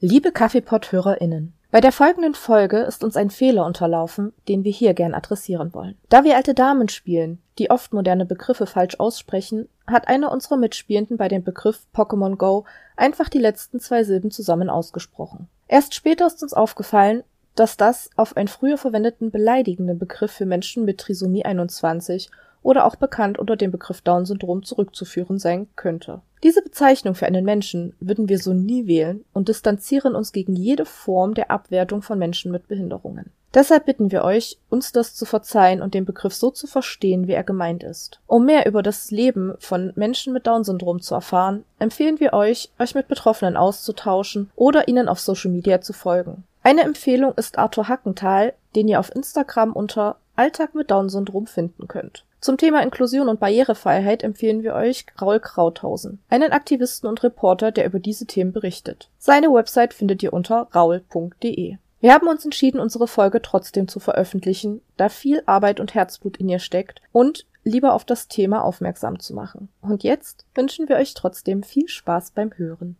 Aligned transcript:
Liebe 0.00 0.30
Kaffeepot-HörerInnen, 0.30 1.54
bei 1.72 1.80
der 1.80 1.90
folgenden 1.90 2.34
Folge 2.34 2.78
ist 2.78 3.02
uns 3.02 3.16
ein 3.16 3.30
Fehler 3.30 3.66
unterlaufen, 3.66 4.32
den 4.46 4.62
wir 4.62 4.70
hier 4.70 4.94
gern 4.94 5.12
adressieren 5.12 5.74
wollen. 5.74 5.96
Da 6.08 6.22
wir 6.22 6.36
alte 6.36 6.54
Damen 6.54 6.88
spielen, 6.88 7.42
die 7.58 7.72
oft 7.72 7.92
moderne 7.92 8.24
Begriffe 8.24 8.66
falsch 8.66 9.00
aussprechen, 9.00 9.68
hat 9.88 10.06
eine 10.06 10.30
unserer 10.30 10.56
Mitspielenden 10.56 11.16
bei 11.16 11.26
dem 11.26 11.42
Begriff 11.42 11.80
Pokémon 11.92 12.36
Go 12.36 12.64
einfach 12.96 13.28
die 13.28 13.40
letzten 13.40 13.80
zwei 13.80 14.04
Silben 14.04 14.30
zusammen 14.30 14.70
ausgesprochen. 14.70 15.48
Erst 15.66 15.96
später 15.96 16.28
ist 16.28 16.44
uns 16.44 16.54
aufgefallen, 16.54 17.24
dass 17.56 17.76
das 17.76 18.08
auf 18.14 18.36
einen 18.36 18.46
früher 18.46 18.78
verwendeten 18.78 19.32
beleidigenden 19.32 19.98
Begriff 19.98 20.30
für 20.30 20.46
Menschen 20.46 20.84
mit 20.84 20.98
Trisomie 20.98 21.44
21 21.44 22.30
oder 22.68 22.84
auch 22.84 22.96
bekannt 22.96 23.38
unter 23.38 23.56
dem 23.56 23.70
Begriff 23.70 24.02
Down-Syndrom 24.02 24.62
zurückzuführen 24.62 25.38
sein 25.38 25.68
könnte. 25.74 26.20
Diese 26.42 26.60
Bezeichnung 26.60 27.14
für 27.14 27.24
einen 27.24 27.46
Menschen 27.46 27.94
würden 27.98 28.28
wir 28.28 28.38
so 28.38 28.52
nie 28.52 28.86
wählen 28.86 29.24
und 29.32 29.48
distanzieren 29.48 30.14
uns 30.14 30.32
gegen 30.32 30.54
jede 30.54 30.84
Form 30.84 31.32
der 31.32 31.50
Abwertung 31.50 32.02
von 32.02 32.18
Menschen 32.18 32.52
mit 32.52 32.68
Behinderungen. 32.68 33.32
Deshalb 33.54 33.86
bitten 33.86 34.12
wir 34.12 34.22
euch, 34.22 34.58
uns 34.68 34.92
das 34.92 35.14
zu 35.14 35.24
verzeihen 35.24 35.80
und 35.80 35.94
den 35.94 36.04
Begriff 36.04 36.34
so 36.34 36.50
zu 36.50 36.66
verstehen, 36.66 37.26
wie 37.26 37.32
er 37.32 37.42
gemeint 37.42 37.82
ist. 37.82 38.20
Um 38.26 38.44
mehr 38.44 38.66
über 38.66 38.82
das 38.82 39.10
Leben 39.10 39.54
von 39.58 39.94
Menschen 39.96 40.34
mit 40.34 40.46
Down-Syndrom 40.46 41.00
zu 41.00 41.14
erfahren, 41.14 41.64
empfehlen 41.78 42.20
wir 42.20 42.34
euch, 42.34 42.70
euch 42.78 42.94
mit 42.94 43.08
Betroffenen 43.08 43.56
auszutauschen 43.56 44.50
oder 44.56 44.88
ihnen 44.88 45.08
auf 45.08 45.20
Social 45.20 45.50
Media 45.50 45.80
zu 45.80 45.94
folgen. 45.94 46.44
Eine 46.62 46.82
Empfehlung 46.82 47.32
ist 47.32 47.56
Arthur 47.56 47.88
Hackenthal, 47.88 48.52
den 48.76 48.88
ihr 48.88 49.00
auf 49.00 49.14
Instagram 49.14 49.72
unter 49.72 50.16
Alltag 50.36 50.74
mit 50.74 50.90
Down-Syndrom 50.90 51.46
finden 51.46 51.88
könnt. 51.88 52.26
Zum 52.40 52.56
Thema 52.56 52.82
Inklusion 52.82 53.28
und 53.28 53.40
Barrierefreiheit 53.40 54.22
empfehlen 54.22 54.62
wir 54.62 54.74
euch 54.74 55.06
Raul 55.20 55.40
Krauthausen, 55.40 56.20
einen 56.28 56.52
Aktivisten 56.52 57.08
und 57.08 57.22
Reporter, 57.24 57.72
der 57.72 57.84
über 57.84 57.98
diese 57.98 58.26
Themen 58.26 58.52
berichtet. 58.52 59.10
Seine 59.18 59.48
Website 59.48 59.92
findet 59.92 60.22
ihr 60.22 60.32
unter 60.32 60.68
raul.de. 60.74 61.76
Wir 62.00 62.14
haben 62.14 62.28
uns 62.28 62.44
entschieden, 62.44 62.78
unsere 62.78 63.08
Folge 63.08 63.42
trotzdem 63.42 63.88
zu 63.88 63.98
veröffentlichen, 63.98 64.82
da 64.96 65.08
viel 65.08 65.42
Arbeit 65.46 65.80
und 65.80 65.94
Herzblut 65.94 66.36
in 66.36 66.48
ihr 66.48 66.60
steckt 66.60 67.02
und 67.10 67.44
lieber 67.64 67.92
auf 67.92 68.04
das 68.04 68.28
Thema 68.28 68.62
aufmerksam 68.62 69.18
zu 69.18 69.34
machen. 69.34 69.68
Und 69.80 70.04
jetzt 70.04 70.46
wünschen 70.54 70.88
wir 70.88 70.96
euch 70.96 71.14
trotzdem 71.14 71.64
viel 71.64 71.88
Spaß 71.88 72.30
beim 72.30 72.52
Hören. 72.56 72.96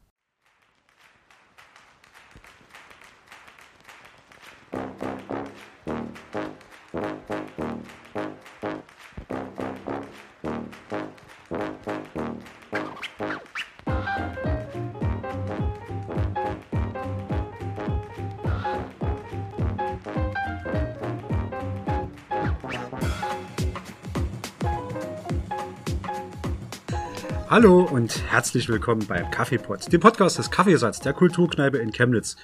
Hallo 27.51 27.81
und 27.81 28.31
herzlich 28.31 28.69
willkommen 28.69 29.07
beim 29.07 29.31
Kaffeepot, 29.31 29.91
dem 29.91 30.03
Podcast 30.03 30.37
des 30.37 30.51
Kaffeesatz 30.51 31.01
der 31.01 31.15
Kulturkneipe 31.15 31.79
in 31.79 31.93
Chemnitz. 31.93 32.37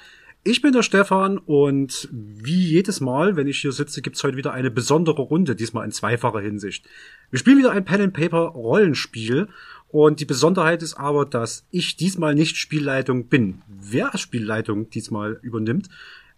Ich 0.45 0.63
bin 0.63 0.73
der 0.73 0.83
Stefan 0.83 1.37
und 1.37 2.09
wie 2.11 2.65
jedes 2.65 3.03
Mal, 3.03 3.37
wenn 3.37 3.47
ich 3.47 3.61
hier 3.61 3.73
sitze, 3.73 4.01
gibt's 4.01 4.25
heute 4.25 4.39
wieder 4.39 4.55
eine 4.55 4.71
besondere 4.71 5.21
Runde, 5.21 5.57
diesmal 5.57 5.85
in 5.85 5.93
zweifacher 5.93 6.41
Hinsicht. 6.41 6.89
Wir 7.29 7.39
spielen 7.39 7.59
wieder 7.59 7.73
ein 7.73 7.85
Pen 7.85 8.01
and 8.01 8.15
Paper 8.15 8.47
Rollenspiel 8.47 9.49
und 9.89 10.21
die 10.21 10.25
Besonderheit 10.25 10.83
ist 10.83 10.95
aber, 10.95 11.27
dass 11.27 11.67
ich 11.71 11.97
diesmal 11.97 12.35
nicht 12.35 12.57
Spielleitung 12.57 13.29
bin. 13.29 13.61
Wer 13.69 14.17
Spielleitung 14.17 14.89
diesmal 14.89 15.39
übernimmt, 15.43 15.91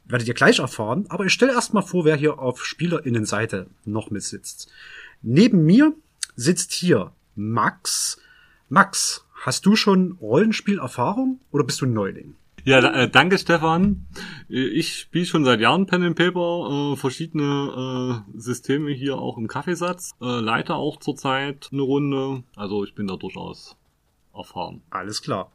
werdet 0.07 0.27
ihr 0.27 0.35
gleich 0.35 0.59
erfahren, 0.59 1.07
aber 1.09 1.25
ich 1.25 1.33
stelle 1.33 1.53
erstmal 1.53 1.85
vor, 1.85 2.05
wer 2.05 2.17
hier 2.17 2.41
auf 2.41 2.65
Spielerinnenseite 2.65 3.69
noch 3.85 4.11
mitsitzt. 4.11 4.73
Neben 5.23 5.65
mir 5.65 5.93
sitzt 6.35 6.73
hier 6.73 7.13
Max, 7.37 8.19
Max, 8.69 9.25
hast 9.45 9.65
du 9.65 9.77
schon 9.77 10.19
Rollenspielerfahrung 10.21 11.41
oder 11.53 11.63
bist 11.63 11.81
du 11.81 11.87
ein 11.87 11.93
Neuling? 11.93 12.35
Ja, 12.65 12.81
äh, 12.81 13.09
danke 13.09 13.39
Stefan. 13.39 14.09
Äh, 14.51 14.67
ich 14.67 14.97
spiele 15.03 15.25
schon 15.25 15.45
seit 15.45 15.61
Jahren 15.61 15.87
Pen 15.87 16.03
and 16.03 16.17
Paper, 16.17 16.95
äh, 16.95 16.97
verschiedene 16.97 18.25
äh, 18.35 18.39
Systeme 18.41 18.91
hier 18.91 19.19
auch 19.19 19.39
im 19.39 19.47
Kaffeesatz, 19.47 20.17
äh, 20.21 20.41
leite 20.41 20.75
auch 20.75 20.99
zurzeit 20.99 21.69
eine 21.71 21.83
Runde, 21.83 22.43
also 22.57 22.83
ich 22.83 22.97
bin 22.97 23.07
da 23.07 23.15
durchaus 23.15 23.77
erfahren. 24.35 24.83
Alles 24.91 25.23
klar. 25.23 25.53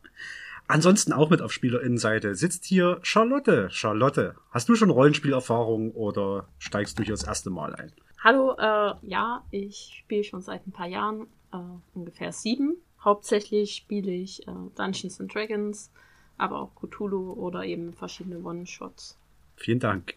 Ansonsten 0.69 1.11
auch 1.11 1.29
mit 1.29 1.41
auf 1.41 1.51
Spielerinnenseite 1.51 2.33
sitzt 2.35 2.63
hier 2.63 2.99
Charlotte. 3.01 3.67
Charlotte, 3.72 4.35
hast 4.51 4.69
du 4.69 4.75
schon 4.75 4.89
Rollenspielerfahrung 4.89 5.91
oder 5.91 6.47
steigst 6.59 6.97
du 6.97 7.03
hier 7.03 7.16
das 7.16 7.23
erste 7.23 7.49
Mal 7.49 7.75
ein? 7.75 7.91
Hallo, 8.23 8.55
äh, 8.57 8.93
ja, 9.01 9.43
ich 9.51 9.97
spiele 9.99 10.23
schon 10.23 10.39
seit 10.39 10.66
ein 10.66 10.72
paar 10.72 10.88
Jahren, 10.88 11.28
äh, 11.51 11.57
ungefähr 11.93 12.31
sieben 12.31 12.78
Hauptsächlich 13.03 13.75
spiele 13.75 14.12
ich 14.12 14.47
äh, 14.47 14.51
Dungeons 14.75 15.19
and 15.19 15.34
Dragons, 15.34 15.89
aber 16.38 16.59
auch 16.59 16.75
Cthulhu 16.75 17.34
oder 17.34 17.66
eben 17.66 17.94
verschiedene 17.94 18.38
One-Shots. 18.39 19.17
Vielen 19.56 19.79
Dank. 19.79 20.13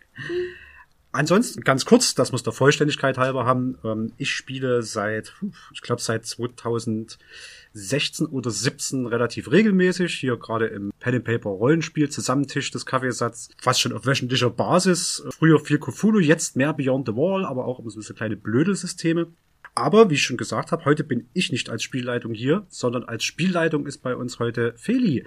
Ansonsten 1.12 1.62
ganz 1.62 1.84
kurz, 1.84 2.16
das 2.16 2.32
muss 2.32 2.42
der 2.42 2.52
Vollständigkeit 2.52 3.18
halber 3.18 3.46
haben. 3.46 3.78
Ähm, 3.84 4.12
ich 4.16 4.32
spiele 4.32 4.82
seit, 4.82 5.32
ich 5.72 5.80
glaube 5.80 6.02
seit 6.02 6.26
2016 6.26 8.26
oder 8.26 8.50
17 8.50 9.06
relativ 9.06 9.52
regelmäßig 9.52 10.12
hier 10.12 10.36
gerade 10.36 10.66
im 10.66 10.92
Pen 10.98 11.14
and 11.14 11.24
Paper 11.24 11.50
Rollenspiel 11.50 12.10
Zusammentisch 12.10 12.72
des 12.72 12.84
Kaffeesatz 12.84 13.50
fast 13.62 13.80
schon 13.80 13.92
auf 13.92 14.06
wöchentlicher 14.06 14.50
Basis. 14.50 15.24
Früher 15.30 15.60
viel 15.60 15.78
Cthulhu, 15.78 16.18
jetzt 16.18 16.56
mehr 16.56 16.72
Beyond 16.72 17.06
the 17.06 17.14
Wall, 17.14 17.44
aber 17.44 17.66
auch 17.66 17.80
so 17.86 18.14
kleine 18.14 18.36
blöde 18.36 18.74
Systeme. 18.74 19.28
Aber 19.74 20.08
wie 20.08 20.14
ich 20.14 20.22
schon 20.22 20.36
gesagt 20.36 20.70
habe, 20.70 20.84
heute 20.84 21.02
bin 21.02 21.28
ich 21.32 21.50
nicht 21.50 21.68
als 21.68 21.82
Spielleitung 21.82 22.32
hier, 22.32 22.64
sondern 22.68 23.04
als 23.04 23.24
Spielleitung 23.24 23.86
ist 23.86 23.98
bei 23.98 24.14
uns 24.14 24.38
heute 24.38 24.74
Feli. 24.76 25.26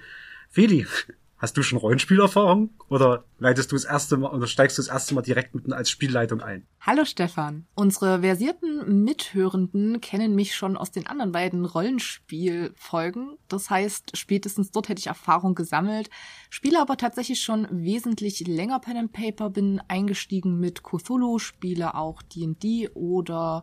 Feli, 0.50 0.88
hast 1.38 1.58
du 1.58 1.64
schon 1.64 1.78
Rollenspielerfahrung 1.78 2.70
oder 2.88 3.26
leitest 3.40 3.74
du 3.74 3.76
das 3.76 3.84
erste 3.84 4.16
Mal 4.16 4.34
oder 4.34 4.48
steigst 4.48 4.78
du 4.78 4.82
das 4.82 4.90
erste 4.90 5.16
Mal 5.16 5.22
direkt 5.22 5.54
mitten 5.54 5.74
als 5.74 5.90
Spielleitung 5.90 6.40
ein? 6.40 6.66
Hallo 6.80 7.04
Stefan. 7.04 7.66
Unsere 7.76 8.22
versierten 8.22 9.04
Mithörenden 9.04 10.00
kennen 10.00 10.34
mich 10.34 10.56
schon 10.56 10.78
aus 10.78 10.92
den 10.92 11.08
anderen 11.08 11.34
beiden 11.34 11.66
Rollenspielfolgen. 11.66 13.38
Das 13.50 13.70
heißt, 13.70 14.16
spätestens 14.16 14.72
dort 14.72 14.88
hätte 14.88 15.00
ich 15.00 15.08
Erfahrung 15.08 15.56
gesammelt, 15.56 16.10
spiele 16.50 16.80
aber 16.80 16.96
tatsächlich 16.96 17.42
schon 17.42 17.68
wesentlich 17.70 18.48
länger 18.48 18.80
Pen 18.80 18.96
and 18.96 19.12
Paper, 19.12 19.50
bin 19.50 19.82
eingestiegen 19.90 20.58
mit 20.58 20.84
Cthulhu, 20.84 21.38
spiele 21.38 21.96
auch 21.96 22.22
D&D 22.22 22.90
oder 22.94 23.62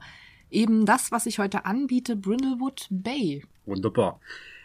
eben 0.54 0.86
das, 0.86 1.12
was 1.12 1.26
ich 1.26 1.38
heute 1.38 1.64
anbiete, 1.66 2.16
Brindlewood 2.16 2.86
Bay. 2.90 3.44
Wunderbar. 3.66 4.20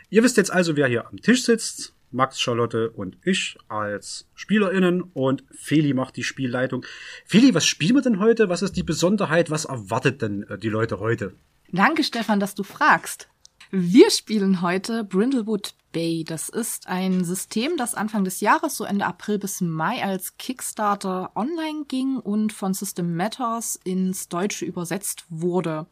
Ihr 0.10 0.24
wisst 0.24 0.38
jetzt 0.38 0.52
also, 0.52 0.76
wer 0.76 0.88
hier 0.88 1.08
am 1.08 1.18
Tisch 1.22 1.44
sitzt. 1.44 1.94
Max, 2.12 2.40
Charlotte 2.40 2.90
und 2.90 3.18
ich 3.24 3.58
als 3.68 4.28
SpielerInnen 4.34 5.04
und 5.14 5.44
Feli 5.52 5.94
macht 5.94 6.16
die 6.16 6.24
Spielleitung. 6.24 6.84
Feli, 7.26 7.54
was 7.54 7.68
spielen 7.68 7.96
wir 7.96 8.02
denn 8.02 8.20
heute? 8.20 8.50
Was 8.50 8.64
ist 8.64 8.76
die 8.76 8.84
Besonderheit? 8.84 9.52
Was 9.52 9.66
erwartet 9.66 10.22
denn 10.22 10.44
äh, 10.44 10.58
die 10.58 10.70
Leute 10.70 11.00
heute? 11.00 11.34
Danke, 11.72 12.04
Stefan, 12.04 12.40
dass 12.40 12.56
du 12.56 12.64
fragst. 12.64 13.30
Wir 13.72 14.10
spielen 14.10 14.64
heute 14.64 15.04
Brindlewood 15.04 15.76
Bay. 15.92 16.24
Das 16.24 16.50
ist 16.50 16.88
ein 16.88 17.24
System, 17.24 17.78
das 17.78 17.94
Anfang 17.94 18.24
des 18.24 18.42
Jahres, 18.42 18.76
so 18.76 18.84
Ende 18.84 19.06
April 19.06 19.38
bis 19.38 19.62
Mai, 19.62 20.04
als 20.04 20.38
Kickstarter 20.38 21.32
online 21.36 21.86
ging 21.88 22.18
und 22.18 22.52
von 22.52 22.74
System 22.74 23.16
Matters 23.16 23.80
ins 23.84 24.28
Deutsche 24.28 24.66
übersetzt 24.66 25.26
wurde. 25.30 25.86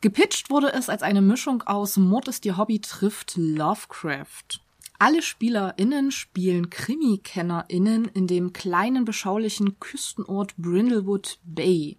Gepitcht 0.00 0.50
wurde 0.50 0.72
es 0.72 0.88
als 0.88 1.02
eine 1.02 1.22
Mischung 1.22 1.62
aus 1.62 1.98
Mord 1.98 2.26
ist 2.26 2.44
ihr 2.46 2.56
Hobby 2.56 2.80
trifft 2.80 3.34
Lovecraft. 3.36 4.60
Alle 4.98 5.22
SpielerInnen 5.22 6.10
spielen 6.10 6.68
KrimikennerInnen 6.68 8.06
in 8.06 8.26
dem 8.26 8.52
kleinen 8.52 9.04
beschaulichen 9.04 9.78
Küstenort 9.78 10.56
Brindlewood 10.56 11.38
Bay. 11.44 11.96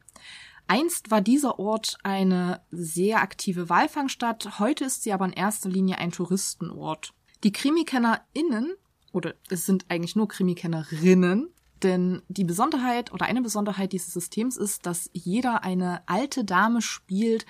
Einst 0.67 1.11
war 1.11 1.21
dieser 1.21 1.59
Ort 1.59 1.97
eine 2.03 2.61
sehr 2.71 3.21
aktive 3.21 3.69
Walfangstadt, 3.69 4.59
heute 4.59 4.85
ist 4.85 5.03
sie 5.03 5.13
aber 5.13 5.25
in 5.25 5.33
erster 5.33 5.69
Linie 5.69 5.97
ein 5.97 6.11
Touristenort. 6.11 7.13
Die 7.43 7.51
KrimikennerInnen, 7.51 8.73
oder 9.11 9.35
es 9.49 9.65
sind 9.65 9.85
eigentlich 9.89 10.15
nur 10.15 10.27
Krimikennerinnen, 10.27 11.49
denn 11.83 12.21
die 12.29 12.45
Besonderheit 12.45 13.11
oder 13.11 13.25
eine 13.25 13.41
Besonderheit 13.41 13.91
dieses 13.91 14.13
Systems 14.13 14.57
ist, 14.57 14.85
dass 14.85 15.09
jeder 15.13 15.63
eine 15.63 16.01
alte 16.07 16.45
Dame 16.45 16.81
spielt, 16.81 17.45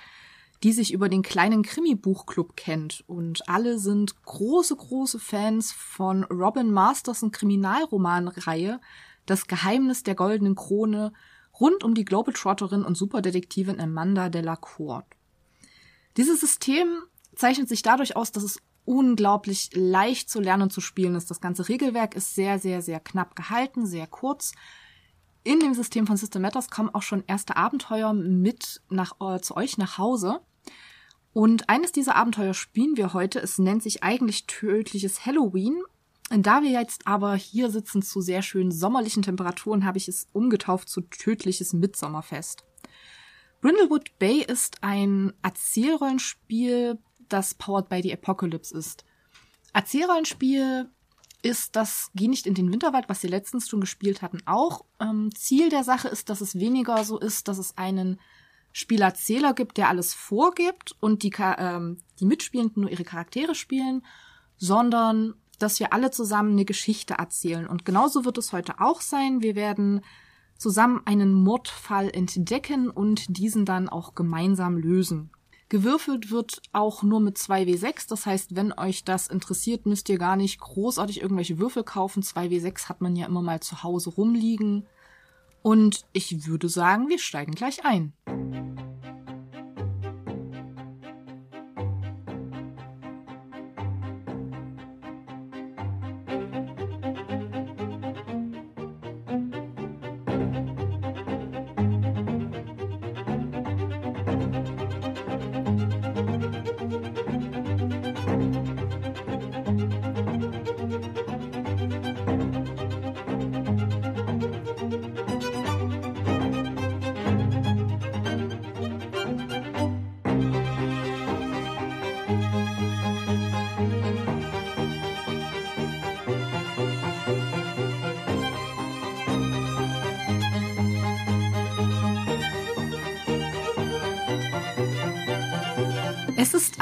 die 0.64 0.72
sich 0.72 0.94
über 0.94 1.10
den 1.10 1.22
kleinen 1.22 1.62
Krimi-Buchclub 1.62 2.56
kennt. 2.56 3.04
Und 3.08 3.48
alle 3.50 3.78
sind 3.80 4.24
große, 4.24 4.76
große 4.76 5.20
Fans 5.20 5.72
von 5.72 6.24
Robin 6.24 6.72
Masterson 6.72 7.32
Kriminalromanreihe 7.32 8.80
Das 9.26 9.48
Geheimnis 9.48 10.04
der 10.04 10.16
goldenen 10.16 10.56
Krone 10.56 11.14
rund 11.60 11.84
um 11.84 11.94
die 11.94 12.06
Globetrotterin 12.06 12.84
und 12.84 12.96
Superdetektivin 12.96 13.80
Amanda 13.80 14.30
Delacour. 14.30 15.06
Dieses 16.18 16.40
System 16.40 16.88
zeichnet 17.36 17.70
sich 17.70 17.82
dadurch 17.82 18.16
aus, 18.16 18.32
dass 18.32 18.44
es 18.44 18.60
unglaublich 18.86 19.70
leicht 19.74 20.30
zu 20.30 20.40
lernen 20.40 20.64
und 20.64 20.74
zu 20.74 20.82
spielen 20.82 21.16
ist. 21.16 21.30
Das 21.30 21.42
ganze 21.42 21.70
Regelwerk 21.70 22.16
ist 22.16 22.36
sehr, 22.36 22.60
sehr, 22.60 22.82
sehr 22.82 23.00
knapp 23.00 23.36
gehalten, 23.36 23.86
sehr 23.86 24.08
kurz. 24.08 24.54
In 25.44 25.60
dem 25.60 25.74
System 25.74 26.08
von 26.08 26.18
System 26.18 26.42
Matters 26.42 26.70
kommen 26.70 26.94
auch 26.94 27.02
schon 27.02 27.24
erste 27.28 27.58
Abenteuer 27.58 28.14
mit 28.14 28.82
nach, 28.90 29.20
äh, 29.20 29.42
zu 29.42 29.58
euch 29.58 29.78
nach 29.78 29.98
Hause. 29.98 30.42
Und 31.34 31.68
eines 31.70 31.92
dieser 31.92 32.16
Abenteuer 32.16 32.54
spielen 32.54 32.96
wir 32.96 33.14
heute. 33.14 33.40
Es 33.40 33.58
nennt 33.58 33.84
sich 33.84 34.04
eigentlich 34.04 34.46
Tödliches 34.46 35.26
Halloween. 35.26 35.82
Da 36.42 36.64
wir 36.64 36.72
jetzt 36.72 37.06
aber 37.06 37.36
hier 37.36 37.70
sitzen 37.70 38.02
zu 38.02 38.22
sehr 38.22 38.42
schönen 38.42 38.72
sommerlichen 38.72 39.22
Temperaturen, 39.22 39.86
habe 39.86 40.00
ich 40.00 40.08
es 40.08 40.28
umgetauft 40.34 40.90
zu 40.90 41.02
Tödliches 41.02 41.74
Mitsommerfest. 41.74 42.64
Brindlewood 43.62 44.18
Bay 44.18 44.42
ist 44.42 44.78
ein 44.82 45.34
Erzählrollenspiel, 45.44 46.98
das 47.30 47.54
powered 47.54 47.88
by 47.88 48.02
the 48.02 48.12
Apocalypse 48.12 48.76
ist. 48.76 49.06
Erzählrollenspiel 49.74 50.90
ist 51.44 51.76
das 51.76 52.10
Geh 52.16 52.28
nicht 52.28 52.48
in 52.48 52.56
den 52.56 52.72
Winterwald, 52.72 53.10
was 53.10 53.22
wir 53.22 53.30
letztens 53.30 53.70
schon 53.70 53.82
gespielt 53.82 54.22
hatten, 54.22 54.40
auch. 54.46 54.86
Ähm, 55.00 55.30
Ziel 55.36 55.70
der 55.70 55.84
Sache 55.84 56.08
ist, 56.08 56.30
dass 56.30 56.42
es 56.42 56.56
weniger 56.56 57.04
so 57.04 57.20
ist, 57.20 57.48
dass 57.48 57.58
es 57.58 57.78
einen 57.78 58.20
Spielerzähler 58.72 59.54
gibt, 59.54 59.78
der 59.78 59.90
alles 59.90 60.14
vorgibt 60.14 60.96
und 61.00 61.22
die, 61.22 61.34
ähm, 61.40 62.00
die 62.20 62.26
Mitspielenden 62.26 62.82
nur 62.82 62.92
ihre 62.92 63.04
Charaktere 63.04 63.54
spielen, 63.56 64.04
sondern 64.58 65.36
dass 65.64 65.80
wir 65.80 65.94
alle 65.94 66.12
zusammen 66.12 66.52
eine 66.52 66.66
Geschichte 66.66 67.16
erzählen. 67.16 67.68
Und 67.68 67.86
genauso 67.86 68.26
wird 68.26 68.38
es 68.38 68.52
heute 68.52 68.82
auch 68.82 69.00
sein. 69.00 69.42
Wir 69.42 69.56
werden 69.56 70.02
zusammen 70.58 71.02
einen 71.06 71.34
Mordfall 71.34 72.10
entdecken 72.10 72.90
und 72.90 73.38
diesen 73.38 73.66
dann 73.66 73.88
auch 73.88 74.14
gemeinsam 74.14 74.78
lösen. 74.78 75.32
Gewürfelt 75.70 76.30
wird 76.30 76.62
auch 76.74 77.02
nur 77.02 77.22
mit 77.22 77.38
2W6. 77.38 78.10
Das 78.10 78.26
heißt, 78.26 78.56
wenn 78.56 78.74
euch 78.74 79.06
das 79.06 79.28
interessiert, 79.28 79.86
müsst 79.86 80.10
ihr 80.10 80.18
gar 80.18 80.36
nicht 80.36 80.60
großartig 80.60 81.22
irgendwelche 81.22 81.58
Würfel 81.58 81.84
kaufen. 81.84 82.22
2W6 82.22 82.90
hat 82.90 83.00
man 83.00 83.16
ja 83.16 83.26
immer 83.26 83.42
mal 83.42 83.62
zu 83.62 83.84
Hause 83.84 84.10
rumliegen. 84.10 84.86
Und 85.62 86.06
ich 86.12 86.46
würde 86.46 86.68
sagen, 86.68 87.08
wir 87.08 87.20
steigen 87.20 87.54
gleich 87.54 87.86
ein. 87.86 88.12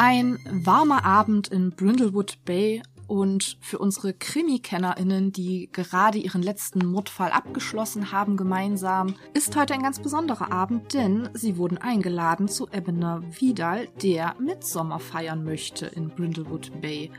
Ein 0.01 0.39
warmer 0.50 1.06
Abend 1.06 1.50
in 1.50 1.69
Brindlewood 1.69 2.44
Bay 2.44 2.81
und 3.06 3.59
für 3.62 3.77
unsere 3.77 4.15
Krimi-KennerInnen, 4.15 5.31
die 5.31 5.69
gerade 5.71 6.18
ihren 6.18 6.42
letzten 6.42 6.88
Mordfall 6.88 7.30
abgeschlossen 7.30 8.12
haben 8.12 8.36
gemeinsam, 8.36 9.13
ist 9.36 9.56
heute 9.56 9.75
ein 9.75 9.83
ganz 9.83 10.00
besonderer 10.00 10.51
Abend, 10.51 10.95
denn 10.95 11.30
sie 11.33 11.56
wurden 11.56 11.77
eingeladen 11.77 12.48
zu 12.48 12.68
Ebener 12.69 13.21
Vidal, 13.30 13.89
der 14.01 14.33
Mitsommer 14.39 14.98
feiern 14.98 15.44
möchte 15.44 15.86
in 15.86 16.09
Brindlewood 16.09 16.81
Bay. 16.81 17.12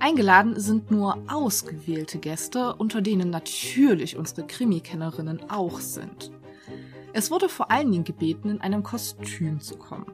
Eingeladen 0.00 0.58
sind 0.58 0.90
nur 0.90 1.22
ausgewählte 1.28 2.18
Gäste, 2.18 2.74
unter 2.74 3.00
denen 3.00 3.30
natürlich 3.30 4.16
unsere 4.16 4.44
Krimi-Kennerinnen 4.44 5.48
auch 5.50 5.78
sind. 5.78 6.32
Es 7.12 7.30
wurde 7.30 7.48
vor 7.48 7.70
allen 7.70 7.92
Dingen 7.92 8.02
gebeten, 8.02 8.50
in 8.50 8.60
einem 8.60 8.82
Kostüm 8.82 9.60
zu 9.60 9.76
kommen. 9.76 10.06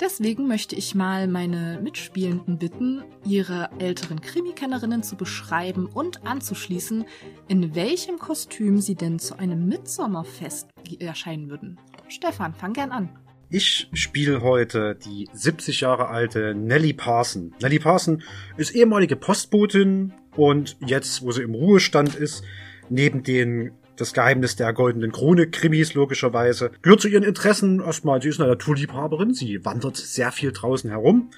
Deswegen 0.00 0.48
möchte 0.48 0.74
ich 0.74 0.94
mal 0.94 1.28
meine 1.28 1.80
Mitspielenden 1.82 2.58
bitten, 2.58 3.04
ihre 3.24 3.70
älteren 3.78 4.20
Krimikennerinnen 4.20 5.02
zu 5.02 5.16
beschreiben 5.16 5.86
und 5.86 6.26
anzuschließen, 6.26 7.04
in 7.48 7.74
welchem 7.74 8.18
Kostüm 8.18 8.80
sie 8.80 8.94
denn 8.94 9.18
zu 9.18 9.38
einem 9.38 9.68
Mitsommerfest 9.68 10.68
erscheinen 10.98 11.50
würden. 11.50 11.78
Stefan, 12.08 12.54
fang 12.54 12.72
gern 12.72 12.90
an. 12.90 13.10
Ich 13.54 13.88
spiele 13.92 14.40
heute 14.40 14.94
die 15.04 15.28
70 15.32 15.82
Jahre 15.82 16.08
alte 16.08 16.54
Nellie 16.54 16.94
Parson. 16.94 17.54
Nellie 17.60 17.80
Parson 17.80 18.22
ist 18.56 18.74
ehemalige 18.74 19.14
Postbotin 19.14 20.14
und 20.36 20.76
jetzt, 20.80 21.22
wo 21.22 21.32
sie 21.32 21.42
im 21.42 21.54
Ruhestand 21.54 22.14
ist, 22.14 22.44
neben 22.88 23.22
den 23.22 23.72
das 23.96 24.12
Geheimnis 24.12 24.56
der 24.56 24.72
goldenen 24.72 25.12
Krone, 25.12 25.48
Krimis 25.48 25.94
logischerweise. 25.94 26.70
Gehört 26.82 27.00
zu 27.00 27.08
ihren 27.08 27.24
Interessen 27.24 27.80
erstmal, 27.80 28.22
sie 28.22 28.28
ist 28.28 28.40
eine 28.40 28.50
Naturliebhaberin, 28.50 29.34
sie 29.34 29.64
wandert 29.64 29.96
sehr 29.96 30.32
viel 30.32 30.52
draußen 30.52 30.90
herum. 30.90 31.30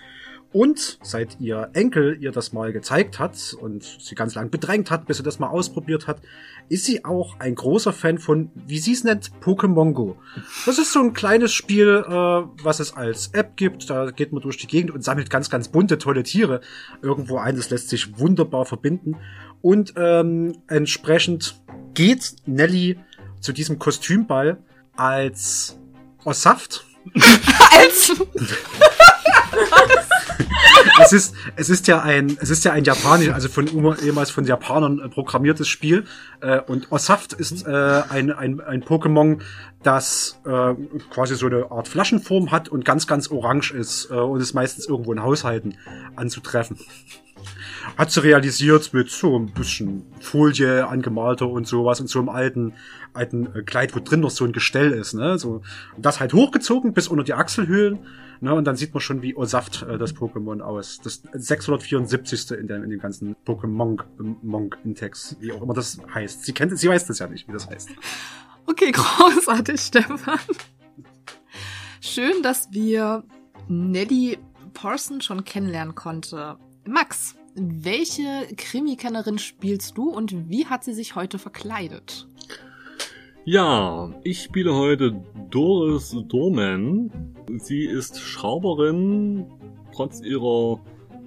Und 0.54 1.00
seit 1.02 1.40
ihr 1.40 1.70
Enkel 1.72 2.16
ihr 2.20 2.30
das 2.30 2.52
mal 2.52 2.72
gezeigt 2.72 3.18
hat 3.18 3.56
und 3.60 3.82
sie 3.82 4.14
ganz 4.14 4.36
lang 4.36 4.50
bedrängt 4.50 4.88
hat, 4.88 5.04
bis 5.04 5.16
sie 5.16 5.24
das 5.24 5.40
mal 5.40 5.48
ausprobiert 5.48 6.06
hat, 6.06 6.20
ist 6.68 6.84
sie 6.84 7.04
auch 7.04 7.40
ein 7.40 7.56
großer 7.56 7.92
Fan 7.92 8.18
von, 8.18 8.52
wie 8.54 8.78
sie 8.78 8.92
es 8.92 9.02
nennt, 9.02 9.32
Pokémon 9.42 9.94
Go. 9.94 10.16
Das 10.64 10.78
ist 10.78 10.92
so 10.92 11.00
ein 11.00 11.12
kleines 11.12 11.52
Spiel, 11.52 12.04
äh, 12.06 12.12
was 12.12 12.78
es 12.78 12.94
als 12.94 13.30
App 13.32 13.56
gibt. 13.56 13.90
Da 13.90 14.12
geht 14.12 14.32
man 14.32 14.42
durch 14.42 14.56
die 14.56 14.68
Gegend 14.68 14.92
und 14.92 15.02
sammelt 15.02 15.28
ganz, 15.28 15.50
ganz 15.50 15.66
bunte, 15.66 15.98
tolle 15.98 16.22
Tiere 16.22 16.60
irgendwo 17.02 17.38
ein. 17.38 17.56
Das 17.56 17.70
lässt 17.70 17.88
sich 17.88 18.16
wunderbar 18.20 18.64
verbinden. 18.64 19.16
Und 19.60 19.94
ähm, 19.96 20.52
entsprechend 20.68 21.63
geht 21.94 22.34
Nelly 22.46 22.98
zu 23.40 23.52
diesem 23.52 23.78
Kostümball 23.78 24.58
als 24.96 25.78
Ossaft. 26.24 26.84
als 27.70 28.12
es 31.00 31.12
ist, 31.12 31.34
es 31.56 31.70
ist 31.70 31.86
ja 31.88 32.02
ein, 32.02 32.36
es 32.40 32.50
ist 32.50 32.64
ja 32.64 32.72
ein 32.72 32.84
japanisch, 32.84 33.30
also 33.30 33.48
von 33.48 33.66
ehemals 33.98 34.30
von 34.30 34.44
Japanern 34.44 35.00
äh, 35.00 35.08
programmiertes 35.08 35.68
Spiel. 35.68 36.04
Äh, 36.40 36.60
und 36.60 36.90
Ossaft 36.92 37.32
ist 37.32 37.66
äh, 37.66 37.70
ein, 37.70 38.32
ein, 38.32 38.60
ein 38.60 38.84
Pokémon, 38.84 39.40
das 39.82 40.40
äh, 40.46 40.74
quasi 41.10 41.36
so 41.36 41.46
eine 41.46 41.70
Art 41.70 41.88
Flaschenform 41.88 42.50
hat 42.50 42.68
und 42.68 42.84
ganz, 42.84 43.06
ganz 43.06 43.30
orange 43.30 43.72
ist 43.72 44.10
äh, 44.10 44.14
und 44.14 44.40
ist 44.40 44.54
meistens 44.54 44.86
irgendwo 44.86 45.12
in 45.12 45.22
Haushalten 45.22 45.76
anzutreffen 46.16 46.78
hat 47.96 48.10
sie 48.10 48.22
realisiert 48.22 48.92
mit 48.92 49.10
so 49.10 49.38
ein 49.38 49.52
bisschen 49.52 50.04
Folie 50.20 50.86
angemalter 50.86 51.48
und 51.48 51.66
sowas 51.66 52.00
und 52.00 52.08
so 52.08 52.18
einem 52.18 52.28
alten, 52.28 52.74
alten 53.12 53.54
äh, 53.54 53.62
Kleid, 53.62 53.94
wo 53.94 54.00
drin 54.00 54.20
noch 54.20 54.30
so 54.30 54.44
ein 54.44 54.52
Gestell 54.52 54.92
ist, 54.92 55.14
ne? 55.14 55.38
So, 55.38 55.62
das 55.96 56.20
halt 56.20 56.32
hochgezogen 56.32 56.92
bis 56.92 57.08
unter 57.08 57.24
die 57.24 57.34
Achselhöhlen, 57.34 58.00
ne? 58.40 58.54
Und 58.54 58.64
dann 58.64 58.76
sieht 58.76 58.94
man 58.94 59.00
schon, 59.00 59.22
wie 59.22 59.36
Osaft 59.36 59.82
äh, 59.88 59.98
das 59.98 60.14
Pokémon 60.14 60.60
aus. 60.60 61.00
Das 61.02 61.22
674. 61.32 62.52
in, 62.52 62.66
dem 62.66 62.84
in 62.84 62.90
dem 62.90 63.00
ganzen 63.00 63.36
Pokémon 63.46 64.02
Monk 64.42 64.78
Intex, 64.84 65.36
wie 65.40 65.52
auch 65.52 65.62
immer 65.62 65.74
das 65.74 65.98
heißt. 66.14 66.44
Sie 66.44 66.52
kennt, 66.52 66.78
sie 66.78 66.88
weiß 66.88 67.06
das 67.06 67.18
ja 67.18 67.26
nicht, 67.26 67.48
wie 67.48 67.52
das 67.52 67.68
heißt. 67.68 67.90
Okay, 68.66 68.90
großartig, 68.92 69.80
Stefan. 69.80 70.38
Schön, 72.00 72.42
dass 72.42 72.70
wir 72.70 73.24
Nelly 73.68 74.38
Parson 74.74 75.20
schon 75.20 75.44
kennenlernen 75.44 75.94
konnte. 75.94 76.58
Max, 76.86 77.34
welche 77.54 78.46
Krimikennerin 78.56 79.38
spielst 79.38 79.96
du 79.96 80.10
und 80.10 80.50
wie 80.50 80.66
hat 80.66 80.84
sie 80.84 80.92
sich 80.92 81.14
heute 81.14 81.38
verkleidet? 81.38 82.26
Ja, 83.46 84.12
ich 84.22 84.42
spiele 84.42 84.74
heute 84.74 85.22
Doris 85.50 86.14
Dorman. 86.28 87.10
Sie 87.58 87.84
ist 87.84 88.20
Schrauberin, 88.20 89.46
trotz 89.94 90.20
ihrer 90.20 90.80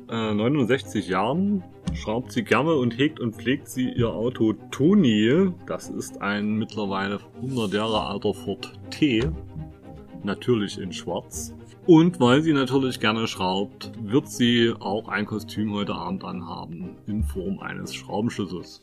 äh, 0.09 0.33
69 0.33 1.07
Jahren 1.07 1.63
schraubt 1.93 2.31
sie 2.31 2.43
gerne 2.43 2.73
und 2.75 2.97
hegt 2.97 3.19
und 3.19 3.35
pflegt 3.35 3.67
sie 3.67 3.89
ihr 3.89 4.09
Auto 4.09 4.53
Toni. 4.69 5.51
Das 5.65 5.89
ist 5.89 6.21
ein 6.21 6.57
mittlerweile 6.57 7.19
100 7.41 7.73
Jahre 7.73 8.05
alter 8.05 8.33
Ford 8.33 8.73
T. 8.91 9.27
Natürlich 10.23 10.77
in 10.77 10.93
schwarz. 10.93 11.56
Und 11.87 12.19
weil 12.19 12.41
sie 12.41 12.51
natürlich 12.51 12.99
gerne 12.99 13.27
schraubt, 13.27 13.91
wird 14.01 14.27
sie 14.27 14.73
auch 14.77 15.07
ein 15.07 15.25
Kostüm 15.25 15.73
heute 15.73 15.93
Abend 15.93 16.25
anhaben, 16.25 16.97
in 17.07 17.23
Form 17.23 17.59
eines 17.59 17.95
Schraubenschlüssels. 17.95 18.81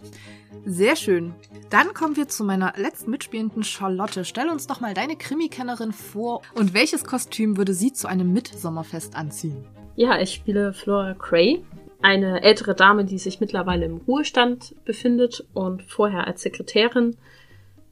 Sehr 0.65 0.97
schön. 0.97 1.35
Dann 1.69 1.93
kommen 1.93 2.17
wir 2.17 2.29
zu 2.29 2.45
meiner 2.45 2.73
letzten 2.79 3.11
mitspielenden 3.11 3.63
Charlotte. 3.63 4.25
Stell 4.25 4.49
uns 4.49 4.67
doch 4.67 4.81
mal 4.81 4.95
deine 4.95 5.17
Krimikennerin 5.17 5.93
vor 5.93 6.41
und 6.55 6.73
welches 6.73 7.05
Kostüm 7.05 7.59
würde 7.59 7.75
sie 7.75 7.93
zu 7.93 8.09
einem 8.09 8.33
Mitsommerfest 8.33 9.17
anziehen? 9.17 9.67
Ja, 9.97 10.19
ich 10.19 10.33
spiele 10.33 10.73
Flora 10.73 11.13
Cray, 11.13 11.63
eine 12.01 12.43
ältere 12.43 12.75
Dame, 12.75 13.05
die 13.05 13.19
sich 13.19 13.39
mittlerweile 13.39 13.85
im 13.85 13.99
Ruhestand 13.99 14.75
befindet 14.87 15.47
und 15.53 15.83
vorher 15.83 16.27
als 16.27 16.41
Sekretärin 16.41 17.19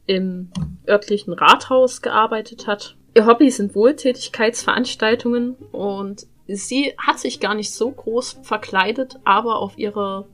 im 0.06 0.50
örtlichen 0.88 1.34
Rathaus 1.34 2.00
gearbeitet 2.00 2.66
hat. 2.66 2.96
Ihr 3.14 3.26
Hobby 3.26 3.50
sind 3.50 3.74
Wohltätigkeitsveranstaltungen 3.74 5.54
und 5.70 6.26
sie 6.46 6.94
hat 6.96 7.18
sich 7.18 7.40
gar 7.40 7.54
nicht 7.54 7.72
so 7.72 7.90
groß 7.90 8.38
verkleidet, 8.42 9.20
aber 9.24 9.56
auf 9.56 9.76
ihrer 9.76 10.26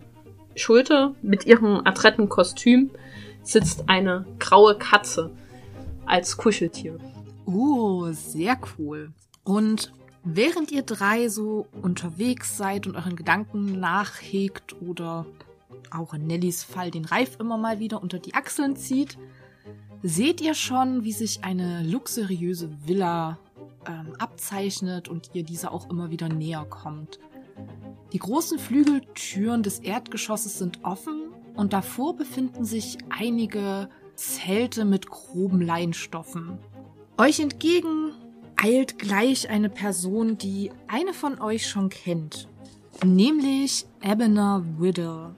Schulter 0.55 1.15
mit 1.21 1.45
ihrem 1.45 1.81
adretten 1.85 2.29
Kostüm 2.29 2.91
sitzt 3.43 3.89
eine 3.89 4.27
graue 4.39 4.77
Katze 4.77 5.31
als 6.07 6.37
Kuscheltier. 6.37 6.99
Oh, 7.47 8.13
sehr 8.13 8.59
cool. 8.79 9.11
Und 9.43 9.93
während 10.23 10.71
ihr 10.71 10.83
drei 10.83 11.29
so 11.29 11.67
unterwegs 11.83 12.57
seid 12.57 12.87
und 12.87 12.95
euren 12.95 13.17
Gedanken 13.17 13.81
nachhegt 13.81 14.77
oder 14.83 15.27
auch 15.91 16.15
in 16.15 16.27
Nellys 16.27 16.63
Fall 16.63 16.91
den 16.91 17.05
Reif 17.05 17.41
immer 17.41 17.57
mal 17.57 17.81
wieder 17.81 18.03
unter 18.03 18.19
die 18.19 18.35
Achseln 18.35 18.77
zieht, 18.77 19.19
seht 20.03 20.41
ihr 20.41 20.55
schon, 20.55 21.05
wie 21.05 21.13
sich 21.13 21.45
eine 21.45 21.83
luxuriöse 21.83 22.71
Villa 22.87 23.39
ähm, 23.87 24.15
abzeichnet 24.19 25.09
und 25.09 25.31
ihr 25.35 25.43
diese 25.43 25.71
auch 25.71 25.91
immer 25.91 26.11
wieder 26.11 26.29
näher 26.29 26.65
kommt. 26.69 27.19
Die 28.13 28.19
großen 28.19 28.59
Flügeltüren 28.59 29.63
des 29.63 29.81
Erdgeschosses 29.81 30.59
sind 30.59 30.85
offen 30.85 31.29
und 31.55 31.73
davor 31.73 32.17
befinden 32.17 32.65
sich 32.65 32.99
einige 33.11 33.89
Zelte 34.15 34.85
mit 34.85 35.09
groben 35.09 35.61
Leinstoffen. 35.61 36.59
Euch 37.19 37.41
entgegen 37.41 38.13
eilt 38.57 38.99
gleich 38.99 39.51
eine 39.51 39.69
Person, 39.69 40.39
die 40.39 40.71
eine 40.89 41.13
von 41.13 41.41
euch 41.41 41.69
schon 41.69 41.89
kennt, 41.89 42.49
nämlich 43.05 43.87
Ebener 44.03 44.65
Whittle. 44.79 45.35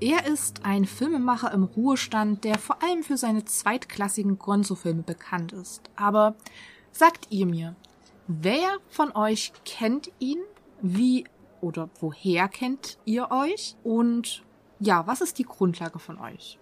Er 0.00 0.26
ist 0.26 0.64
ein 0.64 0.84
Filmemacher 0.84 1.52
im 1.52 1.64
Ruhestand, 1.64 2.44
der 2.44 2.56
vor 2.58 2.82
allem 2.84 3.02
für 3.02 3.16
seine 3.16 3.44
zweitklassigen 3.44 4.38
Gonzo-Filme 4.38 5.02
bekannt 5.02 5.52
ist. 5.52 5.90
Aber 5.96 6.36
sagt 6.92 7.26
ihr 7.30 7.46
mir, 7.46 7.74
wer 8.28 8.78
von 8.88 9.10
euch 9.16 9.52
kennt 9.64 10.12
ihn? 10.20 10.38
Wie 10.80 11.24
oder 11.60 11.90
woher 11.98 12.46
kennt 12.46 12.98
ihr 13.06 13.32
euch? 13.32 13.74
Und 13.82 14.44
ja, 14.78 15.04
was 15.08 15.20
ist 15.20 15.36
die 15.40 15.44
Grundlage 15.44 15.98
von 15.98 16.18
euch? 16.20 16.60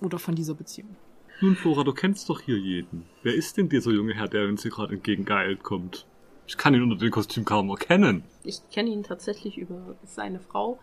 Oder 0.00 0.18
von 0.18 0.34
dieser 0.34 0.54
Beziehung? 0.54 0.96
Nun, 1.42 1.56
Flora, 1.56 1.84
du 1.84 1.92
kennst 1.92 2.30
doch 2.30 2.40
hier 2.40 2.56
jeden. 2.56 3.04
Wer 3.22 3.34
ist 3.34 3.58
denn 3.58 3.68
dieser 3.68 3.90
junge 3.90 4.14
Herr, 4.14 4.28
der 4.28 4.48
uns 4.48 4.62
hier 4.62 4.70
gerade 4.70 4.94
entgegengeeilt 4.94 5.62
kommt? 5.62 6.06
Ich 6.46 6.56
kann 6.56 6.72
ihn 6.72 6.82
unter 6.82 6.96
dem 6.96 7.10
Kostüm 7.10 7.44
kaum 7.44 7.68
erkennen. 7.68 8.24
Ich 8.44 8.66
kenne 8.70 8.88
ihn 8.88 9.02
tatsächlich 9.02 9.58
über 9.58 9.96
seine 10.04 10.40
Frau, 10.40 10.78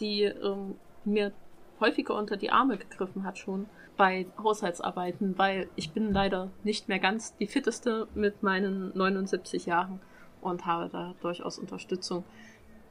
die 0.00 0.22
ähm, 0.22 0.74
mir 1.06 1.32
häufiger 1.80 2.14
unter 2.14 2.36
die 2.36 2.50
Arme 2.50 2.78
gegriffen 2.78 3.24
hat 3.24 3.38
schon 3.38 3.66
bei 3.96 4.26
Haushaltsarbeiten, 4.38 5.38
weil 5.38 5.68
ich 5.74 5.92
bin 5.92 6.12
leider 6.12 6.50
nicht 6.64 6.88
mehr 6.88 6.98
ganz 6.98 7.36
die 7.36 7.46
fitteste 7.46 8.08
mit 8.14 8.42
meinen 8.42 8.96
79 8.96 9.66
Jahren 9.66 10.00
und 10.40 10.66
habe 10.66 10.88
da 10.90 11.14
durchaus 11.20 11.58
Unterstützung 11.58 12.24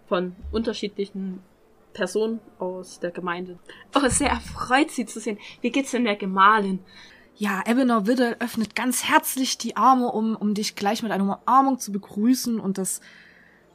von 0.07 0.35
unterschiedlichen 0.51 1.41
Personen 1.93 2.39
aus 2.59 2.99
der 2.99 3.11
Gemeinde. 3.11 3.57
Oh, 3.95 4.07
sehr 4.07 4.29
erfreut, 4.29 4.91
Sie 4.91 5.05
zu 5.05 5.19
sehen. 5.19 5.37
Wie 5.61 5.71
geht's 5.71 5.91
denn 5.91 6.03
der 6.03 6.15
Gemahlin? 6.15 6.79
Ja, 7.37 7.63
Ebenor 7.65 8.07
Widdle 8.07 8.37
öffnet 8.39 8.75
ganz 8.75 9.03
herzlich 9.03 9.57
die 9.57 9.75
Arme, 9.75 10.11
um, 10.11 10.35
um 10.35 10.53
dich 10.53 10.75
gleich 10.75 11.03
mit 11.03 11.11
einer 11.11 11.39
Umarmung 11.41 11.79
zu 11.79 11.91
begrüßen 11.91 12.59
und 12.59 12.77
das 12.77 13.01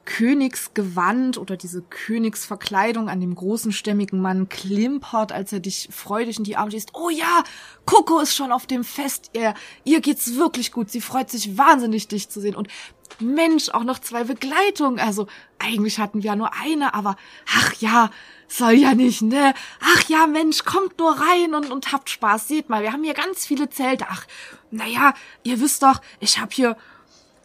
Königsgewand 0.05 1.39
oder 1.39 1.57
diese 1.57 1.83
Königsverkleidung 1.83 3.09
an 3.09 3.21
dem 3.21 3.35
großen 3.35 3.73
stämmigen 3.73 4.21
Mann 4.21 4.49
klimpert, 4.49 5.33
als 5.33 5.53
er 5.53 5.61
dich 5.61 5.89
freudig 5.93 6.39
in 6.39 6.45
die 6.45 6.57
Arme 6.57 6.71
schießt. 6.71 6.95
Oh 6.95 7.11
ja, 7.11 7.45
Coco 7.87 8.19
ist 8.21 8.35
schon 8.35 8.53
auf 8.53 8.67
dem 8.67 8.85
Fest. 8.85 9.31
Ihr, 9.35 9.55
ihr 9.85 10.01
geht's 10.01 10.37
wirklich 10.37 10.73
gut. 10.73 10.91
Sie 10.91 11.01
freut 11.01 11.31
sich 11.31 11.57
wahnsinnig, 11.57 12.09
dich 12.09 12.29
zu 12.29 12.41
sehen. 12.41 12.57
Und 12.57 12.69
Mensch, 13.19 13.69
auch 13.71 13.85
noch 13.85 13.99
zwei 13.99 14.25
Begleitungen. 14.25 14.99
Also 14.99 15.27
eigentlich 15.59 15.99
hatten 15.99 16.23
wir 16.23 16.31
ja 16.31 16.37
nur 16.37 16.55
eine, 16.55 16.95
aber 16.95 17.17
ach 17.47 17.75
ja, 17.75 18.11
soll 18.49 18.73
ja 18.73 18.95
nicht, 18.95 19.23
ne? 19.23 19.55
Ach 19.81 20.09
ja, 20.09 20.27
Mensch, 20.27 20.65
kommt 20.65 20.99
nur 20.99 21.13
rein 21.13 21.55
und, 21.55 21.71
und 21.71 21.93
habt 21.93 22.11
Spaß. 22.11 22.49
Seht 22.49 22.69
mal, 22.69 22.83
wir 22.83 22.93
haben 22.93 23.05
hier 23.05 23.15
ganz 23.15 23.47
viele 23.47 23.71
Zelte. 23.71 24.07
Ach, 24.09 24.27
naja, 24.71 25.15
ihr 25.45 25.61
wisst 25.61 25.83
doch, 25.83 26.01
ich 26.19 26.41
hab 26.41 26.53
hier 26.53 26.77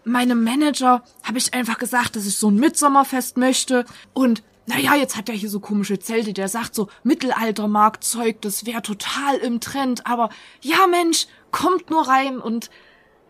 meinem 0.06 0.44
Manager 0.44 1.04
habe 1.24 1.38
ich 1.38 1.54
einfach 1.54 1.78
gesagt, 1.78 2.16
dass 2.16 2.26
ich 2.26 2.38
so 2.38 2.50
ein 2.50 2.56
Mitsommerfest 2.56 3.38
möchte 3.38 3.86
und 4.14 4.44
naja, 4.68 4.96
jetzt 4.96 5.16
hat 5.16 5.30
er 5.30 5.36
hier 5.36 5.50
so 5.50 5.60
komische 5.60 6.00
Zelte, 6.00 6.34
der 6.34 6.48
sagt 6.48 6.74
so 6.74 6.88
Mittelaltermarktzeug, 7.04 8.42
das 8.42 8.66
wäre 8.66 8.82
total 8.82 9.36
im 9.38 9.60
Trend, 9.60 10.08
aber 10.08 10.30
ja 10.62 10.88
Mensch, 10.90 11.28
kommt 11.52 11.90
nur 11.90 12.08
rein 12.08 12.40
und 12.40 12.72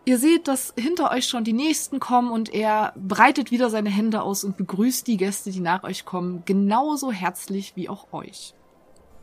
ihr 0.06 0.18
seht, 0.18 0.48
dass 0.48 0.72
hinter 0.78 1.10
euch 1.10 1.26
schon 1.26 1.44
die 1.44 1.52
Nächsten 1.52 2.00
kommen 2.00 2.30
und 2.30 2.52
er 2.54 2.94
breitet 2.96 3.50
wieder 3.50 3.68
seine 3.68 3.90
Hände 3.90 4.22
aus 4.22 4.44
und 4.44 4.56
begrüßt 4.56 5.06
die 5.06 5.18
Gäste, 5.18 5.50
die 5.50 5.60
nach 5.60 5.82
euch 5.82 6.04
kommen, 6.04 6.42
genauso 6.46 7.12
herzlich 7.12 7.76
wie 7.76 7.88
auch 7.88 8.12
euch. 8.12 8.54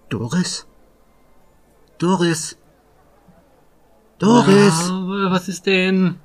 Doris? 0.10 0.68
Doris? 1.98 2.58
Doris? 4.20 4.90
Ja, 4.90 5.32
was 5.32 5.48
ist 5.48 5.66
denn? 5.66 6.20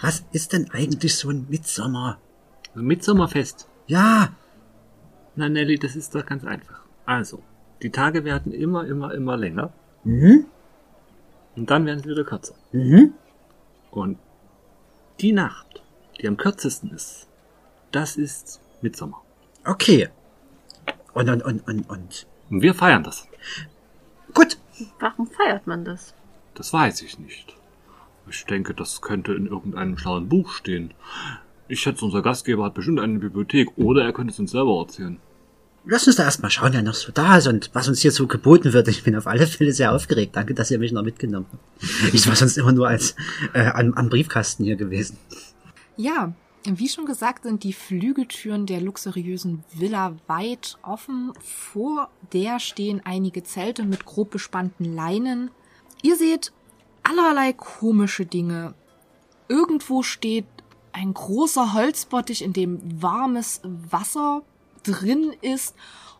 Was 0.00 0.24
ist 0.32 0.52
denn 0.52 0.70
eigentlich 0.70 1.16
so 1.16 1.30
ein 1.30 1.46
Mitsommer? 1.48 2.18
Mitsommerfest. 2.74 3.68
Ja, 3.86 4.32
Na, 5.34 5.48
Nelly, 5.48 5.78
das 5.78 5.96
ist 5.96 6.14
doch 6.14 6.24
ganz 6.26 6.44
einfach. 6.44 6.80
Also, 7.06 7.42
die 7.82 7.90
Tage 7.90 8.24
werden 8.24 8.52
immer, 8.52 8.84
immer, 8.86 9.14
immer 9.14 9.36
länger. 9.36 9.72
mhm, 10.04 10.46
Und 11.56 11.70
dann 11.70 11.86
werden 11.86 12.02
sie 12.02 12.10
wieder 12.10 12.24
kürzer. 12.24 12.54
mhm. 12.72 13.14
Und 13.90 14.18
die 15.20 15.32
Nacht, 15.32 15.82
die 16.20 16.28
am 16.28 16.36
kürzesten 16.36 16.90
ist, 16.90 17.26
das 17.92 18.16
ist 18.16 18.60
Mitsommer. 18.82 19.22
Okay. 19.64 20.08
Und, 21.14 21.28
und, 21.28 21.42
und, 21.42 21.66
und, 21.66 21.88
und. 21.90 22.26
Und 22.50 22.62
wir 22.62 22.74
feiern 22.74 23.02
das. 23.02 23.26
Gut. 24.34 24.58
Warum 25.00 25.26
feiert 25.26 25.66
man 25.66 25.84
das? 25.84 26.14
Das 26.54 26.72
weiß 26.72 27.02
ich 27.02 27.18
nicht. 27.18 27.56
Ich 28.30 28.44
denke, 28.44 28.74
das 28.74 29.00
könnte 29.00 29.32
in 29.34 29.46
irgendeinem 29.46 29.98
schlauen 29.98 30.28
Buch 30.28 30.52
stehen. 30.52 30.92
Ich 31.68 31.80
schätze, 31.80 32.04
unser 32.04 32.22
Gastgeber 32.22 32.64
hat 32.64 32.74
bestimmt 32.74 33.00
eine 33.00 33.18
Bibliothek 33.18 33.76
oder 33.76 34.04
er 34.04 34.12
könnte 34.12 34.32
es 34.32 34.38
uns 34.38 34.52
selber 34.52 34.78
erzählen. 34.80 35.18
Lass 35.84 36.06
uns 36.06 36.16
da 36.16 36.24
erstmal 36.24 36.50
schauen, 36.50 36.72
wer 36.72 36.82
noch 36.82 36.94
so 36.94 37.12
da 37.12 37.38
ist 37.38 37.46
und 37.46 37.70
was 37.72 37.88
uns 37.88 38.00
hier 38.00 38.12
so 38.12 38.26
geboten 38.26 38.72
wird. 38.72 38.88
Ich 38.88 39.04
bin 39.04 39.16
auf 39.16 39.26
alle 39.26 39.46
Fälle 39.46 39.72
sehr 39.72 39.94
aufgeregt. 39.94 40.36
Danke, 40.36 40.52
dass 40.52 40.70
ihr 40.70 40.78
mich 40.78 40.92
noch 40.92 41.02
mitgenommen 41.02 41.46
habt. 41.50 42.14
Ich 42.14 42.26
war 42.26 42.36
sonst 42.36 42.58
immer 42.58 42.72
nur 42.72 42.88
als 42.88 43.14
äh, 43.54 43.66
am, 43.68 43.94
am 43.94 44.08
Briefkasten 44.08 44.64
hier 44.64 44.76
gewesen. 44.76 45.16
Ja, 45.96 46.34
wie 46.66 46.88
schon 46.88 47.06
gesagt, 47.06 47.44
sind 47.44 47.64
die 47.64 47.72
Flügeltüren 47.72 48.66
der 48.66 48.80
luxuriösen 48.80 49.64
Villa 49.72 50.16
weit 50.26 50.76
offen. 50.82 51.32
Vor 51.40 52.10
der 52.32 52.60
stehen 52.60 53.00
einige 53.04 53.42
Zelte 53.42 53.84
mit 53.84 54.04
grob 54.04 54.30
bespannten 54.30 54.94
Leinen. 54.94 55.50
Ihr 56.02 56.16
seht 56.16 56.52
allerlei 57.08 57.52
komische 57.52 58.26
Dinge. 58.26 58.74
Irgendwo 59.48 60.02
steht 60.02 60.46
ein 60.92 61.14
großer 61.14 61.72
Holzbottich, 61.74 62.42
in 62.42 62.52
dem 62.52 63.02
warmes 63.02 63.60
Wasser 63.64 64.42
drin 64.82 65.34
ist. 65.40 65.74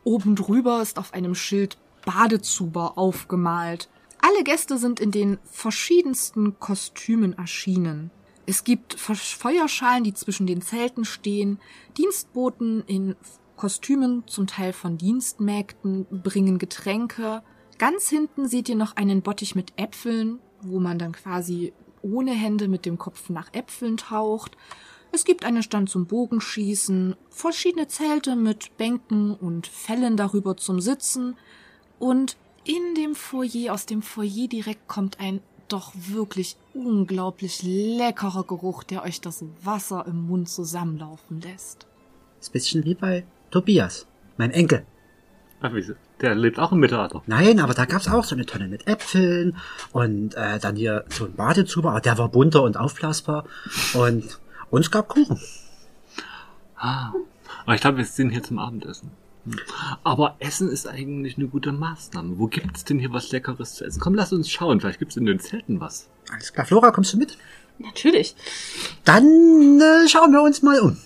Oben 0.05 0.37
drüber 0.37 0.81
ist 0.81 0.99
auf 0.99 1.13
einem 1.13 1.35
Schild 1.35 1.77
Badezuber 2.05 2.97
aufgemalt. 2.97 3.89
Alle 4.21 4.45
Gäste 4.45 4.79
sind 4.79 5.01
in 5.01 5.11
den 5.11 5.39
verschiedensten 5.45 6.59
Kostümen 6.59 7.37
erschienen. 7.37 8.11
Es 8.47 8.65
gibt 8.65 8.95
Fe- 8.95 9.15
Feuerschalen, 9.15 10.05
die 10.05 10.15
zwischen 10.15 10.47
den 10.47 10.63
Zelten 10.63 11.05
stehen. 11.05 11.61
Dienstboten 11.99 12.83
in 12.87 13.15
Kostümen, 13.57 14.23
zum 14.27 14.47
Teil 14.47 14.73
von 14.73 14.97
Dienstmägden, 14.97 16.07
bringen 16.11 16.59
Getränke. 16.59 17.43
Ganz 17.77 18.09
hinten 18.09 18.49
seht 18.49 18.69
ihr 18.69 18.77
noch 18.77 18.97
einen 18.97 19.23
Bottich 19.23 19.55
mit 19.55 19.73
Äpfeln, 19.77 20.39
wo 20.63 20.81
man 20.81 20.99
dann 20.99 21.13
quasi 21.13 21.73
ohne 22.03 22.33
Hände 22.33 22.69
mit 22.69 22.87
dem 22.87 22.99
Kopf 22.99 23.29
nach 23.29 23.53
Äpfeln 23.53 23.97
taucht. 23.97 24.57
Es 25.11 25.25
gibt 25.25 25.45
einen 25.45 25.63
Stand 25.63 25.89
zum 25.89 26.07
Bogenschießen, 26.07 27.17
verschiedene 27.31 27.89
Zelte 27.89 28.37
mit 28.37 28.77
Bänken 28.77 29.35
und 29.35 29.67
Fellen 29.67 30.17
darüber 30.17 30.57
zum 30.57 30.81
Sitzen 30.81 31.37
und 31.99 32.37
in 32.65 32.95
dem 32.95 33.15
Foyer, 33.15 33.73
aus 33.73 33.87
dem 33.87 34.03
Foyer 34.03 34.47
direkt 34.47 34.89
kommt 34.89 35.21
ein 35.21 35.41
doch 35.69 35.93
wirklich 35.95 36.57
unglaublich 36.75 37.63
leckerer 37.63 38.45
Geruch, 38.45 38.83
der 38.83 39.03
euch 39.03 39.21
das 39.21 39.45
Wasser 39.63 40.07
im 40.07 40.27
Mund 40.27 40.49
zusammenlaufen 40.49 41.41
lässt. 41.41 41.87
Ist 42.41 42.51
ein 42.51 42.53
bisschen 42.53 42.85
wie 42.85 42.95
bei 42.95 43.25
Tobias, 43.51 44.07
mein 44.37 44.51
Enkel. 44.51 44.87
Ach, 45.61 45.75
wie, 45.75 45.85
der 46.21 46.35
lebt 46.37 46.59
auch 46.59 46.71
im 46.71 46.79
Mittelalter. 46.79 47.23
Nein, 47.27 47.59
aber 47.59 47.75
da 47.75 47.85
gab's 47.85 48.09
auch 48.09 48.25
so 48.25 48.37
eine 48.37 48.47
Tonne 48.47 48.69
mit 48.69 48.87
Äpfeln 48.87 49.57
und 49.93 50.35
äh, 50.35 50.59
dann 50.61 50.77
hier 50.77 51.05
so 51.09 51.25
ein 51.25 51.35
Badezuber, 51.35 51.91
aber 51.91 52.01
der 52.01 52.17
war 52.17 52.29
bunter 52.29 52.63
und 52.63 52.77
aufblasbar 52.77 53.45
und 53.95 54.39
uns 54.71 54.91
gab 54.91 55.09
Kuchen. 55.09 55.41
Ah, 56.77 57.13
aber 57.65 57.75
ich 57.75 57.81
glaube, 57.81 57.99
wir 57.99 58.05
sind 58.05 58.31
hier 58.31 58.43
zum 58.43 58.59
Abendessen. 58.61 59.11
Hm. 59.45 59.57
Aber 60.05 60.37
Essen 60.39 60.69
ist 60.69 60.87
eigentlich 60.87 61.37
eine 61.39 61.49
gute 61.49 61.73
Maßnahme. 61.73 62.39
Wo 62.39 62.47
gibt's 62.47 62.85
denn 62.85 63.01
hier 63.01 63.13
was 63.13 63.33
Leckeres 63.33 63.75
zu 63.75 63.85
essen? 63.85 64.01
Komm, 64.01 64.15
lass 64.15 64.33
uns 64.33 64.49
schauen. 64.49 64.81
Vielleicht 64.81 65.01
gibt's 65.01 65.17
in 65.17 65.27
den 65.27 65.41
Zelten 65.41 65.81
was. 65.81 66.09
Alles 66.31 66.53
klar, 66.53 66.67
Flora, 66.67 66.93
kommst 66.93 67.15
du 67.15 67.19
mit? 67.19 67.37
Natürlich. 67.79 68.37
Dann 69.05 69.81
äh, 69.81 70.09
schauen 70.09 70.33
wir 70.33 70.43
uns 70.43 70.63
mal 70.63 70.81
um. 70.81 70.99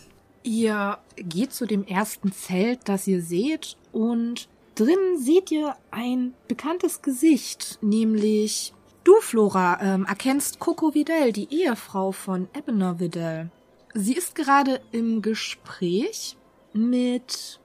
Ihr 0.43 0.99
geht 1.17 1.53
zu 1.53 1.67
dem 1.67 1.87
ersten 1.87 2.33
Zelt, 2.33 2.81
das 2.85 3.07
ihr 3.07 3.23
seht, 3.23 3.77
und 3.93 4.49
drin 4.75 5.19
seht 5.19 5.51
ihr 5.51 5.77
ein 5.91 6.35
bekanntes 6.49 7.03
Gesicht, 7.03 7.79
nämlich 7.83 8.73
du, 9.05 9.21
Flora, 9.21 9.79
ähm, 9.81 10.07
erkennst 10.07 10.59
Coco 10.59 10.95
Vidal, 10.95 11.33
die 11.33 11.53
Ehefrau 11.53 12.13
von 12.13 12.49
Ebener 12.57 12.99
Vidal. 12.99 13.51
Sie 13.95 14.15
ist 14.15 14.35
gerade 14.35 14.81
im 14.91 15.21
Gespräch 15.21 16.37
mit 16.73 17.61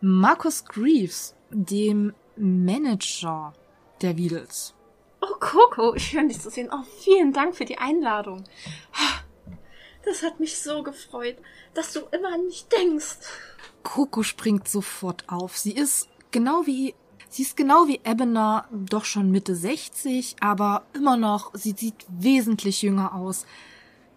Marcus 0.00 0.64
Greaves, 0.64 1.34
dem 1.50 2.14
Manager 2.36 3.52
der 4.00 4.16
Wiedels. 4.16 4.74
Oh, 5.20 5.34
Coco, 5.40 5.98
schön 5.98 6.28
dich 6.28 6.40
zu 6.40 6.50
sehen. 6.50 6.70
Oh, 6.72 6.84
vielen 7.00 7.32
Dank 7.32 7.56
für 7.56 7.64
die 7.64 7.78
Einladung. 7.78 8.44
Das 10.04 10.22
hat 10.22 10.38
mich 10.38 10.60
so 10.60 10.84
gefreut, 10.84 11.36
dass 11.74 11.92
du 11.92 12.00
immer 12.12 12.32
an 12.32 12.46
mich 12.46 12.68
denkst. 12.68 13.18
Coco 13.86 14.24
springt 14.24 14.66
sofort 14.66 15.28
auf. 15.28 15.56
Sie 15.56 15.70
ist 15.70 16.08
genau 16.32 16.66
wie 16.66 16.94
Sie 17.28 17.42
ist 17.42 17.56
genau 17.56 17.86
wie 17.86 18.00
Ebener, 18.04 18.66
doch 18.70 19.04
schon 19.04 19.30
Mitte 19.30 19.54
60, 19.54 20.36
aber 20.40 20.84
immer 20.92 21.16
noch, 21.16 21.54
sie 21.54 21.74
sieht 21.76 22.06
wesentlich 22.08 22.82
jünger 22.82 23.14
aus. 23.14 23.46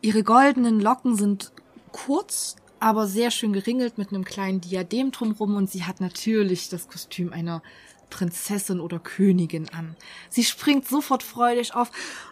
Ihre 0.02 0.24
goldenen 0.24 0.80
Locken 0.80 1.16
sind 1.16 1.52
kurz, 1.92 2.56
aber 2.80 3.08
sehr 3.08 3.30
schön 3.30 3.52
geringelt 3.52 3.98
mit 3.98 4.10
einem 4.10 4.24
kleinen 4.24 4.62
Diadem 4.62 5.12
drumrum 5.12 5.56
und 5.56 5.70
sie 5.70 5.84
hat 5.84 6.02
natürlich 6.02 6.70
das 6.70 6.88
Kostüm 6.88 7.34
einer 7.34 7.62
Prinzessin 8.10 8.80
oder 8.80 9.00
Königin 9.00 9.70
an. 9.70 9.96
Sie 10.30 10.44
springt 10.44 10.88
sofort 10.88 11.24
freudig 11.24 11.74
auf. 11.76 11.92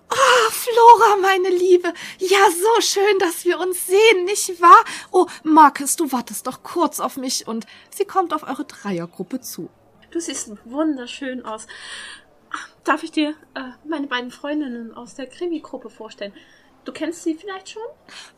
Oh, 0.10 0.52
Flora, 0.52 1.18
meine 1.22 1.50
Liebe. 1.50 1.94
Ja, 2.20 2.40
so 2.52 2.82
schön, 2.82 3.20
dass 3.20 3.46
wir 3.46 3.60
uns 3.60 3.86
sehen, 3.88 4.26
nicht 4.26 4.62
wahr? 4.62 4.84
Oh, 5.12 5.28
Marcus, 5.44 5.96
du 5.96 6.12
wartest 6.12 6.48
doch 6.48 6.64
kurz 6.64 7.00
auf 7.00 7.18
mich 7.18 7.48
und 7.48 7.66
sie 7.90 8.06
kommt 8.06 8.34
auf 8.34 8.44
eure 8.44 8.66
Dreiergruppe 8.66 9.42
zu. 9.42 9.70
Du 10.12 10.20
siehst 10.20 10.52
wunderschön 10.66 11.46
aus. 11.46 11.68
Darf 12.84 13.04
ich 13.04 13.12
dir 13.12 13.36
äh, 13.56 13.72
meine 13.88 14.08
beiden 14.08 14.32
Freundinnen 14.32 14.94
aus 14.94 15.16
der 15.16 15.28
Krimi-Gruppe 15.28 15.90
vorstellen? 15.90 16.34
Du 16.86 16.94
kennst 16.94 17.24
sie 17.24 17.36
vielleicht 17.36 17.72
schon? 17.72 17.84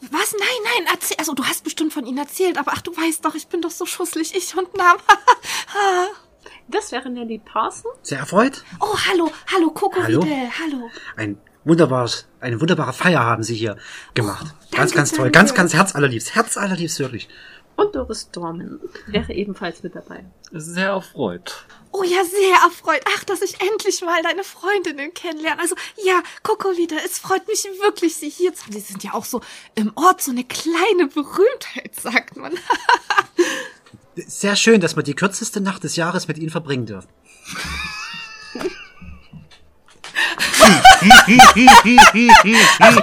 Was? 0.10 0.34
Nein, 0.34 0.48
nein, 0.63 0.88
erzähl. 0.91 1.17
Also, 1.19 1.36
du 1.36 1.46
hast 1.46 1.63
bestimmt 1.63 1.93
von 1.93 2.08
ihnen 2.08 2.17
erzählt, 2.17 2.58
aber 2.58 2.72
ach, 2.74 2.81
du 2.81 2.98
weißt 2.98 3.24
doch, 3.24 3.36
ich 3.36 3.48
bin 3.48 3.62
doch 3.62 3.69
so 3.69 3.86
schusselig, 3.86 4.34
ich 4.34 4.58
und 4.58 4.75
Nam. 4.75 4.98
das 6.67 6.91
wäre 6.91 7.10
Nelly 7.10 7.39
Parson. 7.39 7.91
Sehr 8.01 8.19
erfreut. 8.19 8.63
Oh, 8.79 8.96
hallo, 9.10 9.31
hallo, 9.53 9.72
Coco 9.72 10.01
Hallo. 10.01 10.22
Hallo. 10.24 10.89
Ein 11.15 11.38
wunderbares, 11.63 12.27
eine 12.39 12.60
wunderbare 12.60 12.93
Feier 12.93 13.22
haben 13.22 13.43
Sie 13.43 13.55
hier 13.55 13.77
gemacht. 14.13 14.46
Oh, 14.48 14.75
ganz, 14.75 14.91
danke, 14.91 14.96
ganz 14.96 15.10
toll. 15.12 15.17
danke. 15.25 15.38
Ganz, 15.38 15.53
ganz 15.53 15.74
herzallerliebst. 15.74 16.36
Herzallerliebst, 16.36 17.00
wirklich. 17.00 17.29
Und 17.75 17.96
Doris 17.96 18.29
Dorman 18.31 18.81
wäre 19.08 19.31
ebenfalls 19.31 19.84
mit 19.84 19.96
dabei. 19.96 20.25
Sehr 20.51 20.89
erfreut. 20.89 21.65
Oh 21.91 22.03
ja, 22.03 22.25
sehr 22.25 22.55
erfreut. 22.65 23.01
Ach, 23.15 23.24
dass 23.24 23.41
ich 23.41 23.62
endlich 23.62 24.01
mal 24.01 24.22
deine 24.22 24.43
Freundinnen 24.43 25.13
kennenlerne. 25.13 25.62
Also, 25.62 25.75
ja, 26.03 26.22
Coco 26.43 26.75
wieder. 26.75 26.98
Es 27.05 27.19
freut 27.19 27.48
mich 27.48 27.63
wirklich, 27.81 28.17
Sie 28.17 28.29
hier 28.29 28.53
zu 28.53 28.65
haben. 28.65 28.74
Sie 28.74 28.79
sind 28.81 29.03
ja 29.05 29.13
auch 29.13 29.24
so 29.24 29.39
im 29.75 29.93
Ort 29.96 30.22
so 30.22 30.31
eine 30.31 30.43
kleine 30.43 31.08
Berühmtheit, 31.08 31.96
sagt 31.96 32.36
man. 32.36 32.53
Sehr 34.16 34.56
schön, 34.56 34.82
dass 34.82 34.96
wir 34.96 35.04
die 35.04 35.16
kürzeste 35.16 35.62
Nacht 35.62 35.84
des 35.84 35.96
Jahres 35.96 36.28
mit 36.28 36.38
Ihnen 36.38 36.50
verbringen 36.50 36.86
dürfen. 36.86 37.10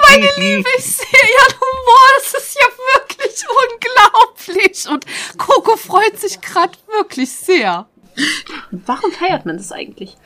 Meine 0.09 0.31
Liebe, 0.37 0.69
ich 0.79 0.85
sehe 0.85 1.07
Ihren 1.11 1.55
Humor. 1.61 2.07
Das 2.19 2.35
ist 2.43 2.55
ja 2.55 2.67
wirklich 2.95 3.45
unglaublich. 3.73 4.89
Und 4.89 5.07
Coco 5.39 5.77
freut 5.77 6.19
sich 6.19 6.41
gerade 6.41 6.77
wirklich 6.93 7.33
sehr. 7.33 7.89
Warum 8.71 9.13
feiert 9.13 9.47
man 9.47 9.57
das 9.59 9.73
eigentlich? 9.73 10.17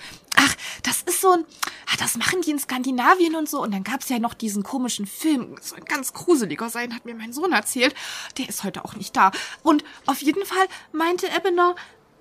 Ach, 0.42 0.56
das 0.82 1.02
ist 1.02 1.20
so 1.20 1.32
ein, 1.32 1.44
ah, 1.92 1.96
das 1.98 2.16
machen 2.16 2.40
die 2.40 2.50
in 2.50 2.58
Skandinavien 2.58 3.34
und 3.36 3.48
so. 3.48 3.60
Und 3.60 3.72
dann 3.72 3.84
gab's 3.84 4.08
ja 4.08 4.18
noch 4.18 4.32
diesen 4.32 4.62
komischen 4.62 5.06
Film, 5.06 5.56
so 5.60 5.74
ein 5.76 5.84
ganz 5.84 6.14
gruseliger 6.14 6.70
sein, 6.70 6.94
hat 6.94 7.04
mir 7.04 7.14
mein 7.14 7.34
Sohn 7.34 7.52
erzählt. 7.52 7.94
Der 8.38 8.48
ist 8.48 8.64
heute 8.64 8.84
auch 8.84 8.94
nicht 8.94 9.14
da. 9.14 9.32
Und 9.62 9.84
auf 10.06 10.22
jeden 10.22 10.46
Fall 10.46 10.66
meinte 10.92 11.26
Ebener, 11.26 11.74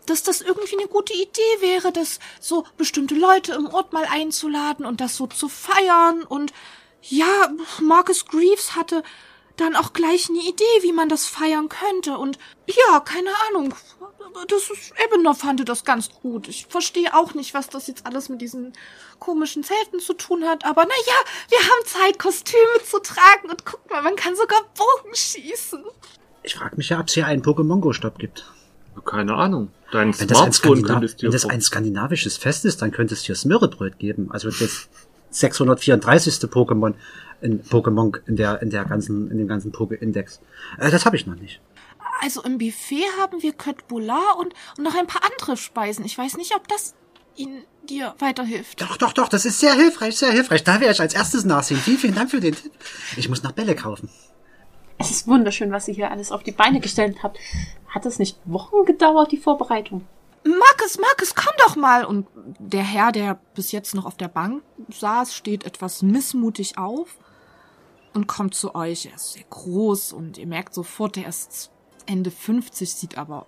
dass 0.06 0.24
das 0.24 0.42
irgendwie 0.42 0.78
eine 0.78 0.88
gute 0.88 1.14
Idee 1.14 1.62
wäre, 1.62 1.94
das 1.94 2.20
so 2.42 2.66
bestimmte 2.78 3.16
Leute 3.16 3.54
im 3.54 3.68
Ort 3.68 3.94
mal 3.94 4.06
einzuladen 4.06 4.86
und 4.86 5.00
das 5.00 5.16
so 5.16 5.28
zu 5.28 5.48
feiern. 5.48 6.24
Und 6.24 6.52
ja, 7.02 7.54
Marcus 7.82 8.26
Greaves 8.26 8.76
hatte 8.76 9.04
dann 9.56 9.76
auch 9.76 9.94
gleich 9.94 10.30
eine 10.30 10.40
Idee, 10.40 10.64
wie 10.82 10.94
man 10.94 11.08
das 11.08 11.26
feiern 11.26 11.70
könnte. 11.70 12.18
Und 12.18 12.38
ja, 12.68 13.00
keine 13.00 13.32
Ahnung. 13.48 13.74
Das 14.48 14.70
ist, 14.70 14.94
Ebener 15.06 15.36
fand 15.36 15.68
das 15.68 15.84
ganz 15.84 16.10
gut. 16.22 16.48
Ich 16.48 16.66
verstehe 16.68 17.16
auch 17.16 17.34
nicht, 17.34 17.54
was 17.54 17.70
das 17.70 17.88
jetzt 17.88 18.06
alles 18.06 18.30
mit 18.30 18.42
diesen 18.42 18.74
komischen 19.20 19.64
Zelten 19.64 20.00
zu 20.00 20.14
tun 20.14 20.46
hat. 20.46 20.66
Aber 20.66 20.84
na 20.84 20.96
ja, 21.06 21.50
wir 21.50 21.60
haben 21.60 21.86
Zeit, 21.86 22.20
Kostüme 22.20 22.84
zu 22.84 23.00
tragen. 23.00 23.50
Und 23.50 23.66
guck 23.66 23.90
mal, 23.90 24.02
man 24.02 24.16
kann 24.16 24.36
sogar 24.36 24.60
Bogen 24.78 25.16
schießen. 25.16 25.84
Ich 26.44 26.56
frage 26.56 26.78
mich 26.78 26.90
ja, 26.90 27.00
ob 27.00 27.08
es 27.08 27.14
hier 27.14 27.26
einen 27.26 27.44
Pokémon-Go-Stop 27.44 28.18
gibt. 28.18 28.46
Keine 29.06 29.36
Ahnung. 29.36 29.70
Dein 29.92 30.18
Wenn 30.20 30.28
das, 30.28 30.42
ein 30.42 30.54
Smartphone 30.54 30.84
könntest 30.84 31.24
wenn 31.24 31.32
das 31.32 31.46
ein 31.46 31.62
skandinavisches 31.62 32.38
Fest 32.38 32.66
ist, 32.66 32.82
dann 32.82 32.92
könnte 32.92 33.14
es 33.14 33.24
hier 33.24 33.36
Smörrebröt 33.36 33.98
geben. 33.98 34.30
Also 34.32 34.50
das 34.50 34.88
634. 35.32 36.36
Pokémon 36.50 36.94
in 37.42 37.64
Pokémon 37.64 38.18
in 38.28 38.36
der 38.36 38.62
in 38.62 38.70
der 38.70 38.86
ganzen 38.86 39.32
in 39.32 39.38
dem 39.38 39.48
ganzen 39.48 39.72
Poké-Index. 39.72 40.42
Äh, 40.78 40.92
das 40.92 41.06
habe 41.06 41.16
ich 41.16 41.26
noch 41.26 41.36
nicht. 41.36 41.62
Also 42.22 42.44
im 42.44 42.58
Buffet 42.58 43.06
haben 43.20 43.42
wir 43.42 43.54
Boulard 43.88 44.38
und, 44.38 44.54
und 44.78 44.84
noch 44.84 44.96
ein 44.96 45.08
paar 45.08 45.22
andere 45.32 45.58
Speisen. 45.58 46.06
Ich 46.06 46.18
weiß 46.18 46.38
nicht, 46.38 46.56
ob 46.56 46.68
das 46.68 46.96
Ihnen 47.36 47.64
dir 47.84 48.14
weiterhilft. 48.20 48.82
Doch, 48.82 48.98
doch, 48.98 49.14
doch, 49.14 49.30
das 49.30 49.46
ist 49.46 49.60
sehr 49.60 49.74
hilfreich, 49.74 50.18
sehr 50.18 50.32
hilfreich. 50.32 50.64
Da 50.64 50.80
werde 50.80 50.94
ich 50.94 51.00
als 51.00 51.14
erstes 51.14 51.46
nachsehen. 51.46 51.80
Vielen, 51.80 51.98
vielen 51.98 52.16
Dank 52.16 52.30
für 52.30 52.40
den 52.40 52.56
Tipp. 52.56 52.72
Ich 53.16 53.30
muss 53.30 53.44
noch 53.44 53.54
Bälle 53.54 53.76
kaufen. 53.76 54.10
Es 54.98 55.12
ist 55.12 55.28
wunderschön, 55.28 55.72
was 55.72 55.88
ihr 55.88 55.94
hier 55.94 56.12
alles 56.12 56.32
auf 56.32 56.44
die 56.44 56.52
Beine 56.52 56.82
gestellt 56.82 57.24
habt. 57.24 57.40
Hat 57.88 58.06
es 58.06 58.20
nicht 58.20 58.38
Wochen 58.46 58.86
gedauert, 58.86 59.32
die 59.32 59.38
Vorbereitung? 59.38 60.06
Markus, 60.44 61.00
Markus, 61.00 61.36
komm 61.36 61.54
doch 61.66 61.76
mal. 61.76 62.04
Und 62.04 62.28
der 62.60 62.84
Herr, 62.84 63.12
der 63.12 63.40
bis 63.56 63.72
jetzt 63.72 63.96
noch 63.96 64.06
auf 64.06 64.18
der 64.18 64.28
Bank 64.28 64.62
saß, 64.90 65.34
steht 65.34 65.66
etwas 65.66 66.02
missmutig 66.02 66.78
auf 66.78 67.18
und 68.14 68.28
kommt 68.28 68.56
zu 68.56 68.76
euch. 68.76 69.06
Er 69.06 69.16
ist 69.16 69.34
sehr 69.34 69.46
groß 69.50 70.12
und 70.14 70.38
ihr 70.38 70.48
merkt 70.48 70.74
sofort, 70.74 71.16
er 71.18 71.30
ist 71.30 71.72
Ende 72.10 72.32
50, 72.32 72.92
sieht 72.92 73.18
aber, 73.20 73.46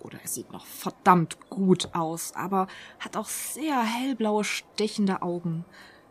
oder 0.00 0.18
er 0.20 0.28
sieht 0.28 0.50
noch 0.52 0.66
verdammt 0.66 1.38
gut 1.50 1.94
aus, 1.94 2.32
aber 2.34 2.66
hat 2.98 3.16
auch 3.16 3.28
sehr 3.28 3.80
hellblaue, 3.80 4.42
stechende 4.42 5.22
Augen. 5.22 5.64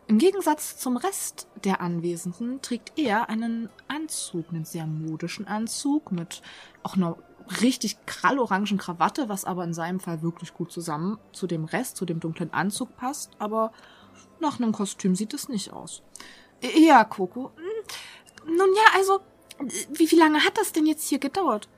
Im 0.06 0.16
Gegensatz 0.16 0.78
zum 0.78 0.96
Rest 0.96 1.48
der 1.64 1.82
Anwesenden 1.82 2.62
trägt 2.62 2.98
er 2.98 3.28
einen 3.28 3.68
Anzug, 3.88 4.48
einen 4.48 4.64
sehr 4.64 4.86
modischen 4.86 5.46
Anzug 5.46 6.12
mit 6.12 6.40
auch 6.82 6.96
einer 6.96 7.18
richtig 7.60 8.06
krallorangen 8.06 8.78
Krawatte, 8.78 9.28
was 9.28 9.44
aber 9.44 9.62
in 9.64 9.74
seinem 9.74 10.00
Fall 10.00 10.22
wirklich 10.22 10.54
gut 10.54 10.72
zusammen 10.72 11.18
zu 11.32 11.46
dem 11.46 11.66
Rest, 11.66 11.98
zu 11.98 12.06
dem 12.06 12.20
dunklen 12.20 12.54
Anzug 12.54 12.96
passt, 12.96 13.32
aber 13.38 13.70
nach 14.40 14.58
einem 14.58 14.72
Kostüm 14.72 15.14
sieht 15.14 15.34
es 15.34 15.50
nicht 15.50 15.74
aus. 15.74 16.02
Ja, 16.62 17.04
Coco. 17.04 17.50
Hm, 17.56 18.56
Nun 18.56 18.74
ja, 18.74 18.96
also, 18.96 19.20
wie, 19.90 20.10
wie 20.10 20.16
lange 20.16 20.42
hat 20.42 20.56
das 20.56 20.72
denn 20.72 20.86
jetzt 20.86 21.06
hier 21.06 21.18
gedauert? 21.18 21.68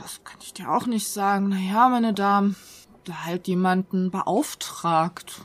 Das 0.00 0.22
kann 0.24 0.38
ich 0.40 0.54
dir 0.54 0.70
auch 0.70 0.86
nicht 0.86 1.08
sagen. 1.08 1.48
Naja, 1.48 1.88
meine 1.88 2.14
Damen, 2.14 2.56
da 3.04 3.24
halt 3.24 3.48
jemanden 3.48 4.10
beauftragt. 4.10 5.42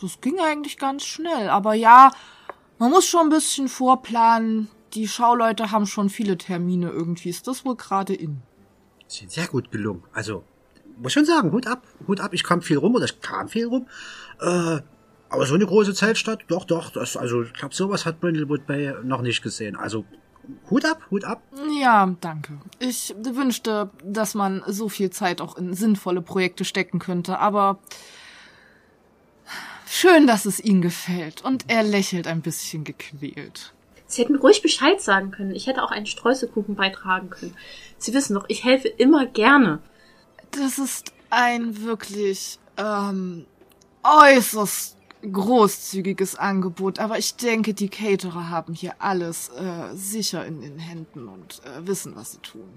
Das 0.00 0.20
ging 0.20 0.38
eigentlich 0.40 0.78
ganz 0.78 1.04
schnell. 1.04 1.48
Aber 1.48 1.74
ja, 1.74 2.10
man 2.78 2.90
muss 2.90 3.06
schon 3.06 3.26
ein 3.26 3.30
bisschen 3.30 3.68
vorplanen. 3.68 4.68
Die 4.94 5.08
Schauleute 5.08 5.70
haben 5.70 5.86
schon 5.86 6.08
viele 6.08 6.38
Termine. 6.38 6.90
Irgendwie 6.90 7.28
ist 7.28 7.46
das 7.46 7.64
wohl 7.64 7.76
gerade 7.76 8.14
in. 8.14 8.40
Sie 9.06 9.20
sind 9.20 9.32
sehr 9.32 9.48
gut 9.48 9.70
gelungen. 9.70 10.04
Also, 10.12 10.44
muss 10.98 11.12
schon 11.12 11.24
sagen, 11.24 11.52
Hut 11.52 11.66
ab, 11.66 11.82
Hut 12.06 12.20
ab. 12.20 12.32
Ich 12.32 12.44
kam 12.44 12.62
viel 12.62 12.78
rum 12.78 12.94
oder 12.94 13.04
ich 13.04 13.20
kam 13.20 13.48
viel 13.48 13.66
rum. 13.66 13.86
Äh, 14.40 14.80
aber 15.30 15.46
so 15.46 15.54
eine 15.54 15.66
große 15.66 15.94
Zeltstadt, 15.94 16.44
doch, 16.48 16.64
doch. 16.64 16.90
Das, 16.90 17.16
also, 17.16 17.42
ich 17.42 17.52
glaube, 17.52 17.74
sowas 17.74 18.06
hat 18.06 18.20
Brindlewood 18.20 18.66
Bay 18.66 18.94
noch 19.02 19.22
nicht 19.22 19.42
gesehen. 19.42 19.76
Also, 19.76 20.04
Hut 20.70 20.84
ab, 20.84 21.02
Hut 21.10 21.24
ab. 21.24 21.42
Ja, 21.80 22.14
danke. 22.20 22.58
Ich 22.78 23.14
wünschte, 23.18 23.90
dass 24.02 24.34
man 24.34 24.62
so 24.66 24.88
viel 24.88 25.10
Zeit 25.10 25.40
auch 25.40 25.56
in 25.56 25.74
sinnvolle 25.74 26.22
Projekte 26.22 26.64
stecken 26.64 26.98
könnte, 26.98 27.38
aber 27.38 27.78
schön, 29.86 30.26
dass 30.26 30.46
es 30.46 30.60
Ihnen 30.60 30.82
gefällt. 30.82 31.42
Und 31.44 31.64
er 31.68 31.82
lächelt 31.82 32.26
ein 32.26 32.40
bisschen 32.40 32.84
gequält. 32.84 33.72
Sie 34.06 34.22
hätten 34.22 34.36
ruhig 34.36 34.62
Bescheid 34.62 35.00
sagen 35.02 35.30
können. 35.30 35.54
Ich 35.54 35.66
hätte 35.66 35.82
auch 35.82 35.90
einen 35.90 36.06
Streuselkuchen 36.06 36.76
beitragen 36.76 37.28
können. 37.28 37.54
Sie 37.98 38.14
wissen 38.14 38.34
doch, 38.34 38.46
ich 38.48 38.64
helfe 38.64 38.88
immer 38.88 39.26
gerne. 39.26 39.80
Das 40.50 40.78
ist 40.78 41.12
ein 41.28 41.82
wirklich 41.82 42.58
ähm, 42.78 43.44
äußerst 44.02 44.97
großzügiges 45.22 46.36
Angebot, 46.36 46.98
aber 46.98 47.18
ich 47.18 47.36
denke, 47.36 47.74
die 47.74 47.88
Caterer 47.88 48.50
haben 48.50 48.74
hier 48.74 48.94
alles 48.98 49.48
äh, 49.50 49.94
sicher 49.94 50.44
in 50.46 50.60
den 50.60 50.78
Händen 50.78 51.28
und 51.28 51.60
äh, 51.64 51.86
wissen, 51.86 52.14
was 52.16 52.32
sie 52.32 52.38
tun. 52.38 52.68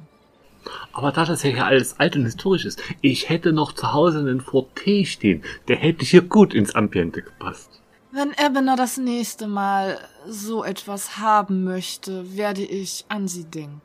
Aber 0.94 1.12
da 1.12 1.26
das 1.26 1.44
ja 1.44 1.50
hier 1.50 1.66
alles 1.66 2.00
alt 2.00 2.16
und 2.16 2.26
historisch 2.26 2.66
ist, 2.66 2.82
ich 3.02 3.30
hätte 3.30 3.52
noch 3.52 3.74
zu 3.74 3.94
Hause 3.94 4.20
einen 4.20 4.42
Forte 4.42 5.06
stehen. 5.06 5.44
Der 5.68 5.78
hätte 5.78 6.06
hier 6.06 6.22
gut 6.22 6.54
ins 6.54 6.76
Ambiente 6.76 7.22
gepasst. 7.22 7.82
Wenn 8.12 8.34
Ebener 8.34 8.76
das 8.76 8.98
nächste 8.98 9.48
Mal 9.48 9.98
so 10.28 10.64
etwas 10.64 11.18
haben 11.18 11.64
möchte, 11.64 12.36
werde 12.36 12.62
ich 12.62 13.06
an 13.08 13.28
sie 13.28 13.46
denken. 13.46 13.82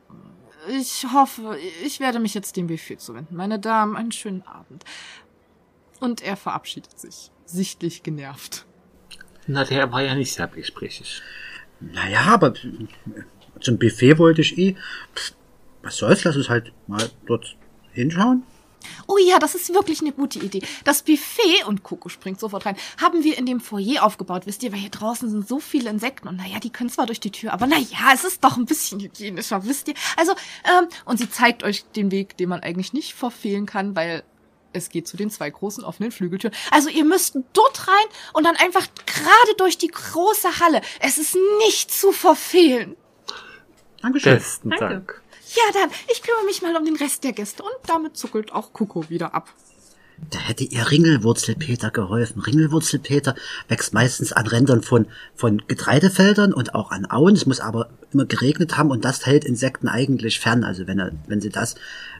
Ich 0.69 1.07
hoffe, 1.12 1.57
ich 1.85 2.01
werde 2.01 2.19
mich 2.19 2.35
jetzt 2.35 2.57
dem 2.57 2.66
Buffet 2.66 2.97
zuwenden. 2.97 3.37
Meine 3.37 3.61
Damen, 3.61 3.97
einen 3.97 4.11
schönen 4.11 4.42
Abend. 4.42 4.85
Und 6.01 6.23
er 6.23 6.37
verabschiedet 6.37 6.99
sich, 6.99 7.31
sichtlich 7.46 8.02
genervt. 8.02 8.64
Na, 9.46 9.64
der 9.64 9.92
war 9.92 10.02
ja 10.02 10.14
nicht 10.14 10.32
sehr 10.32 10.48
gesprächig. 10.48 11.22
Naja, 11.80 12.20
aber 12.22 12.54
zum 13.61 13.78
Buffet 13.78 14.18
wollte 14.18 14.40
ich 14.40 14.59
eh. 14.59 14.76
Pff, 15.14 15.35
was 15.82 15.96
soll's, 15.96 16.24
lass 16.24 16.37
uns 16.37 16.48
halt 16.48 16.72
mal 16.87 17.09
dort 17.26 17.56
hinschauen. 17.92 18.42
Oh 19.06 19.16
ja, 19.18 19.38
das 19.38 19.54
ist 19.54 19.72
wirklich 19.74 20.00
eine 20.00 20.12
gute 20.12 20.38
Idee. 20.38 20.62
Das 20.85 21.02
Buffet, 21.02 21.64
und 21.66 21.82
Coco 21.82 22.09
springt 22.09 22.40
sofort 22.40 22.66
rein, 22.66 22.76
haben 23.00 23.24
wir 23.24 23.38
in 23.38 23.46
dem 23.46 23.61
Foyer 23.61 24.04
aufgebaut, 24.04 24.46
wisst 24.46 24.62
ihr, 24.62 24.72
weil 24.72 24.78
hier 24.78 24.90
draußen 24.90 25.28
sind 25.28 25.46
so 25.46 25.59
viele 25.59 25.90
Insekten 25.90 26.28
und 26.28 26.37
naja, 26.37 26.59
die 26.61 26.70
können 26.70 26.90
zwar 26.90 27.06
durch 27.06 27.20
die 27.20 27.30
Tür, 27.30 27.52
aber 27.52 27.66
naja, 27.66 28.12
es 28.14 28.24
ist 28.24 28.44
doch 28.44 28.56
ein 28.56 28.66
bisschen 28.66 29.00
hygienischer, 29.00 29.64
wisst 29.64 29.88
ihr. 29.88 29.94
Also, 30.16 30.32
ähm, 30.64 30.88
und 31.04 31.18
sie 31.18 31.30
zeigt 31.30 31.62
euch 31.62 31.85
den 31.96 32.11
Weg, 32.11 32.37
den 32.37 32.48
man 32.48 32.61
eigentlich 32.61 32.92
nicht 32.92 33.14
verfehlen 33.14 33.66
kann, 33.66 33.96
weil 33.96 34.22
es 34.72 34.88
geht 34.88 35.09
zu 35.09 35.16
den 35.16 35.31
zwei 35.31 35.50
großen 35.50 35.85
offenen 35.85 36.12
Flügeltüren. 36.12 36.55
Also 36.70 36.88
ihr 36.88 37.05
müsst 37.05 37.38
dort 37.52 37.88
rein 37.88 38.07
und 38.33 38.44
dann 38.44 38.57
einfach 38.57 38.87
gerade 39.07 39.57
durch 39.59 39.79
die 39.79 39.88
große 39.88 40.61
Halle. 40.61 40.81
Es 41.00 41.18
ist 41.18 41.37
nicht 41.64 41.90
zu 41.90 42.12
verfehlen. 42.12 42.96
Dankeschön. 44.02 44.35
Besten 44.35 44.70
Danke. 44.70 44.87
Dank. 44.87 45.22
Ja, 45.55 45.81
dann, 45.81 45.90
ich 46.12 46.22
kümmere 46.22 46.44
mich 46.44 46.62
mal 46.62 46.76
um 46.76 46.85
den 46.85 46.96
Rest 46.96 47.24
der 47.24 47.33
Gäste 47.33 47.62
und 47.62 47.72
damit 47.87 48.16
zuckelt 48.16 48.52
auch 48.52 48.72
Coco 48.72 49.09
wieder 49.09 49.35
ab. 49.35 49.48
Da 50.31 50.38
hätte 50.38 50.64
ihr 50.64 50.90
Ringelwurzelpeter 50.90 51.90
geholfen. 51.90 52.40
Ringelwurzelpeter 52.40 53.35
wächst 53.68 53.92
meistens 53.92 54.33
an 54.33 54.46
Rändern 54.46 54.83
von, 54.83 55.07
von 55.35 55.62
Getreidefeldern 55.68 56.55
und 56.55 56.74
auch 56.74 56.90
an 56.90 57.05
Auen. 57.07 57.35
Es 57.35 57.44
muss 57.44 57.61
aber 57.61 57.90
immer 58.12 58.24
geregnet 58.24 58.79
haben 58.79 58.90
und 58.90 59.05
das 59.05 59.26
hält 59.26 59.44
Insekten 59.44 59.88
eigentlich 59.88 60.40
fern. 60.40 60.64
Also 60.64 60.87
wenn 60.87 60.98
er, 60.98 61.12
wenn 61.26 61.42
sie 61.42 61.50
das 61.50 61.74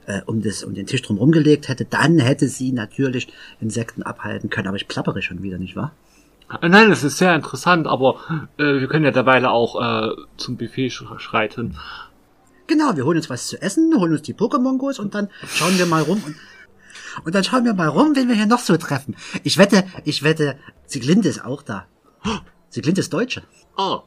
äh, 0.07 0.23
um, 0.27 0.43
das 0.43 0.63
um 0.65 0.75
den 0.75 0.87
Tisch 0.87 1.03
drum 1.03 1.19
rumgelegt 1.19 1.69
hätte, 1.69 1.85
dann 1.85 2.19
hätte 2.19 2.49
sie 2.49 2.73
natürlich 2.73 3.29
Insekten 3.61 4.03
abhalten 4.03 4.51
können. 4.51 4.69
Aber 4.69 4.77
ich 4.77 4.89
plappere 4.89 5.23
schon 5.23 5.43
wieder, 5.43 5.59
nicht 5.59 5.77
wahr? 5.77 5.93
Äh, 6.63 6.69
Nein, 6.69 6.91
es 6.91 7.03
ist 7.05 7.19
sehr 7.19 7.35
interessant, 7.35 7.87
aber 7.87 8.21
äh, 8.59 8.81
wir 8.81 8.87
können 8.89 9.05
ja 9.05 9.11
derweil 9.11 9.45
auch 9.47 9.81
äh, 9.81 10.11
zum 10.37 10.57
Buffet 10.57 10.89
sch- 10.89 11.19
schreiten. 11.19 11.77
Genau, 12.69 12.97
wir 12.97 13.05
holen 13.05 13.19
uns 13.19 13.31
was 13.31 13.47
zu 13.47 13.61
essen, 13.63 13.93
holen 13.97 14.13
uns 14.13 14.23
die 14.23 14.35
Pokémon-Gos 14.35 14.99
und 14.99 15.15
dann 15.15 15.29
schauen 15.47 15.79
wir 15.79 15.87
mal 15.87 16.03
rum 16.03 16.21
und, 16.27 16.35
und 17.25 17.35
dann 17.35 17.45
schauen 17.45 17.65
wir 17.65 17.75
mal 17.75 17.87
rum, 17.89 18.17
wen 18.17 18.29
wir 18.29 18.35
hier 18.35 18.47
noch 18.47 18.59
so 18.59 18.77
treffen. 18.77 19.15
Ich 19.45 19.57
wette, 19.59 19.85
ich 20.05 20.23
wette, 20.25 20.57
Sieglinde 20.87 21.29
ist 21.29 21.45
auch 21.45 21.63
da. 21.63 21.87
Sieglinde 22.71 23.01
ist 23.01 23.13
Deutsche. 23.13 23.43
Ah, 23.77 24.01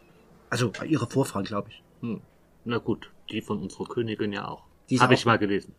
Also 0.50 0.72
ihre 0.86 1.08
Vorfahren, 1.08 1.46
glaube 1.46 1.70
ich. 1.70 1.82
hm. 2.02 2.20
na 2.66 2.78
gut, 2.80 3.10
die 3.32 3.42
von 3.42 3.60
unserer 3.60 3.86
Königin 3.86 4.34
ja 4.34 4.48
auch. 4.48 4.64
Habe 5.00 5.14
ich 5.14 5.26
mal 5.26 5.38
gelesen. 5.38 5.74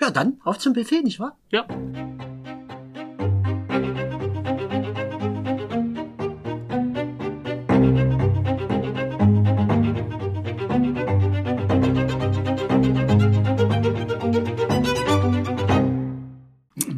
Ja, 0.00 0.10
dann 0.10 0.40
auf 0.44 0.58
zum 0.58 0.72
Buffet, 0.72 1.02
nicht 1.02 1.20
wahr? 1.20 1.38
Ja. 1.50 1.66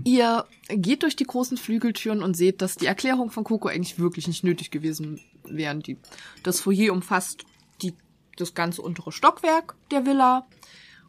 Ihr 0.05 0.47
geht 0.69 1.03
durch 1.03 1.17
die 1.17 1.25
großen 1.25 1.57
Flügeltüren 1.57 2.23
und 2.23 2.37
seht, 2.37 2.63
dass 2.63 2.77
die 2.77 2.87
Erklärung 2.87 3.31
von 3.31 3.45
Coco 3.45 3.69
eigentlich 3.69 3.99
wirklich 3.99 4.29
nicht 4.29 4.45
nötig 4.45 4.71
gewesen 4.71 5.21
wären. 5.45 5.81
Die, 5.81 5.99
das 6.43 6.61
Foyer 6.61 6.93
umfasst 6.93 7.45
die, 7.83 7.95
das 8.37 8.55
ganze 8.55 8.81
untere 8.81 9.13
Stockwerk 9.13 9.75
der 9.91 10.07
Villa 10.07 10.47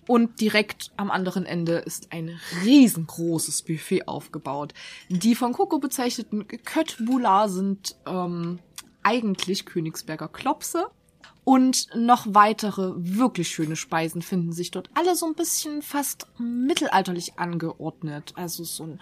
und 0.07 0.39
direkt 0.39 0.91
am 0.97 1.11
anderen 1.11 1.45
Ende 1.45 1.77
ist 1.77 2.11
ein 2.11 2.39
riesengroßes 2.63 3.63
Buffet 3.63 4.07
aufgebaut. 4.07 4.73
Die 5.09 5.35
von 5.35 5.53
Coco 5.53 5.79
bezeichneten 5.79 6.47
Köttbula 6.47 7.47
sind 7.47 7.95
ähm, 8.05 8.59
eigentlich 9.03 9.65
Königsberger 9.65 10.27
Klopse. 10.27 10.87
Und 11.43 11.89
noch 11.95 12.25
weitere 12.27 12.93
wirklich 12.95 13.49
schöne 13.49 13.75
Speisen 13.75 14.23
finden 14.23 14.51
sich 14.51 14.71
dort. 14.71 14.89
Alle 14.95 15.15
so 15.15 15.27
ein 15.27 15.35
bisschen 15.35 15.83
fast 15.83 16.25
mittelalterlich 16.39 17.37
angeordnet. 17.37 18.33
Also 18.35 18.63
so 18.63 18.83
ein 18.83 18.99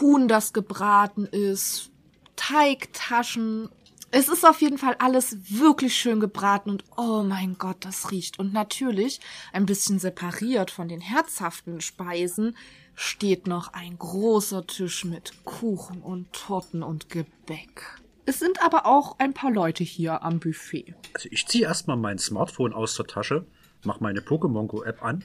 Huhn, 0.00 0.26
das 0.26 0.54
gebraten 0.54 1.26
ist, 1.26 1.90
Teigtaschen. 2.36 3.68
Es 4.16 4.28
ist 4.28 4.46
auf 4.46 4.60
jeden 4.60 4.78
Fall 4.78 4.94
alles 5.00 5.58
wirklich 5.58 5.96
schön 5.96 6.20
gebraten 6.20 6.70
und 6.70 6.84
oh 6.96 7.24
mein 7.24 7.56
Gott, 7.58 7.78
das 7.80 8.12
riecht. 8.12 8.38
Und 8.38 8.52
natürlich, 8.52 9.18
ein 9.52 9.66
bisschen 9.66 9.98
separiert 9.98 10.70
von 10.70 10.86
den 10.86 11.00
herzhaften 11.00 11.80
Speisen, 11.80 12.56
steht 12.94 13.48
noch 13.48 13.72
ein 13.72 13.98
großer 13.98 14.68
Tisch 14.68 15.04
mit 15.04 15.32
Kuchen 15.42 16.00
und 16.00 16.32
Torten 16.32 16.84
und 16.84 17.08
Gebäck. 17.10 17.98
Es 18.24 18.38
sind 18.38 18.62
aber 18.62 18.86
auch 18.86 19.18
ein 19.18 19.34
paar 19.34 19.50
Leute 19.50 19.82
hier 19.82 20.22
am 20.22 20.38
Buffet. 20.38 20.94
Also 21.14 21.28
ich 21.32 21.48
ziehe 21.48 21.64
erstmal 21.64 21.96
mein 21.96 22.18
Smartphone 22.18 22.72
aus 22.72 22.94
der 22.94 23.08
Tasche, 23.08 23.44
mache 23.82 24.00
meine 24.00 24.20
Pokémon 24.20 24.68
Go 24.68 24.84
App 24.84 25.02
an 25.02 25.24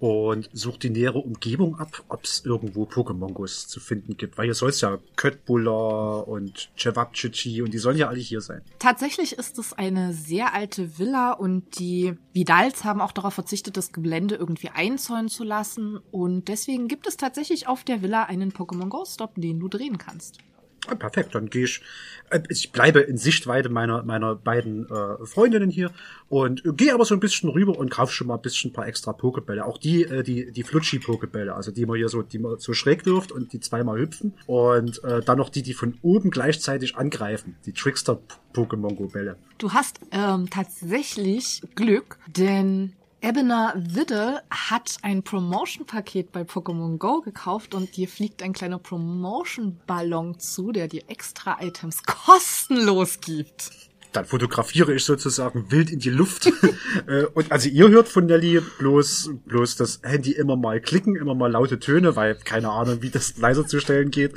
und 0.00 0.48
suche 0.52 0.78
die 0.78 0.90
nähere 0.90 1.18
Umgebung 1.18 1.78
ab, 1.78 2.04
ob 2.08 2.24
es 2.24 2.44
irgendwo 2.44 2.84
Pokémon 2.84 3.32
Gos 3.32 3.66
zu 3.66 3.80
finden 3.80 4.16
gibt. 4.16 4.38
Weil 4.38 4.46
hier 4.46 4.54
soll 4.54 4.70
es 4.70 4.80
ja 4.80 4.98
Köttbullar 5.16 6.28
und 6.28 6.70
Cevapcici 6.76 7.62
und 7.62 7.72
die 7.72 7.78
sollen 7.78 7.96
ja 7.96 8.08
alle 8.08 8.20
hier 8.20 8.40
sein. 8.40 8.62
Tatsächlich 8.78 9.32
ist 9.32 9.58
es 9.58 9.72
eine 9.72 10.12
sehr 10.12 10.54
alte 10.54 10.98
Villa 10.98 11.32
und 11.32 11.78
die 11.78 12.14
Vidals 12.32 12.84
haben 12.84 13.00
auch 13.00 13.12
darauf 13.12 13.34
verzichtet, 13.34 13.76
das 13.76 13.92
Gelände 13.92 14.36
irgendwie 14.36 14.68
einzäunen 14.68 15.28
zu 15.28 15.44
lassen. 15.44 15.98
Und 16.12 16.48
deswegen 16.48 16.88
gibt 16.88 17.06
es 17.06 17.16
tatsächlich 17.16 17.66
auf 17.66 17.84
der 17.84 18.02
Villa 18.02 18.24
einen 18.24 18.52
Pokémon 18.52 18.88
Go 18.88 19.04
Stop, 19.04 19.34
den 19.36 19.58
du 19.58 19.68
drehen 19.68 19.98
kannst. 19.98 20.38
Ah, 20.86 20.94
perfekt, 20.94 21.34
dann 21.34 21.50
gehe 21.50 21.64
ich. 21.64 21.82
Äh, 22.30 22.40
ich 22.48 22.72
bleibe 22.72 23.00
in 23.00 23.16
Sichtweite 23.16 23.68
meiner 23.68 24.02
meiner 24.04 24.34
beiden 24.34 24.88
äh, 24.88 25.26
Freundinnen 25.26 25.70
hier 25.70 25.90
und 26.28 26.64
äh, 26.64 26.72
gehe 26.72 26.94
aber 26.94 27.04
so 27.04 27.14
ein 27.14 27.20
bisschen 27.20 27.50
rüber 27.50 27.76
und 27.76 27.90
kaufe 27.90 28.12
schon 28.12 28.26
mal 28.26 28.36
ein 28.36 28.42
bisschen 28.42 28.70
ein 28.70 28.74
paar 28.74 28.86
extra 28.86 29.12
Pokebälle. 29.12 29.64
Auch 29.64 29.78
die 29.78 30.04
äh, 30.04 30.22
die 30.22 30.52
die 30.52 30.62
Flutschi 30.62 30.98
Pokebälle, 30.98 31.54
also 31.54 31.70
die 31.72 31.84
man 31.84 31.96
hier 31.96 32.08
so 32.08 32.22
die 32.22 32.38
man 32.38 32.58
so 32.58 32.72
schräg 32.72 33.06
wirft 33.06 33.32
und 33.32 33.52
die 33.52 33.60
zweimal 33.60 33.98
hüpfen 33.98 34.34
und 34.46 35.02
äh, 35.04 35.20
dann 35.22 35.38
noch 35.38 35.48
die 35.48 35.62
die 35.62 35.74
von 35.74 35.98
oben 36.02 36.30
gleichzeitig 36.30 36.96
angreifen, 36.96 37.56
die 37.66 37.72
Trickster 37.72 38.20
Pokémon 38.54 38.94
Go 38.94 39.08
Bälle. 39.08 39.36
Du 39.58 39.72
hast 39.72 40.00
ähm, 40.12 40.48
tatsächlich 40.50 41.62
Glück, 41.74 42.18
denn 42.28 42.94
Ebener 43.20 43.74
Widdle 43.76 44.42
hat 44.48 44.96
ein 45.02 45.24
Promotion-Paket 45.24 46.30
bei 46.30 46.42
Pokémon 46.42 46.98
Go 46.98 47.20
gekauft 47.20 47.74
und 47.74 47.96
dir 47.96 48.06
fliegt 48.06 48.44
ein 48.44 48.52
kleiner 48.52 48.78
Promotion-Ballon 48.78 50.38
zu, 50.38 50.70
der 50.70 50.86
dir 50.86 51.02
extra 51.08 51.58
Items 51.60 52.04
kostenlos 52.04 53.18
gibt. 53.20 53.72
Dann 54.12 54.24
fotografiere 54.24 54.94
ich 54.94 55.04
sozusagen 55.04 55.70
wild 55.70 55.90
in 55.90 55.98
die 55.98 56.10
Luft. 56.10 56.50
Äh, 57.06 57.24
und 57.26 57.52
also 57.52 57.68
ihr 57.68 57.88
hört 57.88 58.08
von 58.08 58.26
Nelly 58.26 58.60
bloß, 58.78 59.30
bloß 59.46 59.76
das 59.76 60.00
Handy 60.02 60.32
immer 60.32 60.56
mal 60.56 60.80
klicken, 60.80 61.16
immer 61.16 61.34
mal 61.34 61.50
laute 61.50 61.78
Töne, 61.78 62.16
weil 62.16 62.34
keine 62.34 62.70
Ahnung, 62.70 63.02
wie 63.02 63.10
das 63.10 63.38
leiser 63.38 63.66
zu 63.66 63.80
stellen 63.80 64.10
geht. 64.10 64.34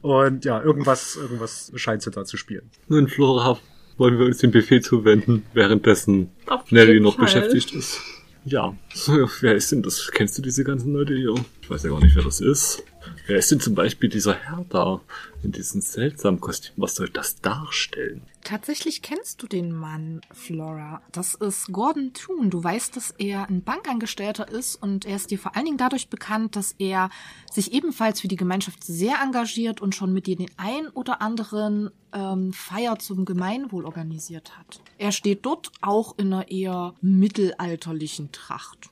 Und 0.00 0.44
ja, 0.44 0.62
irgendwas, 0.62 1.16
irgendwas 1.16 1.72
scheint 1.74 2.02
sie 2.02 2.10
da 2.10 2.24
zu 2.24 2.36
spielen. 2.36 2.70
Nun, 2.88 3.08
Flora, 3.08 3.58
wollen 3.96 4.18
wir 4.18 4.26
uns 4.26 4.38
dem 4.38 4.52
Buffet 4.52 4.80
zuwenden, 4.82 5.44
währenddessen 5.52 6.30
Auf 6.46 6.70
Nelly 6.70 7.00
noch 7.00 7.16
Fall. 7.16 7.24
beschäftigt 7.24 7.72
ist. 7.72 8.00
Ja, 8.44 8.74
wer 9.40 9.54
ist 9.54 9.72
denn 9.72 9.82
das? 9.82 10.10
Kennst 10.12 10.36
du 10.38 10.42
diese 10.42 10.64
ganzen 10.64 10.92
Leute 10.92 11.14
hier? 11.14 11.34
Ich 11.62 11.70
weiß 11.70 11.82
ja 11.84 11.90
gar 11.90 12.00
nicht, 12.00 12.14
wer 12.14 12.24
das 12.24 12.40
ist. 12.40 12.82
Wer 13.26 13.38
ist 13.38 13.50
denn 13.50 13.60
zum 13.60 13.74
Beispiel 13.74 14.10
dieser 14.10 14.34
Herr 14.34 14.66
da 14.68 15.00
in 15.42 15.50
diesem 15.50 15.80
seltsamen 15.80 16.40
Kostüm? 16.40 16.74
Was 16.76 16.94
soll 16.96 17.08
das 17.08 17.40
darstellen? 17.40 18.20
Tatsächlich 18.42 19.00
kennst 19.00 19.42
du 19.42 19.46
den 19.46 19.72
Mann, 19.72 20.20
Flora. 20.30 21.00
Das 21.10 21.34
ist 21.34 21.72
Gordon 21.72 22.12
Toon. 22.12 22.50
Du 22.50 22.62
weißt, 22.62 22.94
dass 22.94 23.12
er 23.12 23.48
ein 23.48 23.62
Bankangestellter 23.62 24.46
ist 24.50 24.76
und 24.76 25.06
er 25.06 25.16
ist 25.16 25.30
dir 25.30 25.38
vor 25.38 25.56
allen 25.56 25.64
Dingen 25.64 25.78
dadurch 25.78 26.10
bekannt, 26.10 26.54
dass 26.54 26.74
er 26.78 27.08
sich 27.50 27.72
ebenfalls 27.72 28.20
für 28.20 28.28
die 28.28 28.36
Gemeinschaft 28.36 28.84
sehr 28.84 29.16
engagiert 29.22 29.80
und 29.80 29.94
schon 29.94 30.12
mit 30.12 30.26
dir 30.26 30.36
den 30.36 30.50
ein 30.58 30.88
oder 30.88 31.22
anderen 31.22 31.90
ähm, 32.12 32.52
Feier 32.52 32.98
zum 32.98 33.24
Gemeinwohl 33.24 33.86
organisiert 33.86 34.58
hat. 34.58 34.82
Er 34.98 35.12
steht 35.12 35.46
dort 35.46 35.72
auch 35.80 36.18
in 36.18 36.30
einer 36.30 36.50
eher 36.50 36.94
mittelalterlichen 37.00 38.32
Tracht. 38.32 38.90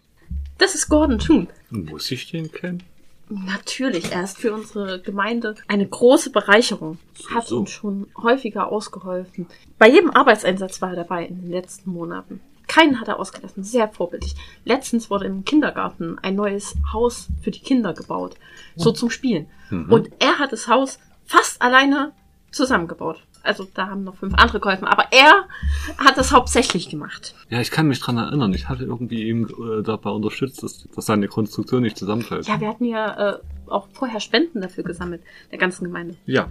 Das 0.56 0.74
ist 0.74 0.88
Gordon 0.88 1.18
Toon. 1.18 1.48
Muss 1.68 2.10
ich 2.10 2.30
den 2.30 2.50
kennen? 2.50 2.82
Natürlich, 3.46 4.12
er 4.12 4.24
ist 4.24 4.38
für 4.38 4.52
unsere 4.52 5.00
Gemeinde 5.00 5.54
eine 5.66 5.86
große 5.86 6.30
Bereicherung. 6.30 6.98
Hat 7.30 7.46
so. 7.46 7.60
uns 7.60 7.70
schon 7.70 8.06
häufiger 8.20 8.70
ausgeholfen. 8.70 9.46
Bei 9.78 9.88
jedem 9.88 10.10
Arbeitseinsatz 10.10 10.82
war 10.82 10.90
er 10.90 10.96
dabei 10.96 11.24
in 11.26 11.40
den 11.40 11.50
letzten 11.50 11.90
Monaten. 11.90 12.40
Keinen 12.66 13.00
hat 13.00 13.08
er 13.08 13.18
ausgelassen, 13.18 13.64
sehr 13.64 13.88
vorbildlich. 13.88 14.34
Letztens 14.64 15.10
wurde 15.10 15.26
im 15.26 15.44
Kindergarten 15.44 16.18
ein 16.20 16.34
neues 16.34 16.74
Haus 16.92 17.28
für 17.42 17.50
die 17.50 17.60
Kinder 17.60 17.92
gebaut, 17.92 18.36
so 18.76 18.92
zum 18.92 19.10
Spielen. 19.10 19.46
Und 19.70 20.10
er 20.20 20.38
hat 20.38 20.52
das 20.52 20.68
Haus 20.68 20.98
fast 21.24 21.60
alleine 21.60 22.12
zusammengebaut. 22.50 23.22
Also 23.42 23.66
da 23.74 23.88
haben 23.88 24.04
noch 24.04 24.16
fünf 24.16 24.34
andere 24.34 24.60
geholfen, 24.60 24.86
aber 24.86 25.06
er 25.10 25.46
hat 25.98 26.16
das 26.16 26.32
hauptsächlich 26.32 26.88
gemacht. 26.88 27.34
Ja, 27.48 27.60
ich 27.60 27.70
kann 27.70 27.88
mich 27.88 28.00
dran 28.00 28.18
erinnern. 28.18 28.52
Ich 28.54 28.68
hatte 28.68 28.84
irgendwie 28.84 29.28
ihm 29.28 29.46
äh, 29.46 29.82
dabei 29.82 30.10
unterstützt, 30.10 30.62
dass, 30.62 30.86
dass 30.94 31.06
seine 31.06 31.28
Konstruktion 31.28 31.82
nicht 31.82 31.98
zusammenfällt. 31.98 32.46
Ja, 32.46 32.60
wir 32.60 32.68
hatten 32.68 32.84
ja 32.84 33.30
äh, 33.30 33.38
auch 33.66 33.88
vorher 33.92 34.20
Spenden 34.20 34.60
dafür 34.60 34.84
gesammelt, 34.84 35.22
der 35.50 35.58
ganzen 35.58 35.84
Gemeinde. 35.84 36.16
ja 36.26 36.48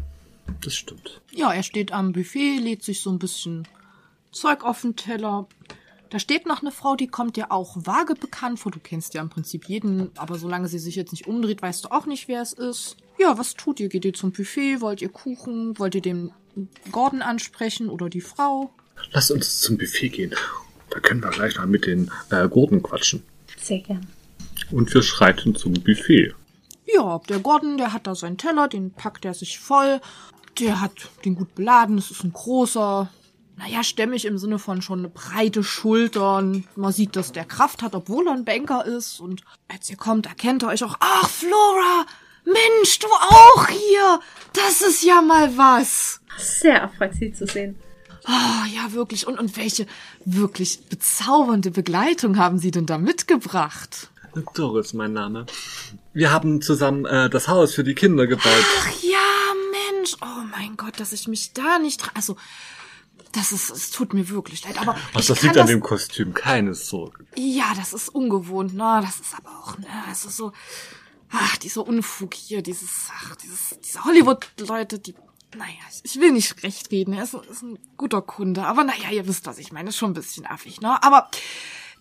das 0.62 0.76
stimmt. 0.76 1.22
Ja, 1.32 1.54
er 1.54 1.64
steht 1.64 1.92
am 1.92 2.12
Buffet, 2.12 2.60
lädt 2.60 2.84
sich 2.84 3.02
so 3.02 3.10
ein 3.12 3.20
bisschen 3.20 3.68
Zeug 4.32 4.64
auf 4.64 4.82
den 4.82 4.96
Teller. 4.96 5.48
Da 6.10 6.20
steht 6.20 6.46
noch 6.46 6.62
eine 6.62 6.72
Frau, 6.72 6.96
die 6.96 7.08
kommt 7.08 7.38
dir 7.38 7.52
auch 7.52 7.78
vage 7.78 8.16
bekannt 8.16 8.60
vor. 8.60 8.72
Du 8.72 8.80
kennst 8.80 9.14
ja 9.14 9.22
im 9.22 9.30
Prinzip 9.30 9.70
jeden, 9.70 10.12
aber 10.18 10.38
solange 10.38 10.68
sie 10.68 10.80
sich 10.80 10.96
jetzt 10.96 11.12
nicht 11.12 11.28
umdreht, 11.28 11.62
weißt 11.62 11.86
du 11.86 11.92
auch 11.92 12.06
nicht, 12.06 12.28
wer 12.28 12.42
es 12.42 12.54
ist. 12.54 12.98
Ja, 13.22 13.38
was 13.38 13.54
tut 13.54 13.80
ihr? 13.80 13.88
Geht 13.88 14.04
ihr 14.04 14.16
zum 14.16 14.32
Buffet? 14.32 14.82
Wollt 14.82 15.00
ihr 15.00 15.10
Kuchen? 15.10 15.78
Wollt 15.78 15.94
ihr 15.94 16.02
den 16.02 16.32
Gordon 16.92 17.22
ansprechen 17.22 17.88
oder 17.88 18.10
die 18.10 18.20
Frau? 18.20 18.72
Lass 19.12 19.30
uns 19.30 19.60
zum 19.60 19.78
Buffet 19.78 20.10
gehen. 20.10 20.34
Da 20.90 21.00
können 21.00 21.22
wir 21.22 21.30
gleich 21.30 21.56
mal 21.58 21.68
mit 21.68 21.86
den 21.86 22.10
äh, 22.32 22.48
Gurten 22.50 22.82
quatschen. 22.82 23.22
Sehr 23.62 23.78
gern. 23.82 24.08
Und 24.72 24.92
wir 24.92 25.04
schreiten 25.04 25.54
zum 25.54 25.74
Buffet. 25.74 26.34
Ja, 26.92 27.20
der 27.30 27.38
Gordon, 27.38 27.78
der 27.78 27.94
hat 27.94 28.08
da 28.08 28.16
seinen 28.16 28.40
Teller, 28.40 28.68
den 28.68 28.92
packt 28.92 29.24
er 29.24 29.36
sich 29.36 29.60
voll. 29.60 30.02
Der 30.60 30.82
hat 30.82 30.94
den 31.24 31.36
gut 31.36 31.54
beladen, 31.54 32.00
es 32.00 32.10
ist 32.10 32.24
ein 32.24 32.34
großer, 32.34 33.08
naja, 33.56 33.84
stämmig 33.84 34.26
im 34.26 34.40
Sinne 34.40 34.58
von 34.58 34.82
schon 34.82 35.00
eine 35.00 35.10
breite 35.10 35.64
Schultern. 35.64 36.66
Man 36.76 36.92
sieht, 36.92 37.16
dass 37.16 37.32
der 37.34 37.46
Kraft 37.46 37.84
hat, 37.84 37.94
obwohl 37.94 38.28
er 38.28 38.34
ein 38.34 38.46
Banker 38.46 38.84
ist. 38.84 39.20
Und 39.20 39.44
als 39.68 39.92
ihr 39.92 39.98
kommt, 39.98 40.26
erkennt 40.26 40.64
er 40.64 40.70
euch 40.70 40.84
auch. 40.84 40.98
Ach, 41.00 41.30
Flora! 41.30 42.08
Mensch, 42.46 43.00
du 43.00 43.08
auch 43.08 43.68
hier! 43.68 44.20
Das 44.54 44.82
ist 44.82 45.04
ja 45.04 45.22
mal 45.22 45.58
was! 45.58 46.20
Sehr 46.38 46.82
erfreut, 46.82 47.14
Sie 47.20 47.34
zu 47.34 47.46
sehen. 47.46 47.78
Oh, 48.28 48.66
ja, 48.74 48.94
wirklich. 48.94 49.28
Und, 49.28 49.40
und 49.40 49.58
welche 49.58 49.88
wirklich 50.26 50.86
bezaubernde 50.90 51.72
Begleitung 51.72 52.38
haben 52.38 52.60
Sie 52.60 52.72
denn 52.72 52.86
da 52.86 52.98
mitgebracht? 52.98 54.10
Doris, 54.54 54.94
mein 54.94 55.14
Name. 55.14 55.46
Wir 56.14 56.32
haben 56.32 56.62
zusammen 56.62 57.06
äh, 57.06 57.30
das 57.30 57.48
Haus 57.48 57.74
für 57.74 57.84
die 57.84 57.96
Kinder 57.96 58.28
gebaut. 58.28 58.46
Ach 58.80 58.90
ja, 59.02 59.20
Mensch. 59.94 60.16
Oh 60.22 60.44
mein 60.52 60.78
Gott, 60.78 61.00
dass 61.00 61.12
ich 61.14 61.28
mich 61.28 61.54
da 61.54 61.80
nicht... 61.80 62.04
Also, 62.14 62.38
das 63.34 63.52
ist... 63.52 63.70
Es 63.70 63.92
tut 63.92 64.14
mir 64.14 64.30
wirklich 64.30 64.64
leid, 64.64 64.80
aber... 64.80 64.96
Was 65.14 65.28
das 65.28 65.42
liegt 65.42 65.58
an 65.58 65.68
dem 65.68 65.82
Kostüm, 65.82 66.34
keine 66.34 66.76
Sorge. 66.76 67.26
Ja, 67.36 67.74
das 67.76 67.94
ist 67.94 68.10
ungewohnt, 68.10 68.74
ne? 68.74 69.02
Das 69.04 69.20
ist 69.20 69.36
aber 69.38 69.50
auch, 69.60 69.78
ne? 69.78 69.88
Das 70.08 70.26
ist 70.26 70.38
so... 70.38 70.54
Ach, 71.32 71.58
dieser 71.58 71.86
Unfug 71.88 72.34
hier, 72.34 72.62
dieses... 72.62 73.08
Ach, 73.14 73.36
dieses... 73.38 73.78
Diese 73.84 74.04
Hollywood-Leute, 74.04 75.00
die... 75.00 75.16
Naja, 75.56 75.74
ich, 76.04 76.20
will 76.20 76.32
nicht 76.32 76.64
recht 76.64 76.92
reden. 76.92 77.14
Er 77.14 77.24
ist, 77.24 77.36
ein- 77.36 77.44
ist 77.44 77.62
ein 77.62 77.80
guter 77.98 78.22
Kunde. 78.22 78.64
Aber 78.66 78.84
naja, 78.84 79.10
ihr 79.12 79.28
wisst, 79.28 79.46
was 79.46 79.58
ich 79.58 79.72
meine. 79.72 79.90
Ist 79.90 79.98
schon 79.98 80.12
ein 80.12 80.16
bisschen 80.16 80.46
affig, 80.46 80.82
ne? 80.82 81.02
Aber 81.04 81.30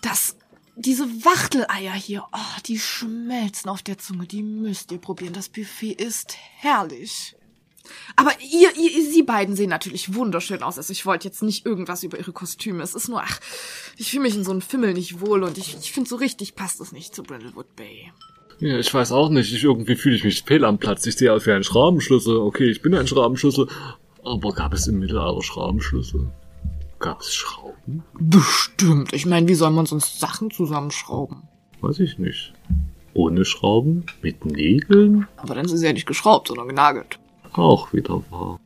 das... 0.03 0.37
Diese 0.77 1.05
Wachteleier 1.25 1.93
hier, 1.93 2.25
oh, 2.33 2.61
die 2.65 2.79
schmelzen 2.79 3.69
auf 3.69 3.83
der 3.83 3.99
Zunge. 3.99 4.27
Die 4.27 4.43
müsst 4.43 4.91
ihr 4.93 4.99
probieren. 4.99 5.35
Das 5.35 5.49
Buffet 5.51 5.93
ist 5.93 6.37
herrlich. 6.57 7.37
Aber 8.17 8.33
ihr, 8.41 8.75
ihr, 8.77 9.11
sie 9.11 9.23
beiden 9.23 9.57
sehen 9.57 9.69
natürlich 9.69 10.15
wunderschön 10.15 10.63
aus. 10.63 10.79
Also 10.79 10.93
ich 10.93 11.05
wollte 11.05 11.29
jetzt 11.29 11.43
nicht 11.43 11.67
irgendwas 11.67 12.03
über 12.03 12.19
ihre 12.19 12.33
Kostüme. 12.33 12.83
Es 12.83 12.95
ist 12.95 13.09
nur, 13.09 13.23
ach, 13.23 13.41
ich 13.97 14.11
fühle 14.11 14.23
mich 14.23 14.37
in 14.37 14.45
so 14.45 14.53
einem 14.53 14.63
Fimmel 14.63 14.95
nicht 14.95 15.21
wohl 15.21 15.43
und 15.43 15.59
ich, 15.59 15.77
ich 15.77 15.93
finde 15.93 16.09
so 16.09 16.17
richtig 16.17 16.55
passt 16.55 16.81
es 16.81 16.93
nicht 16.93 17.15
zu 17.15 17.23
Brindlewood 17.25 17.77
Bay. 17.77 18.13
Ja, 18.61 18.79
ich 18.79 18.93
weiß 18.93 19.13
auch 19.13 19.31
nicht. 19.31 19.53
Ich, 19.55 19.65
irgendwie 19.65 19.97
fühle 19.97 20.17
ich 20.17 20.25
mich 20.25 20.43
fehl 20.43 20.65
am 20.65 20.79
Platz. 20.79 21.07
Ich 21.07 21.17
sehe 21.17 21.33
aus 21.33 21.47
wie 21.47 21.53
ein 21.53 21.65
Schraubenschlüssel. 21.65 22.37
Okay, 22.37 22.71
ich 22.71 22.83
bin 22.83 22.95
ein 22.95 23.07
Schraubenschlüssel. 23.07 23.69
Aber 24.23 24.53
gab 24.53 24.75
es 24.75 24.87
im 24.87 24.99
Mittelalter 24.99 25.43
Schraubenschlüssel? 25.43 26.31
Gab 26.99 27.23
es 27.23 27.35
Schrauben? 27.35 28.03
Bestimmt. 28.19 29.15
Ich 29.15 29.25
meine, 29.25 29.49
wie 29.49 29.55
soll 29.55 29.71
man 29.71 29.87
sonst 29.87 30.21
Sachen 30.21 30.51
zusammenschrauben? 30.51 31.43
Weiß 31.81 31.99
ich 32.01 32.19
nicht. 32.19 32.53
Ohne 33.15 33.47
Schrauben? 33.47 34.05
Mit 34.21 34.45
Nägeln? 34.45 35.27
Aber 35.39 35.55
dann 35.55 35.67
sind 35.67 35.79
sie 35.79 35.87
ja 35.87 35.95
nicht 35.95 36.07
geschraubt, 36.07 36.49
sondern 36.49 36.69
genagelt. 36.69 37.19
Auch 37.55 37.95
wieder 37.95 38.23
wahr. 38.31 38.61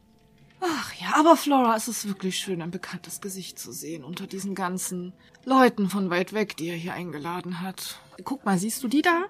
Ach 0.61 0.93
ja, 0.95 1.15
aber 1.17 1.37
Flora, 1.37 1.77
es 1.77 1.87
ist 1.87 2.09
wirklich 2.09 2.37
schön, 2.37 2.63
ein 2.63 2.71
bekanntes 2.71 3.21
Gesicht 3.21 3.59
zu 3.59 3.71
sehen 3.71 4.03
unter 4.03 4.27
diesen 4.27 4.55
ganzen 4.55 5.13
Leuten 5.45 5.89
von 5.89 6.11
weit 6.11 6.33
weg, 6.33 6.57
die 6.57 6.69
er 6.69 6.77
hier 6.77 6.95
eingeladen 6.95 7.61
hat. 7.61 8.01
Guck 8.25 8.45
mal, 8.45 8.59
siehst 8.59 8.83
du 8.83 8.89
die 8.89 9.03
da? 9.03 9.27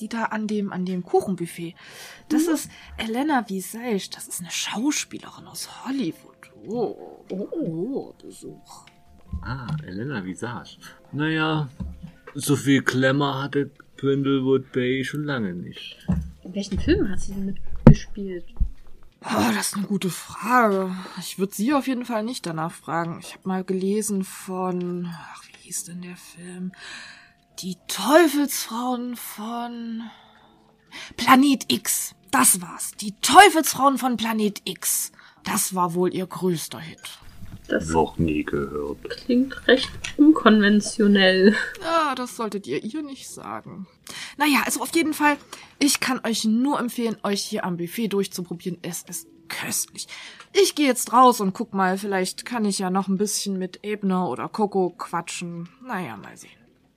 Die 0.00 0.08
da 0.08 0.24
an 0.24 0.46
dem, 0.46 0.72
an 0.72 0.84
dem 0.84 1.04
Kuchenbuffet. 1.04 1.74
Das 2.28 2.48
ist 2.48 2.70
Elena 2.96 3.48
Visage. 3.48 4.08
Das 4.12 4.26
ist 4.26 4.40
eine 4.40 4.50
Schauspielerin 4.50 5.46
aus 5.46 5.68
Hollywood. 5.84 6.34
Oh, 6.66 7.24
oh, 7.30 7.48
oh, 7.52 8.14
Besuch. 8.20 8.86
Ah, 9.42 9.66
Elena 9.86 10.24
Visage. 10.24 10.78
Naja, 11.12 11.68
so 12.34 12.56
viel 12.56 12.82
Glamour 12.82 13.42
hatte 13.42 13.70
Brindlewood 13.96 14.72
Bay 14.72 15.04
schon 15.04 15.24
lange 15.24 15.54
nicht. 15.54 16.06
In 16.42 16.54
welchen 16.54 16.78
Filmen 16.78 17.10
hat 17.10 17.20
sie 17.20 17.32
denn 17.32 17.46
mitgespielt? 17.46 18.44
Oh, 19.22 19.52
das 19.54 19.68
ist 19.68 19.76
eine 19.76 19.86
gute 19.86 20.10
Frage. 20.10 20.94
Ich 21.18 21.38
würde 21.38 21.54
sie 21.54 21.72
auf 21.72 21.86
jeden 21.86 22.04
Fall 22.04 22.22
nicht 22.22 22.44
danach 22.44 22.72
fragen. 22.72 23.20
Ich 23.20 23.32
habe 23.32 23.48
mal 23.48 23.64
gelesen 23.64 24.22
von, 24.22 25.08
ach, 25.10 25.42
wie 25.46 25.56
hieß 25.62 25.84
denn 25.84 26.02
der 26.02 26.16
Film? 26.16 26.72
Die 27.60 27.76
Teufelsfrauen 27.88 29.16
von 29.16 30.02
Planet 31.16 31.72
X. 31.72 32.14
Das 32.30 32.60
war's. 32.60 32.92
Die 33.00 33.12
Teufelsfrauen 33.20 33.98
von 33.98 34.16
Planet 34.16 34.60
X. 34.64 35.12
Das 35.44 35.74
war 35.74 35.94
wohl 35.94 36.12
ihr 36.14 36.26
größter 36.26 36.80
Hit. 36.80 37.00
Das 37.68 37.88
Noch 37.88 38.18
nie 38.18 38.44
gehört. 38.44 38.98
klingt 39.08 39.66
recht 39.66 39.88
unkonventionell. 40.18 41.54
Ja, 41.82 42.14
das 42.14 42.36
solltet 42.36 42.66
ihr 42.66 42.82
ihr 42.84 43.02
nicht 43.02 43.28
sagen. 43.28 43.86
Naja, 44.36 44.62
also 44.66 44.82
auf 44.82 44.94
jeden 44.94 45.14
Fall, 45.14 45.38
ich 45.78 46.00
kann 46.00 46.20
euch 46.24 46.44
nur 46.44 46.78
empfehlen, 46.78 47.16
euch 47.22 47.42
hier 47.42 47.64
am 47.64 47.78
Buffet 47.78 48.08
durchzuprobieren. 48.08 48.78
Es 48.82 49.02
ist 49.08 49.28
köstlich. 49.48 50.08
Ich 50.52 50.74
gehe 50.74 50.86
jetzt 50.86 51.12
raus 51.12 51.40
und 51.40 51.54
guck 51.54 51.72
mal, 51.72 51.96
vielleicht 51.96 52.44
kann 52.44 52.64
ich 52.66 52.78
ja 52.80 52.90
noch 52.90 53.08
ein 53.08 53.16
bisschen 53.16 53.58
mit 53.58 53.80
Ebner 53.82 54.28
oder 54.28 54.48
Coco 54.48 54.90
quatschen. 54.90 55.68
Naja, 55.86 56.16
mal 56.18 56.36
sehen. 56.36 56.50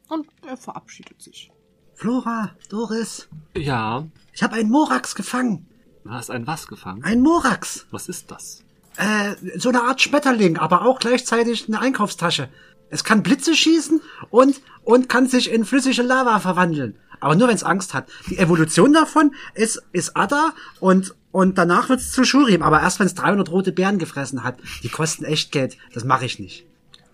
Und 0.09 0.27
er 0.47 0.57
verabschiedet 0.57 1.21
sich. 1.21 1.51
Flora, 1.95 2.51
Doris, 2.69 3.27
Ja, 3.55 4.05
ich 4.33 4.43
habe 4.43 4.55
einen 4.55 4.69
Morax 4.69 5.15
gefangen. 5.15 5.67
du 6.03 6.11
hast 6.11 6.29
ein 6.29 6.45
was 6.47 6.67
gefangen? 6.67 7.03
Ein 7.03 7.21
Morax. 7.21 7.87
Was 7.91 8.07
ist 8.07 8.29
das? 8.31 8.63
Äh, 8.97 9.35
so 9.57 9.69
eine 9.69 9.83
Art 9.83 10.01
Schmetterling, 10.01 10.57
aber 10.57 10.83
auch 10.85 10.99
gleichzeitig 10.99 11.67
eine 11.67 11.79
Einkaufstasche. 11.79 12.49
Es 12.89 13.03
kann 13.03 13.23
Blitze 13.23 13.55
schießen 13.55 13.99
und, 14.29 14.61
und 14.83 15.09
kann 15.09 15.27
sich 15.27 15.51
in 15.51 15.65
flüssige 15.65 16.03
Lava 16.03 16.39
verwandeln. 16.39 16.97
Aber 17.19 17.35
nur 17.35 17.47
wenn 17.47 17.55
es 17.55 17.63
Angst 17.63 17.93
hat. 17.95 18.07
Die 18.29 18.37
Evolution 18.37 18.93
davon 18.93 19.33
ist, 19.55 19.81
ist 19.91 20.15
Ada 20.15 20.53
und, 20.79 21.15
und 21.31 21.57
danach 21.57 21.89
wird's 21.89 22.11
zu 22.11 22.23
Shurim. 22.23 22.61
Aber 22.61 22.79
erst 22.81 22.99
wenn 22.99 23.07
es 23.07 23.15
300 23.15 23.49
rote 23.51 23.71
Beeren 23.71 23.97
gefressen 23.97 24.43
hat. 24.43 24.59
Die 24.83 24.89
kosten 24.89 25.25
echt 25.25 25.51
Geld. 25.51 25.77
Das 25.93 26.03
mache 26.05 26.25
ich 26.25 26.37
nicht. 26.39 26.65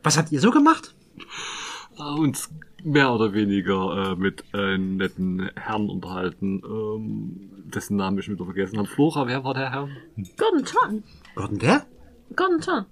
Was 0.04 0.18
habt 0.18 0.32
ihr 0.34 0.42
so 0.42 0.52
gemacht? 0.52 0.94
Äh, 1.98 2.02
Uns 2.04 2.50
mehr 2.84 3.12
oder 3.14 3.34
weniger 3.34 4.12
äh, 4.12 4.16
mit 4.16 4.44
einem 4.54 4.98
netten 4.98 5.50
Herrn 5.56 5.90
unterhalten, 5.90 6.62
ähm, 6.66 7.64
dessen 7.74 7.98
Namen 7.98 8.20
ich 8.20 8.30
wieder 8.30 8.46
vergessen 8.46 8.78
habe. 8.78 8.88
Flora, 8.88 9.28
wer 9.28 9.44
war 9.44 9.54
der 9.54 9.72
Herr? 9.72 9.88
Gordon 10.38 10.66
Ton. 10.66 11.04
Gordon 11.36 11.62
wer? 11.62 11.86
Gordon 12.36 12.62
Ton. 12.62 12.86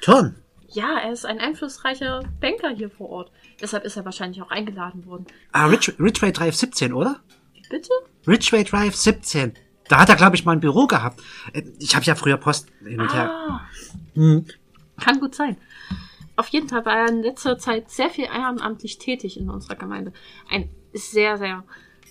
Turn. 0.00 0.34
Ja, 0.70 0.98
er 0.98 1.12
ist 1.12 1.24
ein 1.24 1.38
einflussreicher 1.38 2.22
Banker 2.40 2.68
hier 2.70 2.90
vor 2.90 3.08
Ort. 3.08 3.32
Deshalb 3.60 3.84
ist 3.84 3.96
er 3.96 4.04
wahrscheinlich 4.04 4.42
auch 4.42 4.50
eingeladen 4.50 5.06
worden. 5.06 5.26
Ah, 5.52 5.66
Rich, 5.66 5.94
Ridgeway 5.98 6.30
Drive 6.32 6.54
17, 6.56 6.92
oder? 6.92 7.20
Bitte? 7.70 7.90
Ridgeway 8.26 8.64
Drive 8.64 8.94
17. 8.94 9.54
Da 9.88 10.00
hat 10.00 10.10
er, 10.10 10.16
glaube 10.16 10.36
ich, 10.36 10.44
mal 10.44 10.52
ein 10.52 10.60
Büro 10.60 10.86
gehabt. 10.86 11.20
Äh, 11.54 11.62
Ich 11.78 11.94
habe 11.96 12.04
ja 12.04 12.14
früher 12.14 12.36
Post 12.36 12.68
hin 12.86 13.00
und 13.00 13.12
her. 13.14 13.30
Ah, 13.30 13.60
Hm. 14.14 14.44
kann 15.00 15.18
gut 15.20 15.34
sein. 15.34 15.56
Auf 16.38 16.46
jeden 16.50 16.68
Fall 16.68 16.86
war 16.86 16.96
er 16.96 17.08
in 17.08 17.22
letzter 17.24 17.58
Zeit 17.58 17.90
sehr 17.90 18.10
viel 18.10 18.26
ehrenamtlich 18.26 18.98
tätig 18.98 19.40
in 19.40 19.50
unserer 19.50 19.74
Gemeinde. 19.74 20.12
Ein 20.48 20.70
sehr, 20.92 21.36
sehr 21.36 21.64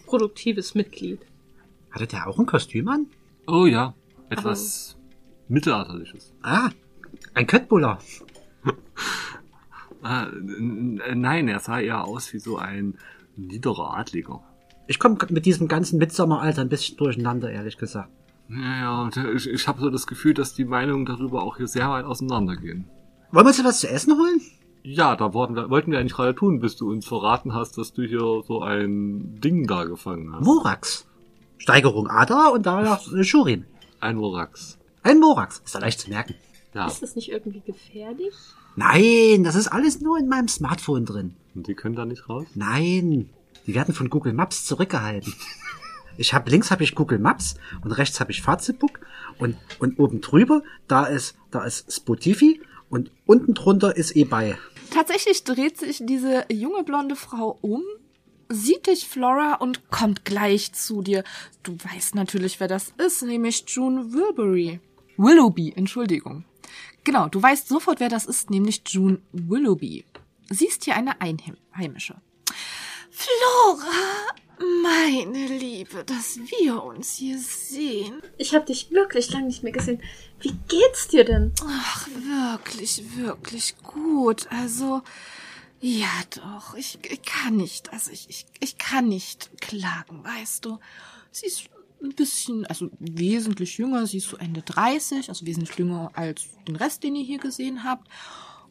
produktives 0.06 0.76
Mitglied. 0.76 1.22
Hatte 1.92 2.08
der 2.08 2.28
auch 2.28 2.38
ein 2.38 2.46
Kostüm 2.46 2.90
an? 2.90 3.08
Oh 3.48 3.66
ja, 3.66 3.94
etwas 4.30 4.98
Mittelalterliches. 5.48 6.34
Ah, 6.42 6.70
ein 7.34 7.48
Köttbuller. 7.48 8.00
Ah, 10.04 10.28
nein, 10.32 11.48
er 11.48 11.60
sah 11.60 11.80
eher 11.80 12.06
aus 12.06 12.32
wie 12.32 12.38
so 12.38 12.58
ein 12.58 12.98
niederer 13.36 13.98
Adliger. 13.98 14.44
Ich 14.86 15.00
komme 15.00 15.18
mit 15.30 15.46
diesem 15.46 15.68
ganzen 15.68 15.98
Midsommeralter 15.98 16.62
ein 16.62 16.70
bisschen 16.70 16.98
durcheinander, 16.98 17.52
ehrlich 17.52 17.78
gesagt. 17.78 18.10
Ja, 18.48 19.10
ja, 19.10 19.34
ich, 19.34 19.50
ich 19.50 19.68
habe 19.68 19.82
so 19.82 19.90
das 19.90 20.06
Gefühl, 20.06 20.36
dass 20.36 20.54
die 20.54 20.66
Meinungen 20.66 21.06
darüber 21.06 21.44
auch 21.44 21.58
hier 21.58 21.68
sehr 21.68 21.90
weit 21.90 22.06
auseinandergehen. 22.06 22.88
Wollen 23.32 23.46
wir 23.46 23.50
uns 23.50 23.64
was 23.64 23.80
zu 23.82 23.90
essen 23.90 24.18
holen? 24.18 24.42
Ja, 24.84 25.16
da 25.16 25.34
wollten 25.34 25.56
wir, 25.56 25.70
wollten 25.70 25.92
wir 25.92 26.00
eigentlich 26.00 26.14
gerade 26.14 26.34
tun, 26.36 26.60
bis 26.60 26.78
du 26.78 26.90
uns 26.90 27.06
verraten 27.06 27.54
hast, 27.54 27.78
dass 27.78 27.92
du 27.94 28.04
hier 28.04 28.42
so 28.48 28.62
ein 28.62 29.40
Ding 29.42 29.68
da 29.68 29.84
gefangen 29.84 30.34
hast. 30.34 30.46
Morax. 30.46 31.06
Steigerung 31.58 32.08
Ader 32.08 32.54
und 32.54 32.66
danach 32.66 33.02
Schurin. 33.24 33.66
Ein 34.00 34.20
Worax. 34.20 34.78
Ein 35.04 35.20
Morax. 35.20 35.62
Ist 35.66 35.76
doch 35.76 35.82
leicht 35.82 36.00
zu 36.00 36.10
merken. 36.10 36.36
Ja, 36.74 36.88
Ist 36.88 37.02
das 37.02 37.16
nicht 37.16 37.30
irgendwie 37.32 37.62
gefährlich? 37.66 38.34
Nein, 38.76 39.44
das 39.44 39.56
ist 39.56 39.68
alles 39.68 40.00
nur 40.00 40.20
in 40.20 40.28
meinem 40.30 40.48
Smartphone 40.48 41.06
drin. 41.06 41.36
und 41.56 41.68
die 41.68 41.74
können 41.74 41.96
da 41.96 42.06
nicht 42.06 42.30
raus? 42.30 42.46
Nein, 42.54 43.30
die 43.66 43.74
werden 43.74 43.94
von 43.94 44.10
Google 44.10 44.34
Maps 44.34 44.66
zurückgehalten. 44.66 45.34
Ich 46.20 46.34
habe 46.34 46.50
links 46.50 46.72
habe 46.72 46.84
ich 46.84 46.96
Google 46.96 47.20
Maps 47.20 47.58
und 47.84 47.92
rechts 47.92 48.20
habe 48.20 48.32
ich 48.32 48.42
Fazitbook 48.42 49.02
und 49.38 49.56
und 49.78 50.00
oben 50.00 50.20
drüber 50.20 50.64
da 50.88 51.06
ist 51.06 51.36
da 51.52 51.64
ist 51.64 51.94
Spotify 51.94 52.60
und 52.90 53.12
unten 53.26 53.54
drunter 53.54 53.96
ist 53.96 54.16
eBay. 54.16 54.56
Tatsächlich 54.92 55.44
dreht 55.44 55.78
sich 55.78 56.02
diese 56.02 56.46
junge 56.52 56.84
blonde 56.84 57.16
Frau 57.16 57.58
um, 57.62 57.84
sieht 58.50 58.88
dich, 58.88 59.08
Flora, 59.08 59.56
und 59.56 59.90
kommt 59.90 60.26
gleich 60.26 60.74
zu 60.74 61.02
dir. 61.02 61.24
Du 61.64 61.76
weißt 61.76 62.16
natürlich, 62.16 62.60
wer 62.60 62.68
das 62.68 62.94
ist, 62.98 63.24
nämlich 63.24 63.66
June 63.68 64.14
Wilbury. 64.14 64.80
Willoughby, 65.18 65.74
Entschuldigung. 65.76 66.46
Genau, 67.04 67.28
du 67.28 67.42
weißt 67.42 67.68
sofort, 67.68 68.00
wer 68.00 68.10
das 68.10 68.26
ist, 68.26 68.50
nämlich 68.50 68.82
June 68.88 69.20
Willoughby. 69.32 70.06
Sie 70.50 70.68
ist 70.68 70.86
hier 70.86 70.96
eine 70.96 71.20
Einheimische. 71.22 72.16
Flora, 73.10 74.36
meine 74.60 75.48
Liebe, 75.48 76.04
dass 76.04 76.38
wir 76.38 76.84
uns 76.84 77.16
hier 77.16 77.38
sehen. 77.38 78.22
Ich 78.38 78.56
habe 78.56 78.66
dich 78.66 78.92
wirklich 78.92 79.32
lange 79.32 79.48
nicht 79.48 79.64
mehr 79.64 79.72
gesehen. 79.72 80.02
Wie 80.40 80.56
geht's 80.68 81.08
dir 81.08 81.24
denn? 81.24 81.54
Ach, 81.64 82.08
wirklich, 82.08 83.04
wirklich 83.16 83.78
gut. 83.78 84.48
Also, 84.50 85.02
ja 85.80 86.10
doch, 86.36 86.76
ich, 86.76 86.98
ich 87.04 87.22
kann 87.22 87.58
nicht, 87.58 87.94
also 87.94 88.12
ich, 88.12 88.30
ich, 88.30 88.46
ich 88.60 88.78
kann 88.78 89.08
nicht 89.08 89.50
klagen, 89.62 90.24
weißt 90.24 90.66
du. 90.66 90.80
Sie 91.32 91.46
ist 91.46 91.70
ein 92.02 92.16
bisschen, 92.16 92.66
also 92.66 92.90
wesentlich 93.00 93.78
jünger, 93.78 94.06
sie 94.08 94.18
ist 94.18 94.30
so 94.30 94.38
Ende 94.38 94.62
30, 94.62 95.30
also 95.30 95.46
wesentlich 95.46 95.78
jünger 95.78 96.12
als 96.14 96.48
den 96.68 96.76
Rest, 96.76 97.04
den 97.04 97.16
ihr 97.16 97.26
hier 97.26 97.40
gesehen 97.40 97.84
habt. 97.84 98.08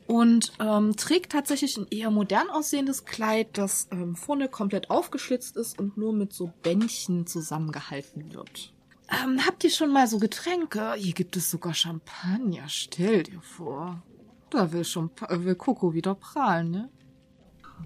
Und 0.06 0.52
ähm, 0.60 0.96
trägt 0.96 1.32
tatsächlich 1.32 1.76
ein 1.76 1.86
eher 1.90 2.10
modern 2.10 2.48
aussehendes 2.48 3.04
Kleid, 3.04 3.58
das 3.58 3.88
ähm, 3.90 4.14
vorne 4.14 4.48
komplett 4.48 4.88
aufgeschlitzt 4.90 5.56
ist 5.56 5.78
und 5.78 5.96
nur 5.96 6.12
mit 6.12 6.32
so 6.32 6.52
Bändchen 6.62 7.26
zusammengehalten 7.26 8.32
wird. 8.32 8.72
Ähm, 9.10 9.44
habt 9.46 9.64
ihr 9.64 9.70
schon 9.70 9.92
mal 9.92 10.06
so 10.06 10.18
Getränke? 10.18 10.94
Hier 10.94 11.12
gibt 11.12 11.36
es 11.36 11.50
sogar 11.50 11.74
Champagner. 11.74 12.68
Stell 12.68 13.24
dir 13.24 13.40
vor. 13.40 14.02
Da 14.50 14.72
will 14.72 14.84
schon 14.84 15.10
äh, 15.28 15.44
will 15.44 15.54
Coco 15.54 15.92
wieder 15.92 16.14
prahlen, 16.14 16.70
ne? 16.70 16.90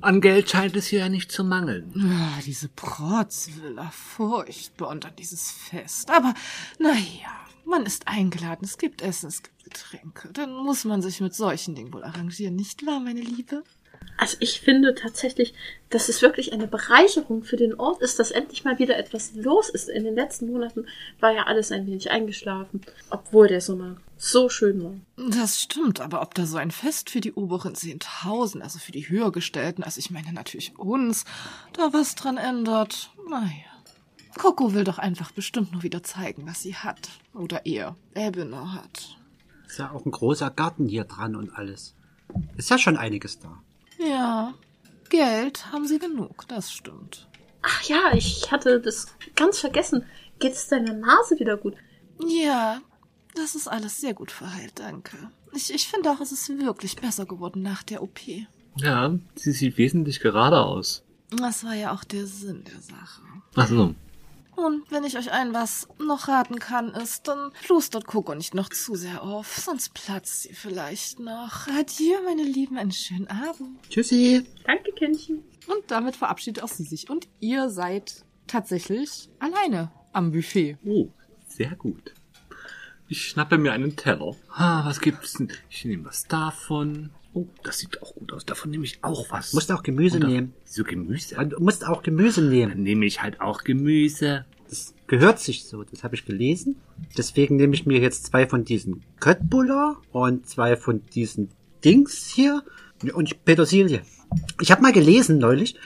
An 0.02 0.20
Geld 0.20 0.48
scheint 0.48 0.76
es 0.76 0.86
hier 0.86 1.00
ja 1.00 1.08
nicht 1.08 1.32
zu 1.32 1.42
mangeln. 1.42 1.92
Ah, 1.96 2.40
diese 2.46 2.68
Protzvilla, 2.68 3.90
furchtbar 3.90 4.88
und 4.88 5.04
dann 5.04 5.16
dieses 5.16 5.50
Fest. 5.50 6.10
Aber 6.10 6.32
naja, 6.78 7.34
man 7.64 7.86
ist 7.86 8.08
eingeladen, 8.08 8.64
es 8.64 8.78
gibt 8.78 9.02
Essen, 9.02 9.28
es 9.28 9.42
gibt 9.42 9.64
Getränke. 9.64 10.30
Dann 10.32 10.52
muss 10.52 10.84
man 10.84 11.02
sich 11.02 11.20
mit 11.20 11.34
solchen 11.34 11.74
Dingen 11.74 11.92
wohl 11.92 12.04
arrangieren, 12.04 12.56
nicht 12.56 12.86
wahr, 12.86 13.00
meine 13.00 13.20
Liebe? 13.20 13.62
Also 14.16 14.36
ich 14.40 14.60
finde 14.60 14.94
tatsächlich, 14.94 15.54
dass 15.88 16.08
es 16.08 16.20
wirklich 16.20 16.52
eine 16.52 16.66
Bereicherung 16.66 17.42
für 17.42 17.56
den 17.56 17.74
Ort 17.74 18.02
ist, 18.02 18.18
dass 18.18 18.30
endlich 18.30 18.64
mal 18.64 18.78
wieder 18.78 18.98
etwas 18.98 19.34
los 19.34 19.70
ist. 19.70 19.88
In 19.88 20.04
den 20.04 20.14
letzten 20.14 20.52
Monaten 20.52 20.86
war 21.20 21.32
ja 21.32 21.44
alles 21.44 21.72
ein 21.72 21.86
wenig 21.86 22.10
eingeschlafen, 22.10 22.82
obwohl 23.08 23.48
der 23.48 23.62
Sommer 23.62 23.96
so 24.18 24.50
schön 24.50 24.84
war. 24.84 24.94
Das 25.30 25.60
stimmt, 25.60 26.00
aber 26.00 26.20
ob 26.20 26.34
da 26.34 26.44
so 26.44 26.58
ein 26.58 26.70
Fest 26.70 27.08
für 27.08 27.22
die 27.22 27.32
oberen 27.32 27.74
10.000, 27.74 28.60
also 28.60 28.78
für 28.78 28.92
die 28.92 29.08
Höhergestellten, 29.08 29.82
also 29.82 29.98
ich 29.98 30.10
meine 30.10 30.32
natürlich 30.34 30.78
uns, 30.78 31.24
da 31.72 31.92
was 31.94 32.14
dran 32.14 32.36
ändert, 32.36 33.10
naja. 33.28 33.69
Coco 34.38 34.74
will 34.74 34.84
doch 34.84 34.98
einfach 34.98 35.32
bestimmt 35.32 35.72
nur 35.72 35.82
wieder 35.82 36.02
zeigen, 36.02 36.46
was 36.46 36.62
sie 36.62 36.74
hat. 36.74 37.10
Oder 37.34 37.66
er, 37.66 37.96
Ebene 38.14 38.72
hat. 38.74 39.16
Ist 39.66 39.78
ja 39.78 39.90
auch 39.90 40.04
ein 40.04 40.10
großer 40.10 40.50
Garten 40.50 40.88
hier 40.88 41.04
dran 41.04 41.36
und 41.36 41.50
alles. 41.54 41.94
Ist 42.56 42.70
ja 42.70 42.78
schon 42.78 42.96
einiges 42.96 43.38
da. 43.38 43.62
Ja, 43.98 44.54
Geld 45.08 45.72
haben 45.72 45.86
sie 45.86 45.98
genug, 45.98 46.46
das 46.48 46.72
stimmt. 46.72 47.28
Ach 47.62 47.82
ja, 47.82 48.12
ich 48.14 48.50
hatte 48.50 48.80
das 48.80 49.08
ganz 49.36 49.58
vergessen. 49.58 50.04
Geht's 50.38 50.68
deiner 50.68 50.94
Nase 50.94 51.38
wieder 51.38 51.56
gut? 51.56 51.74
Ja, 52.26 52.80
das 53.34 53.54
ist 53.54 53.68
alles 53.68 54.00
sehr 54.00 54.14
gut 54.14 54.30
verheilt, 54.30 54.72
danke. 54.76 55.16
Ich, 55.52 55.72
ich 55.74 55.88
finde 55.88 56.10
auch, 56.10 56.20
es 56.20 56.32
ist 56.32 56.48
wirklich 56.48 56.96
besser 56.96 57.26
geworden 57.26 57.62
nach 57.62 57.82
der 57.82 58.02
OP. 58.02 58.20
Ja, 58.76 59.18
sie 59.34 59.52
sieht 59.52 59.76
wesentlich 59.78 60.20
gerader 60.20 60.64
aus. 60.66 61.02
Das 61.30 61.64
war 61.64 61.74
ja 61.74 61.92
auch 61.92 62.04
der 62.04 62.26
Sinn 62.26 62.64
der 62.64 62.80
Sache. 62.80 63.22
Ach 63.56 63.68
so. 63.68 63.94
Und 64.60 64.90
wenn 64.90 65.04
ich 65.04 65.16
euch 65.16 65.30
ein 65.32 65.54
was 65.54 65.88
noch 65.98 66.28
raten 66.28 66.58
kann, 66.58 66.90
ist, 66.90 67.28
dann 67.28 67.52
plustert 67.62 68.06
Coco 68.06 68.34
nicht 68.34 68.54
noch 68.54 68.68
zu 68.68 68.94
sehr 68.94 69.22
auf, 69.22 69.56
sonst 69.56 69.94
platzt 69.94 70.42
sie 70.42 70.52
vielleicht 70.52 71.18
noch. 71.18 71.66
Adieu, 71.68 72.18
meine 72.24 72.42
Lieben, 72.42 72.76
einen 72.76 72.92
schönen 72.92 73.28
Abend. 73.28 73.80
Tschüssi. 73.88 74.46
Danke, 74.66 74.92
Kindchen. 74.92 75.42
Und 75.66 75.90
damit 75.90 76.16
verabschiedet 76.16 76.62
auch 76.62 76.68
sie 76.68 76.84
sich. 76.84 77.08
Und 77.08 77.28
ihr 77.40 77.70
seid 77.70 78.24
tatsächlich 78.46 79.30
alleine 79.38 79.90
am 80.12 80.32
Buffet. 80.32 80.76
Oh, 80.84 81.08
sehr 81.48 81.74
gut. 81.76 82.14
Ich 83.08 83.26
schnappe 83.26 83.58
mir 83.58 83.72
einen 83.72 83.96
Teller. 83.96 84.36
Ah, 84.52 84.84
was 84.84 85.00
gibt's 85.00 85.34
denn? 85.34 85.52
Ich 85.68 85.84
nehme 85.84 86.04
was 86.04 86.26
davon. 86.26 87.10
Oh, 87.32 87.46
das 87.62 87.78
sieht 87.78 88.02
auch 88.02 88.14
gut 88.14 88.32
aus. 88.32 88.44
Davon 88.44 88.70
nehme 88.70 88.84
ich 88.84 88.98
auch 89.02 89.30
was. 89.30 89.52
Musst 89.52 89.70
auch 89.70 89.82
Gemüse 89.82 90.18
da- 90.18 90.26
nehmen. 90.26 90.52
Wieso 90.66 90.82
Gemüse? 90.84 91.36
Und 91.36 91.50
du 91.50 91.60
musst 91.60 91.86
auch 91.86 92.02
Gemüse 92.02 92.42
nehmen. 92.42 92.72
Dann 92.72 92.82
nehme 92.82 93.06
ich 93.06 93.22
halt 93.22 93.40
auch 93.40 93.62
Gemüse. 93.62 94.44
Das 94.68 94.94
gehört 95.06 95.38
sich 95.38 95.64
so, 95.64 95.82
das 95.84 96.02
habe 96.04 96.14
ich 96.14 96.24
gelesen. 96.24 96.76
Deswegen 97.16 97.56
nehme 97.56 97.74
ich 97.74 97.86
mir 97.86 97.98
jetzt 98.00 98.26
zwei 98.26 98.46
von 98.46 98.64
diesen 98.64 99.02
Köttbullar 99.20 100.00
und 100.12 100.48
zwei 100.48 100.76
von 100.76 101.02
diesen 101.14 101.50
Dings 101.84 102.26
hier 102.26 102.62
und 103.14 103.44
Petersilie. 103.44 104.02
Ich 104.60 104.70
habe 104.70 104.82
mal 104.82 104.92
gelesen 104.92 105.38
neulich, 105.38 105.76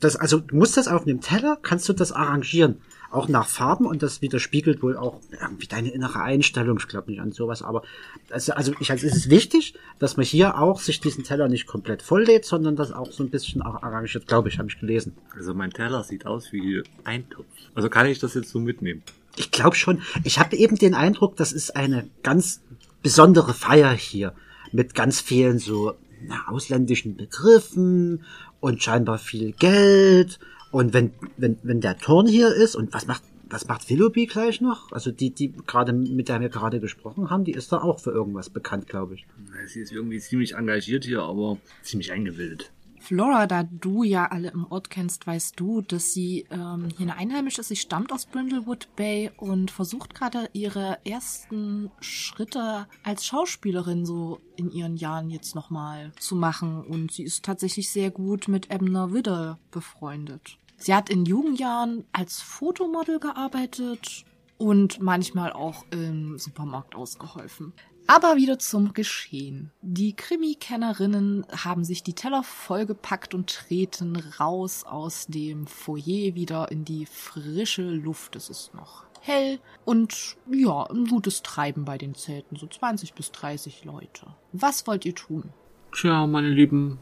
dass 0.00 0.14
also 0.16 0.38
du 0.38 0.54
musst 0.56 0.76
das 0.76 0.86
auf 0.88 1.02
einem 1.02 1.20
Teller, 1.20 1.58
kannst 1.60 1.88
du 1.88 1.92
das 1.92 2.12
arrangieren, 2.12 2.76
auch 3.10 3.28
nach 3.28 3.46
Farben 3.46 3.86
und 3.86 4.02
das 4.02 4.20
widerspiegelt 4.20 4.82
wohl 4.82 4.96
auch 4.96 5.20
irgendwie 5.40 5.66
deine 5.66 5.90
innere 5.90 6.20
Einstellung. 6.20 6.78
Ich 6.78 6.88
glaube 6.88 7.10
nicht 7.10 7.20
an 7.20 7.32
sowas, 7.32 7.62
aber 7.62 7.82
also, 8.30 8.52
also 8.52 8.72
ich 8.80 8.90
also 8.90 9.06
es 9.06 9.16
ist 9.16 9.30
wichtig, 9.30 9.74
dass 9.98 10.16
man 10.16 10.26
hier 10.26 10.58
auch 10.58 10.80
sich 10.80 11.00
diesen 11.00 11.24
Teller 11.24 11.48
nicht 11.48 11.66
komplett 11.66 12.02
volllädt, 12.02 12.44
sondern 12.44 12.76
das 12.76 12.92
auch 12.92 13.10
so 13.10 13.22
ein 13.22 13.30
bisschen 13.30 13.62
ar- 13.62 13.82
arrangiert, 13.82 14.26
glaube 14.26 14.48
ich, 14.50 14.58
habe 14.58 14.68
ich 14.68 14.78
gelesen. 14.78 15.16
Also 15.34 15.54
mein 15.54 15.70
Teller 15.70 16.04
sieht 16.04 16.26
aus 16.26 16.52
wie 16.52 16.82
Eintopf. 17.04 17.46
Also 17.74 17.88
kann 17.88 18.06
ich 18.06 18.18
das 18.18 18.34
jetzt 18.34 18.50
so 18.50 18.60
mitnehmen? 18.60 19.02
Ich 19.36 19.50
glaube 19.52 19.76
schon. 19.76 20.02
Ich 20.24 20.38
habe 20.38 20.56
eben 20.56 20.76
den 20.76 20.94
Eindruck, 20.94 21.36
das 21.36 21.52
ist 21.52 21.76
eine 21.76 22.08
ganz 22.22 22.60
besondere 23.02 23.54
Feier 23.54 23.92
hier 23.92 24.34
mit 24.72 24.94
ganz 24.94 25.20
vielen 25.20 25.58
so 25.58 25.94
na, 26.26 26.48
ausländischen 26.48 27.16
Begriffen 27.16 28.24
und 28.60 28.82
scheinbar 28.82 29.18
viel 29.18 29.52
Geld. 29.52 30.38
Und 30.70 30.92
wenn 30.92 31.12
wenn 31.36 31.58
wenn 31.62 31.80
der 31.80 31.98
Turn 31.98 32.26
hier 32.26 32.54
ist 32.54 32.76
und 32.76 32.92
was 32.92 33.06
macht 33.06 33.22
was 33.50 33.66
macht 33.66 33.88
Willoughby 33.88 34.26
gleich 34.26 34.60
noch? 34.60 34.92
Also 34.92 35.10
die 35.10 35.30
die 35.30 35.52
gerade 35.66 35.92
mit 35.92 36.28
der 36.28 36.40
wir 36.40 36.48
gerade 36.50 36.80
gesprochen 36.80 37.30
haben, 37.30 37.44
die 37.44 37.52
ist 37.52 37.72
da 37.72 37.78
auch 37.78 37.98
für 38.00 38.10
irgendwas 38.10 38.50
bekannt, 38.50 38.86
glaube 38.88 39.14
ich. 39.14 39.26
Sie 39.66 39.80
ist 39.80 39.92
irgendwie 39.92 40.20
ziemlich 40.20 40.54
engagiert 40.54 41.04
hier, 41.04 41.22
aber 41.22 41.58
ziemlich 41.82 42.12
eingebildet. 42.12 42.70
Flora, 43.00 43.46
da 43.46 43.62
du 43.62 44.02
ja 44.02 44.26
alle 44.26 44.50
im 44.50 44.66
Ort 44.70 44.90
kennst, 44.90 45.26
weißt 45.26 45.58
du, 45.58 45.80
dass 45.82 46.12
sie 46.12 46.46
ähm, 46.50 46.88
hier 46.96 47.06
eine 47.06 47.16
Einheimische 47.16 47.60
ist. 47.60 47.68
Sie 47.68 47.76
stammt 47.76 48.12
aus 48.12 48.26
Brindlewood 48.26 48.88
Bay 48.96 49.30
und 49.36 49.70
versucht 49.70 50.14
gerade 50.14 50.50
ihre 50.52 50.98
ersten 51.04 51.90
Schritte 52.00 52.86
als 53.04 53.24
Schauspielerin 53.24 54.04
so 54.04 54.40
in 54.56 54.70
ihren 54.70 54.96
Jahren 54.96 55.30
jetzt 55.30 55.54
nochmal 55.54 56.12
zu 56.18 56.36
machen. 56.36 56.82
Und 56.84 57.12
sie 57.12 57.22
ist 57.22 57.44
tatsächlich 57.44 57.90
sehr 57.90 58.10
gut 58.10 58.48
mit 58.48 58.70
Ebner 58.70 59.12
Widder 59.12 59.58
befreundet. 59.70 60.58
Sie 60.78 60.94
hat 60.94 61.10
in 61.10 61.24
jungen 61.24 61.56
Jahren 61.56 62.04
als 62.12 62.40
Fotomodel 62.40 63.18
gearbeitet 63.18 64.24
und 64.58 65.00
manchmal 65.00 65.52
auch 65.52 65.84
im 65.90 66.38
Supermarkt 66.38 66.94
ausgeholfen. 66.94 67.72
Aber 68.06 68.36
wieder 68.36 68.58
zum 68.58 68.94
Geschehen. 68.94 69.70
Die 69.82 70.14
Krimi-Kennerinnen 70.14 71.44
haben 71.52 71.84
sich 71.84 72.02
die 72.02 72.14
Teller 72.14 72.42
vollgepackt 72.42 73.34
und 73.34 73.50
treten 73.50 74.16
raus 74.40 74.84
aus 74.84 75.26
dem 75.26 75.66
Foyer 75.66 76.34
wieder 76.34 76.70
in 76.70 76.86
die 76.86 77.04
frische 77.04 77.82
Luft. 77.82 78.34
Es 78.34 78.48
ist 78.48 78.72
noch 78.72 79.04
hell 79.20 79.58
und 79.84 80.36
ja, 80.50 80.84
ein 80.84 81.04
gutes 81.04 81.42
Treiben 81.42 81.84
bei 81.84 81.98
den 81.98 82.14
Zelten, 82.14 82.56
so 82.56 82.66
20 82.66 83.12
bis 83.14 83.30
30 83.32 83.84
Leute. 83.84 84.28
Was 84.52 84.86
wollt 84.86 85.04
ihr 85.04 85.14
tun? 85.14 85.50
Tja, 85.92 86.26
meine 86.26 86.48
Lieben, 86.48 86.98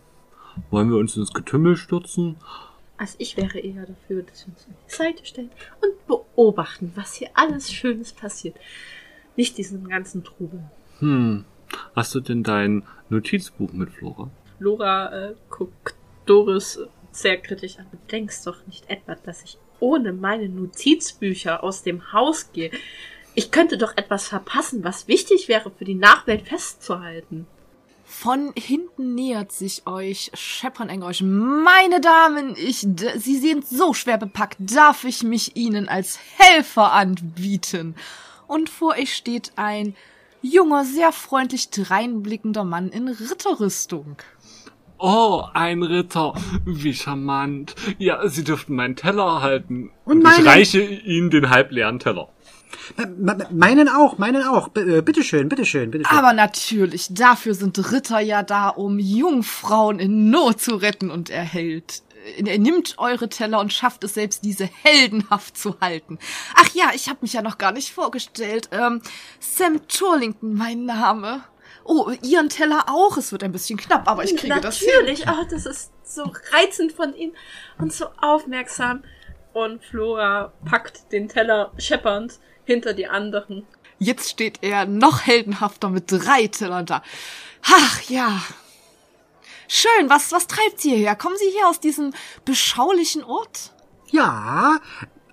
wollen 0.71 0.91
wir 0.91 0.97
uns 0.97 1.17
ins 1.17 1.33
Getümmel 1.33 1.77
stürzen? 1.77 2.37
Also 2.99 3.17
ich 3.19 3.37
wäre 3.37 3.59
eher 3.59 3.87
dafür, 3.87 4.23
dass 4.23 4.47
wir 4.47 4.55
uns 4.55 4.67
an 4.67 4.75
die 4.87 4.95
Seite 4.95 5.25
stellen 5.25 5.51
und 5.83 6.07
beobachten, 6.07 6.93
was 6.95 7.15
hier 7.15 7.31
alles 7.35 7.73
Schönes 7.73 8.13
passiert. 8.13 8.57
Nicht 9.37 9.59
diesen 9.59 9.89
ganzen 9.89 10.25
Trubel. 10.25 10.65
Hm, 11.01 11.45
hast 11.95 12.15
du 12.15 12.21
denn 12.21 12.43
dein 12.43 12.85
Notizbuch 13.11 13.73
mit, 13.73 13.91
Flora? 13.91 14.31
Lora 14.59 15.31
äh, 15.31 15.35
guckt 15.51 15.95
Doris 16.25 16.81
sehr 17.13 17.39
kritisch 17.39 17.79
an. 17.79 17.87
Du 17.91 17.99
denkst 18.11 18.45
doch 18.45 18.67
nicht 18.67 18.89
etwa, 18.89 19.15
dass 19.15 19.43
ich 19.43 19.59
ohne 19.81 20.13
meine 20.13 20.49
Notizbücher 20.49 21.63
aus 21.63 21.83
dem 21.83 22.13
Haus 22.13 22.53
gehe. 22.53 22.71
Ich 23.35 23.51
könnte 23.51 23.77
doch 23.77 23.97
etwas 23.97 24.29
verpassen, 24.29 24.85
was 24.85 25.09
wichtig 25.09 25.49
wäre 25.49 25.71
für 25.71 25.85
die 25.85 25.95
Nachwelt 25.95 26.49
festzuhalten. 26.49 27.47
Von 28.09 28.53
hinten 28.57 29.17
nähert 29.17 29.51
sich 29.51 29.85
euch 29.85 30.31
Shepard 30.33 30.91
Engosch. 30.91 31.23
Meine 31.23 32.01
Damen, 32.01 32.55
ich, 32.57 32.87
Sie 33.17 33.37
sind 33.37 33.67
so 33.67 33.95
schwer 33.95 34.17
bepackt. 34.17 34.59
Darf 34.61 35.03
ich 35.03 35.25
mich 35.25 35.57
Ihnen 35.57 35.89
als 35.89 36.21
Helfer 36.39 36.93
anbieten? 36.93 37.97
Und 38.47 38.71
vor 38.71 38.93
euch 38.93 39.13
steht 39.13 39.51
ein 39.57 39.97
junger, 40.41 40.85
sehr 40.85 41.11
freundlich 41.11 41.71
dreinblickender 41.71 42.63
Mann 42.63 42.91
in 42.91 43.09
Ritterrüstung. 43.09 44.17
Oh, 44.99 45.43
ein 45.53 45.83
Ritter. 45.83 46.35
Wie 46.65 46.95
charmant. 46.95 47.75
Ja, 47.99 48.27
Sie 48.29 48.45
dürften 48.45 48.77
meinen 48.77 48.95
Teller 48.95 49.25
erhalten. 49.25 49.91
Und 50.05 50.19
ich 50.19 50.25
meinen. 50.25 50.47
reiche 50.47 50.81
Ihnen 50.81 51.31
den 51.31 51.51
halbleeren 51.51 51.99
Teller. 51.99 52.29
Me- 52.97 53.07
me- 53.17 53.49
Meinen 53.53 53.89
auch, 53.89 54.19
meinen 54.19 54.43
auch. 54.47 54.69
B 54.69 54.81
äh, 54.81 55.03
bitteschön, 55.03 55.49
bitteschön, 55.49 55.91
bitteschön. 55.91 56.17
Aber 56.19 56.33
natürlich, 56.33 57.09
dafür 57.11 57.55
sind 57.55 57.79
Ritter 57.93 58.21
ja 58.21 58.43
da, 58.43 58.69
um 58.69 58.99
Jungfrauen 58.99 59.99
in 59.99 60.31
Not 60.31 60.61
zu 60.61 60.77
retten 60.77 61.11
und 61.11 61.31
er 61.31 61.43
hält. 61.43 62.03
Er 62.45 62.59
nimmt 62.59 62.95
eure 62.99 63.29
Teller 63.29 63.61
und 63.61 63.73
schafft 63.73 64.03
es 64.03 64.15
selbst, 64.15 64.45
diese 64.45 64.69
heldenhaft 64.83 65.57
zu 65.57 65.77
halten. 65.81 66.19
Ach 66.57 66.69
ja, 66.75 66.87
ich 66.93 67.09
habe 67.09 67.21
mich 67.23 67.35
ja 67.35 67.43
noch 67.43 67.57
gar 67.57 67.71
nicht 67.71 67.93
vorgestellt. 67.93 68.69
Ähm, 68.73 69.01
Sam 69.39 69.87
Turlington, 69.87 70.55
mein 70.55 70.85
Name. 70.87 71.45
Oh, 71.85 72.11
ihren 72.23 72.49
Teller 72.49 72.87
auch. 72.89 73.17
Es 73.17 73.31
wird 73.31 73.45
ein 73.45 73.53
bisschen 73.53 73.79
knapp, 73.79 74.09
aber 74.11 74.25
ich 74.25 74.37
kriege 74.37 74.61
das 74.61 74.79
hin. 74.79 74.89
Natürlich, 74.93 75.25
oh, 75.29 75.45
das 75.49 75.67
ist 75.67 75.93
so 76.03 76.25
reizend 76.53 76.91
von 76.93 77.15
Ihnen 77.15 77.33
und 77.79 77.93
so 77.93 78.07
aufmerksam. 78.21 79.05
Und 79.53 79.85
Flora 79.85 80.53
packt 80.65 81.13
den 81.13 81.29
Teller 81.29 81.73
scheppernd 81.79 82.41
hinter 82.67 82.93
die 82.93 83.07
anderen. 83.07 83.65
Jetzt 83.99 84.29
steht 84.29 84.59
er 84.61 84.85
noch 84.85 85.23
heldenhafter 85.23 85.89
mit 85.89 86.13
drei 86.13 86.49
Tellern 86.49 86.85
da. 86.85 87.03
Ach 87.63 88.03
ja. 88.03 88.43
Schön, 89.69 90.09
was, 90.09 90.31
was 90.33 90.47
treibt 90.47 90.81
Sie 90.81 90.91
hierher? 90.91 91.17
Kommen 91.17 91.37
Sie 91.39 91.51
hier 91.51 91.69
aus 91.69 91.81
diesem 91.81 92.13
beschaulichen 92.45 93.25
Ort? 93.25 93.73
Ja, 94.11 94.79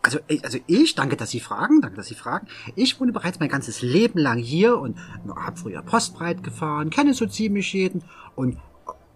also, 0.01 0.19
äh, 0.27 0.39
also 0.43 0.59
ich, 0.67 0.95
danke, 0.95 1.17
dass 1.17 1.31
Sie 1.31 1.39
fragen, 1.39 1.81
danke, 1.81 1.97
dass 1.97 2.07
Sie 2.07 2.15
fragen. 2.15 2.47
Ich 2.75 2.99
wohne 2.99 3.11
bereits 3.11 3.39
mein 3.39 3.49
ganzes 3.49 3.81
Leben 3.81 4.19
lang 4.19 4.38
hier 4.38 4.77
und 4.77 4.97
habe 5.36 5.57
früher 5.57 5.81
Postbreit 5.81 6.43
gefahren, 6.43 6.89
kenne 6.89 7.13
so 7.13 7.25
ziemlich 7.25 7.73
jeden 7.73 8.03
und 8.36 8.57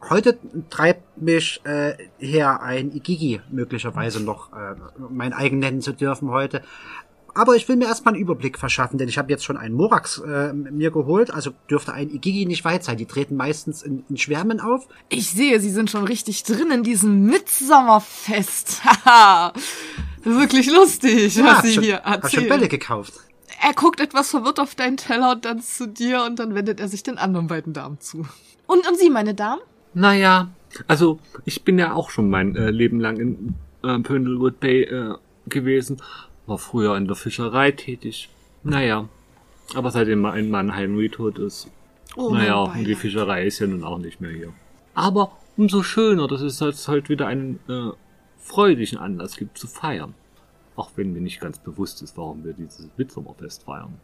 heute 0.10 0.38
treibt 0.70 1.20
mich 1.20 1.62
äh, 1.66 1.96
her 2.20 2.62
ein 2.62 2.92
Igigi 2.92 3.42
möglicherweise 3.50 4.24
noch 4.24 4.54
äh, 4.54 4.76
mein 5.10 5.34
eigen 5.34 5.60
nennen 5.60 5.82
zu 5.82 5.94
dürfen 5.94 6.30
heute. 6.30 6.62
Aber 7.38 7.56
ich 7.56 7.70
will 7.70 7.76
mir 7.76 7.86
erstmal 7.86 8.16
einen 8.16 8.24
Überblick 8.24 8.58
verschaffen, 8.58 8.98
denn 8.98 9.08
ich 9.08 9.20
habe 9.20 9.30
jetzt 9.30 9.46
schon 9.46 9.58
einen 9.58 9.76
Morax 9.76 10.18
äh, 10.18 10.54
mir 10.54 10.90
geholt, 10.90 11.30
also 11.32 11.52
dürfte 11.70 11.94
ein 11.94 12.10
Igigi 12.10 12.48
nicht 12.48 12.66
weit 12.66 12.84
sein. 12.84 12.98
Die 12.98 13.06
treten 13.06 13.36
meistens 13.36 13.84
in, 13.84 14.04
in 14.10 14.18
Schwärmen 14.18 14.60
auf. 14.60 14.88
Ich 15.10 15.30
sehe, 15.30 15.60
Sie 15.60 15.70
sind 15.70 15.92
schon 15.92 16.04
richtig 16.06 16.42
drin 16.42 16.72
in 16.72 16.82
diesem 16.82 17.26
Mitsommerfest. 17.26 18.84
Haha. 19.06 19.54
Wirklich 20.24 20.72
lustig, 20.72 21.38
was 21.38 21.58
hab 21.58 21.64
Sie 21.64 21.74
schon, 21.74 21.84
hier 21.84 22.02
hab 22.02 22.28
schon 22.28 22.46
Bälle 22.46 22.64
erzählen. 22.64 22.70
gekauft. 22.70 23.14
Er 23.62 23.74
guckt 23.74 24.00
etwas 24.00 24.32
verwirrt 24.32 24.60
auf 24.60 24.74
deinen 24.74 24.98
Teller 24.98 25.34
und 25.34 25.46
dann 25.46 25.62
zu 25.62 25.88
dir 25.88 26.24
und 26.24 26.40
dann 26.40 26.56
wendet 26.56 26.80
er 26.80 26.88
sich 26.88 27.04
den 27.04 27.20
anderen 27.20 27.46
beiden 27.46 27.74
Damen 27.74 28.00
zu. 28.00 28.26
Und, 28.66 28.88
und 28.88 28.98
Sie, 28.98 29.12
meine 29.12 29.36
Damen? 29.36 29.62
Naja, 29.94 30.50
also 30.88 31.20
ich 31.46 31.64
bin 31.64 31.78
ja 31.78 31.94
auch 31.94 32.10
schon 32.10 32.32
mein 32.32 32.56
äh, 32.56 32.72
Leben 32.72 33.00
lang 33.00 33.18
in 33.18 33.54
äh, 33.84 34.00
Brindlewood 34.00 34.60
Bay 34.60 34.82
äh, 34.82 35.14
gewesen. 35.48 36.02
War 36.48 36.58
früher 36.58 36.98
in 36.98 37.06
der 37.06 37.16
Fischerei 37.16 37.72
tätig. 37.72 38.30
Naja, 38.64 39.08
aber 39.76 39.92
seitdem 39.92 40.22
mein 40.22 40.50
Mann 40.50 40.74
Henry 40.74 41.10
tot 41.10 41.38
ist, 41.38 41.70
Oh, 42.16 42.32
naja, 42.32 42.62
und 42.62 42.84
die. 42.84 42.96
Fischerei 42.96 43.46
ist 43.46 43.60
ja 43.60 43.68
nun 43.68 43.84
auch 43.84 44.00
nicht 44.00 44.20
mehr 44.20 44.32
hier. 44.32 44.52
Aber 44.96 45.38
umso 45.56 45.84
schöner, 45.84 46.28
dass 46.28 46.42
es 46.42 46.60
jetzt 46.60 46.88
halt 46.88 47.10
wieder 47.10 47.28
einen 47.28 47.60
äh, 47.70 47.92
freudigen 48.40 48.98
Anlass 48.98 49.36
gibt 49.38 49.58
zu 49.58 49.68
feiern. 49.68 50.16
Auch 50.76 50.92
wenn 50.96 51.14
mir 51.14 51.22
nicht 51.22 51.40
ganz 51.40 51.60
bewusst 51.60 52.02
ist, 52.02 52.18
warum 52.18 52.44
wir 52.44 52.54
dieses 52.54 52.88
Mitsommerfest 52.98 53.64
feiern. 53.64 54.00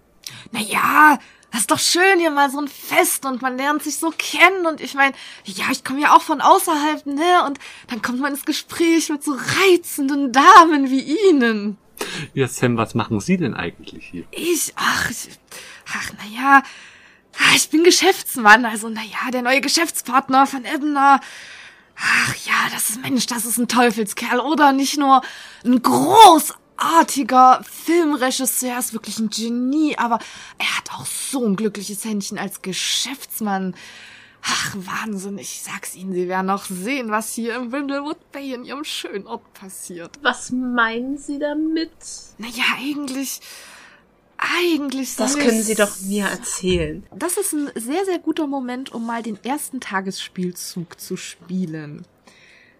Naja, 0.51 1.17
das 1.51 1.61
ist 1.61 1.71
doch 1.71 1.79
schön 1.79 2.19
hier 2.19 2.31
mal 2.31 2.49
so 2.49 2.59
ein 2.59 2.67
Fest 2.67 3.25
und 3.25 3.41
man 3.41 3.57
lernt 3.57 3.83
sich 3.83 3.97
so 3.97 4.11
kennen 4.15 4.65
und 4.65 4.79
ich 4.79 4.93
meine, 4.93 5.13
ja, 5.45 5.65
ich 5.71 5.83
komme 5.83 6.01
ja 6.01 6.15
auch 6.15 6.21
von 6.21 6.39
außerhalb, 6.39 7.05
ne? 7.05 7.45
Und 7.47 7.59
dann 7.87 8.01
kommt 8.01 8.19
man 8.19 8.31
ins 8.31 8.45
Gespräch 8.45 9.09
mit 9.09 9.23
so 9.23 9.33
reizenden 9.33 10.31
Damen 10.31 10.89
wie 10.89 11.17
Ihnen. 11.29 11.77
Ja, 12.33 12.47
Sam, 12.47 12.77
was 12.77 12.95
machen 12.95 13.19
Sie 13.19 13.37
denn 13.37 13.53
eigentlich 13.53 14.07
hier? 14.11 14.25
Ich, 14.31 14.73
ach, 14.75 15.11
ach, 15.93 16.11
naja, 16.13 16.63
ich 17.55 17.69
bin 17.69 17.83
Geschäftsmann, 17.83 18.65
also 18.65 18.89
naja, 18.89 19.31
der 19.31 19.41
neue 19.41 19.61
Geschäftspartner 19.61 20.47
von 20.47 20.65
Ebner. 20.65 21.19
Ach 21.95 22.35
ja, 22.45 22.53
das 22.73 22.89
ist, 22.91 23.01
Mensch, 23.01 23.25
das 23.27 23.45
ist 23.45 23.57
ein 23.57 23.67
Teufelskerl, 23.67 24.39
oder? 24.39 24.71
Nicht 24.73 24.97
nur 24.97 25.21
ein 25.63 25.81
großartiger 25.81 27.63
Filmregisseur, 27.85 28.79
ist 28.79 28.93
wirklich 28.93 29.19
ein 29.19 29.29
Genie, 29.29 29.97
aber 29.97 30.19
er 30.57 30.77
hat 30.77 30.91
auch 30.91 31.05
so 31.05 31.45
ein 31.45 31.55
glückliches 31.55 32.03
Händchen 32.03 32.37
als 32.37 32.61
Geschäftsmann. 32.61 33.75
Ach, 34.45 34.75
Wahnsinn, 34.77 35.37
ich 35.37 35.61
sag's 35.63 35.95
Ihnen, 35.95 36.13
Sie 36.13 36.27
werden 36.27 36.47
noch 36.47 36.65
sehen, 36.65 37.09
was 37.11 37.33
hier 37.33 37.55
im 37.55 37.69
Brindlewood 37.69 38.31
Bay 38.31 38.53
in 38.53 38.65
Ihrem 38.65 38.83
schönen 38.83 39.25
Ort 39.25 39.53
passiert. 39.53 40.19
Was 40.21 40.51
meinen 40.51 41.17
Sie 41.17 41.39
damit? 41.39 41.91
Naja, 42.37 42.63
eigentlich, 42.77 43.39
eigentlich 44.37 45.15
Das 45.15 45.33
soll 45.33 45.41
können 45.41 45.59
es- 45.59 45.67
Sie 45.67 45.75
doch 45.75 46.01
mir 46.01 46.25
erzählen. 46.25 47.05
Das 47.15 47.37
ist 47.37 47.53
ein 47.53 47.69
sehr, 47.75 48.03
sehr 48.05 48.19
guter 48.19 48.47
Moment, 48.47 48.91
um 48.93 49.05
mal 49.05 49.23
den 49.23 49.41
ersten 49.43 49.79
Tagesspielzug 49.79 50.99
zu 50.99 51.15
spielen. 51.15 52.05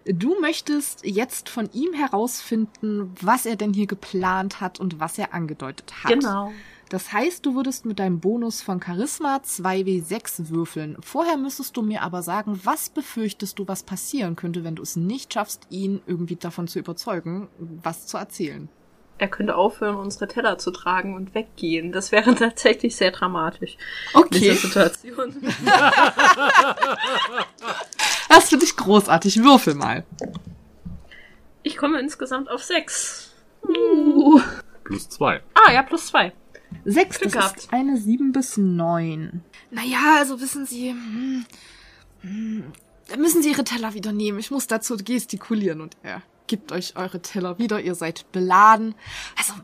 Du 0.06 0.38
möchtest 0.38 1.06
jetzt 1.06 1.48
von 1.48 1.70
ihm 1.72 1.94
herausfinden, 1.94 3.14
was 3.22 3.46
er 3.46 3.56
denn 3.56 3.72
hier 3.72 3.86
geplant 3.86 4.60
hat 4.60 4.78
und 4.78 5.00
was 5.00 5.16
er 5.16 5.32
angedeutet 5.32 5.94
hat. 6.04 6.12
Genau. 6.12 6.52
Das 6.90 7.12
heißt, 7.12 7.44
du 7.46 7.54
würdest 7.54 7.86
mit 7.86 7.98
deinem 7.98 8.20
Bonus 8.20 8.62
von 8.62 8.80
Charisma 8.82 9.36
2w6 9.38 10.48
würfeln. 10.50 10.96
Vorher 11.00 11.36
müsstest 11.36 11.76
du 11.76 11.82
mir 11.82 12.02
aber 12.02 12.22
sagen, 12.22 12.60
was 12.64 12.90
befürchtest 12.90 13.58
du, 13.58 13.66
was 13.66 13.82
passieren 13.82 14.36
könnte, 14.36 14.64
wenn 14.64 14.76
du 14.76 14.82
es 14.82 14.94
nicht 14.96 15.32
schaffst, 15.34 15.62
ihn 15.70 16.02
irgendwie 16.06 16.36
davon 16.36 16.68
zu 16.68 16.78
überzeugen, 16.78 17.48
was 17.58 18.06
zu 18.06 18.16
erzählen. 18.16 18.68
Er 19.16 19.28
könnte 19.28 19.54
aufhören, 19.56 19.94
unsere 19.96 20.26
Teller 20.26 20.58
zu 20.58 20.72
tragen 20.72 21.14
und 21.14 21.34
weggehen. 21.34 21.92
Das 21.92 22.10
wäre 22.12 22.34
tatsächlich 22.36 22.96
sehr 22.96 23.12
dramatisch. 23.12 23.76
In 24.12 24.20
Okay. 24.20 24.38
dieser 24.38 24.54
Situation. 24.56 25.36
Das 28.28 28.48
finde 28.48 28.64
ich 28.64 28.76
großartig. 28.76 29.42
Würfel 29.44 29.74
mal. 29.74 30.04
Ich 31.62 31.76
komme 31.76 32.00
insgesamt 32.00 32.50
auf 32.50 32.64
sechs. 32.64 33.32
Plus 34.82 35.08
zwei. 35.08 35.40
Ah, 35.54 35.72
ja, 35.72 35.82
plus 35.84 36.06
zwei. 36.08 36.32
Sechs, 36.84 37.18
Glück 37.18 37.32
das 37.32 37.42
gehabt. 37.42 37.58
ist 37.58 37.72
eine 37.72 37.96
sieben 37.96 38.32
bis 38.32 38.56
neun. 38.56 39.42
Naja, 39.70 40.16
also 40.18 40.40
wissen 40.40 40.66
Sie, 40.66 40.90
hm, 40.90 41.44
hm, 42.20 42.64
da 43.08 43.16
müssen 43.16 43.42
Sie 43.42 43.50
Ihre 43.50 43.64
Teller 43.64 43.94
wieder 43.94 44.12
nehmen. 44.12 44.38
Ich 44.38 44.50
muss 44.50 44.66
dazu 44.66 44.96
gestikulieren 44.96 45.80
und 45.80 45.96
er 46.02 46.22
gibt 46.46 46.72
euch 46.72 46.96
eure 46.96 47.20
Teller 47.22 47.58
wieder. 47.58 47.80
Ihr 47.80 47.94
seid 47.94 48.30
beladen. 48.32 48.94
Also, 49.38 49.54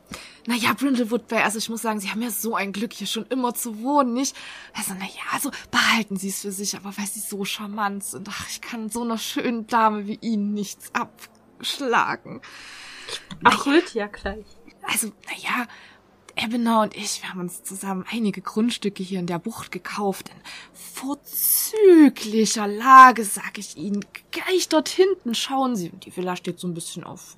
naja, 0.47 0.73
Brindlewood 0.73 1.29
Bay, 1.29 1.43
also 1.43 1.59
ich 1.59 1.69
muss 1.69 1.83
sagen, 1.83 2.01
Sie 2.01 2.11
haben 2.11 2.23
ja 2.23 2.31
so 2.31 2.55
ein 2.55 2.73
Glück, 2.73 2.93
hier 2.93 3.07
schon 3.07 3.27
immer 3.27 3.55
zu 3.55 3.83
wohnen, 3.83 4.15
nicht? 4.15 4.35
Also, 4.73 4.95
naja, 4.95 5.23
also 5.33 5.51
behalten 5.71 6.17
Sie 6.17 6.29
es 6.29 6.41
für 6.41 6.53
sich, 6.53 6.77
aber 6.77 6.97
weil 6.97 7.07
Sie 7.07 7.21
so 7.21 7.45
charmant 7.45 8.05
sind. 8.05 8.29
Ach, 8.31 8.49
ich 8.49 8.61
kann 8.61 8.89
so 8.89 9.03
einer 9.03 9.19
schönen 9.19 9.67
Dame 9.67 10.07
wie 10.07 10.19
Ihnen 10.23 10.55
nichts 10.55 10.95
ab 10.95 11.13
geschlagen. 11.59 12.41
Ach, 13.45 13.67
wird 13.67 13.95
ja 13.95 14.07
gleich. 14.07 14.47
Also, 14.83 15.09
naja, 15.27 15.67
Ebener 16.37 16.83
und 16.83 16.97
ich, 16.97 17.23
wir 17.23 17.31
haben 17.31 17.41
uns 17.41 17.63
zusammen 17.63 18.05
einige 18.11 18.41
Grundstücke 18.41 19.03
hier 19.03 19.21
in 19.21 19.27
der 19.27 19.39
Bucht 19.39 19.73
gekauft. 19.73 20.29
In 20.31 20.41
vorzüglicher 20.73 22.67
Lage, 22.67 23.25
sag 23.25 23.59
ich 23.59 23.77
Ihnen. 23.77 24.05
Gleich 24.31 24.69
dort 24.69 24.89
hinten 24.89 25.35
schauen 25.35 25.77
Sie. 25.77 25.91
Die 25.91 26.17
Villa 26.17 26.37
steht 26.37 26.61
so 26.61 26.69
ein 26.69 26.75
bisschen 26.75 27.05
auf 27.05 27.37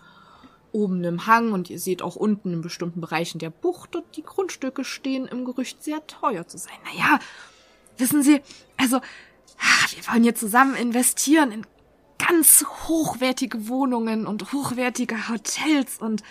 oben 0.72 1.04
im 1.04 1.26
Hang 1.26 1.52
und 1.52 1.70
ihr 1.70 1.78
seht 1.78 2.02
auch 2.02 2.16
unten 2.16 2.52
in 2.52 2.60
bestimmten 2.62 3.00
Bereichen 3.00 3.38
der 3.38 3.50
Bucht 3.50 3.90
dort 3.94 4.16
die 4.16 4.22
Grundstücke 4.22 4.84
stehen 4.84 5.26
im 5.26 5.44
Gerücht 5.44 5.82
sehr 5.82 6.06
teuer 6.06 6.46
zu 6.46 6.58
sein. 6.58 6.72
Naja, 6.84 7.18
wissen 7.98 8.22
Sie, 8.22 8.40
also, 8.76 8.96
ah, 8.96 9.86
wir 9.94 10.06
wollen 10.08 10.22
hier 10.22 10.34
zusammen 10.34 10.74
investieren 10.74 11.52
in 11.52 11.66
ganz 12.18 12.64
hochwertige 12.88 13.68
Wohnungen 13.68 14.26
und 14.26 14.52
hochwertige 14.52 15.28
Hotels 15.28 15.98
und 15.98 16.22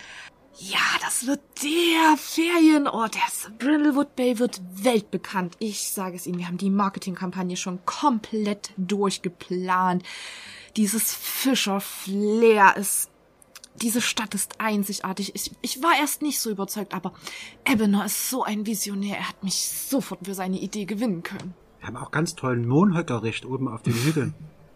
ja, 0.58 0.78
das 1.00 1.26
wird 1.26 1.40
der 1.62 2.16
Ferienort. 2.16 3.14
Der 3.14 3.50
Brindlewood 3.58 4.14
Bay 4.16 4.38
wird 4.38 4.60
weltbekannt. 4.74 5.56
Ich 5.58 5.90
sage 5.90 6.16
es 6.16 6.26
Ihnen, 6.26 6.38
wir 6.38 6.46
haben 6.46 6.58
die 6.58 6.70
Marketingkampagne 6.70 7.56
schon 7.56 7.84
komplett 7.86 8.72
durchgeplant. 8.76 10.02
Dieses 10.76 11.14
Fischer-Flair 11.14 12.76
ist 12.76 13.08
diese 13.76 14.02
Stadt 14.02 14.34
ist 14.34 14.60
einzigartig. 14.60 15.34
Ich, 15.34 15.50
ich 15.62 15.82
war 15.82 15.98
erst 15.98 16.20
nicht 16.20 16.38
so 16.40 16.50
überzeugt, 16.50 16.92
aber 16.92 17.14
Ebener 17.64 18.04
ist 18.04 18.28
so 18.28 18.42
ein 18.42 18.66
Visionär. 18.66 19.16
Er 19.16 19.28
hat 19.30 19.42
mich 19.42 19.66
sofort 19.66 20.20
für 20.26 20.34
seine 20.34 20.58
Idee 20.58 20.84
gewinnen 20.84 21.22
können. 21.22 21.54
Wir 21.80 21.88
haben 21.88 21.96
auch 21.96 22.10
ganz 22.10 22.34
tollen 22.34 22.68
Mondhöckerrecht 22.68 23.46
oben 23.46 23.68
auf 23.68 23.82
den 23.82 23.94
Hügeln. 23.94 24.34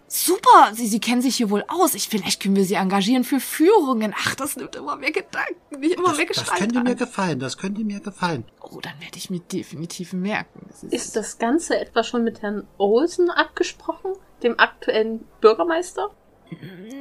Super, 0.09 0.71
Sie, 0.73 0.87
Sie 0.87 1.01
kennen 1.01 1.21
sich 1.21 1.37
hier 1.37 1.51
wohl 1.51 1.65
aus. 1.67 1.95
Ich, 1.95 2.09
vielleicht 2.09 2.41
können 2.41 2.55
wir 2.55 2.65
Sie 2.65 2.75
engagieren 2.75 3.25
für 3.25 3.41
Führungen. 3.41 4.15
Ach, 4.17 4.35
das 4.37 4.57
nimmt 4.57 4.77
immer 4.77 4.95
mehr 4.97 5.11
Gedanken, 5.11 5.81
nicht 5.81 5.95
immer 5.95 6.09
Das, 6.11 6.17
mehr 6.19 6.27
das 6.27 6.37
Gestalt 6.39 6.61
könnte 6.61 6.81
mir 6.81 6.91
an. 6.91 6.97
gefallen, 6.97 7.39
das 7.41 7.59
könnte 7.59 7.83
mir 7.83 8.01
gefallen. 8.01 8.45
Oh, 8.61 8.79
dann 8.81 9.01
werde 9.01 9.17
ich 9.17 9.31
mir 9.31 9.41
definitiv 9.41 10.13
merken. 10.13 10.67
Das 10.71 10.85
Ist 10.85 11.17
das 11.17 11.39
Ganze 11.39 11.81
etwa 11.81 12.05
schon 12.05 12.23
mit 12.23 12.43
Herrn 12.43 12.67
Olsen 12.79 13.31
abgesprochen, 13.31 14.13
dem 14.45 14.59
aktuellen 14.61 15.25
Bürgermeister? 15.41 16.11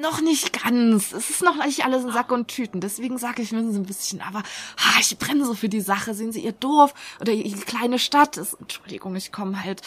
Noch 0.01 0.22
nicht 0.22 0.64
ganz. 0.64 1.14
Es 1.14 1.30
ist 1.30 1.43
noch 1.43 1.64
nicht 1.64 1.86
alles 1.86 2.03
in 2.03 2.12
Sack 2.12 2.32
und 2.32 2.47
Tüten. 2.47 2.82
Deswegen 2.82 3.20
sage 3.20 3.43
ich 3.43 3.51
mir 3.51 3.62
so 3.72 3.80
ein 3.80 3.86
bisschen. 3.86 4.22
Aber 4.22 4.39
ha, 4.39 4.99
ich 4.99 5.16
brenne 5.20 5.45
so 5.45 5.53
für 5.53 5.70
die 5.70 5.82
Sache. 5.82 6.16
Sehen 6.16 6.32
Sie 6.32 6.39
Ihr 6.43 6.51
Dorf 6.53 6.95
oder 7.22 7.32
Ihre 7.32 7.60
kleine 7.60 7.99
Stadt? 7.99 8.38
Das, 8.38 8.56
Entschuldigung, 8.56 9.16
ich 9.16 9.32
komme 9.32 9.64
halt 9.64 9.84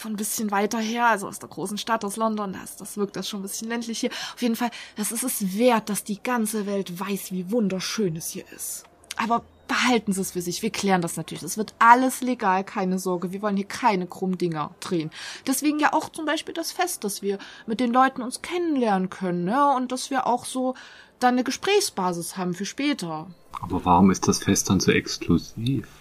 von 0.00 0.12
ein 0.12 0.16
bisschen 0.16 0.50
weiter 0.50 0.78
her, 0.78 1.06
also 1.06 1.28
aus 1.28 1.38
der 1.38 1.48
großen 1.48 1.78
Stadt, 1.78 2.04
aus 2.04 2.16
London. 2.16 2.52
Das, 2.52 2.76
das 2.76 2.96
wirkt 2.96 3.16
das 3.16 3.28
schon 3.28 3.40
ein 3.40 3.44
bisschen 3.44 3.68
ländlich 3.68 4.00
hier. 4.00 4.10
Auf 4.34 4.42
jeden 4.42 4.56
Fall, 4.56 4.70
das 4.96 5.12
ist 5.12 5.22
es 5.22 5.56
wert, 5.56 5.88
dass 5.88 6.04
die 6.04 6.22
ganze 6.22 6.66
Welt 6.66 6.98
weiß, 6.98 7.32
wie 7.32 7.50
wunderschön 7.50 8.16
es 8.16 8.30
hier 8.30 8.44
ist. 8.54 8.84
Aber 9.16 9.42
behalten 9.68 10.12
Sie 10.12 10.20
es 10.20 10.32
für 10.32 10.40
sich. 10.40 10.62
Wir 10.62 10.70
klären 10.70 11.00
das 11.00 11.16
natürlich. 11.16 11.44
Es 11.44 11.56
wird 11.56 11.74
alles 11.78 12.22
legal, 12.22 12.64
keine 12.64 12.98
Sorge. 12.98 13.32
Wir 13.32 13.40
wollen 13.40 13.56
hier 13.56 13.68
keine 13.68 14.06
krummen 14.06 14.36
Dinger 14.36 14.74
drehen. 14.80 15.10
Deswegen 15.46 15.78
ja 15.78 15.92
auch 15.92 16.08
zum 16.08 16.24
Beispiel 16.24 16.54
das 16.54 16.72
Fest, 16.72 17.04
dass 17.04 17.22
wir 17.22 17.38
mit 17.66 17.78
den 17.78 17.92
Leuten 17.92 18.22
uns 18.22 18.42
kennenlernen 18.42 19.10
können, 19.10 19.44
ne? 19.44 19.74
Und 19.76 19.92
dass 19.92 20.10
wir 20.10 20.26
auch 20.26 20.44
so 20.44 20.74
dann 21.20 21.34
eine 21.34 21.44
Gesprächsbasis 21.44 22.36
haben 22.36 22.54
für 22.54 22.64
später. 22.64 23.28
Aber 23.60 23.84
warum 23.84 24.10
ist 24.10 24.26
das 24.26 24.42
Fest 24.42 24.70
dann 24.70 24.80
so 24.80 24.90
exklusiv? 24.90 25.99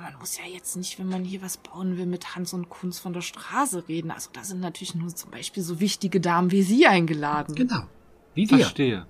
Man 0.00 0.14
muss 0.18 0.38
ja 0.38 0.44
jetzt 0.44 0.76
nicht, 0.76 0.98
wenn 0.98 1.08
man 1.08 1.24
hier 1.24 1.42
was 1.42 1.56
bauen 1.56 1.96
will, 1.96 2.06
mit 2.06 2.34
Hans 2.34 2.52
und 2.52 2.68
Kunz 2.68 2.98
von 2.98 3.12
der 3.12 3.20
Straße 3.20 3.88
reden. 3.88 4.10
Also 4.10 4.30
da 4.32 4.44
sind 4.44 4.60
natürlich 4.60 4.94
nur 4.94 5.14
zum 5.14 5.30
Beispiel 5.30 5.62
so 5.62 5.80
wichtige 5.80 6.20
Damen 6.20 6.50
wie 6.50 6.62
Sie 6.62 6.86
eingeladen. 6.86 7.54
Genau. 7.54 7.82
Wie 8.34 8.50
wir. 8.50 8.58
Verstehe. 8.58 9.06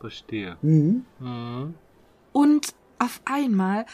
Verstehe. 0.00 0.56
Mhm. 0.62 1.04
Mhm. 1.20 1.74
Und 2.32 2.74
auf 2.98 3.20
einmal 3.24 3.86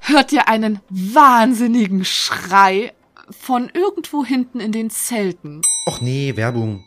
hört 0.00 0.32
ihr 0.32 0.48
einen 0.48 0.80
wahnsinnigen 0.88 2.04
Schrei 2.04 2.94
von 3.30 3.68
irgendwo 3.72 4.24
hinten 4.24 4.60
in 4.60 4.72
den 4.72 4.90
Zelten. 4.90 5.60
Och 5.86 6.00
nee, 6.00 6.34
Werbung. 6.36 6.84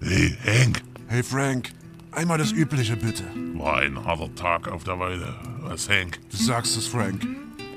Hey, 0.00 0.36
Hank, 0.44 0.82
Hey 1.08 1.22
Frank, 1.22 1.70
einmal 2.16 2.38
das 2.38 2.52
Übliche 2.52 2.96
bitte. 2.96 3.24
war 3.54 3.78
ein 3.78 4.02
harter 4.04 4.34
Tag 4.34 4.68
auf 4.68 4.84
der 4.84 4.98
Weide. 4.98 5.34
Was, 5.60 5.88
Hank? 5.88 6.18
Du 6.30 6.36
sagst 6.36 6.76
es, 6.76 6.86
Frank. 6.86 7.26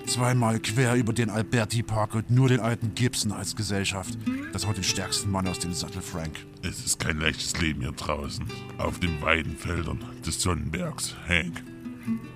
Zweimal 0.07 0.59
quer 0.59 0.95
über 0.95 1.13
den 1.13 1.29
Alberti 1.29 1.83
Park 1.83 2.15
und 2.15 2.31
nur 2.31 2.49
den 2.49 2.59
alten 2.59 2.95
Gibson 2.95 3.31
als 3.31 3.55
Gesellschaft. 3.55 4.17
Das 4.53 4.65
haut 4.65 4.77
den 4.77 4.83
stärksten 4.83 5.29
Mann 5.29 5.47
aus 5.47 5.59
dem 5.59 5.73
Sattel, 5.73 6.01
Frank. 6.01 6.45
Es 6.63 6.83
ist 6.83 6.99
kein 6.99 7.19
leichtes 7.19 7.59
Leben 7.61 7.81
hier 7.81 7.91
draußen. 7.91 8.43
Auf 8.79 8.99
den 8.99 9.21
Weidenfeldern 9.21 9.99
des 10.25 10.41
Sonnenbergs, 10.41 11.15
Hank. 11.27 11.63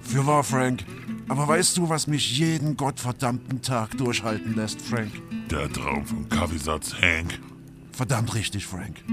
Für 0.01 0.26
wahr, 0.28 0.43
Frank. 0.43 0.86
Aber 1.30 1.47
weißt 1.47 1.78
du, 1.78 1.89
was 1.89 2.06
mich 2.06 2.38
jeden 2.38 2.78
gottverdammten 2.78 3.62
Tag 3.62 3.97
durchhalten 3.97 4.56
lässt, 4.56 4.80
Frank? 4.80 5.12
Der 5.49 5.72
Traum 5.72 6.06
vom 6.06 6.30
Kaffeesatz, 6.30 6.93
Hank. 7.01 7.39
Verdammt 7.91 8.36
richtig, 8.36 8.68
Frank. 8.68 9.04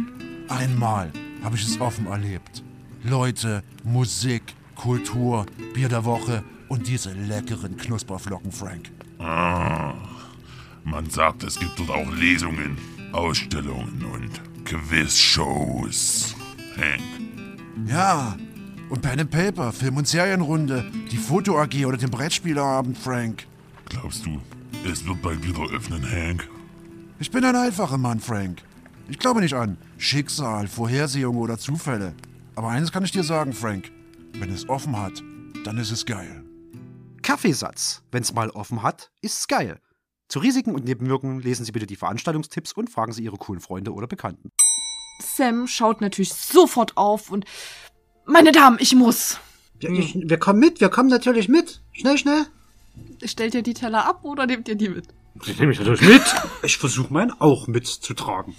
Einmal 0.49 1.13
habe 1.43 1.57
ich 1.57 1.63
es 1.63 1.81
offen 1.81 2.07
erlebt. 2.09 2.63
Leute, 3.05 3.63
Musik, 3.85 4.43
Kultur, 4.75 5.47
Bier 5.73 5.89
der 5.89 6.05
Woche 6.05 6.45
und 6.69 6.87
diese 6.87 7.13
leckeren 7.13 7.77
Knusperflocken, 7.77 8.53
Frank. 8.53 8.91
Ah, 9.19 9.95
man 10.85 11.09
sagt, 11.09 11.43
es 11.43 11.59
gibt 11.59 11.79
dort 11.79 11.91
auch 11.91 12.11
Lesungen, 12.13 12.77
Ausstellungen 13.13 14.05
und 14.05 14.65
Quizshows, 14.65 16.35
Hank. 16.77 17.03
Ja, 17.89 18.37
und 18.91 19.01
Pen 19.01 19.21
and 19.21 19.31
Paper, 19.31 19.73
Film- 19.73 19.97
und 19.97 20.07
Serienrunde, 20.07 20.91
die 21.11 21.17
Foto-AG 21.17 21.87
oder 21.87 21.97
den 21.97 22.11
Brettspielerabend, 22.11 22.99
Frank. 22.99 23.47
Glaubst 23.89 24.27
du, 24.27 24.41
es 24.85 25.07
wird 25.07 25.23
bald 25.23 25.47
wieder 25.47 25.63
öffnen, 25.75 26.03
Hank? 26.11 26.49
Ich 27.19 27.31
bin 27.31 27.45
ein 27.45 27.57
einfacher 27.57 27.99
Mann, 27.99 28.21
Frank. 28.21 28.63
Ich 29.09 29.19
glaube 29.19 29.41
nicht 29.41 29.55
an 29.55 29.77
Schicksal, 29.99 30.69
Vorhersehung 30.69 31.37
oder 31.37 31.59
Zufälle. 31.59 32.15
Aber 32.61 32.69
eines 32.69 32.93
kann 32.93 33.03
ich 33.05 33.11
dir 33.11 33.25
sagen, 33.25 33.55
Frank. 33.55 33.91
Wenn 34.35 34.53
es 34.53 34.69
offen 34.69 34.95
hat, 35.01 35.23
dann 35.65 35.79
ist 35.79 35.91
es 35.91 36.05
geil. 36.05 36.45
Kaffeesatz. 37.23 38.03
Wenn's 38.13 38.35
mal 38.35 38.51
offen 38.51 38.83
hat, 38.83 39.11
ist's 39.23 39.49
geil. 39.49 39.81
Zu 40.29 40.41
Risiken 40.41 40.75
und 40.75 40.85
Nebenwirkungen 40.85 41.41
lesen 41.41 41.65
Sie 41.65 41.73
bitte 41.73 41.87
die 41.87 41.97
Veranstaltungstipps 41.97 42.75
und 42.75 42.91
fragen 42.91 43.13
Sie 43.13 43.25
Ihre 43.25 43.39
coolen 43.39 43.63
Freunde 43.63 43.95
oder 43.95 44.07
Bekannten. 44.07 44.51
Sam 45.23 45.67
schaut 45.69 46.03
natürlich 46.03 46.35
sofort 46.35 46.99
auf 46.99 47.31
und 47.31 47.47
meine 48.27 48.53
Damen, 48.53 48.77
ich 48.79 48.95
muss. 48.95 49.41
Ja, 49.81 49.89
ich, 49.89 50.15
wir 50.23 50.39
kommen 50.39 50.59
mit, 50.59 50.83
wir 50.83 50.91
kommen 50.91 51.09
natürlich 51.09 51.49
mit. 51.49 51.81
Schnell, 51.93 52.19
schnell. 52.19 52.45
Stellt 53.25 53.55
ihr 53.55 53.63
die 53.63 53.73
Teller 53.73 54.05
ab 54.05 54.23
oder 54.23 54.45
nehmt 54.47 54.69
ihr 54.69 54.75
die 54.75 54.91
mit? 54.91 55.09
Die 55.47 55.55
nehme 55.55 55.73
ich 55.73 55.79
natürlich 55.79 56.03
mit. 56.03 56.23
Ich 56.63 56.77
versuche 56.77 57.11
meinen 57.11 57.33
auch 57.41 57.69
mitzutragen. 57.69 58.55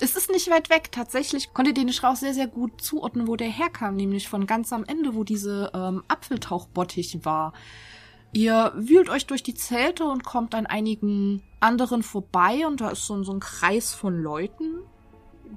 Es 0.00 0.16
ist 0.16 0.30
nicht 0.30 0.48
weit 0.50 0.70
weg. 0.70 0.92
Tatsächlich 0.92 1.52
konnte 1.52 1.72
den 1.72 1.92
Strauch 1.92 2.16
sehr, 2.16 2.34
sehr 2.34 2.46
gut 2.46 2.80
zuordnen, 2.80 3.26
wo 3.26 3.36
der 3.36 3.48
herkam. 3.48 3.96
Nämlich 3.96 4.28
von 4.28 4.46
ganz 4.46 4.72
am 4.72 4.84
Ende, 4.84 5.14
wo 5.14 5.24
diese 5.24 5.70
ähm, 5.74 6.04
Apfeltauchbottich 6.08 7.24
war. 7.24 7.52
Ihr 8.32 8.72
wühlt 8.76 9.08
euch 9.08 9.26
durch 9.26 9.42
die 9.42 9.54
Zelte 9.54 10.04
und 10.04 10.22
kommt 10.22 10.54
an 10.54 10.66
einigen 10.66 11.42
anderen 11.60 12.02
vorbei. 12.02 12.66
Und 12.66 12.80
da 12.80 12.90
ist 12.90 13.06
so, 13.06 13.22
so 13.24 13.32
ein 13.32 13.40
Kreis 13.40 13.92
von 13.92 14.22
Leuten, 14.22 14.82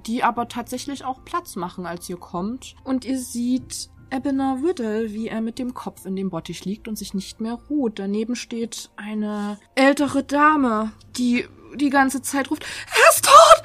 die 0.06 0.24
aber 0.24 0.48
tatsächlich 0.48 1.04
auch 1.04 1.24
Platz 1.24 1.54
machen, 1.54 1.86
als 1.86 2.08
ihr 2.08 2.16
kommt. 2.16 2.74
Und 2.82 3.04
ihr 3.04 3.18
seht 3.18 3.90
Ebener 4.10 4.62
Whittle, 4.62 5.12
wie 5.12 5.28
er 5.28 5.40
mit 5.40 5.58
dem 5.58 5.72
Kopf 5.72 6.04
in 6.04 6.16
dem 6.16 6.30
Bottich 6.30 6.64
liegt 6.64 6.88
und 6.88 6.96
sich 6.96 7.14
nicht 7.14 7.40
mehr 7.40 7.54
ruht. 7.70 7.98
Daneben 7.98 8.36
steht 8.36 8.90
eine 8.96 9.58
ältere 9.74 10.24
Dame, 10.24 10.92
die 11.16 11.46
die 11.76 11.90
ganze 11.90 12.20
Zeit 12.20 12.50
ruft, 12.50 12.64
er 12.64 13.10
ist 13.10 13.24
tot! 13.24 13.61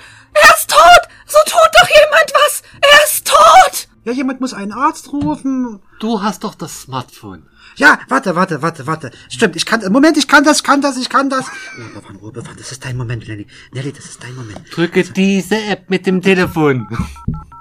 Er 0.67 0.75
ist 0.75 0.79
tot! 0.79 1.09
So 1.25 1.37
tut 1.45 1.69
doch 1.73 1.89
jemand 1.89 2.33
was! 2.33 2.63
Er 2.81 3.03
ist 3.05 3.27
tot! 3.27 3.87
Ja, 4.05 4.13
jemand 4.13 4.39
muss 4.39 4.53
einen 4.53 4.71
Arzt 4.71 5.11
rufen. 5.11 5.81
Du 5.99 6.21
hast 6.23 6.43
doch 6.45 6.55
das 6.55 6.81
Smartphone. 6.83 7.45
Ja, 7.75 7.99
warte, 8.07 8.35
warte, 8.35 8.61
warte, 8.61 8.87
warte. 8.87 9.11
Stimmt, 9.29 9.55
ich 9.57 9.65
kann, 9.65 9.81
Moment, 9.91 10.17
ich 10.17 10.27
kann 10.29 10.43
das, 10.45 10.63
kann 10.63 10.81
das, 10.81 10.95
ich 10.97 11.09
kann 11.09 11.29
das. 11.29 11.45
Ruhe 11.77 11.89
bewahren, 11.93 12.15
Ruhe 12.15 12.31
bewahren, 12.31 12.55
das 12.57 12.71
ist 12.71 12.85
dein 12.85 12.95
Moment, 12.95 13.27
Nelly. 13.27 13.47
Nelly, 13.73 13.91
das 13.91 14.05
ist 14.05 14.23
dein 14.23 14.33
Moment. 14.35 14.61
Drücke 14.73 15.03
diese 15.03 15.57
App 15.57 15.89
mit 15.89 16.05
dem 16.07 16.21
Telefon. 16.21 16.87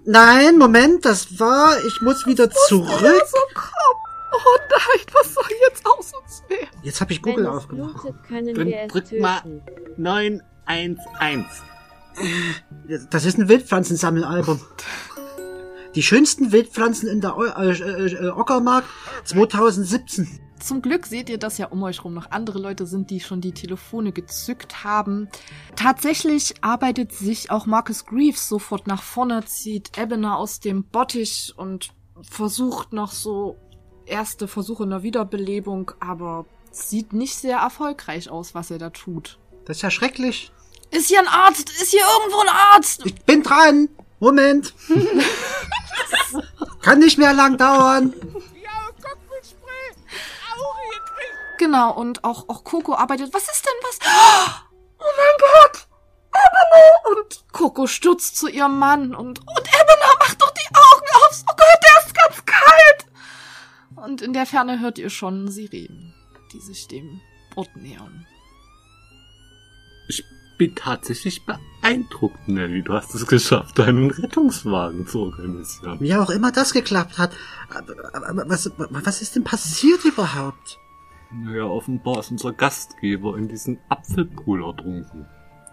Nein, 0.04 0.56
Moment, 0.58 1.04
das 1.04 1.38
war, 1.40 1.76
ich 1.84 2.00
muss 2.00 2.26
wieder 2.26 2.48
zurück. 2.50 2.88
So 3.28 3.38
komm! 3.54 3.96
Oh 4.32 4.58
nein, 4.70 5.06
was 5.14 5.34
soll 5.34 5.44
jetzt 5.68 5.84
aus 5.84 6.12
uns 6.22 6.42
werden? 6.48 6.68
Jetzt 6.82 7.00
habe 7.00 7.12
ich 7.12 7.22
Google 7.22 7.46
es 7.46 7.50
aufgemacht. 7.50 8.02
blutet, 8.02 8.56
Dann 8.56 8.88
drück 8.88 9.04
töten. 9.08 9.20
mal 9.22 9.42
911. 9.96 10.42
Das 13.10 13.24
ist 13.24 13.38
ein 13.38 13.48
Wildpflanzensammelalbum. 13.48 14.60
Die 15.96 16.02
schönsten 16.02 16.52
Wildpflanzen 16.52 17.08
in 17.08 17.22
der 17.22 17.38
Eu 17.38 17.46
äh, 17.46 17.70
äh, 17.70 18.12
äh, 18.12 18.28
Ockermark 18.28 18.84
2017. 19.24 20.40
Zum 20.60 20.82
Glück 20.82 21.06
seht 21.06 21.30
ihr, 21.30 21.38
dass 21.38 21.56
ja 21.56 21.68
um 21.68 21.82
euch 21.82 22.04
rum 22.04 22.12
noch 22.12 22.30
andere 22.30 22.58
Leute 22.58 22.86
sind, 22.86 23.10
die 23.10 23.20
schon 23.20 23.40
die 23.40 23.52
Telefone 23.52 24.12
gezückt 24.12 24.84
haben. 24.84 25.28
Tatsächlich 25.74 26.54
arbeitet 26.62 27.12
sich 27.12 27.50
auch 27.50 27.64
Marcus 27.64 28.04
Greaves 28.04 28.46
sofort 28.46 28.86
nach 28.86 29.02
vorne, 29.02 29.44
zieht 29.46 29.98
Ebener 29.98 30.36
aus 30.36 30.60
dem 30.60 30.84
Bottich 30.84 31.54
und 31.56 31.88
versucht 32.20 32.92
noch 32.92 33.12
so 33.12 33.56
erste 34.04 34.48
Versuche 34.48 34.84
einer 34.84 35.02
Wiederbelebung, 35.02 35.92
aber 36.00 36.44
sieht 36.70 37.14
nicht 37.14 37.36
sehr 37.36 37.58
erfolgreich 37.58 38.28
aus, 38.28 38.54
was 38.54 38.70
er 38.70 38.78
da 38.78 38.90
tut. 38.90 39.38
Das 39.64 39.78
ist 39.78 39.82
ja 39.82 39.90
schrecklich. 39.90 40.52
Ist 40.90 41.08
hier 41.08 41.20
ein 41.20 41.28
Arzt? 41.28 41.70
Ist 41.70 41.90
hier 41.90 42.04
irgendwo 42.18 42.40
ein 42.40 42.48
Arzt? 42.48 43.02
Ich 43.04 43.14
bin 43.24 43.42
dran. 43.42 43.88
Moment. 44.18 44.74
Kann 46.82 46.98
nicht 47.00 47.18
mehr 47.18 47.32
lang 47.32 47.58
dauern. 47.58 48.14
Genau, 51.58 51.92
und 51.94 52.22
auch, 52.24 52.48
auch 52.48 52.64
Coco 52.64 52.94
arbeitet. 52.94 53.32
Was 53.32 53.42
ist 53.44 53.64
denn 53.64 53.72
was? 53.82 53.98
Oh 54.98 55.04
mein 55.16 55.36
Gott! 55.38 55.86
Ebene! 56.32 57.18
Und 57.18 57.44
Coco 57.52 57.86
stürzt 57.86 58.36
zu 58.36 58.48
ihrem 58.48 58.78
Mann 58.78 59.14
und, 59.14 59.38
und 59.40 59.68
Ebene 59.68 60.06
macht 60.18 60.40
doch 60.40 60.50
die 60.50 60.74
Augen 60.74 61.06
auf. 61.14 61.44
Oh 61.50 61.54
Gott, 61.56 61.80
der 61.82 62.06
ist 62.06 62.14
ganz 62.14 62.44
kalt! 62.44 63.06
Und 63.96 64.22
in 64.22 64.32
der 64.32 64.46
Ferne 64.46 64.80
hört 64.80 64.98
ihr 64.98 65.10
schon 65.10 65.48
Sirenen, 65.48 66.14
die 66.52 66.60
sich 66.60 66.86
dem 66.88 67.20
Ort 67.56 67.74
nähern. 67.76 68.26
Ich 70.08 70.22
bin 70.56 70.74
tatsächlich 70.74 71.44
beeindruckt, 71.44 72.48
Nelly. 72.48 72.82
Du 72.82 72.92
hast 72.92 73.14
es 73.14 73.26
geschafft, 73.26 73.78
einen 73.80 74.10
Rettungswagen 74.10 75.06
zu 75.06 75.20
organisieren. 75.20 75.98
Wie 76.00 76.14
auch 76.14 76.30
immer 76.30 76.52
das 76.52 76.72
geklappt 76.72 77.18
hat. 77.18 77.32
Aber, 77.68 78.14
aber 78.30 78.48
was, 78.48 78.70
was 78.76 79.22
ist 79.22 79.36
denn 79.36 79.44
passiert 79.44 80.04
überhaupt? 80.04 80.78
Naja, 81.32 81.64
offenbar 81.64 82.20
ist 82.20 82.30
unser 82.30 82.52
Gastgeber 82.52 83.36
in 83.36 83.48
diesen 83.48 83.78
Apfelpool 83.88 84.64
ertrunken. 84.64 85.26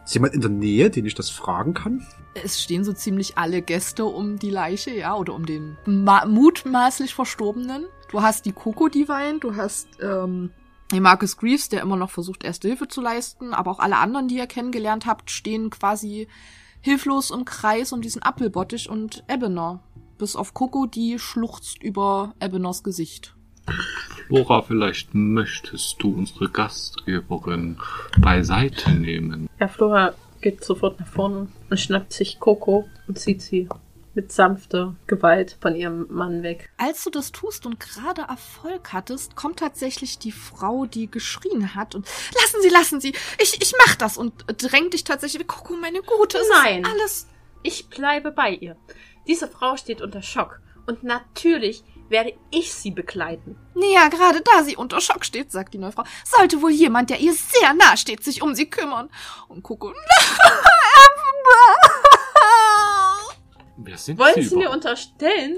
Ist 0.04 0.14
jemand 0.16 0.34
in 0.34 0.42
der 0.42 0.50
Nähe, 0.50 0.90
den 0.90 1.06
ich 1.06 1.16
das 1.16 1.30
fragen 1.30 1.74
kann? 1.74 2.06
Es 2.34 2.62
stehen 2.62 2.84
so 2.84 2.92
ziemlich 2.92 3.38
alle 3.38 3.62
Gäste 3.62 4.06
um 4.06 4.38
die 4.38 4.50
Leiche, 4.50 4.92
ja, 4.92 5.16
oder 5.16 5.34
um 5.34 5.46
den 5.46 5.78
ma 5.86 6.26
mutmaßlich 6.26 7.14
Verstorbenen. 7.14 7.86
Du 8.12 8.22
hast 8.22 8.46
die 8.46 8.52
Coco 8.52 8.90
Divine, 8.90 9.40
du 9.40 9.56
hast 9.56 9.88
ähm, 10.02 10.52
Marcus 11.00 11.38
Greaves, 11.38 11.70
der 11.70 11.82
immer 11.82 11.96
noch 11.96 12.12
versucht, 12.12 12.44
erste 12.44 12.68
Hilfe 12.68 12.88
zu 12.88 13.02
leisten, 13.02 13.54
aber 13.54 13.72
auch 13.72 13.80
alle 13.80 13.98
anderen, 13.98 14.28
die 14.28 14.38
ihr 14.38 14.48
kennengelernt 14.48 15.06
habt, 15.06 15.32
stehen 15.32 15.70
quasi 15.70 16.28
hilflos 16.82 17.32
im 17.32 17.46
Kreis 17.46 17.94
um 17.94 18.02
diesen 18.02 18.22
Apfelbottich 18.24 18.90
und 18.90 19.24
Ebener. 19.28 19.82
Bis 20.18 20.36
auf 20.36 20.54
Coco, 20.54 20.86
die 20.86 21.18
schluchzt 21.20 21.82
über 21.82 22.34
Ebeners 22.42 22.84
Gesicht. 22.84 23.36
Flora, 24.28 24.62
vielleicht 24.62 25.14
möchtest 25.14 26.02
du 26.02 26.14
unsere 26.14 26.50
Gastgeberin 26.50 27.78
beiseite 28.20 28.92
nehmen. 28.92 29.50
Ja, 29.60 29.68
Flora 29.68 30.14
geht 30.42 30.64
sofort 30.64 31.00
nach 31.00 31.08
vorne 31.08 31.48
und 31.70 31.80
schnappt 31.80 32.14
sich 32.14 32.40
Coco 32.40 32.88
und 33.08 33.18
zieht 33.18 33.42
sie 33.42 33.70
mit 34.16 34.32
sanfter 34.32 34.96
Gewalt 35.08 35.58
von 35.62 35.76
ihrem 35.76 36.08
Mann 36.10 36.44
weg. 36.44 36.70
Als 36.78 37.04
du 37.04 37.10
das 37.10 37.32
tust 37.32 37.66
und 37.66 37.80
gerade 37.80 38.22
Erfolg 38.22 38.94
hattest, 38.94 39.36
kommt 39.36 39.60
tatsächlich 39.60 40.20
die 40.20 40.32
Frau, 40.32 40.86
die 40.86 41.10
geschrien 41.10 41.76
hat 41.76 41.96
und 41.96 42.08
lassen 42.36 42.62
Sie, 42.62 42.70
lassen 42.70 43.02
Sie, 43.02 43.14
ich, 43.40 43.62
ich 43.62 43.74
mach 43.86 43.96
das 43.96 44.18
und 44.18 44.46
drängt 44.48 44.94
dich 44.94 45.04
tatsächlich, 45.04 45.48
Coco, 45.48 45.74
meine 45.76 46.02
Gute, 46.02 46.40
Nein. 46.64 46.86
alles. 46.86 47.28
Ich 47.64 47.90
bleibe 47.90 48.32
bei 48.32 48.52
ihr. 48.52 48.76
Diese 49.28 49.48
Frau 49.48 49.78
steht 49.78 50.02
unter 50.02 50.22
Schock. 50.22 50.60
Und 50.86 51.04
natürlich 51.04 51.84
werde 52.10 52.34
ich 52.52 52.74
sie 52.74 52.92
begleiten. 52.92 53.58
Naja, 53.74 54.10
gerade 54.10 54.42
da 54.42 54.64
sie 54.64 54.76
unter 54.76 55.00
Schock 55.00 55.26
steht, 55.26 55.52
sagt 55.52 55.74
die 55.74 55.78
neue 55.78 55.94
Frau, 55.94 56.04
sollte 56.26 56.62
wohl 56.62 56.72
jemand, 56.72 57.10
der 57.10 57.20
ihr 57.20 57.34
sehr 57.34 57.74
nah 57.74 57.96
steht, 57.96 58.24
sich 58.24 58.42
um 58.42 58.54
sie 58.54 58.70
kümmern. 58.70 59.10
Und 59.48 59.64
Wer 59.68 59.78
sind 59.80 59.94
Wollen 63.78 64.34
Sie 64.36 64.44
Sie 64.44 64.56
mir 64.56 64.70
unterstellen, 64.72 65.58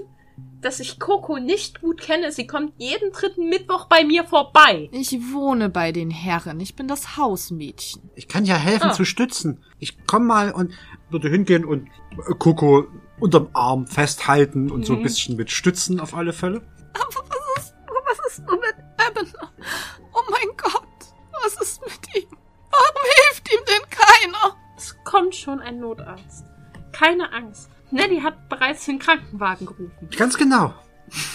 dass 0.61 0.79
ich 0.79 0.99
Coco 0.99 1.37
nicht 1.37 1.81
gut 1.81 2.01
kenne? 2.01 2.31
Sie 2.31 2.47
kommt 2.47 2.73
jeden 2.77 3.11
dritten 3.11 3.49
Mittwoch 3.49 3.85
bei 3.85 4.03
mir 4.03 4.23
vorbei. 4.25 4.89
ich 4.91 5.11
wohne 5.33 5.69
bei 5.69 5.91
den 5.91 6.09
Herren, 6.09 6.59
ich 6.59 6.75
bin 6.75 6.87
das 6.87 7.17
Hausmädchen. 7.17 8.09
Ich 8.15 8.27
kann 8.27 8.45
ja 8.45 8.55
helfen 8.55 8.89
Ah. 8.89 8.93
zu 8.93 9.05
stützen. 9.05 9.63
Ich 9.79 9.97
komm 10.07 10.25
mal 10.27 10.51
und 10.51 10.73
Würde 11.09 11.29
hingehen 11.29 11.65
und 11.65 11.87
äh, 12.13 12.33
Coco 12.39 12.85
unterm 13.19 13.49
Arm 13.53 13.85
festhalten 13.87 14.71
und 14.71 14.85
so 14.85 14.93
ein 14.93 14.99
Mhm. 14.99 15.03
bisschen 15.03 15.35
mit 15.37 15.51
stützen 15.51 15.99
auf 15.99 16.13
alle 16.15 16.33
Fälle. 16.33 16.61
Aber 16.93 17.27
was 17.29 17.63
ist, 17.63 17.75
was 17.87 18.31
ist 18.31 18.45
nur 18.45 18.57
mit 18.59 18.75
Ebener? 19.07 19.51
Oh 20.13 20.21
mein 20.31 20.57
Gott, 20.57 20.87
was 21.43 21.61
ist 21.61 21.81
mit 21.81 22.15
ihm? 22.15 22.29
Warum 22.71 23.03
hilft 23.27 23.53
ihm 23.53 23.59
denn 23.67 23.89
keiner? 23.89 24.57
Es 24.75 24.95
kommt 25.03 25.35
schon 25.35 25.59
ein 25.59 25.79
Notarzt. 25.79 26.45
Keine 26.91 27.31
Angst. 27.31 27.69
Nelly 27.95 28.21
hat 28.21 28.49
bereits 28.49 28.85
den 28.85 28.99
Krankenwagen 28.99 29.65
gerufen. 29.65 30.09
ganz 30.17 30.37
genau. 30.37 30.73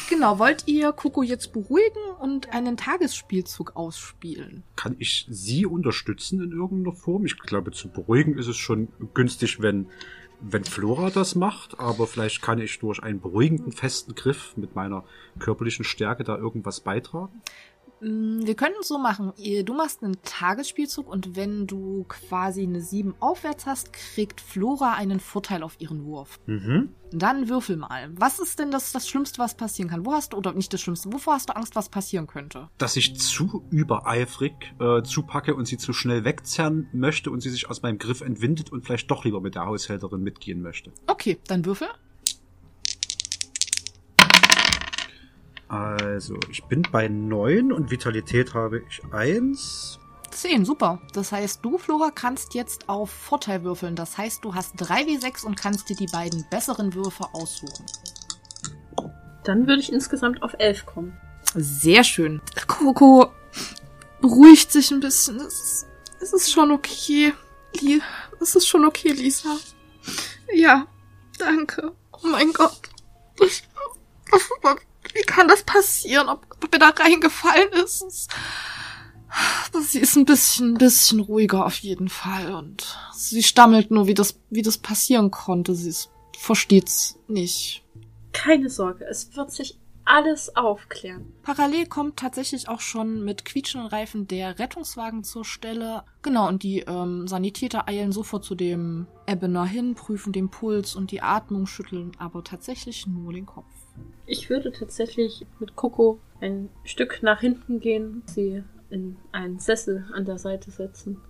Genau, 0.09 0.39
wollt 0.39 0.65
ihr 0.67 0.93
Coco 0.93 1.23
jetzt 1.23 1.53
beruhigen 1.53 2.03
und 2.19 2.53
einen 2.53 2.77
Tagesspielzug 2.77 3.77
ausspielen? 3.77 4.65
Kann 4.77 4.97
ich 4.99 5.27
sie 5.31 5.65
unterstützen 5.65 6.43
in 6.43 6.53
irgendeiner 6.53 6.97
Form? 6.97 7.25
Ich 7.25 7.39
glaube, 7.39 7.71
zu 7.71 7.89
beruhigen 7.89 8.37
ist 8.37 8.49
es 8.49 8.57
schon 8.57 8.89
günstig, 9.15 9.63
wenn, 9.63 9.87
wenn 10.41 10.65
Flora 10.65 11.11
das 11.11 11.37
macht, 11.37 11.79
aber 11.79 12.07
vielleicht 12.07 12.43
kann 12.43 12.59
ich 12.59 12.81
durch 12.81 13.01
einen 13.03 13.21
beruhigenden, 13.21 13.73
festen 13.73 14.15
Griff 14.15 14.57
mit 14.57 14.75
meiner 14.75 15.05
körperlichen 15.39 15.85
Stärke 15.85 16.25
da 16.25 16.37
irgendwas 16.37 16.81
beitragen. 16.81 17.41
Mm, 18.01 18.47
Wir 18.47 18.55
können 18.55 18.75
es 18.81 18.89
so 18.89 18.99
machen. 18.99 19.33
Du 19.65 19.75
machst 19.75 20.03
einen 20.03 20.17
Tagesspielzug 20.23 21.09
und 21.09 21.37
wenn 21.37 21.67
du 21.67 22.05
quasi 22.09 22.63
eine 22.63 22.81
7 22.81 23.15
aufwärts 23.21 23.67
hast, 23.67 23.93
kriegt 23.93 24.41
Flora 24.41 24.95
einen 24.95 25.21
Vorteil 25.21 25.63
auf 25.63 25.77
ihren 25.81 26.05
Wurf. 26.05 26.41
Mhm. 26.47 26.91
Dann 27.13 27.49
würfel 27.49 27.77
mal. 27.77 28.11
Was 28.15 28.39
ist 28.39 28.59
denn 28.61 28.71
das, 28.71 28.93
das 28.93 29.09
Schlimmste, 29.09 29.39
was 29.39 29.57
passieren 29.57 29.91
kann? 29.91 30.07
Wo 30.07 30.13
hast 30.13 30.33
du, 30.33 30.37
oder 30.37 30.53
nicht 30.53 30.73
das 30.73 30.81
Schlimmste, 30.81 31.13
wovor 31.13 31.35
hast 31.35 31.49
du 31.49 31.57
Angst, 31.57 31.75
was 31.75 31.89
passieren 31.89 32.27
könnte? 32.27 32.69
Dass 32.79 32.97
ich 32.97 33.19
zu 33.19 33.65
übereifrig 33.71 34.53
äh, 34.79 35.03
zupacke 35.03 35.55
und 35.55 35.67
sie 35.67 35.77
zu 35.77 35.93
schnell 35.93 36.25
wegzerren 36.25 36.89
möchte 36.93 37.31
und 37.31 37.41
sie 37.41 37.51
sich 37.51 37.69
aus 37.69 37.83
meinem 37.83 37.99
Griff 37.99 38.21
entwindet 38.21 38.71
und 38.71 38.85
vielleicht 38.87 39.11
doch 39.11 39.25
lieber 39.25 39.41
mit 39.41 39.57
der 39.57 39.67
Haushälterin 39.67 40.23
mitgehen 40.23 40.63
möchte. 40.63 40.93
Okay, 41.09 41.39
dann 41.49 41.65
würfel. 41.65 41.89
Also, 45.71 46.37
ich 46.51 46.65
bin 46.65 46.83
bei 46.91 47.07
9 47.07 47.71
und 47.71 47.93
Vitalität 47.93 48.55
habe 48.55 48.83
ich 48.89 49.03
1. 49.13 50.01
10, 50.33 50.65
super. 50.65 51.01
Das 51.13 51.31
heißt, 51.31 51.65
du, 51.65 51.79
Flora, 51.79 52.11
kannst 52.11 52.55
jetzt 52.55 52.89
auf 52.89 53.09
Vorteil 53.11 53.63
würfeln. 53.63 53.95
Das 53.95 54.19
heißt, 54.19 54.45
du 54.45 54.53
hast 54.53 54.75
3W6 54.83 55.45
und 55.47 55.57
kannst 55.57 55.89
dir 55.89 55.95
die 55.95 56.09
beiden 56.09 56.45
besseren 56.51 56.93
Würfe 56.95 57.25
aussuchen. 57.35 57.87
Dann 59.45 59.69
würde 59.69 59.81
ich 59.81 59.93
insgesamt 59.93 60.43
auf 60.43 60.57
elf 60.59 60.87
kommen. 60.87 61.17
Sehr 61.55 62.03
schön. 62.03 62.41
Coco 62.67 63.31
beruhigt 64.21 64.73
sich 64.73 64.91
ein 64.91 64.99
bisschen. 64.99 65.37
Es 65.37 65.61
ist, 65.61 65.87
es 66.21 66.33
ist 66.33 66.51
schon 66.51 66.73
okay. 66.73 67.33
Es 68.41 68.57
ist 68.57 68.67
schon 68.67 68.85
okay, 68.85 69.13
Lisa. 69.13 69.57
Ja, 70.53 70.89
danke. 71.39 71.93
Oh 72.11 72.27
mein 72.27 72.53
Gott. 72.53 72.91
Ich, 73.41 73.63
was, 74.33 74.51
was, 74.63 74.77
wie 75.15 75.23
kann 75.23 75.49
das 75.49 75.63
passieren? 75.63 76.29
Ob, 76.29 76.47
ob 76.63 76.73
er 76.73 76.79
da 76.79 76.89
reingefallen 76.91 77.73
ist? 77.85 78.29
Sie 79.83 80.01
ist 80.01 80.17
ein 80.17 80.25
bisschen, 80.25 80.75
bisschen 80.75 81.21
ruhiger 81.21 81.65
auf 81.65 81.77
jeden 81.77 82.09
Fall 82.09 82.53
und 82.53 82.99
sie 83.15 83.43
stammelt 83.43 83.91
nur, 83.91 84.07
wie 84.07 84.15
das, 84.15 84.41
wie 84.51 84.63
das 84.63 84.79
passieren 84.79 85.31
konnte. 85.31 85.75
Sie 85.75 85.89
ist, 85.89 86.11
versteht's 86.37 87.19
nicht. 87.29 87.85
Keine 88.33 88.69
Sorge, 88.69 89.05
es 89.05 89.37
wird 89.37 89.53
sich 89.53 89.79
alles 90.05 90.57
aufklären. 90.57 91.33
Parallel 91.43 91.87
kommt 91.87 92.17
tatsächlich 92.17 92.69
auch 92.69 92.81
schon 92.81 93.25
mit 93.25 93.45
quietschenden 93.45 93.89
Reifen 93.89 94.27
der 94.27 94.59
Rettungswagen 94.59 95.23
zur 95.23 95.45
Stelle. 95.45 96.03
Genau, 96.23 96.49
und 96.49 96.65
die 96.65 96.81
ähm, 96.81 97.29
Sanitäter 97.29 97.87
eilen 97.87 98.11
sofort 98.11 98.45
zu 98.45 98.57
dem 98.57 99.07
Ebener 99.29 99.65
hin, 99.65 99.95
prüfen 99.95 100.33
den 100.33 100.51
Puls 100.51 100.97
und 100.97 101.13
die 101.13 101.23
Atmung, 101.23 101.67
schütteln 101.67 102.13
aber 102.19 102.43
tatsächlich 102.43 103.07
nur 103.07 103.33
den 103.33 103.47
Kopf. 103.47 103.67
Ich 104.33 104.49
würde 104.49 104.71
tatsächlich 104.71 105.45
mit 105.59 105.75
Coco 105.75 106.21
ein 106.41 106.69
Stück 106.85 107.21
nach 107.21 107.41
hinten 107.41 107.81
gehen, 107.81 108.23
sie 108.27 108.63
in 108.89 109.17
einen 109.33 109.59
Sessel 109.59 110.05
an 110.13 110.25
der 110.25 110.39
Seite 110.39 110.71
setzen 110.71 111.21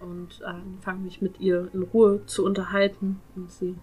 und 0.00 0.42
äh, 0.42 0.48
anfangen 0.48 1.02
mich 1.02 1.22
mit 1.22 1.40
ihr 1.40 1.70
in 1.72 1.82
Ruhe 1.82 2.26
zu 2.26 2.44
unterhalten 2.44 3.22
und 3.36 3.50
sie 3.50 3.76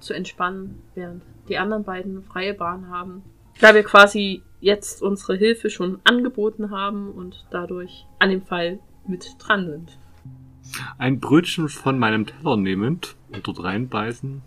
zu 0.00 0.12
entspannen, 0.12 0.82
während 0.94 1.22
die 1.48 1.56
anderen 1.56 1.84
beiden 1.84 2.22
freie 2.22 2.52
Bahn 2.52 2.90
haben. 2.90 3.22
Da 3.58 3.74
wir 3.74 3.84
quasi 3.84 4.42
jetzt 4.60 5.00
unsere 5.00 5.36
Hilfe 5.36 5.70
schon 5.70 5.98
angeboten 6.04 6.70
haben 6.70 7.12
und 7.12 7.46
dadurch 7.50 8.04
an 8.18 8.28
dem 8.28 8.42
Fall 8.42 8.80
mit 9.06 9.36
dran 9.38 9.66
sind. 9.66 9.98
Ein 10.98 11.20
Brötchen 11.20 11.70
von 11.70 11.98
meinem 11.98 12.26
Teller 12.26 12.58
nehmend 12.58 13.16
und 13.32 13.48
dort 13.48 13.64
reinbeißen, 13.64 14.42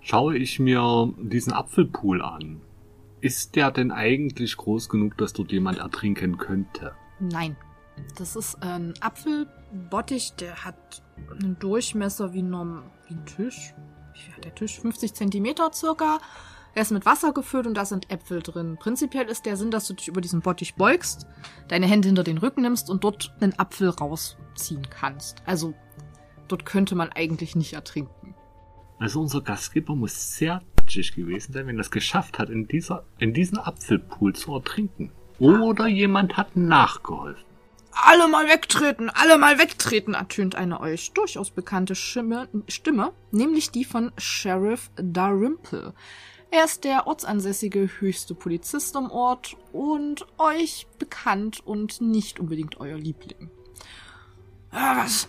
schaue 0.00 0.38
ich 0.38 0.58
mir 0.58 1.12
diesen 1.18 1.52
Apfelpool 1.52 2.22
an. 2.22 2.62
Ist 3.22 3.54
der 3.54 3.70
denn 3.70 3.92
eigentlich 3.92 4.56
groß 4.56 4.88
genug, 4.88 5.16
dass 5.16 5.32
dort 5.32 5.52
jemand 5.52 5.78
ertrinken 5.78 6.38
könnte? 6.38 6.92
Nein. 7.20 7.56
Das 8.18 8.34
ist 8.34 8.60
ein 8.62 8.94
Apfelbottich, 9.00 10.32
der 10.32 10.64
hat 10.64 11.02
einen 11.30 11.56
Durchmesser 11.60 12.34
wie, 12.34 12.42
norm, 12.42 12.82
wie 13.06 13.14
ein 13.14 13.24
Tisch. 13.24 13.74
Wie 14.12 14.18
viel 14.18 14.34
hat 14.34 14.44
der 14.44 14.54
Tisch? 14.56 14.80
50 14.80 15.14
Zentimeter 15.14 15.70
circa. 15.72 16.18
Er 16.74 16.82
ist 16.82 16.90
mit 16.90 17.06
Wasser 17.06 17.32
gefüllt 17.32 17.68
und 17.68 17.74
da 17.74 17.84
sind 17.84 18.10
Äpfel 18.10 18.42
drin. 18.42 18.76
Prinzipiell 18.76 19.26
ist 19.26 19.46
der 19.46 19.56
Sinn, 19.56 19.70
dass 19.70 19.86
du 19.86 19.94
dich 19.94 20.08
über 20.08 20.20
diesen 20.20 20.40
Bottich 20.40 20.74
beugst, 20.74 21.28
deine 21.68 21.86
Hände 21.86 22.08
hinter 22.08 22.24
den 22.24 22.38
Rücken 22.38 22.62
nimmst 22.62 22.90
und 22.90 23.04
dort 23.04 23.32
einen 23.40 23.56
Apfel 23.56 23.90
rausziehen 23.90 24.88
kannst. 24.90 25.44
Also 25.46 25.74
dort 26.48 26.64
könnte 26.64 26.96
man 26.96 27.10
eigentlich 27.10 27.54
nicht 27.54 27.74
ertrinken. 27.74 28.34
Also 28.98 29.20
unser 29.20 29.42
Gastgeber 29.42 29.94
muss 29.94 30.36
sehr 30.36 30.62
tatschig 30.92 31.14
gewesen 31.14 31.52
sein, 31.52 31.66
wenn 31.66 31.78
es 31.78 31.90
geschafft 31.90 32.38
hat, 32.38 32.50
in, 32.50 32.68
dieser, 32.68 33.04
in 33.18 33.32
diesen 33.32 33.58
Apfelpool 33.58 34.34
zu 34.34 34.54
ertrinken. 34.54 35.10
Oder 35.38 35.86
jemand 35.86 36.36
hat 36.36 36.56
nachgeholfen. 36.56 37.44
Alle 37.92 38.28
mal 38.28 38.48
wegtreten, 38.48 39.10
alle 39.10 39.36
mal 39.36 39.58
wegtreten, 39.58 40.14
ertönt 40.14 40.54
eine 40.54 40.80
euch 40.80 41.12
durchaus 41.12 41.50
bekannte 41.50 41.94
Stimme, 41.94 42.48
Stimme 42.68 43.12
nämlich 43.32 43.70
die 43.70 43.84
von 43.84 44.12
Sheriff 44.16 44.90
Dalrymple. 44.96 45.94
Er 46.50 46.64
ist 46.64 46.84
der 46.84 47.06
ortsansässige 47.06 47.88
höchste 47.98 48.34
Polizist 48.34 48.94
im 48.96 49.10
Ort 49.10 49.56
und 49.72 50.26
euch 50.38 50.86
bekannt 50.98 51.60
und 51.66 52.00
nicht 52.00 52.40
unbedingt 52.40 52.78
euer 52.80 52.96
Liebling. 52.96 53.50
Ja, 54.72 54.96
was? 55.02 55.26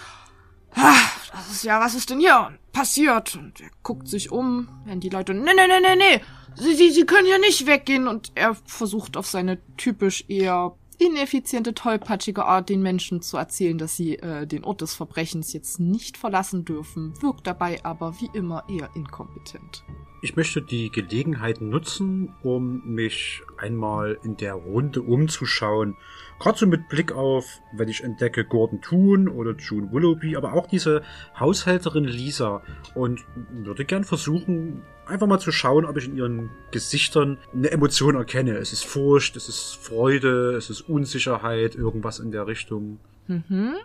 Das 0.76 1.52
ist 1.52 1.64
ja, 1.64 1.80
was 1.80 1.96
ist 1.96 2.10
denn 2.10 2.20
hier 2.20 2.58
passiert? 2.72 3.36
Und 3.36 3.62
er 3.62 3.70
guckt 3.82 4.08
sich 4.08 4.32
um, 4.32 4.70
wenn 4.86 5.00
die 5.00 5.10
Leute, 5.10 5.34
nee, 5.34 5.52
nee, 5.56 5.68
nee, 5.68 5.80
nee, 5.82 5.96
nee, 5.96 6.22
sie, 6.56 6.76
sie, 6.76 6.92
sie 6.92 7.06
können 7.06 7.26
hier 7.26 7.40
nicht 7.40 7.66
weggehen. 7.66 8.08
Und 8.08 8.32
er 8.36 8.56
versucht 8.66 9.18
auf 9.18 9.28
seine 9.28 9.60
typisch 9.78 10.26
eher 10.28 10.76
ineffiziente, 11.00 11.74
tollpatschige 11.74 12.46
Art 12.46 12.70
den 12.70 12.82
Menschen 12.82 13.22
zu 13.22 13.38
erzählen, 13.38 13.78
dass 13.78 13.96
sie 13.96 14.18
äh, 14.20 14.48
den 14.48 14.64
Ort 14.64 14.82
des 14.82 14.94
Verbrechens 14.94 15.54
jetzt 15.54 15.80
nicht 15.80 16.18
verlassen 16.18 16.66
dürfen, 16.66 17.14
wirkt 17.22 17.48
dabei 17.48 17.84
aber 17.84 18.20
wie 18.20 18.30
immer 18.34 18.64
eher 18.70 18.90
inkompetent. 18.96 19.84
Ich 20.22 20.38
möchte 20.38 20.62
die 20.62 20.90
Gelegenheit 20.90 21.60
nutzen, 21.60 22.34
um 22.44 22.82
mich 22.86 23.42
einmal 23.58 24.18
in 24.24 24.38
der 24.38 24.54
Runde 24.54 25.02
umzuschauen. 25.02 25.98
Gerade 26.40 26.58
so 26.58 26.68
mit 26.68 26.90
Blick 26.90 27.12
auf, 27.12 27.62
wenn 27.72 27.88
ich 27.90 28.04
entdecke 28.04 28.44
Gordon 28.44 28.82
Toon 28.82 29.28
oder 29.28 29.56
June 29.56 29.92
Willoughby, 29.92 30.36
aber 30.36 30.54
auch 30.54 30.68
diese 30.68 31.02
Haushälterin 31.40 32.04
Lisa 32.04 32.62
und 32.96 33.24
würde 33.52 33.86
gern 33.86 34.04
versuchen, 34.04 34.82
einfach 35.06 35.28
mal 35.28 35.40
zu 35.40 35.52
schauen, 35.52 35.86
ob 35.86 35.98
ich 35.98 36.08
in 36.08 36.18
ihren 36.18 36.50
Gesichtern 36.72 37.38
eine 37.54 37.72
Emotion 37.72 38.16
erkenne. 38.16 38.58
Es 38.58 38.74
ist 38.74 38.86
Furcht, 38.86 39.36
es 39.36 39.50
ist 39.50 39.76
Freude, 39.76 40.56
es 40.56 40.70
ist 40.70 40.82
Unsicherheit, 40.82 41.76
irgendwas 41.76 42.20
in 42.20 42.32
der 42.32 42.48
Richtung. 42.48 43.00
Mhm. 43.28 43.76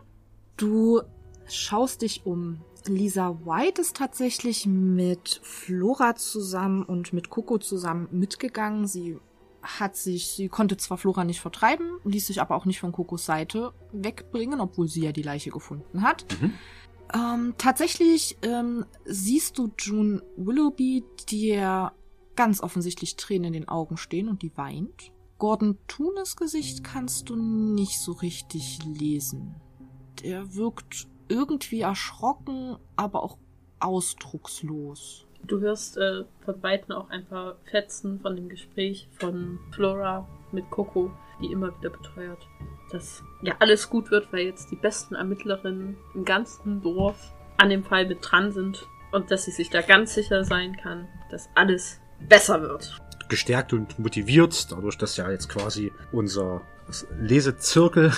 Du 0.56 1.02
schaust 1.46 2.02
dich 2.02 2.26
um. 2.26 2.60
Lisa 2.86 3.38
White 3.44 3.80
ist 3.80 3.96
tatsächlich 3.96 4.66
mit 4.66 5.40
Flora 5.42 6.14
zusammen 6.14 6.84
und 6.84 7.12
mit 7.12 7.28
Coco 7.28 7.58
zusammen 7.58 8.08
mitgegangen. 8.10 8.86
Sie 8.86 9.18
hat 9.68 9.96
sich, 9.96 10.28
sie 10.28 10.48
konnte 10.48 10.76
zwar 10.76 10.98
Flora 10.98 11.24
nicht 11.24 11.40
vertreiben, 11.40 11.98
ließ 12.04 12.26
sich 12.28 12.40
aber 12.40 12.56
auch 12.56 12.64
nicht 12.64 12.80
von 12.80 12.92
Cocos 12.92 13.26
Seite 13.26 13.72
wegbringen, 13.92 14.60
obwohl 14.60 14.88
sie 14.88 15.04
ja 15.04 15.12
die 15.12 15.22
Leiche 15.22 15.50
gefunden 15.50 16.02
hat. 16.02 16.24
Mhm. 16.40 16.54
Ähm, 17.14 17.54
tatsächlich 17.58 18.38
ähm, 18.42 18.84
siehst 19.04 19.58
du 19.58 19.70
June 19.78 20.22
Willoughby, 20.36 21.04
der 21.32 21.92
ganz 22.36 22.62
offensichtlich 22.62 23.16
Tränen 23.16 23.48
in 23.48 23.52
den 23.52 23.68
Augen 23.68 23.96
stehen 23.96 24.28
und 24.28 24.42
die 24.42 24.56
weint. 24.56 25.12
Gordon 25.38 25.78
Tunes 25.86 26.36
Gesicht 26.36 26.82
kannst 26.82 27.28
du 27.30 27.36
nicht 27.36 28.00
so 28.00 28.12
richtig 28.12 28.80
lesen. 28.84 29.54
Der 30.22 30.54
wirkt 30.54 31.08
irgendwie 31.28 31.80
erschrocken, 31.80 32.76
aber 32.96 33.22
auch 33.22 33.38
ausdruckslos. 33.80 35.27
Du 35.46 35.60
hörst 35.60 35.96
äh, 35.96 36.24
von 36.44 36.60
beiden 36.60 36.92
auch 36.92 37.08
ein 37.10 37.24
paar 37.24 37.56
Fetzen 37.70 38.20
von 38.20 38.36
dem 38.36 38.48
Gespräch 38.48 39.08
von 39.18 39.58
Flora 39.72 40.28
mit 40.52 40.70
Coco, 40.70 41.10
die 41.40 41.52
immer 41.52 41.76
wieder 41.78 41.90
beteuert, 41.90 42.46
dass 42.90 43.22
ja 43.42 43.54
alles 43.58 43.88
gut 43.88 44.10
wird, 44.10 44.32
weil 44.32 44.46
jetzt 44.46 44.70
die 44.70 44.76
besten 44.76 45.14
Ermittlerinnen 45.14 45.96
im 46.14 46.24
ganzen 46.24 46.82
Dorf 46.82 47.32
an 47.56 47.70
dem 47.70 47.84
Fall 47.84 48.06
mit 48.06 48.18
dran 48.22 48.52
sind 48.52 48.86
und 49.12 49.30
dass 49.30 49.44
sie 49.44 49.50
sich 49.50 49.70
da 49.70 49.80
ganz 49.80 50.14
sicher 50.14 50.44
sein 50.44 50.76
kann, 50.76 51.08
dass 51.30 51.48
alles 51.54 52.00
besser 52.28 52.60
wird. 52.62 53.00
Gestärkt 53.28 53.72
und 53.72 53.98
motiviert, 53.98 54.70
dadurch, 54.70 54.96
dass 54.96 55.16
ja 55.16 55.30
jetzt 55.30 55.48
quasi 55.48 55.92
unser 56.12 56.62
Lesezirkel 57.20 58.12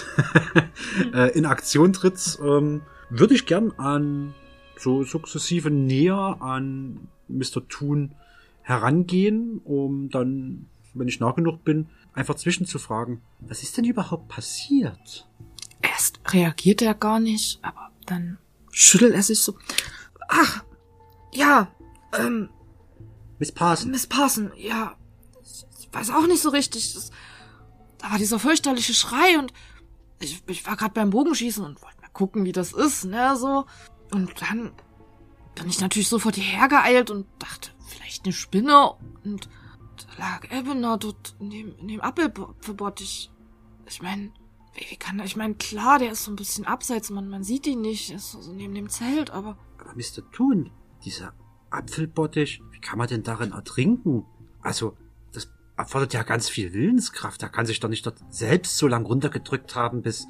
äh, 1.14 1.36
in 1.36 1.46
Aktion 1.46 1.92
tritt, 1.92 2.38
ähm, 2.42 2.82
würde 3.08 3.34
ich 3.34 3.46
gern 3.46 3.72
an 3.76 4.34
so 4.81 5.05
sukzessive 5.05 5.70
näher 5.70 6.39
an 6.41 7.09
Mr. 7.28 7.66
Toon 7.68 8.14
herangehen, 8.62 9.61
um 9.64 10.11
dann, 10.11 10.66
wenn 10.95 11.09
ich 11.09 11.20
nah 11.20 11.33
genug 11.33 11.64
bin, 11.64 11.89
einfach 12.12 12.35
zwischenzufragen, 12.35 13.20
was 13.41 13.62
ist 13.62 13.76
denn 13.76 13.85
überhaupt 13.85 14.28
passiert? 14.28 15.28
Erst 15.83 16.20
reagiert 16.33 16.83
er 16.83 16.95
gar 16.95 17.20
nicht, 17.20 17.59
aber 17.62 17.91
dann 18.07 18.39
schüttelt 18.70 19.14
er 19.14 19.22
sich 19.22 19.41
so. 19.41 19.57
Ach, 20.28 20.64
ja, 21.33 21.68
ähm, 22.18 22.49
Miss 23.39 23.53
Parson. 23.53 23.91
Miss 23.91 24.07
Parson, 24.07 24.53
ja. 24.57 24.97
Ich 25.78 25.89
weiß 25.93 26.11
auch 26.11 26.26
nicht 26.26 26.43
so 26.43 26.51
richtig. 26.51 26.95
Das, 26.95 27.11
da 27.99 28.11
war 28.11 28.18
dieser 28.18 28.39
fürchterliche 28.39 28.95
Schrei 28.95 29.39
und 29.39 29.53
ich, 30.20 30.43
ich 30.47 30.66
war 30.66 30.76
gerade 30.76 30.93
beim 30.93 31.11
Bogenschießen 31.11 31.64
und 31.64 31.83
wollte 31.83 32.01
mal 32.01 32.09
gucken, 32.12 32.45
wie 32.45 32.53
das 32.53 32.72
ist, 32.72 33.05
ne, 33.05 33.37
so. 33.37 33.64
Und 34.12 34.32
dann 34.40 34.72
bin 35.54 35.68
ich 35.68 35.80
natürlich 35.80 36.08
sofort 36.08 36.36
hierher 36.36 36.68
geeilt 36.68 37.11
und 37.11 37.26
dachte, 37.38 37.70
vielleicht 37.86 38.24
eine 38.24 38.32
Spinne. 38.32 38.92
Und 39.24 39.48
da 39.96 40.18
lag 40.18 40.50
Ebener 40.50 40.98
dort 40.98 41.34
in 41.38 41.50
dem, 41.50 41.76
in 41.78 41.88
dem 41.88 42.00
Apfelbottich. 42.00 43.30
Ich 43.86 44.02
meine, 44.02 44.32
wie, 44.74 44.90
wie 44.90 44.96
kann 44.96 45.18
er, 45.18 45.24
ich 45.24 45.36
meine, 45.36 45.54
klar, 45.54 45.98
der 45.98 46.12
ist 46.12 46.24
so 46.24 46.32
ein 46.32 46.36
bisschen 46.36 46.66
abseits, 46.66 47.11
man, 47.11 47.28
man 47.28 47.42
sieht 47.42 47.66
ihn 47.66 47.80
nicht, 47.80 48.11
ist 48.11 48.32
so 48.32 48.52
neben 48.52 48.74
dem 48.74 48.88
Zelt, 48.88 49.30
aber 49.30 49.58
Aber 49.78 49.94
Mr. 49.94 50.30
Toon, 50.32 50.70
dieser 51.04 51.34
Apfelbottich, 51.70 52.62
wie 52.70 52.80
kann 52.80 52.98
man 52.98 53.08
denn 53.08 53.22
darin 53.22 53.52
ertrinken? 53.52 54.24
Also, 54.61 54.96
das 55.32 55.48
erfordert 55.76 56.12
ja 56.12 56.22
ganz 56.22 56.48
viel 56.48 56.72
Willenskraft. 56.72 57.42
Er 57.42 57.48
kann 57.48 57.66
sich 57.66 57.80
doch 57.80 57.88
nicht 57.88 58.06
dort 58.06 58.18
selbst 58.28 58.76
so 58.76 58.86
lang 58.86 59.06
runtergedrückt 59.06 59.74
haben, 59.74 60.02
bis, 60.02 60.26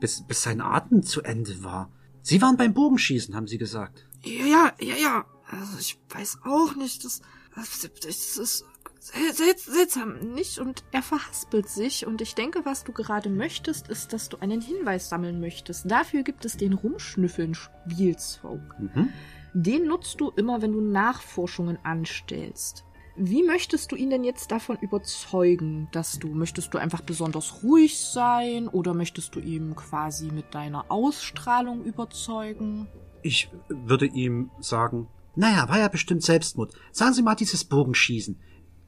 bis, 0.00 0.26
bis 0.26 0.42
sein 0.42 0.60
Atem 0.60 1.02
zu 1.02 1.22
Ende 1.22 1.62
war. 1.64 1.90
Sie 2.24 2.40
waren 2.40 2.56
beim 2.56 2.72
Bogenschießen, 2.72 3.36
haben 3.36 3.46
Sie 3.46 3.58
gesagt. 3.58 4.06
Ja, 4.22 4.46
ja, 4.46 4.72
ja, 4.80 4.94
ja. 4.96 5.26
Also 5.46 5.78
ich 5.78 6.00
weiß 6.08 6.38
auch 6.44 6.74
nicht, 6.74 7.04
das, 7.04 7.20
das, 7.54 7.86
das 8.02 8.38
ist 8.38 8.64
sel 8.98 9.34
sel 9.34 9.54
seltsam, 9.58 10.18
nicht? 10.32 10.58
Und 10.58 10.84
er 10.90 11.02
verhaspelt 11.02 11.68
sich 11.68 12.06
und 12.06 12.22
ich 12.22 12.34
denke, 12.34 12.64
was 12.64 12.84
du 12.84 12.92
gerade 12.92 13.28
möchtest, 13.28 13.88
ist, 13.88 14.14
dass 14.14 14.30
du 14.30 14.38
einen 14.38 14.62
Hinweis 14.62 15.10
sammeln 15.10 15.38
möchtest. 15.38 15.90
Dafür 15.90 16.22
gibt 16.22 16.46
es 16.46 16.56
den 16.56 16.72
Rumschnüffeln-Spielzug. 16.72 18.60
Mhm. 18.78 19.10
Den 19.52 19.86
nutzt 19.86 20.18
du 20.18 20.30
immer, 20.30 20.62
wenn 20.62 20.72
du 20.72 20.80
Nachforschungen 20.80 21.78
anstellst. 21.82 22.86
Wie 23.16 23.44
möchtest 23.44 23.92
du 23.92 23.96
ihn 23.96 24.10
denn 24.10 24.24
jetzt 24.24 24.50
davon 24.50 24.76
überzeugen, 24.80 25.88
dass 25.92 26.18
du, 26.18 26.28
möchtest 26.28 26.74
du 26.74 26.78
einfach 26.78 27.00
besonders 27.00 27.62
ruhig 27.62 27.98
sein 27.98 28.66
oder 28.66 28.92
möchtest 28.92 29.36
du 29.36 29.40
ihm 29.40 29.76
quasi 29.76 30.30
mit 30.32 30.52
deiner 30.52 30.90
Ausstrahlung 30.90 31.84
überzeugen? 31.84 32.88
Ich 33.22 33.50
würde 33.68 34.06
ihm 34.06 34.50
sagen, 34.58 35.06
naja, 35.36 35.68
war 35.68 35.78
ja 35.78 35.88
bestimmt 35.88 36.22
Selbstmord. 36.24 36.74
Sagen 36.90 37.14
Sie 37.14 37.22
mal 37.22 37.36
dieses 37.36 37.64
Bogenschießen. 37.64 38.38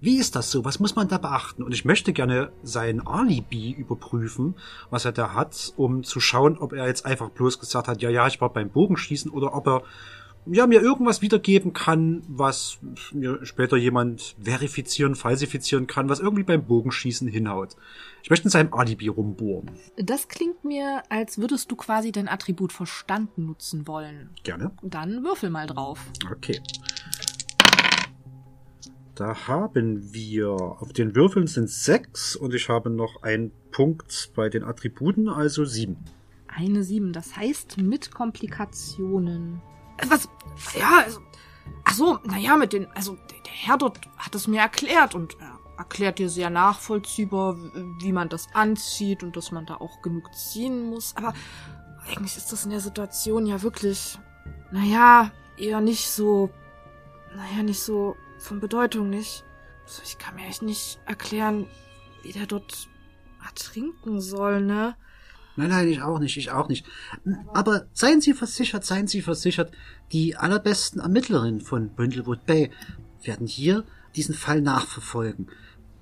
Wie 0.01 0.19
ist 0.19 0.37
das 0.37 0.51
so? 0.51 0.65
Was 0.65 0.79
muss 0.79 0.95
man 0.95 1.09
da 1.09 1.19
beachten? 1.19 1.63
Und 1.63 1.73
ich 1.73 1.85
möchte 1.85 2.13
gerne 2.13 2.53
sein 2.63 3.07
Alibi 3.07 3.71
überprüfen, 3.71 4.57
was 4.91 5.05
er 5.05 5.13
da 5.13 5.35
hat, 5.35 5.73
um 5.77 6.03
zu 6.03 6.21
schauen, 6.21 6.59
ob 6.59 6.73
er 6.75 6.87
jetzt 6.87 7.07
einfach 7.07 7.31
bloß 7.31 7.59
gesagt 7.59 7.89
hat, 7.89 8.03
ja, 8.03 8.11
ja, 8.11 8.27
ich 8.27 8.41
war 8.41 8.53
beim 8.53 8.69
Bogenschießen 8.71 9.31
oder 9.31 9.55
ob 9.55 9.67
er 9.67 9.83
ja, 10.47 10.67
mir 10.67 10.81
irgendwas 10.81 11.23
wiedergeben 11.23 11.73
kann, 11.73 12.23
was 12.29 12.79
mir 13.13 13.45
später 13.45 13.77
jemand 13.77 14.37
verifizieren, 14.41 15.15
falsifizieren 15.15 15.87
kann, 15.87 16.09
was 16.09 16.21
irgendwie 16.21 16.45
beim 16.45 16.65
Bogenschießen 16.65 17.29
hinhaut. 17.29 17.77
Ich 18.23 18.31
möchte 18.31 18.45
in 18.45 18.51
seinem 18.51 18.73
Alibi 18.73 19.09
rumbohren. 19.09 19.71
Das 19.97 20.29
klingt 20.29 20.65
mir, 20.65 21.03
als 21.09 21.39
würdest 21.39 21.71
du 21.71 21.77
quasi 21.77 22.13
dein 22.13 22.29
Attribut 22.29 22.73
Verstand 22.73 23.39
nutzen 23.39 23.87
wollen. 23.87 24.31
Gerne. 24.43 24.73
Dann 24.83 25.25
würfel 25.25 25.51
mal 25.51 25.67
drauf. 25.67 26.01
Okay. 26.31 26.61
Da 29.15 29.49
haben 29.49 30.13
wir, 30.13 30.51
auf 30.51 30.93
den 30.93 31.15
Würfeln 31.17 31.47
sind 31.47 31.71
sechs 31.71 32.37
und 32.37 32.53
ich 32.53 32.69
habe 32.69 32.91
noch 32.91 33.23
einen 33.23 33.51
Punkt 33.71 34.31
bei 34.35 34.51
den 34.51 34.63
Attributen, 34.63 35.29
also 35.29 35.65
sieben. 35.65 35.97
Eine 36.49 36.83
7, 36.83 37.13
das 37.13 37.37
heißt 37.37 37.79
mit 37.79 38.11
Komplikationen. 38.11 39.61
Was? 40.09 40.29
Ja, 40.79 41.03
also. 41.05 41.21
Ach 41.85 41.95
so, 41.95 42.19
naja, 42.25 42.57
mit 42.57 42.73
den. 42.73 42.91
Also, 42.93 43.17
der 43.31 43.37
der 43.47 43.53
Herr 43.53 43.79
dort 43.79 44.01
hat 44.17 44.35
es 44.35 44.47
mir 44.47 44.61
erklärt 44.61 45.15
und 45.15 45.41
er 45.41 45.59
erklärt 45.79 46.19
dir 46.19 46.29
sehr 46.29 46.51
nachvollziehbar, 46.51 47.57
wie 48.01 48.13
man 48.13 48.29
das 48.29 48.49
anzieht 48.55 49.23
und 49.23 49.37
dass 49.37 49.53
man 49.53 49.67
da 49.67 49.77
auch 49.77 50.03
genug 50.03 50.35
ziehen 50.35 50.91
muss. 50.91 51.15
Aber 51.17 51.33
eigentlich 52.09 52.37
ist 52.37 52.53
das 52.53 52.65
in 52.65 52.71
der 52.71 52.81
Situation 52.81 53.47
ja 53.47 53.63
wirklich, 53.63 54.19
naja, 54.71 55.31
eher 55.57 55.81
nicht 55.81 56.09
so, 56.11 56.51
naja, 57.35 57.63
nicht 57.63 57.81
so 57.81 58.17
von 58.39 58.61
Bedeutung, 58.61 59.11
nicht? 59.11 59.45
Also 59.85 60.03
ich 60.05 60.19
kann 60.19 60.35
mir 60.35 60.47
echt 60.47 60.63
nicht 60.63 60.99
erklären, 61.07 61.69
wie 62.23 62.33
der 62.33 62.47
dort 62.47 62.89
ertrinken 63.45 64.21
soll, 64.21 64.61
ne? 64.61 64.97
Nein, 65.57 65.71
nein, 65.71 65.89
ich 65.89 66.03
auch 66.03 66.19
nicht, 66.19 66.37
ich 66.37 66.51
auch 66.51 66.69
nicht. 66.69 66.87
Aber 67.55 67.87
seien 67.93 68.21
Sie 68.21 68.35
versichert, 68.35 68.85
seien 68.85 69.09
Sie 69.09 69.23
versichert, 69.23 69.73
die 70.13 70.37
allerbesten 70.37 71.01
Ermittlerinnen 71.01 71.61
von 71.61 71.91
Brindlewood 71.95 72.45
Bay 72.47 72.71
werden 73.23 73.47
hier 73.47 73.85
diesen 74.15 74.35
Fall 74.35 74.61
nachverfolgen. 74.61 75.49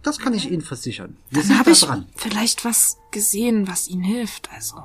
Das 0.03 0.19
kann 0.19 0.35
ich 0.35 0.51
Ihnen 0.51 0.61
versichern. 0.61 1.17
Wir 1.31 1.43
Dann 1.43 1.59
habe 1.59 1.65
da 1.67 1.71
ich 1.71 1.81
dran. 1.81 2.07
vielleicht 2.15 2.65
was 2.65 2.99
gesehen, 3.11 3.67
was 3.69 3.89
Ihnen 3.89 4.05
hilft, 4.05 4.51
also. 4.53 4.77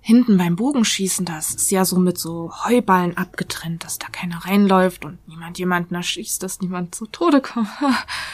Hinten 0.00 0.38
beim 0.38 0.56
Bogenschießen, 0.56 1.26
das 1.26 1.54
ist 1.54 1.70
ja 1.70 1.84
so 1.84 1.98
mit 1.98 2.16
so 2.16 2.52
Heuballen 2.64 3.16
abgetrennt, 3.16 3.84
dass 3.84 3.98
da 3.98 4.06
keiner 4.08 4.38
reinläuft 4.44 5.04
und 5.04 5.18
niemand 5.28 5.58
jemanden 5.58 5.96
erschießt, 5.96 6.42
dass 6.42 6.60
niemand 6.60 6.94
zu 6.94 7.06
Tode 7.06 7.40
kommt. 7.42 7.68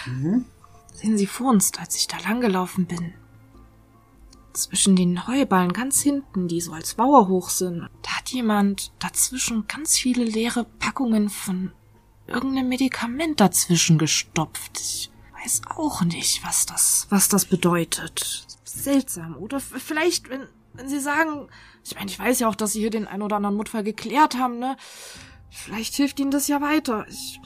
Sehen 0.93 1.17
Sie 1.17 1.27
vor 1.27 1.51
uns, 1.51 1.73
als 1.79 1.97
ich 1.97 2.07
da 2.07 2.19
langgelaufen 2.19 2.87
bin. 2.87 3.15
Zwischen 4.53 4.97
den 4.97 5.27
Heuballen 5.27 5.73
ganz 5.73 6.03
hinten, 6.03 6.47
die 6.47 6.61
so 6.61 6.73
als 6.73 6.97
Mauer 6.97 7.29
hoch 7.29 7.49
sind, 7.49 7.89
da 8.03 8.19
hat 8.19 8.29
jemand 8.29 8.93
dazwischen 8.99 9.67
ganz 9.67 9.97
viele 9.97 10.25
leere 10.25 10.65
Packungen 10.79 11.31
von 11.31 11.73
irgendeinem 12.27 12.69
Medikament 12.69 13.41
dazwischen 13.41 13.99
gestopft. 13.99 14.79
Ich 14.79 15.11
weiß 15.43 15.63
auch 15.77 16.03
nicht, 16.03 16.45
was 16.45 16.67
das, 16.67 17.07
was 17.11 17.29
das 17.29 17.47
bedeutet. 17.47 18.47
Seltsam, 18.65 19.37
oder? 19.37 19.59
Vielleicht, 19.61 20.29
wenn, 20.29 20.47
wenn 20.75 20.89
Sie 20.89 21.01
sagen, 21.01 21.49
ich 21.85 21.95
meine, 21.95 22.11
ich 22.11 22.19
weiß 22.19 22.41
ja 22.41 22.49
auch, 22.49 22.55
dass 22.55 22.73
Sie 22.73 22.81
hier 22.81 22.91
den 22.91 23.09
ein 23.09 23.23
oder 23.23 23.37
anderen 23.37 23.57
Notfall 23.57 23.85
geklärt 23.85 24.37
haben, 24.37 24.59
ne? 24.59 24.77
Vielleicht 25.51 25.95
hilft 25.95 26.21
Ihnen 26.21 26.31
das 26.31 26.49
ja 26.49 26.61
weiter. 26.61 27.07
Ich, 27.09 27.41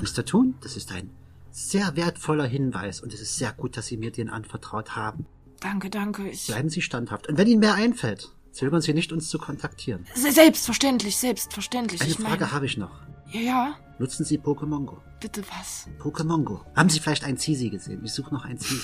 Mr. 0.00 0.24
Thun, 0.24 0.54
das 0.62 0.76
ist 0.76 0.92
ein 0.92 1.10
sehr 1.50 1.96
wertvoller 1.96 2.46
Hinweis 2.46 3.00
und 3.00 3.12
es 3.12 3.20
ist 3.20 3.36
sehr 3.36 3.52
gut, 3.52 3.76
dass 3.76 3.86
Sie 3.86 3.96
mir 3.96 4.10
den 4.10 4.30
anvertraut 4.30 4.96
haben. 4.96 5.26
Danke, 5.64 5.90
danke. 5.90 6.28
Ich, 6.28 6.46
Bleiben 6.46 6.68
Sie 6.68 6.80
standhaft. 6.82 7.26
Und 7.28 7.36
wenn 7.38 7.48
Ihnen 7.48 7.58
mehr 7.60 7.74
einfällt, 7.74 8.30
zögern 8.52 8.80
Sie 8.80 8.94
nicht, 8.94 9.10
uns 9.12 9.28
zu 9.28 9.38
kontaktieren. 9.38 10.06
Se- 10.14 10.30
selbstverständlich, 10.30 11.16
selbstverständlich. 11.16 12.00
Eine 12.02 12.10
ich 12.10 12.16
Frage 12.18 12.30
meine, 12.40 12.52
habe 12.52 12.66
ich 12.66 12.76
noch. 12.76 13.02
ja, 13.32 13.40
ja, 13.40 13.76
Nutzen 13.98 14.24
Sie 14.24 14.38
Pokémon 14.38 14.84
Go? 14.86 15.00
bitte 15.20 15.42
was? 15.58 15.88
Pokémon 16.00 16.44
Go. 16.44 16.60
Haben 16.76 16.88
Sie 16.90 17.00
vielleicht 17.00 17.24
ein 17.24 17.36
Zizi 17.38 17.70
gesehen? 17.70 18.04
Ich 18.04 18.12
suche 18.12 18.32
noch 18.32 18.44
ein 18.44 18.58
Zizi. 18.58 18.80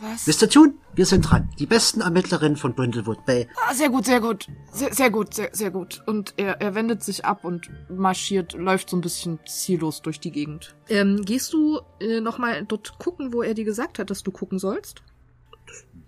Was? 0.00 0.26
Mr. 0.26 0.48
Thun, 0.48 0.74
wir 0.94 1.06
sind 1.06 1.22
dran. 1.22 1.48
Die 1.58 1.66
besten 1.66 2.00
Ermittlerinnen 2.02 2.56
von 2.56 2.74
Brindlewood 2.74 3.24
Bay. 3.24 3.48
Ah, 3.66 3.72
sehr 3.72 3.88
gut, 3.88 4.04
sehr 4.04 4.20
gut. 4.20 4.46
Sehr, 4.70 4.92
sehr 4.92 5.10
gut, 5.10 5.32
sehr, 5.32 5.50
sehr 5.52 5.70
gut. 5.70 6.02
Und 6.06 6.34
er, 6.36 6.60
er 6.60 6.74
wendet 6.74 7.02
sich 7.02 7.24
ab 7.24 7.44
und 7.44 7.70
marschiert, 7.88 8.52
läuft 8.52 8.90
so 8.90 8.96
ein 8.96 9.00
bisschen 9.00 9.38
ziellos 9.46 10.02
durch 10.02 10.20
die 10.20 10.32
Gegend. 10.32 10.74
Ähm, 10.88 11.24
gehst 11.24 11.52
du 11.52 11.80
äh, 12.00 12.20
nochmal 12.20 12.64
dort 12.66 12.98
gucken, 12.98 13.32
wo 13.32 13.42
er 13.42 13.54
dir 13.54 13.64
gesagt 13.64 13.98
hat, 13.98 14.10
dass 14.10 14.22
du 14.22 14.30
gucken 14.32 14.58
sollst? 14.58 15.02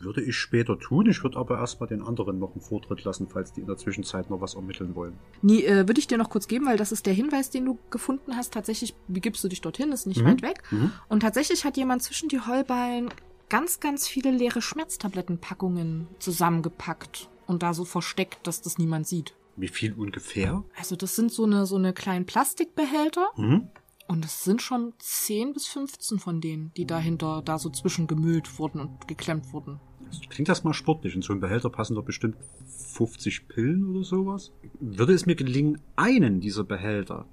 Würde 0.01 0.23
ich 0.23 0.37
später 0.37 0.79
tun. 0.79 1.07
Ich 1.09 1.23
würde 1.25 1.39
aber 1.39 1.59
erstmal 1.59 1.89
den 1.89 2.03
anderen 2.03 2.39
noch 2.39 2.53
einen 2.53 2.61
Vortritt 2.61 3.03
lassen, 3.05 3.27
falls 3.29 3.53
die 3.53 3.63
in 3.63 3.67
der 3.67 3.79
Zwischenzeit 3.79 4.31
noch 4.31 4.41
was 4.41 4.55
ermitteln 4.55 4.95
wollen. 4.95 5.19
Nee, 5.43 5.65
äh, 5.65 5.89
würde 5.89 5.99
ich 5.99 6.07
dir 6.07 6.19
noch 6.19 6.31
kurz 6.31 6.47
geben, 6.47 6.67
weil 6.67 6.77
das 6.77 6.93
ist 6.93 7.07
der 7.07 7.15
Hinweis, 7.15 7.51
den 7.51 7.65
du 7.65 7.79
gefunden 7.91 8.37
hast. 8.37 8.53
Tatsächlich 8.53 8.95
begibst 9.09 9.43
du 9.43 9.49
dich 9.49 9.61
dorthin, 9.61 9.91
ist 9.91 10.07
nicht 10.07 10.25
weit 10.25 10.43
weg. 10.43 10.63
Und 11.09 11.21
tatsächlich 11.21 11.65
hat 11.65 11.77
jemand 11.77 12.03
zwischen 12.03 12.29
die 12.29 12.41
Heuballen 12.41 13.09
ganz, 13.49 13.81
ganz 13.81 14.07
viele 14.09 14.31
leere 14.31 14.63
Schmerztablettenpackungen 14.63 16.07
zusammengepackt 16.19 17.29
und 17.47 17.63
da 17.63 17.75
so 17.75 17.85
versteckt, 17.85 18.47
dass 18.47 18.63
das 18.63 18.79
niemand 18.79 19.07
sieht. 19.07 19.35
Wie 19.57 19.69
viel 19.69 19.93
ungefähr? 19.95 20.65
Also 20.79 20.95
das 20.95 21.17
sind 21.17 21.33
so 21.33 21.45
eine, 21.45 21.67
so 21.67 21.77
eine 21.77 21.93
kleinen 21.93 22.27
Plastikbehälter. 22.27 23.31
Mhm. 23.37 23.69
Und 24.07 24.25
es 24.25 24.45
sind 24.45 24.63
schon 24.63 24.95
10 24.99 25.53
bis 25.53 25.67
15 25.67 26.19
von 26.19 26.41
denen, 26.41 26.73
die 26.77 26.87
dahinter 26.87 27.43
da 27.45 27.59
so 27.59 27.69
zwischengemüllt 27.69 28.59
wurden 28.59 28.81
und 28.81 29.07
geklemmt 29.07 29.53
wurden. 29.53 29.81
Klingt 30.31 30.49
das 30.49 30.65
mal 30.65 30.73
sportlich. 30.73 31.15
In 31.15 31.21
so 31.21 31.33
einen 31.33 31.41
Behälter 31.41 31.69
passen 31.69 31.95
doch 31.95 32.05
bestimmt 32.05 32.37
50 32.95 33.49
Pillen 33.49 33.91
oder 33.91 34.05
sowas. 34.05 34.53
Würde 34.81 35.13
es 35.13 35.27
mir 35.27 35.35
gelingen, 35.35 35.83
einen 35.97 36.41
dieser 36.41 36.65
Behälter. 36.65 37.27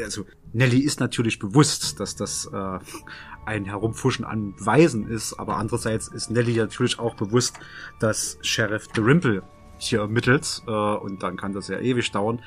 Also, 0.00 0.26
Nelly 0.52 0.80
ist 0.80 1.00
natürlich 1.00 1.38
bewusst, 1.38 2.00
dass 2.00 2.16
das 2.16 2.46
äh, 2.46 2.78
ein 3.46 3.64
Herumfuschen 3.64 4.24
an 4.24 4.54
Weisen 4.58 5.08
ist, 5.08 5.34
aber 5.34 5.56
andererseits 5.56 6.08
ist 6.08 6.30
Nelly 6.30 6.56
natürlich 6.56 6.98
auch 6.98 7.14
bewusst, 7.14 7.58
dass 8.00 8.38
Sheriff 8.42 8.88
Dalrymple 8.88 9.42
hier 9.78 10.00
ermittelt 10.00 10.62
äh, 10.66 10.70
und 10.70 11.22
dann 11.22 11.36
kann 11.36 11.52
das 11.52 11.68
ja 11.68 11.78
ewig 11.78 12.10
dauern. 12.10 12.42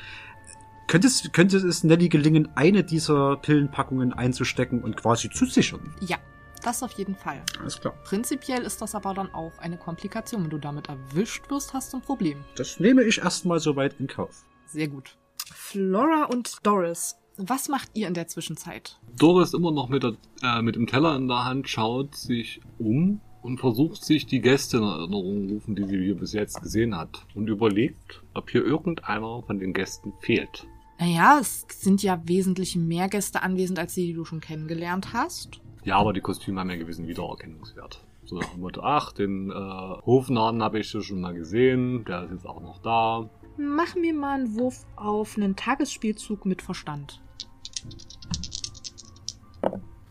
Könnte 0.87 1.07
es, 1.07 1.31
könnte 1.31 1.57
es 1.57 1.83
Nelly 1.83 2.09
gelingen, 2.09 2.49
eine 2.55 2.83
dieser 2.83 3.37
Pillenpackungen 3.37 4.13
einzustecken 4.13 4.83
und 4.83 4.97
quasi 4.97 5.29
zu 5.29 5.45
sichern? 5.45 5.95
Ja, 6.01 6.17
das 6.61 6.83
auf 6.83 6.91
jeden 6.93 7.15
Fall. 7.15 7.41
Alles 7.59 7.79
klar. 7.79 7.93
Prinzipiell 8.03 8.63
ist 8.63 8.81
das 8.81 8.93
aber 8.95 9.13
dann 9.13 9.33
auch 9.33 9.57
eine 9.59 9.77
Komplikation. 9.77 10.43
Wenn 10.43 10.49
du 10.49 10.57
damit 10.57 10.89
erwischt 10.89 11.49
wirst, 11.49 11.73
hast 11.73 11.93
du 11.93 11.97
ein 11.97 12.01
Problem. 12.01 12.43
Das 12.55 12.79
nehme 12.79 13.03
ich 13.03 13.19
erstmal 13.19 13.59
soweit 13.59 13.99
in 13.99 14.07
Kauf. 14.07 14.45
Sehr 14.67 14.87
gut. 14.87 15.17
Flora 15.51 16.25
und 16.25 16.57
Doris, 16.63 17.17
was 17.37 17.67
macht 17.67 17.89
ihr 17.95 18.07
in 18.07 18.13
der 18.13 18.27
Zwischenzeit? 18.27 18.99
Doris 19.17 19.53
immer 19.53 19.71
noch 19.71 19.89
mit, 19.89 20.03
der, 20.03 20.13
äh, 20.41 20.61
mit 20.61 20.75
dem 20.75 20.87
Teller 20.87 21.15
in 21.15 21.27
der 21.27 21.45
Hand 21.45 21.67
schaut 21.67 22.15
sich 22.15 22.61
um 22.77 23.21
und 23.41 23.59
versucht 23.59 24.03
sich 24.03 24.25
die 24.25 24.39
Gäste 24.39 24.77
in 24.77 24.83
Erinnerung 24.83 25.49
rufen, 25.49 25.75
die 25.75 25.83
sie 25.85 25.97
hier 25.97 26.15
bis 26.15 26.33
jetzt 26.33 26.61
gesehen 26.61 26.95
hat. 26.95 27.25
Und 27.35 27.47
überlegt, 27.47 28.23
ob 28.33 28.49
hier 28.49 28.63
irgendeiner 28.63 29.43
von 29.43 29.59
den 29.59 29.73
Gästen 29.73 30.13
fehlt. 30.19 30.67
Naja, 30.99 31.39
es 31.41 31.65
sind 31.69 32.01
ja 32.03 32.21
wesentlich 32.25 32.75
mehr 32.75 33.09
Gäste 33.09 33.41
anwesend, 33.41 33.79
als 33.79 33.95
die, 33.95 34.07
die 34.07 34.13
du 34.13 34.25
schon 34.25 34.39
kennengelernt 34.39 35.11
hast. 35.11 35.59
Ja, 35.83 35.97
aber 35.97 36.13
die 36.13 36.21
Kostüme 36.21 36.61
haben 36.61 36.69
ja 36.69 36.77
gewissen 36.77 37.07
Wiedererkennungswert. 37.07 38.05
So 38.25 38.37
nach 38.37 38.49
dem 38.51 38.61
Motto, 38.61 38.81
ach, 38.81 39.11
den 39.11 39.51
äh, 39.51 39.53
Hofnarren 39.53 40.63
habe 40.63 40.79
ich 40.79 40.89
schon 40.89 41.19
mal 41.19 41.33
gesehen, 41.33 42.05
der 42.05 42.23
ist 42.23 42.31
jetzt 42.31 42.45
auch 42.45 42.61
noch 42.61 42.81
da. 42.81 43.29
Mach 43.57 43.95
mir 43.95 44.13
mal 44.13 44.39
einen 44.39 44.55
Wurf 44.55 44.85
auf 44.95 45.37
einen 45.37 45.55
Tagesspielzug 45.55 46.45
mit 46.45 46.61
Verstand. 46.61 47.21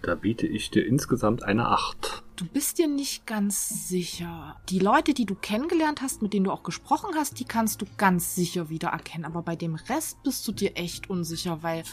Da 0.03 0.15
biete 0.15 0.47
ich 0.47 0.71
dir 0.71 0.87
insgesamt 0.87 1.43
eine 1.45 1.69
Acht. 1.69 2.23
Du 2.37 2.47
bist 2.47 2.79
dir 2.79 2.89
nicht 2.89 3.27
ganz 3.27 3.89
sicher. 3.89 4.57
Die 4.69 4.81
Leute, 4.81 5.15
die 5.15 5.27
du 5.27 5.35
kennengelernt 5.35 6.03
hast, 6.03 6.23
mit 6.23 6.33
denen 6.33 6.45
du 6.45 6.51
auch 6.51 6.65
gesprochen 6.65 7.11
hast, 7.15 7.39
die 7.39 7.45
kannst 7.45 7.83
du 7.83 7.87
ganz 7.99 8.35
sicher 8.35 8.69
wiedererkennen. 8.69 9.25
Aber 9.25 9.43
bei 9.43 9.55
dem 9.55 9.77
Rest 9.77 10.23
bist 10.25 10.47
du 10.49 10.53
dir 10.53 10.77
echt 10.77 11.09
unsicher, 11.09 11.63
weil 11.63 11.85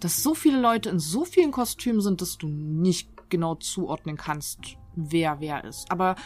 das 0.00 0.22
so 0.22 0.34
viele 0.34 0.60
Leute 0.60 0.88
in 0.88 0.98
so 0.98 1.24
vielen 1.24 1.50
Kostümen 1.50 2.00
sind, 2.00 2.22
dass 2.22 2.38
du 2.38 2.48
nicht 2.48 3.10
genau 3.28 3.56
zuordnen 3.56 4.16
kannst, 4.16 4.60
wer 4.94 5.40
wer 5.40 5.64
ist. 5.64 5.90
Aber 5.90 6.16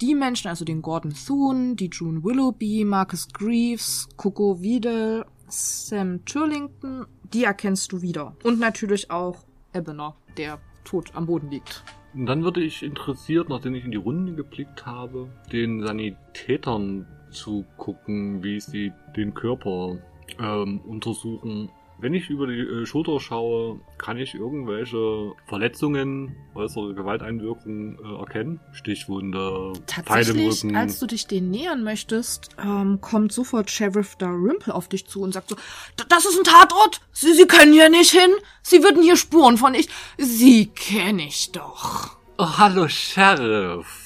die 0.00 0.14
Menschen, 0.14 0.48
also 0.48 0.64
den 0.64 0.82
Gordon 0.82 1.14
Thune, 1.14 1.74
die 1.74 1.90
June 1.92 2.22
Willoughby, 2.22 2.84
Marcus 2.84 3.28
Greaves, 3.32 4.08
Coco 4.16 4.60
Wiedel, 4.60 5.24
Sam 5.48 6.24
Turlington, 6.24 7.06
die 7.32 7.44
erkennst 7.44 7.92
du 7.92 8.02
wieder. 8.02 8.36
Und 8.44 8.58
natürlich 8.58 9.10
auch 9.10 9.44
Ebener, 9.74 10.16
der 10.36 10.60
tot 10.84 11.10
am 11.14 11.26
Boden 11.26 11.50
liegt. 11.50 11.84
Und 12.14 12.26
dann 12.26 12.42
würde 12.42 12.62
ich 12.62 12.82
interessiert, 12.82 13.48
nachdem 13.48 13.74
ich 13.74 13.84
in 13.84 13.90
die 13.90 13.98
Runde 13.98 14.34
geblickt 14.34 14.86
habe, 14.86 15.28
den 15.52 15.82
Sanitätern 15.82 17.06
zu 17.30 17.64
gucken, 17.76 18.42
wie 18.42 18.60
sie 18.60 18.92
den 19.16 19.34
Körper 19.34 19.98
ähm, 20.38 20.80
untersuchen. 20.80 21.70
Wenn 22.00 22.14
ich 22.14 22.30
über 22.30 22.46
die 22.46 22.60
äh, 22.60 22.86
Schulter 22.86 23.18
schaue, 23.18 23.80
kann 23.98 24.18
ich 24.18 24.34
irgendwelche 24.34 25.32
Verletzungen, 25.46 26.36
äußere 26.54 26.94
Gewalteinwirkungen 26.94 27.98
äh, 27.98 28.18
erkennen. 28.20 28.60
Stichwunde, 28.72 29.72
Tatsächlich, 29.86 30.64
als 30.76 31.00
du 31.00 31.06
dich 31.06 31.26
denen 31.26 31.50
nähern 31.50 31.82
möchtest, 31.82 32.50
ähm, 32.64 33.00
kommt 33.00 33.32
sofort 33.32 33.68
Sheriff 33.70 34.14
Dalrymple 34.16 34.72
auf 34.74 34.88
dich 34.88 35.06
zu 35.06 35.22
und 35.22 35.32
sagt 35.32 35.48
so, 35.48 35.56
"D- 35.56 36.04
das 36.08 36.24
ist 36.24 36.38
ein 36.38 36.44
Tatort, 36.44 37.00
Sie, 37.12 37.32
Sie 37.32 37.46
können 37.46 37.72
hier 37.72 37.90
nicht 37.90 38.12
hin, 38.12 38.30
Sie 38.62 38.82
würden 38.84 39.02
hier 39.02 39.16
Spuren 39.16 39.56
von 39.56 39.74
ich, 39.74 39.88
Sie 40.18 40.66
kenne 40.66 41.26
ich 41.26 41.50
doch. 41.50 42.16
Oh, 42.38 42.58
hallo 42.58 42.86
Sheriff. 42.86 44.04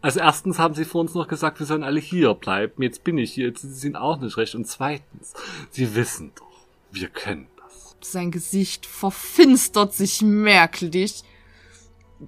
Also 0.00 0.20
erstens 0.20 0.58
haben 0.58 0.74
sie 0.74 0.84
vor 0.84 1.00
uns 1.00 1.14
noch 1.14 1.26
gesagt, 1.28 1.58
wir 1.60 1.66
sollen 1.66 1.82
alle 1.82 1.98
hier 1.98 2.34
bleiben. 2.34 2.82
Jetzt 2.82 3.04
bin 3.04 3.16
ich 3.16 3.32
hier, 3.32 3.46
jetzt 3.46 3.62
sind 3.62 3.74
sie 3.74 3.94
auch 3.96 4.20
nicht 4.20 4.36
recht. 4.36 4.54
Und 4.54 4.66
zweitens, 4.66 5.32
sie 5.70 5.94
wissen 5.94 6.32
doch, 6.36 6.43
wir 6.94 7.08
können 7.08 7.48
das. 7.56 7.96
Sein 8.00 8.30
Gesicht 8.30 8.86
verfinstert 8.86 9.94
sich 9.94 10.22
merklich. 10.22 11.22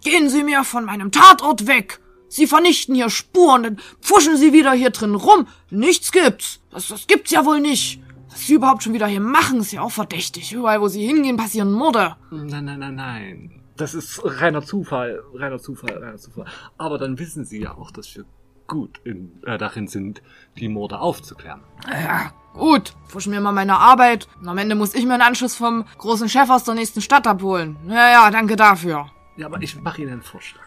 Gehen 0.02 0.28
Sie 0.28 0.42
mir 0.42 0.64
von 0.64 0.84
meinem 0.84 1.12
Tatort 1.12 1.66
weg! 1.66 2.00
Sie 2.28 2.46
vernichten 2.46 2.94
hier 2.94 3.08
Spuren, 3.08 3.62
dann 3.62 3.80
pfuschen 4.00 4.36
Sie 4.36 4.52
wieder 4.52 4.72
hier 4.72 4.90
drin 4.90 5.14
rum. 5.14 5.46
Nichts 5.70 6.10
gibt's. 6.10 6.60
Das, 6.70 6.88
das 6.88 7.06
gibt's 7.06 7.30
ja 7.30 7.44
wohl 7.44 7.60
nicht. 7.60 8.02
Was 8.28 8.46
sie 8.46 8.54
überhaupt 8.54 8.82
schon 8.82 8.92
wieder 8.92 9.06
hier 9.06 9.20
machen, 9.20 9.60
ist 9.60 9.72
ja 9.72 9.80
auch 9.80 9.92
verdächtig. 9.92 10.52
Überall, 10.52 10.80
wo 10.82 10.88
sie 10.88 11.06
hingehen, 11.06 11.38
passieren 11.38 11.72
Morde. 11.72 12.16
Nein, 12.30 12.66
nein, 12.66 12.78
nein, 12.80 12.94
nein. 12.94 13.62
Das 13.76 13.94
ist 13.94 14.20
reiner 14.24 14.62
Zufall, 14.62 15.22
reiner 15.34 15.58
Zufall, 15.58 15.96
reiner 15.96 16.18
Zufall. 16.18 16.46
Aber 16.76 16.98
dann 16.98 17.18
wissen 17.18 17.46
Sie 17.46 17.62
ja 17.62 17.74
auch, 17.74 17.90
dass 17.90 18.14
wir 18.14 18.24
gut 18.66 19.00
in, 19.04 19.42
äh, 19.44 19.56
darin 19.56 19.86
sind, 19.86 20.22
die 20.58 20.68
Morde 20.68 20.98
aufzuklären. 20.98 21.62
Ja, 21.88 22.32
gut. 22.56 22.94
Fusch 23.08 23.26
mir 23.26 23.40
mal 23.40 23.52
meine 23.52 23.78
Arbeit. 23.78 24.28
Und 24.40 24.48
am 24.48 24.58
Ende 24.58 24.74
muss 24.74 24.94
ich 24.94 25.04
mir 25.06 25.14
einen 25.14 25.22
Anschluss 25.22 25.54
vom 25.56 25.84
großen 25.98 26.28
Chef 26.28 26.48
aus 26.50 26.64
der 26.64 26.74
nächsten 26.74 27.00
Stadt 27.00 27.26
abholen. 27.26 27.76
Ja, 27.88 28.10
ja, 28.10 28.30
danke 28.30 28.56
dafür. 28.56 29.06
Ja, 29.36 29.46
aber 29.46 29.62
ich 29.62 29.80
mache 29.80 30.02
Ihnen 30.02 30.12
einen 30.12 30.22
Vorschlag. 30.22 30.62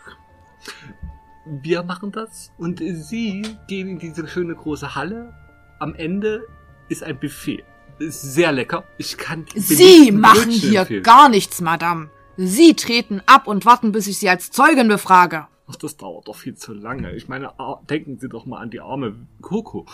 Wir 1.46 1.84
machen 1.84 2.12
das 2.12 2.52
und 2.58 2.80
Sie 2.80 3.42
gehen 3.68 3.88
in 3.90 4.00
diese 4.00 4.28
schöne 4.28 4.56
große 4.56 4.94
Halle. 4.96 5.34
Am 5.80 5.96
Ende 5.96 6.44
ist 6.90 7.04
ein 7.04 7.20
Buffet. 7.20 7.64
Ist 7.98 8.22
sehr 8.22 8.52
lecker. 8.52 8.84
Ich 8.98 9.18
kann 9.18 9.46
Sie 9.56 10.12
machen 10.12 10.36
Brötchen 10.44 10.52
hier 10.70 10.82
empfehlen. 10.82 11.04
gar 11.04 11.28
nichts, 11.30 11.60
Madame. 11.62 12.10
Sie 12.38 12.74
treten 12.76 13.22
ab 13.26 13.48
und 13.48 13.66
warten, 13.66 13.92
bis 13.92 14.08
ich 14.08 14.20
Sie 14.20 14.30
als 14.30 14.52
Zeugin 14.52 14.88
befrage. 14.88 15.48
Ach, 15.70 15.76
das 15.76 15.98
dauert 15.98 16.28
doch 16.28 16.36
viel 16.36 16.56
zu 16.56 16.74
lange. 16.74 17.14
Ich 17.16 17.28
meine, 17.28 17.60
ar- 17.60 17.82
denken 17.90 18.18
Sie 18.20 18.30
doch 18.30 18.46
mal 18.46 18.60
an 18.60 18.70
die 18.70 18.80
arme 18.80 19.16
Coco. 19.42 19.86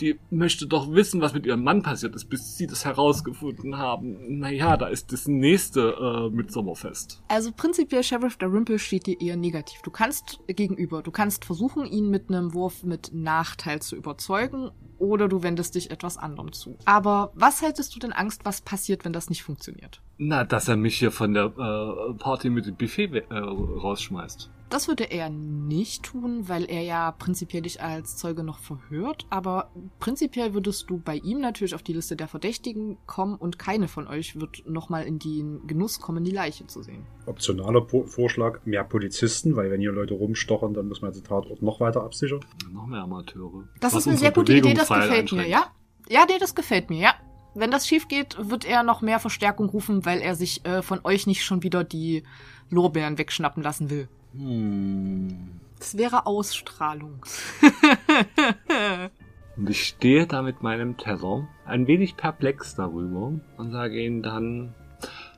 Die 0.00 0.18
möchte 0.30 0.66
doch 0.66 0.92
wissen, 0.92 1.20
was 1.20 1.34
mit 1.34 1.46
ihrem 1.46 1.62
Mann 1.62 1.82
passiert 1.82 2.14
ist, 2.14 2.28
bis 2.28 2.56
Sie 2.56 2.66
das 2.66 2.84
herausgefunden 2.84 3.78
haben. 3.78 4.38
Naja, 4.38 4.76
da 4.76 4.86
ist 4.86 5.12
das 5.12 5.28
nächste 5.28 6.30
äh, 6.30 6.34
Mitsommerfest. 6.34 7.22
Also 7.28 7.52
prinzipiell, 7.52 8.02
Sheriff 8.02 8.36
Dalrymple 8.36 8.78
steht 8.78 9.06
dir 9.06 9.20
eher 9.20 9.36
negativ. 9.36 9.80
Du 9.82 9.90
kannst 9.90 10.40
gegenüber, 10.46 11.02
du 11.02 11.10
kannst 11.10 11.44
versuchen, 11.44 11.86
ihn 11.86 12.10
mit 12.10 12.28
einem 12.28 12.54
Wurf 12.54 12.82
mit 12.84 13.10
Nachteil 13.12 13.80
zu 13.80 13.96
überzeugen 13.96 14.70
oder 14.98 15.28
du 15.28 15.42
wendest 15.42 15.74
dich 15.74 15.90
etwas 15.90 16.16
anderem 16.16 16.52
zu. 16.52 16.78
Aber 16.84 17.32
was 17.34 17.60
hättest 17.60 17.94
du 17.94 17.98
denn 17.98 18.12
Angst, 18.12 18.44
was 18.44 18.60
passiert, 18.60 19.04
wenn 19.04 19.12
das 19.12 19.28
nicht 19.28 19.42
funktioniert? 19.42 20.00
Na, 20.16 20.44
dass 20.44 20.68
er 20.68 20.76
mich 20.76 20.98
hier 20.98 21.10
von 21.10 21.34
der 21.34 21.46
äh, 21.46 22.14
Party 22.14 22.50
mit 22.50 22.66
dem 22.66 22.76
Buffet 22.76 23.24
äh, 23.28 23.36
rausschmeißt. 23.36 24.50
Das 24.72 24.88
würde 24.88 25.04
er 25.04 25.28
nicht 25.28 26.02
tun, 26.02 26.48
weil 26.48 26.64
er 26.64 26.80
ja 26.80 27.12
prinzipiell 27.12 27.60
dich 27.62 27.82
als 27.82 28.16
Zeuge 28.16 28.42
noch 28.42 28.58
verhört. 28.58 29.26
Aber 29.28 29.70
prinzipiell 29.98 30.54
würdest 30.54 30.88
du 30.88 30.98
bei 30.98 31.16
ihm 31.16 31.40
natürlich 31.40 31.74
auf 31.74 31.82
die 31.82 31.92
Liste 31.92 32.16
der 32.16 32.26
Verdächtigen 32.26 32.96
kommen 33.06 33.34
und 33.36 33.58
keine 33.58 33.86
von 33.86 34.08
euch 34.08 34.40
wird 34.40 34.62
nochmal 34.66 35.04
in 35.04 35.18
den 35.18 35.66
Genuss 35.66 36.00
kommen, 36.00 36.24
die 36.24 36.30
Leiche 36.30 36.66
zu 36.66 36.82
sehen. 36.82 37.04
Optionaler 37.26 37.82
Po- 37.82 38.04
Vorschlag, 38.06 38.60
mehr 38.64 38.82
Polizisten, 38.84 39.56
weil 39.56 39.70
wenn 39.70 39.80
hier 39.80 39.92
Leute 39.92 40.14
rumstochern, 40.14 40.72
dann 40.72 40.88
muss 40.88 41.02
man 41.02 41.12
den 41.12 41.22
Tatort 41.22 41.60
noch 41.60 41.78
weiter 41.80 42.02
absichern. 42.02 42.40
Noch 42.72 42.86
mehr 42.86 43.02
Amateure. 43.02 43.68
Das 43.80 43.92
Was 43.92 44.00
ist 44.00 44.08
eine 44.08 44.16
sehr 44.16 44.32
gute 44.32 44.54
Idee, 44.54 44.72
das 44.74 44.88
gefällt 44.88 45.32
mir, 45.32 45.46
ja? 45.46 45.66
Ja, 46.08 46.24
nee, 46.26 46.38
das 46.40 46.54
gefällt 46.54 46.88
mir, 46.88 46.98
ja. 46.98 47.14
Wenn 47.54 47.70
das 47.70 47.86
schief 47.86 48.08
geht, 48.08 48.36
wird 48.40 48.64
er 48.64 48.82
noch 48.82 49.02
mehr 49.02 49.18
Verstärkung 49.20 49.68
rufen, 49.68 50.06
weil 50.06 50.22
er 50.22 50.34
sich 50.34 50.64
äh, 50.64 50.80
von 50.80 51.00
euch 51.04 51.26
nicht 51.26 51.44
schon 51.44 51.62
wieder 51.62 51.84
die 51.84 52.22
Lorbeeren 52.70 53.18
wegschnappen 53.18 53.62
lassen 53.62 53.90
will. 53.90 54.08
Hm. 54.34 55.60
Das 55.78 55.96
wäre 55.96 56.26
Ausstrahlung. 56.26 57.24
Und 59.56 59.68
ich 59.68 59.84
stehe 59.84 60.26
da 60.26 60.40
mit 60.42 60.62
meinem 60.62 60.96
Terror 60.96 61.46
ein 61.66 61.86
wenig 61.86 62.16
perplex 62.16 62.74
darüber 62.74 63.32
und 63.58 63.70
sage 63.70 64.02
ihnen 64.02 64.22
dann, 64.22 64.74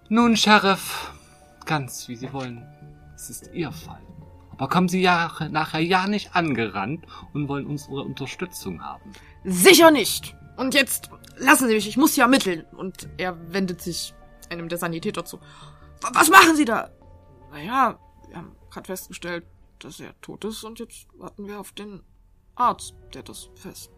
nun, 0.09 0.36
Sheriff, 0.36 1.12
ganz 1.66 2.07
wie 2.09 2.14
Sie 2.14 2.32
wollen. 2.32 2.64
Es 3.16 3.28
ist 3.28 3.51
Ihr 3.53 3.72
Fall. 3.72 4.01
Aber 4.51 4.68
kommen 4.68 4.88
Sie 4.88 5.01
ja 5.03 5.32
nachher 5.51 5.80
ja 5.80 6.07
nicht 6.07 6.36
angerannt 6.36 7.05
und 7.32 7.49
wollen 7.49 7.66
unsere 7.66 8.03
Unterstützung 8.03 8.84
haben. 8.84 9.12
Sicher 9.42 9.90
nicht! 9.90 10.36
Und 10.57 10.74
jetzt 10.74 11.11
lassen 11.36 11.66
Sie 11.66 11.74
mich, 11.74 11.88
ich 11.88 11.97
muss 11.97 12.14
hier 12.14 12.22
ermitteln. 12.24 12.64
Und 12.76 13.09
er 13.16 13.36
wendet 13.53 13.82
sich 13.82 14.14
einem 14.49 14.68
der 14.68 14.78
Sanitäter 14.78 15.24
zu. 15.24 15.38
"W- 15.38 16.11
Was 16.12 16.30
machen 16.30 16.55
Sie 16.55 16.64
da? 16.64 16.90
Naja, 17.51 17.99
gerade 18.75 18.87
festgestellt, 18.87 19.45
dass 19.79 20.01
er 20.01 20.18
tot 20.20 20.45
ist 20.45 20.64
und 20.64 20.79
jetzt 20.79 21.07
warten 21.14 21.47
wir 21.47 21.61
auf 21.61 21.72
den 21.72 22.03
Arzt, 22.55 22.95
der 23.12 23.22
das 23.22 23.49
fest. 23.55 23.91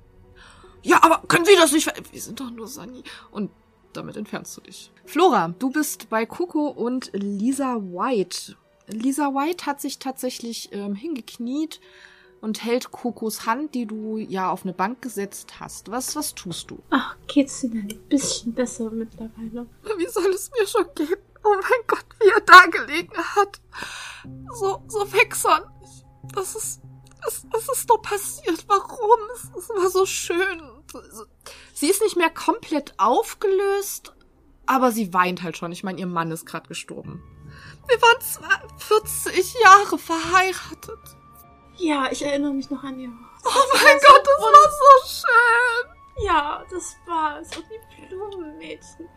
Ja, 0.82 1.02
aber 1.02 1.22
können 1.26 1.44
Sie 1.44 1.56
das 1.56 1.72
nicht 1.72 1.84
ver 1.84 1.94
Wir 2.12 2.20
sind 2.20 2.38
doch 2.38 2.50
nur 2.50 2.68
Sani. 2.68 3.02
Und 3.30 3.50
damit 3.92 4.16
entfernst 4.16 4.56
du 4.56 4.60
dich. 4.60 4.92
Flora, 5.04 5.54
du 5.58 5.70
bist 5.70 6.08
bei 6.10 6.26
Coco 6.26 6.68
und 6.68 7.10
Lisa 7.12 7.76
White. 7.76 8.56
Lisa 8.86 9.34
White 9.34 9.66
hat 9.66 9.80
sich 9.80 9.98
tatsächlich 9.98 10.68
ähm, 10.72 10.94
hingekniet 10.94 11.80
und 12.40 12.62
hält 12.62 12.92
Kokos 12.92 13.46
Hand, 13.46 13.74
die 13.74 13.86
du 13.86 14.18
ja 14.18 14.50
auf 14.50 14.64
eine 14.64 14.74
Bank 14.74 15.02
gesetzt 15.02 15.58
hast. 15.58 15.90
Was, 15.90 16.14
was 16.14 16.34
tust 16.34 16.70
du? 16.70 16.78
Ach, 16.90 17.16
geht's 17.26 17.64
Ihnen 17.64 17.88
ein 17.90 18.08
bisschen 18.08 18.52
besser 18.52 18.90
mittlerweile? 18.90 19.66
Wie 19.96 20.06
soll 20.06 20.30
es 20.30 20.50
mir 20.56 20.66
schon 20.66 20.86
gehen? 20.94 21.16
Oh 21.46 21.54
mein 21.54 21.86
Gott, 21.86 22.04
wie 22.18 22.28
er 22.28 22.40
da 22.40 22.66
gelegen 22.66 23.16
hat. 23.16 23.60
So, 24.52 24.82
so 24.88 25.12
wechseln. 25.12 25.62
Das 26.34 26.56
ist, 26.56 26.80
es, 27.26 27.46
es 27.56 27.68
ist 27.68 27.88
doch 27.88 28.02
passiert. 28.02 28.64
Warum? 28.66 29.20
Es, 29.34 29.44
es 29.56 29.68
war 29.70 29.88
so 29.88 30.06
schön. 30.06 30.60
Sie 31.72 31.88
ist 31.88 32.02
nicht 32.02 32.16
mehr 32.16 32.30
komplett 32.30 32.94
aufgelöst, 32.98 34.12
aber 34.66 34.90
sie 34.90 35.14
weint 35.14 35.42
halt 35.42 35.56
schon. 35.56 35.70
Ich 35.70 35.84
meine, 35.84 36.00
ihr 36.00 36.06
Mann 36.06 36.32
ist 36.32 36.46
gerade 36.46 36.66
gestorben. 36.66 37.22
Wir 37.86 38.02
waren 38.02 38.20
zwar 38.20 38.78
40 38.78 39.54
Jahre 39.62 39.98
verheiratet. 39.98 41.16
Ja, 41.76 42.10
ich 42.10 42.22
erinnere 42.22 42.54
mich 42.54 42.70
noch 42.70 42.82
an 42.82 42.98
Ihr. 42.98 43.12
Oh 43.44 43.74
mein 43.74 43.98
Gott, 43.98 44.26
das 44.26 44.42
war 44.42 44.70
so 44.72 45.08
schön. 45.28 46.26
Ja, 46.26 46.64
das 46.70 46.96
war 47.06 47.44
so 47.44 47.60
die 47.60 48.06
Blumenmädchen. 48.08 49.08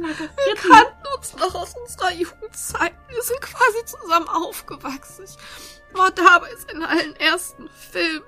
Wir 0.00 0.54
kannten 0.56 1.06
uns 1.16 1.34
noch 1.36 1.54
aus 1.54 1.74
unserer 1.74 2.12
Jugendzeit. 2.12 2.94
Wir 3.08 3.22
sind 3.22 3.40
quasi 3.40 3.84
zusammen 3.84 4.28
aufgewachsen. 4.28 5.24
Ich 5.24 5.96
war 5.96 6.10
da 6.10 6.38
bei 6.38 6.54
seinen 6.56 6.82
allen 6.82 7.16
ersten 7.16 7.68
Filmen. 7.68 8.24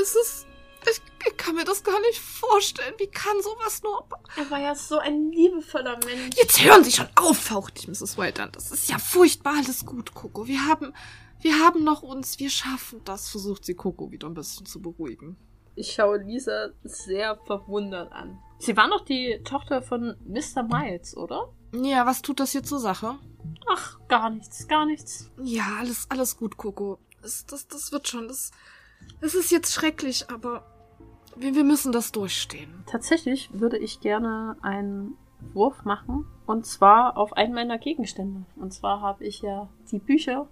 Es 0.00 0.14
ist. 0.14 0.46
Ich, 0.90 1.00
ich 1.28 1.36
kann 1.36 1.54
mir 1.54 1.64
das 1.64 1.84
gar 1.84 2.00
nicht 2.00 2.18
vorstellen. 2.18 2.94
Wie 2.98 3.06
kann 3.06 3.40
sowas 3.42 3.82
nur. 3.82 4.08
Er 4.36 4.50
war 4.50 4.58
ja 4.58 4.74
so 4.74 4.98
ein 4.98 5.30
liebevoller 5.30 5.98
Mensch. 6.06 6.36
Jetzt 6.36 6.62
hören 6.62 6.82
Sie 6.84 6.92
schon 6.92 7.08
auf, 7.16 7.38
faucht 7.38 7.76
dich 7.76 7.86
Mrs. 7.86 8.16
White 8.16 8.42
an. 8.42 8.50
Das 8.52 8.70
ist 8.72 8.88
ja 8.88 8.98
furchtbar 8.98 9.56
alles 9.58 9.84
gut, 9.84 10.14
Coco. 10.14 10.46
Wir 10.46 10.66
haben. 10.66 10.94
Wir 11.42 11.58
haben 11.58 11.84
noch 11.84 12.02
uns. 12.02 12.38
Wir 12.38 12.50
schaffen 12.50 13.00
das, 13.04 13.30
versucht 13.30 13.64
sie 13.64 13.74
Coco 13.74 14.10
wieder 14.10 14.28
ein 14.28 14.34
bisschen 14.34 14.66
zu 14.66 14.82
beruhigen. 14.82 15.36
Ich 15.74 15.92
schaue 15.92 16.18
Lisa 16.18 16.70
sehr 16.82 17.38
verwundert 17.46 18.12
an. 18.12 18.38
Sie 18.60 18.76
war 18.76 18.88
noch 18.88 19.04
die 19.04 19.40
Tochter 19.42 19.80
von 19.82 20.16
Mr. 20.26 20.62
Miles, 20.62 21.16
oder? 21.16 21.48
Ja, 21.74 22.04
was 22.06 22.20
tut 22.22 22.40
das 22.40 22.52
hier 22.52 22.62
zur 22.62 22.78
Sache? 22.78 23.16
Ach, 23.72 23.98
gar 24.08 24.28
nichts, 24.30 24.68
gar 24.68 24.84
nichts. 24.86 25.30
Ja, 25.42 25.64
alles, 25.78 26.06
alles 26.10 26.36
gut, 26.36 26.56
Coco. 26.56 26.98
Es, 27.22 27.46
das, 27.46 27.66
das 27.68 27.90
wird 27.90 28.06
schon. 28.06 28.28
Das, 28.28 28.50
es 29.20 29.34
ist 29.34 29.50
jetzt 29.50 29.72
schrecklich, 29.72 30.30
aber 30.30 30.64
wir, 31.36 31.54
wir 31.54 31.64
müssen 31.64 31.90
das 31.90 32.12
durchstehen. 32.12 32.84
Tatsächlich 32.86 33.48
würde 33.52 33.78
ich 33.78 34.00
gerne 34.00 34.56
einen 34.62 35.16
Wurf 35.54 35.84
machen. 35.84 36.26
Und 36.46 36.66
zwar 36.66 37.16
auf 37.16 37.32
einen 37.32 37.54
meiner 37.54 37.78
Gegenstände. 37.78 38.44
Und 38.56 38.74
zwar 38.74 39.00
habe 39.00 39.24
ich 39.24 39.40
ja 39.42 39.68
die 39.90 39.98
Bücher, 39.98 40.48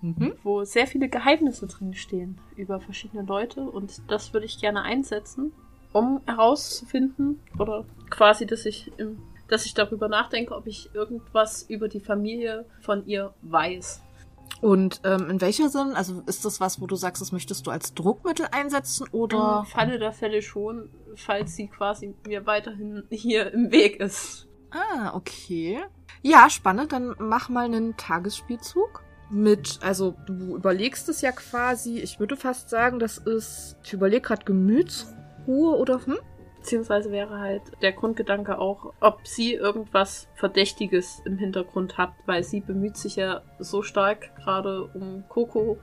Mhm. 0.00 0.34
wo 0.44 0.62
sehr 0.62 0.86
viele 0.86 1.08
Geheimnisse 1.08 1.66
drin 1.66 1.92
stehen 1.92 2.38
über 2.54 2.78
verschiedene 2.78 3.24
Leute. 3.24 3.62
Und 3.62 4.00
das 4.06 4.32
würde 4.32 4.46
ich 4.46 4.60
gerne 4.60 4.82
einsetzen, 4.82 5.52
um 5.92 6.20
herauszufinden, 6.26 7.40
oder 7.58 7.84
quasi, 8.10 8.46
dass 8.46 8.66
ich 8.66 8.92
dass 9.48 9.64
ich 9.64 9.74
darüber 9.74 10.08
nachdenke, 10.08 10.54
ob 10.54 10.66
ich 10.66 10.90
irgendwas 10.94 11.62
über 11.62 11.88
die 11.88 12.00
Familie 12.00 12.66
von 12.80 13.06
ihr 13.06 13.34
weiß. 13.42 14.02
Und 14.60 15.00
ähm, 15.04 15.30
in 15.30 15.40
welcher 15.40 15.68
Sinn? 15.68 15.92
Also 15.94 16.22
ist 16.26 16.44
das 16.44 16.60
was, 16.60 16.80
wo 16.80 16.86
du 16.86 16.96
sagst, 16.96 17.22
das 17.22 17.32
möchtest 17.32 17.66
du 17.66 17.70
als 17.70 17.94
Druckmittel 17.94 18.46
einsetzen 18.50 19.06
oder? 19.12 19.60
Im 19.60 19.66
Falle 19.66 19.98
der 19.98 20.12
Fälle 20.12 20.42
schon, 20.42 20.90
falls 21.14 21.54
sie 21.54 21.68
quasi 21.68 22.14
mir 22.26 22.44
weiterhin 22.46 23.04
hier 23.10 23.52
im 23.52 23.70
Weg 23.70 24.00
ist. 24.00 24.48
Ah, 24.70 25.14
okay. 25.14 25.80
Ja, 26.22 26.50
spannend. 26.50 26.92
Dann 26.92 27.14
mach 27.18 27.48
mal 27.48 27.66
einen 27.66 27.96
Tagesspielzug. 27.96 29.02
Mit, 29.30 29.78
also 29.82 30.14
du 30.26 30.56
überlegst 30.56 31.08
es 31.10 31.20
ja 31.20 31.32
quasi, 31.32 31.98
ich 31.98 32.18
würde 32.18 32.36
fast 32.36 32.70
sagen, 32.70 32.98
das 32.98 33.18
ist, 33.18 33.76
ich 33.84 33.92
überlege 33.92 34.22
gerade 34.22 34.44
Gemütsruhe 34.44 35.17
oder 35.56 36.04
hm? 36.04 36.18
Beziehungsweise 36.58 37.10
wäre 37.12 37.38
halt 37.38 37.62
der 37.82 37.92
Grundgedanke 37.92 38.58
auch, 38.58 38.92
ob 39.00 39.26
sie 39.26 39.54
irgendwas 39.54 40.28
Verdächtiges 40.34 41.22
im 41.24 41.38
Hintergrund 41.38 41.96
hat, 41.96 42.12
weil 42.26 42.42
sie 42.42 42.60
bemüht 42.60 42.96
sich 42.96 43.16
ja 43.16 43.42
so 43.58 43.82
stark 43.82 44.34
gerade 44.36 44.84
um 44.92 45.24
Coco 45.28 45.78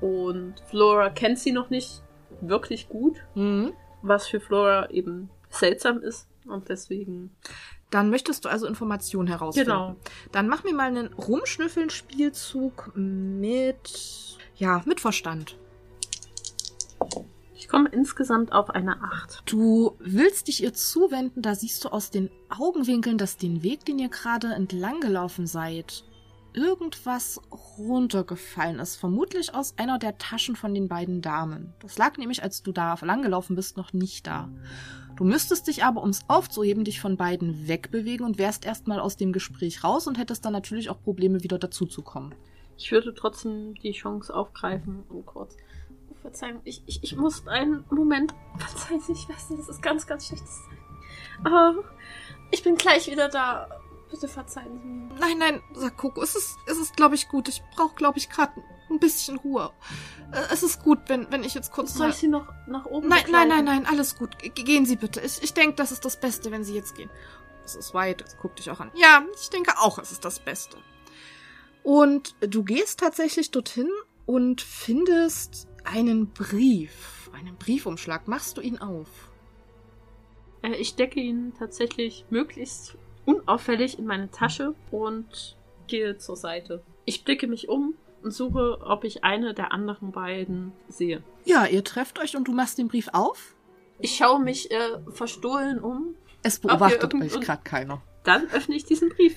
und 0.00 0.54
Flora 0.66 1.10
kennt 1.10 1.38
sie 1.38 1.52
noch 1.52 1.70
nicht 1.70 2.02
wirklich 2.40 2.88
gut, 2.88 3.24
Mhm. 3.34 3.72
was 4.02 4.26
für 4.26 4.40
Flora 4.40 4.90
eben 4.90 5.30
seltsam 5.48 6.02
ist 6.02 6.28
und 6.46 6.68
deswegen. 6.68 7.30
Dann 7.90 8.10
möchtest 8.10 8.44
du 8.44 8.48
also 8.48 8.66
Informationen 8.66 9.28
herausfinden. 9.28 9.70
Genau. 9.70 9.96
Dann 10.32 10.48
mach 10.48 10.64
mir 10.64 10.74
mal 10.74 10.88
einen 10.88 11.12
Rumschnüffeln-Spielzug 11.14 12.92
mit, 12.94 14.38
ja, 14.56 14.82
mit 14.86 15.00
Verstand. 15.00 15.56
Ich 17.70 17.72
komme 17.72 17.88
insgesamt 17.90 18.50
auf 18.50 18.70
eine 18.70 19.00
8. 19.00 19.44
Du 19.46 19.96
willst 20.00 20.48
dich 20.48 20.64
ihr 20.64 20.74
zuwenden, 20.74 21.40
da 21.40 21.54
siehst 21.54 21.84
du 21.84 21.90
aus 21.90 22.10
den 22.10 22.28
Augenwinkeln, 22.48 23.16
dass 23.16 23.36
den 23.36 23.62
Weg, 23.62 23.84
den 23.84 24.00
ihr 24.00 24.08
gerade 24.08 24.48
entlang 24.48 24.98
gelaufen 24.98 25.46
seid, 25.46 26.02
irgendwas 26.52 27.40
runtergefallen 27.78 28.80
ist. 28.80 28.96
Vermutlich 28.96 29.54
aus 29.54 29.78
einer 29.78 30.00
der 30.00 30.18
Taschen 30.18 30.56
von 30.56 30.74
den 30.74 30.88
beiden 30.88 31.22
Damen. 31.22 31.72
Das 31.78 31.96
lag 31.96 32.18
nämlich, 32.18 32.42
als 32.42 32.64
du 32.64 32.72
da 32.72 32.98
langgelaufen 33.02 33.54
bist, 33.54 33.76
noch 33.76 33.92
nicht 33.92 34.26
da. 34.26 34.50
Du 35.14 35.22
müsstest 35.22 35.68
dich 35.68 35.84
aber, 35.84 36.02
um 36.02 36.10
es 36.10 36.22
aufzuheben, 36.26 36.82
dich 36.82 37.00
von 37.00 37.16
beiden 37.16 37.68
wegbewegen 37.68 38.26
und 38.26 38.36
wärst 38.36 38.64
erstmal 38.64 38.98
aus 38.98 39.16
dem 39.16 39.32
Gespräch 39.32 39.84
raus 39.84 40.08
und 40.08 40.18
hättest 40.18 40.44
dann 40.44 40.54
natürlich 40.54 40.90
auch 40.90 41.00
Probleme, 41.00 41.44
wieder 41.44 41.60
dazuzukommen. 41.60 42.34
Ich 42.76 42.90
würde 42.90 43.14
trotzdem 43.14 43.74
die 43.74 43.92
Chance 43.92 44.34
aufgreifen 44.34 45.04
und 45.08 45.24
kurz. 45.24 45.56
Oh, 46.20 46.22
Verzeihung, 46.22 46.60
ich, 46.64 46.82
ich, 46.86 47.02
ich 47.02 47.16
muss 47.16 47.46
einen 47.48 47.84
Moment. 47.90 48.34
Verzeihen 48.58 49.00
Sie, 49.00 49.12
ich 49.12 49.28
weiß, 49.28 49.48
das 49.56 49.68
ist 49.68 49.82
ganz, 49.82 50.06
ganz 50.06 50.26
schlechtes. 50.26 50.60
Aber 51.44 51.74
ich 52.50 52.62
bin 52.62 52.76
gleich 52.76 53.06
wieder 53.10 53.28
da. 53.28 53.68
Bitte 54.10 54.26
verzeihen 54.26 54.76
Sie 54.78 54.86
mir. 54.88 55.14
Nein, 55.20 55.38
nein, 55.38 55.62
sagt 55.72 55.96
Coco, 55.96 56.20
es 56.22 56.34
ist, 56.34 56.56
es 56.66 56.78
ist, 56.78 56.96
glaube 56.96 57.14
ich, 57.14 57.28
gut. 57.28 57.48
Ich 57.48 57.62
brauche, 57.76 57.94
glaube 57.94 58.18
ich, 58.18 58.28
gerade 58.28 58.52
ein 58.90 58.98
bisschen 58.98 59.36
Ruhe. 59.38 59.70
Äh, 60.32 60.42
Es 60.52 60.64
ist 60.64 60.82
gut, 60.82 60.98
wenn, 61.06 61.30
wenn 61.30 61.44
ich 61.44 61.54
jetzt 61.54 61.70
kurz 61.70 61.94
Soll 61.94 62.10
ich 62.10 62.16
Sie 62.16 62.26
noch 62.26 62.52
nach 62.66 62.86
oben 62.86 63.06
Nein, 63.08 63.22
nein, 63.30 63.46
nein, 63.48 63.64
nein, 63.64 63.86
alles 63.86 64.16
gut. 64.16 64.36
Ge- 64.40 64.50
Gehen 64.50 64.84
Sie 64.84 64.96
bitte. 64.96 65.20
Ich, 65.20 65.40
ich 65.44 65.54
denke, 65.54 65.76
das 65.76 65.92
ist 65.92 66.04
das 66.04 66.18
Beste, 66.18 66.50
wenn 66.50 66.64
Sie 66.64 66.74
jetzt 66.74 66.96
gehen. 66.96 67.08
Es 67.64 67.76
ist 67.76 67.94
weit, 67.94 68.24
guck 68.42 68.56
dich 68.56 68.68
auch 68.70 68.80
an. 68.80 68.90
Ja, 68.96 69.22
ich 69.40 69.48
denke 69.50 69.74
auch, 69.78 69.98
es 70.00 70.10
ist 70.10 70.24
das 70.24 70.40
Beste. 70.40 70.76
Und 71.84 72.34
du 72.40 72.64
gehst 72.64 72.98
tatsächlich 72.98 73.52
dorthin 73.52 73.88
und 74.26 74.60
findest 74.60 75.68
einen 75.90 76.28
Brief. 76.28 77.30
Einen 77.32 77.56
Briefumschlag. 77.56 78.28
Machst 78.28 78.56
du 78.56 78.60
ihn 78.60 78.78
auf? 78.78 79.08
Äh, 80.62 80.74
ich 80.76 80.88
stecke 80.88 81.20
ihn 81.20 81.52
tatsächlich 81.58 82.24
möglichst 82.30 82.96
unauffällig 83.26 83.98
in 83.98 84.06
meine 84.06 84.30
Tasche 84.30 84.74
und 84.90 85.56
gehe 85.86 86.18
zur 86.18 86.36
Seite. 86.36 86.82
Ich 87.04 87.24
blicke 87.24 87.46
mich 87.46 87.68
um 87.68 87.94
und 88.22 88.32
suche, 88.32 88.78
ob 88.82 89.04
ich 89.04 89.24
eine 89.24 89.54
der 89.54 89.72
anderen 89.72 90.12
beiden 90.12 90.72
sehe. 90.88 91.22
Ja, 91.44 91.66
ihr 91.66 91.84
trefft 91.84 92.18
euch 92.18 92.36
und 92.36 92.48
du 92.48 92.52
machst 92.52 92.78
den 92.78 92.88
Brief 92.88 93.08
auf. 93.12 93.54
Ich 93.98 94.16
schaue 94.16 94.40
mich 94.40 94.70
äh, 94.70 94.98
verstohlen 95.10 95.78
um. 95.78 96.14
Es 96.42 96.58
beobachtet 96.58 97.14
euch 97.14 97.40
gerade 97.40 97.62
keiner. 97.62 98.02
Dann 98.24 98.48
öffne 98.50 98.76
ich 98.76 98.84
diesen 98.84 99.10
Brief. 99.10 99.36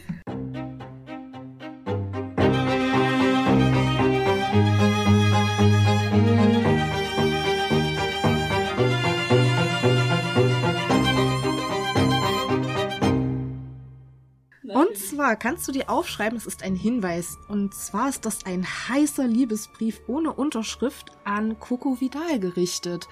Und 14.73 14.97
zwar 14.97 15.35
kannst 15.35 15.67
du 15.67 15.71
dir 15.71 15.89
aufschreiben, 15.89 16.37
es 16.37 16.45
ist 16.45 16.63
ein 16.63 16.75
Hinweis. 16.75 17.37
Und 17.47 17.73
zwar 17.73 18.09
ist 18.09 18.25
das 18.25 18.45
ein 18.45 18.65
heißer 18.65 19.27
Liebesbrief 19.27 20.01
ohne 20.07 20.33
Unterschrift 20.33 21.11
an 21.23 21.59
Coco 21.59 21.99
Vidal 21.99 22.39
gerichtet. 22.39 23.07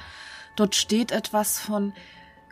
Dort 0.56 0.76
steht 0.76 1.12
etwas 1.12 1.60
von 1.60 1.94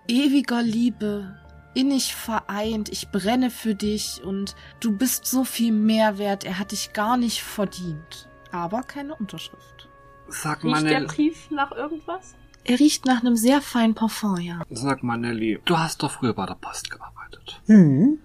ewiger 0.07 0.61
Liebe, 0.61 1.37
innig 1.73 2.15
vereint, 2.15 2.89
ich 2.89 3.09
brenne 3.09 3.49
für 3.49 3.75
dich 3.75 4.21
und 4.23 4.55
du 4.79 4.95
bist 4.95 5.25
so 5.25 5.43
viel 5.43 5.71
mehr 5.71 6.17
wert, 6.17 6.43
er 6.43 6.59
hat 6.59 6.71
dich 6.71 6.93
gar 6.93 7.17
nicht 7.17 7.41
verdient. 7.43 8.27
Aber 8.51 8.81
keine 8.81 9.15
Unterschrift. 9.15 9.87
Sag 10.27 10.63
Riecht 10.63 10.83
der 10.83 11.01
Brief 11.01 11.51
nach 11.51 11.71
irgendwas? 11.71 12.35
Er 12.63 12.79
riecht 12.79 13.05
nach 13.05 13.21
einem 13.21 13.35
sehr 13.35 13.61
feinen 13.61 13.95
Parfum, 13.95 14.39
ja. 14.39 14.61
sag 14.69 15.03
Manelli, 15.03 15.59
du 15.65 15.77
hast 15.77 16.03
doch 16.03 16.11
früher 16.11 16.33
bei 16.33 16.45
der 16.45 16.55
Post 16.55 16.91
gearbeitet. 16.91 17.61
Hm. 17.65 18.19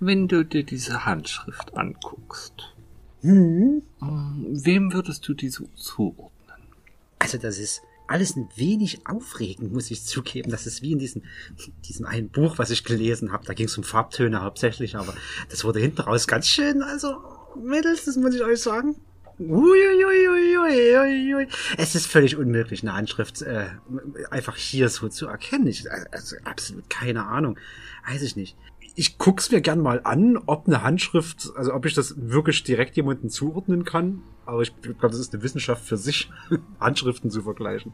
Wenn 0.00 0.28
du 0.28 0.44
dir 0.44 0.64
diese 0.64 1.04
Handschrift 1.04 1.76
anguckst, 1.76 2.54
Hm. 3.22 3.82
ähm, 4.02 4.46
wem 4.50 4.92
würdest 4.92 5.26
du 5.26 5.34
die 5.34 5.48
so 5.48 5.66
zuordnen? 5.74 6.30
Also 7.18 7.38
das 7.38 7.58
ist 7.58 7.80
alles 8.06 8.36
ein 8.36 8.50
wenig 8.54 9.06
aufregend, 9.06 9.72
muss 9.72 9.90
ich 9.90 10.04
zugeben. 10.04 10.50
Das 10.50 10.66
ist 10.66 10.82
wie 10.82 10.92
in 10.92 10.98
diesem, 10.98 11.22
diesem 11.88 12.04
einen 12.04 12.28
Buch, 12.28 12.58
was 12.58 12.68
ich 12.68 12.84
gelesen 12.84 13.32
habe. 13.32 13.46
Da 13.46 13.54
ging 13.54 13.66
es 13.66 13.78
um 13.78 13.84
Farbtöne 13.84 14.42
hauptsächlich, 14.42 14.96
aber 14.96 15.14
das 15.48 15.64
wurde 15.64 15.80
hinten 15.80 16.02
raus 16.02 16.26
ganz 16.26 16.48
schön. 16.48 16.82
Also, 16.82 17.16
Mädels, 17.56 18.04
das 18.04 18.16
muss 18.16 18.34
ich 18.34 18.42
euch 18.42 18.60
sagen. 18.60 18.96
Uiuiuiuiui. 19.38 21.48
Es 21.78 21.94
ist 21.94 22.06
völlig 22.06 22.36
unmöglich, 22.36 22.82
eine 22.82 22.92
Handschrift 22.92 23.40
äh, 23.42 23.68
einfach 24.30 24.56
hier 24.56 24.90
so 24.90 25.08
zu 25.08 25.26
erkennen. 25.26 25.66
Ich, 25.66 25.90
also 26.12 26.36
absolut 26.44 26.88
keine 26.90 27.26
Ahnung. 27.26 27.58
Weiß 28.06 28.22
ich 28.22 28.36
nicht. 28.36 28.56
Ich 28.94 29.18
guck's 29.18 29.50
mir 29.50 29.60
gern 29.60 29.80
mal 29.80 30.00
an, 30.04 30.36
ob 30.46 30.66
eine 30.68 30.82
Handschrift, 30.82 31.50
also 31.56 31.74
ob 31.74 31.84
ich 31.84 31.94
das 31.94 32.14
wirklich 32.16 32.62
direkt 32.62 32.96
jemandem 32.96 33.28
zuordnen 33.28 33.84
kann. 33.84 34.22
Aber 34.46 34.62
ich 34.62 34.72
glaube, 34.82 35.08
das 35.08 35.18
ist 35.18 35.34
eine 35.34 35.42
Wissenschaft 35.42 35.84
für 35.84 35.96
sich, 35.96 36.30
Handschriften 36.80 37.30
zu 37.30 37.42
vergleichen. 37.42 37.92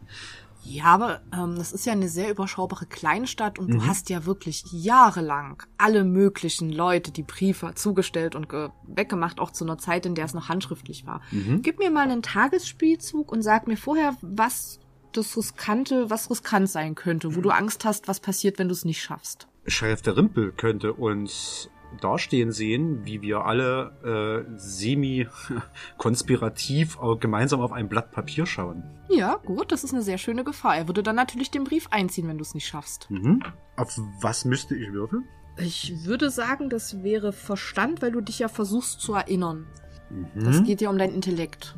Ja, 0.62 0.84
aber 0.84 1.22
ähm, 1.32 1.54
das 1.56 1.72
ist 1.72 1.86
ja 1.86 1.92
eine 1.94 2.10
sehr 2.10 2.30
überschaubare 2.30 2.84
Kleinstadt 2.84 3.58
und 3.58 3.68
du 3.72 3.78
Mhm. 3.78 3.86
hast 3.86 4.10
ja 4.10 4.26
wirklich 4.26 4.62
jahrelang 4.72 5.62
alle 5.78 6.04
möglichen 6.04 6.70
Leute 6.70 7.12
die 7.12 7.22
Briefe 7.22 7.72
zugestellt 7.76 8.34
und 8.34 8.50
ge 8.50 8.68
weggemacht, 8.86 9.40
auch 9.40 9.52
zu 9.52 9.64
einer 9.64 9.78
Zeit, 9.78 10.04
in 10.04 10.14
der 10.14 10.26
es 10.26 10.34
noch 10.34 10.50
handschriftlich 10.50 11.06
war. 11.06 11.22
Mhm. 11.30 11.62
Gib 11.62 11.78
mir 11.78 11.90
mal 11.90 12.02
einen 12.10 12.20
Tagesspielzug 12.20 13.32
und 13.32 13.40
sag 13.40 13.68
mir 13.68 13.78
vorher, 13.78 14.16
was 14.20 14.80
das 15.12 15.34
Riskante, 15.34 16.10
was 16.10 16.28
riskant 16.30 16.68
sein 16.68 16.94
könnte, 16.94 17.34
wo 17.34 17.40
du 17.40 17.48
Angst 17.48 17.86
hast, 17.86 18.06
was 18.06 18.20
passiert, 18.20 18.58
wenn 18.58 18.68
du 18.68 18.74
es 18.74 18.84
nicht 18.84 19.02
schaffst. 19.02 19.48
Sheriff 19.66 20.02
der 20.02 20.16
Rimpel 20.16 20.52
könnte 20.52 20.92
uns 20.92 21.68
dastehen 22.00 22.52
sehen, 22.52 23.04
wie 23.04 23.20
wir 23.20 23.46
alle 23.46 24.44
äh, 24.46 24.50
semi-konspirativ 24.56 26.96
gemeinsam 27.18 27.60
auf 27.60 27.72
ein 27.72 27.88
Blatt 27.88 28.12
Papier 28.12 28.46
schauen. 28.46 28.84
Ja, 29.08 29.40
gut, 29.44 29.72
das 29.72 29.82
ist 29.82 29.92
eine 29.92 30.02
sehr 30.02 30.18
schöne 30.18 30.44
Gefahr. 30.44 30.76
Er 30.76 30.86
würde 30.86 31.02
dann 31.02 31.16
natürlich 31.16 31.50
den 31.50 31.64
Brief 31.64 31.88
einziehen, 31.90 32.28
wenn 32.28 32.38
du 32.38 32.42
es 32.42 32.54
nicht 32.54 32.68
schaffst. 32.68 33.10
Mhm. 33.10 33.42
Auf 33.76 34.00
was 34.20 34.44
müsste 34.44 34.76
ich 34.76 34.92
würfeln? 34.92 35.24
Ich 35.56 36.04
würde 36.04 36.30
sagen, 36.30 36.70
das 36.70 37.02
wäre 37.02 37.32
Verstand, 37.32 38.02
weil 38.02 38.12
du 38.12 38.20
dich 38.20 38.38
ja 38.38 38.46
versuchst 38.48 39.00
zu 39.00 39.14
erinnern. 39.14 39.66
Mhm. 40.10 40.44
Das 40.44 40.62
geht 40.62 40.80
ja 40.80 40.90
um 40.90 40.98
dein 40.98 41.12
Intellekt. 41.12 41.74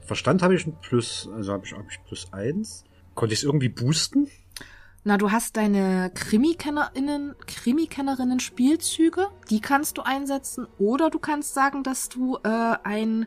Verstand 0.00 0.42
habe 0.42 0.56
ich 0.56 0.66
ein 0.66 0.76
Plus, 0.80 1.28
also 1.32 1.52
habe 1.52 1.64
ich, 1.64 1.72
hab 1.72 1.88
ich 1.90 2.02
plus 2.04 2.32
eins. 2.32 2.82
Konnte 3.14 3.34
ich 3.34 3.40
es 3.40 3.44
irgendwie 3.44 3.68
boosten? 3.68 4.26
Na, 5.04 5.16
du 5.16 5.30
hast 5.30 5.56
deine 5.56 6.10
Krimi-KennerInnen, 6.14 7.34
Krimi-Kennerinnen-Spielzüge, 7.46 9.28
die 9.48 9.60
kannst 9.60 9.96
du 9.96 10.02
einsetzen. 10.02 10.66
Oder 10.78 11.08
du 11.08 11.18
kannst 11.18 11.54
sagen, 11.54 11.82
dass 11.82 12.10
du 12.10 12.36
äh, 12.42 12.76
ein 12.82 13.26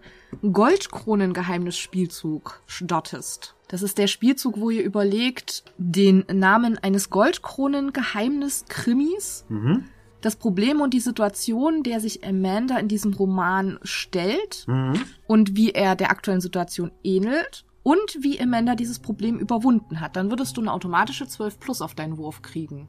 Goldkronen-Geheimnis-Spielzug 0.52 2.62
startest. 2.68 3.56
Das 3.68 3.82
ist 3.82 3.98
der 3.98 4.06
Spielzug, 4.08 4.60
wo 4.60 4.70
ihr 4.70 4.84
überlegt, 4.84 5.64
den 5.78 6.24
Namen 6.32 6.78
eines 6.78 7.10
Goldkronen-Geheimnis-Krimis, 7.10 9.46
Mhm. 9.50 9.86
das 10.20 10.36
Problem 10.36 10.82
und 10.82 10.94
die 10.94 11.00
Situation, 11.00 11.82
der 11.84 12.00
sich 12.02 12.24
Amanda 12.24 12.78
in 12.78 12.90
diesem 12.90 13.14
Roman 13.14 13.80
stellt 13.84 14.66
Mhm. 14.68 15.00
und 15.26 15.56
wie 15.56 15.72
er 15.72 15.96
der 15.96 16.12
aktuellen 16.12 16.42
Situation 16.42 16.92
ähnelt 17.04 17.66
und 17.84 18.18
wie 18.20 18.40
Amanda 18.40 18.76
dieses 18.76 19.00
Problem 19.00 19.40
überwunden 19.40 20.00
hat. 20.00 20.16
Dann 20.16 20.30
würdest 20.30 20.58
du 20.58 20.62
eine 20.62 20.72
automatische 20.74 21.28
12 21.28 21.60
plus 21.60 21.82
auf 21.82 21.96
deinen 21.96 22.18
Wurf 22.18 22.42
kriegen. 22.42 22.88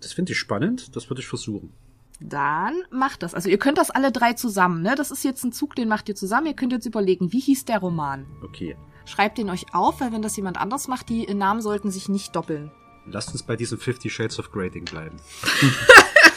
Das 0.00 0.12
finde 0.12 0.32
ich 0.32 0.38
spannend, 0.38 0.94
das 0.96 1.08
würde 1.08 1.22
ich 1.22 1.28
versuchen. 1.28 1.72
Dann 2.20 2.74
macht 2.90 3.22
das. 3.22 3.34
Also 3.34 3.48
ihr 3.48 3.58
könnt 3.58 3.78
das 3.78 3.90
alle 3.90 4.12
drei 4.12 4.34
zusammen, 4.34 4.82
ne? 4.82 4.94
Das 4.94 5.10
ist 5.10 5.24
jetzt 5.24 5.44
ein 5.44 5.52
Zug, 5.52 5.74
den 5.74 5.88
macht 5.88 6.08
ihr 6.08 6.14
zusammen. 6.14 6.46
Ihr 6.46 6.54
könnt 6.54 6.72
jetzt 6.72 6.86
überlegen, 6.86 7.32
wie 7.32 7.40
hieß 7.40 7.64
der 7.64 7.78
Roman? 7.78 8.26
Okay. 8.42 8.76
Schreibt 9.04 9.38
den 9.38 9.50
euch 9.50 9.74
auf, 9.74 10.00
weil 10.00 10.12
wenn 10.12 10.22
das 10.22 10.36
jemand 10.36 10.58
anders 10.58 10.88
macht, 10.88 11.08
die 11.08 11.26
Namen 11.34 11.60
sollten 11.60 11.90
sich 11.90 12.08
nicht 12.08 12.36
doppeln. 12.36 12.70
Lasst 13.06 13.32
uns 13.32 13.42
bei 13.42 13.56
diesem 13.56 13.78
Fifty 13.78 14.08
Shades 14.08 14.38
of 14.38 14.50
Grey 14.50 14.70
Ding 14.70 14.84
bleiben. 14.84 15.16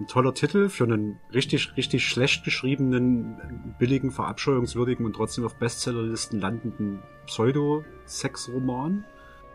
Ein 0.00 0.06
toller 0.06 0.32
Titel 0.32 0.70
für 0.70 0.84
einen 0.84 1.18
richtig, 1.34 1.76
richtig 1.76 2.08
schlecht 2.08 2.42
geschriebenen, 2.42 3.36
billigen, 3.78 4.10
verabscheuungswürdigen 4.10 5.04
und 5.04 5.12
trotzdem 5.12 5.44
auf 5.44 5.56
Bestsellerlisten 5.56 6.40
landenden 6.40 7.02
Pseudo-Sex-Roman. 7.26 9.04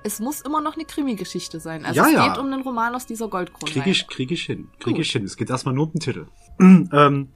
Es 0.04 0.20
muss 0.20 0.42
immer 0.42 0.62
noch 0.62 0.76
eine 0.76 0.86
Krimi-Geschichte 0.86 1.60
sein. 1.60 1.84
Also 1.84 2.00
Ja, 2.00 2.06
es 2.06 2.14
ja. 2.14 2.28
geht 2.28 2.38
um 2.38 2.46
einen 2.46 2.62
Roman 2.62 2.94
aus 2.94 3.08
dieser 3.08 3.28
Goldkrone. 3.28 3.72
Kriege 3.72 3.90
ich, 3.90 4.06
krieg 4.08 4.30
ich 4.30 4.44
hin. 4.44 4.68
Kriege 4.80 4.98
Gut. 4.98 5.06
ich 5.06 5.12
hin. 5.14 5.24
Es 5.24 5.36
geht 5.36 5.50
erstmal 5.50 5.74
nur 5.74 5.88
um 5.88 5.94
den 5.94 6.00
Titel. 6.00 6.28
ähm, 6.60 7.30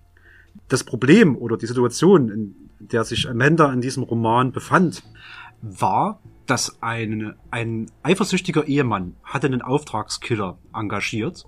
das 0.67 0.83
Problem 0.83 1.35
oder 1.35 1.57
die 1.57 1.65
Situation, 1.65 2.29
in 2.29 2.69
der 2.77 3.05
sich 3.05 3.27
Amanda 3.27 3.73
in 3.73 3.81
diesem 3.81 4.03
Roman 4.03 4.51
befand, 4.51 5.01
war, 5.63 6.21
dass 6.45 6.79
ein, 6.83 7.33
ein 7.49 7.89
eifersüchtiger 8.03 8.67
Ehemann 8.67 9.15
hatte 9.23 9.47
einen 9.47 9.63
Auftragskiller 9.63 10.59
engagiert. 10.71 11.45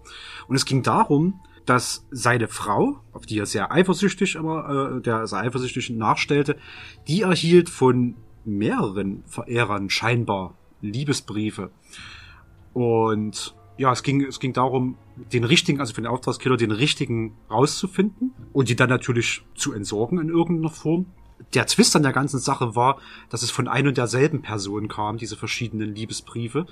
Und 0.47 0.55
es 0.55 0.65
ging 0.65 0.81
darum, 0.81 1.39
dass 1.65 2.05
seine 2.11 2.47
Frau, 2.47 2.99
auf 3.11 3.25
die 3.25 3.37
er 3.37 3.45
sehr 3.45 3.71
eifersüchtig 3.71 4.35
immer, 4.35 4.97
äh, 4.97 5.01
der 5.01 5.27
sehr 5.27 5.39
eifersüchtig 5.39 5.91
nachstellte, 5.91 6.57
die 7.07 7.21
erhielt 7.21 7.69
von 7.69 8.15
mehreren 8.45 9.23
Verehrern 9.27 9.89
scheinbar 9.89 10.55
Liebesbriefe. 10.81 11.71
Und 12.73 13.55
ja, 13.77 13.91
es 13.91 14.03
ging, 14.03 14.23
es 14.23 14.39
ging 14.39 14.53
darum, 14.53 14.97
den 15.33 15.43
richtigen, 15.43 15.79
also 15.79 15.93
für 15.93 16.01
den 16.01 16.07
Auftragskiller, 16.07 16.57
den 16.57 16.71
richtigen 16.71 17.35
rauszufinden 17.49 18.33
und 18.53 18.69
die 18.69 18.75
dann 18.75 18.89
natürlich 18.89 19.43
zu 19.55 19.73
entsorgen 19.73 20.19
in 20.19 20.29
irgendeiner 20.29 20.69
Form. 20.69 21.07
Der 21.53 21.65
Twist 21.65 21.95
an 21.95 22.03
der 22.03 22.13
ganzen 22.13 22.39
Sache 22.39 22.75
war, 22.75 22.99
dass 23.29 23.41
es 23.41 23.51
von 23.51 23.67
ein 23.67 23.87
und 23.87 23.97
derselben 23.97 24.41
Person 24.41 24.87
kam, 24.87 25.17
diese 25.17 25.35
verschiedenen 25.35 25.95
Liebesbriefe 25.95 26.67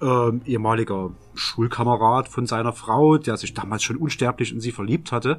ähm, 0.00 0.42
ehemaliger 0.44 1.10
Schulkamerad 1.34 2.28
von 2.28 2.46
seiner 2.46 2.72
Frau, 2.72 3.18
der 3.18 3.36
sich 3.36 3.54
damals 3.54 3.82
schon 3.82 3.96
unsterblich 3.96 4.52
in 4.52 4.60
sie 4.60 4.72
verliebt 4.72 5.12
hatte 5.12 5.38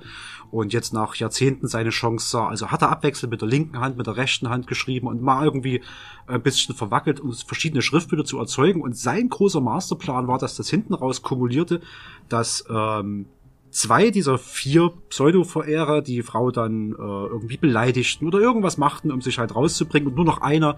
und 0.51 0.73
jetzt 0.73 0.93
nach 0.93 1.15
Jahrzehnten 1.15 1.67
seine 1.67 1.89
Chance 1.89 2.29
sah. 2.29 2.47
Also 2.47 2.71
hat 2.71 2.81
er 2.81 2.89
abwechselnd 2.89 3.31
mit 3.31 3.41
der 3.41 3.47
linken 3.47 3.79
Hand, 3.79 3.97
mit 3.97 4.07
der 4.07 4.17
rechten 4.17 4.49
Hand 4.49 4.67
geschrieben 4.67 5.07
und 5.07 5.21
mal 5.21 5.45
irgendwie 5.45 5.81
ein 6.27 6.41
bisschen 6.41 6.75
verwackelt, 6.75 7.19
um 7.19 7.33
verschiedene 7.33 7.81
Schriftbilder 7.81 8.25
zu 8.25 8.39
erzeugen. 8.39 8.81
Und 8.81 8.97
sein 8.97 9.29
großer 9.29 9.61
Masterplan 9.61 10.27
war, 10.27 10.37
dass 10.37 10.55
das 10.55 10.69
hinten 10.69 10.93
raus 10.93 11.21
kumulierte, 11.21 11.81
dass 12.27 12.65
ähm, 12.69 13.27
zwei 13.71 14.09
dieser 14.09 14.37
vier 14.37 14.91
Pseudo-Verehrer 15.09 16.01
die 16.01 16.23
Frau 16.23 16.51
dann 16.51 16.91
äh, 16.91 16.95
irgendwie 16.95 17.57
beleidigten 17.57 18.27
oder 18.27 18.39
irgendwas 18.39 18.77
machten, 18.77 19.11
um 19.11 19.21
sich 19.21 19.39
halt 19.39 19.55
rauszubringen 19.55 20.09
und 20.09 20.15
nur 20.15 20.25
noch 20.25 20.41
einer 20.41 20.77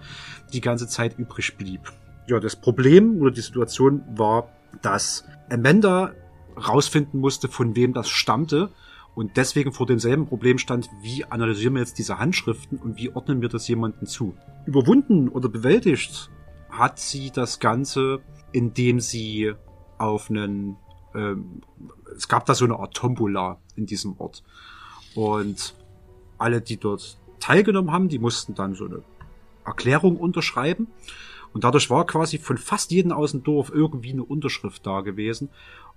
die 0.52 0.60
ganze 0.60 0.88
Zeit 0.88 1.18
übrig 1.18 1.56
blieb 1.56 1.92
ja, 2.26 2.40
das 2.40 2.56
Problem 2.56 3.20
oder 3.20 3.30
die 3.30 3.40
Situation 3.40 4.02
war, 4.14 4.48
dass 4.80 5.24
Amanda 5.50 6.12
rausfinden 6.56 7.20
musste, 7.20 7.48
von 7.48 7.76
wem 7.76 7.92
das 7.92 8.08
stammte 8.08 8.70
und 9.14 9.36
deswegen 9.36 9.72
vor 9.72 9.86
demselben 9.86 10.26
Problem 10.26 10.58
stand, 10.58 10.88
wie 11.02 11.24
analysieren 11.24 11.74
wir 11.74 11.80
jetzt 11.80 11.98
diese 11.98 12.18
Handschriften 12.18 12.78
und 12.78 12.96
wie 12.96 13.10
ordnen 13.10 13.42
wir 13.42 13.48
das 13.48 13.68
jemandem 13.68 14.06
zu. 14.06 14.34
Überwunden 14.66 15.28
oder 15.28 15.48
bewältigt 15.48 16.30
hat 16.70 16.98
sie 16.98 17.30
das 17.30 17.60
Ganze, 17.60 18.20
indem 18.52 19.00
sie 19.00 19.52
auf 19.98 20.30
einen, 20.30 20.76
ähm, 21.14 21.62
es 22.16 22.28
gab 22.28 22.46
da 22.46 22.54
so 22.54 22.64
eine 22.64 22.76
Art 22.76 22.94
Tombola 22.94 23.60
in 23.76 23.86
diesem 23.86 24.18
Ort 24.18 24.42
und 25.14 25.74
alle, 26.38 26.60
die 26.60 26.78
dort 26.78 27.18
teilgenommen 27.38 27.92
haben, 27.92 28.08
die 28.08 28.18
mussten 28.18 28.54
dann 28.54 28.74
so 28.74 28.86
eine 28.86 29.02
Erklärung 29.64 30.16
unterschreiben 30.16 30.88
und 31.52 31.64
dadurch 31.64 31.90
war 31.90 32.06
quasi 32.06 32.38
von 32.38 32.58
fast 32.58 32.90
jedem 32.90 33.12
aus 33.12 33.32
dem 33.32 33.42
Dorf 33.42 33.70
irgendwie 33.72 34.12
eine 34.12 34.24
Unterschrift 34.24 34.86
da 34.86 35.00
gewesen. 35.00 35.50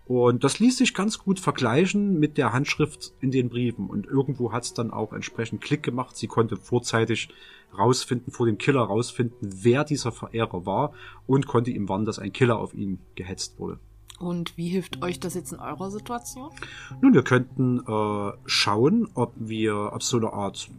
Und 0.05 0.43
das 0.43 0.59
ließ 0.59 0.77
sich 0.77 0.93
ganz 0.93 1.17
gut 1.17 1.39
vergleichen 1.39 2.19
mit 2.19 2.37
der 2.37 2.53
Handschrift 2.53 3.13
in 3.21 3.31
den 3.31 3.49
Briefen. 3.49 3.87
Und 3.87 4.05
irgendwo 4.05 4.51
hat 4.51 4.63
es 4.63 4.73
dann 4.73 4.91
auch 4.91 5.13
entsprechend 5.13 5.61
Klick 5.61 5.81
gemacht. 5.81 6.15
Sie 6.15 6.27
konnte 6.27 6.57
vorzeitig 6.57 7.29
rausfinden, 7.75 8.31
vor 8.31 8.45
dem 8.45 8.59
Killer 8.59 8.81
rausfinden, 8.81 9.37
wer 9.41 9.83
dieser 9.83 10.11
Verehrer 10.11 10.65
war 10.65 10.93
und 11.25 11.47
konnte 11.47 11.71
ihm 11.71 11.89
warnen, 11.89 12.05
dass 12.05 12.19
ein 12.19 12.33
Killer 12.33 12.59
auf 12.59 12.75
ihn 12.75 12.99
gehetzt 13.15 13.59
wurde. 13.59 13.79
Und 14.19 14.57
wie 14.57 14.69
hilft 14.69 15.03
euch 15.03 15.19
das 15.19 15.33
jetzt 15.33 15.51
in 15.51 15.59
eurer 15.59 15.91
Situation? 15.91 16.49
Nun, 17.01 17.13
wir 17.13 17.23
könnten 17.23 17.79
äh, 17.79 18.31
schauen, 18.45 19.09
ob 19.13 19.33
wir, 19.35 19.91
ob 19.91 20.03
so 20.03 20.17
eine 20.17 20.31
Art 20.31 20.69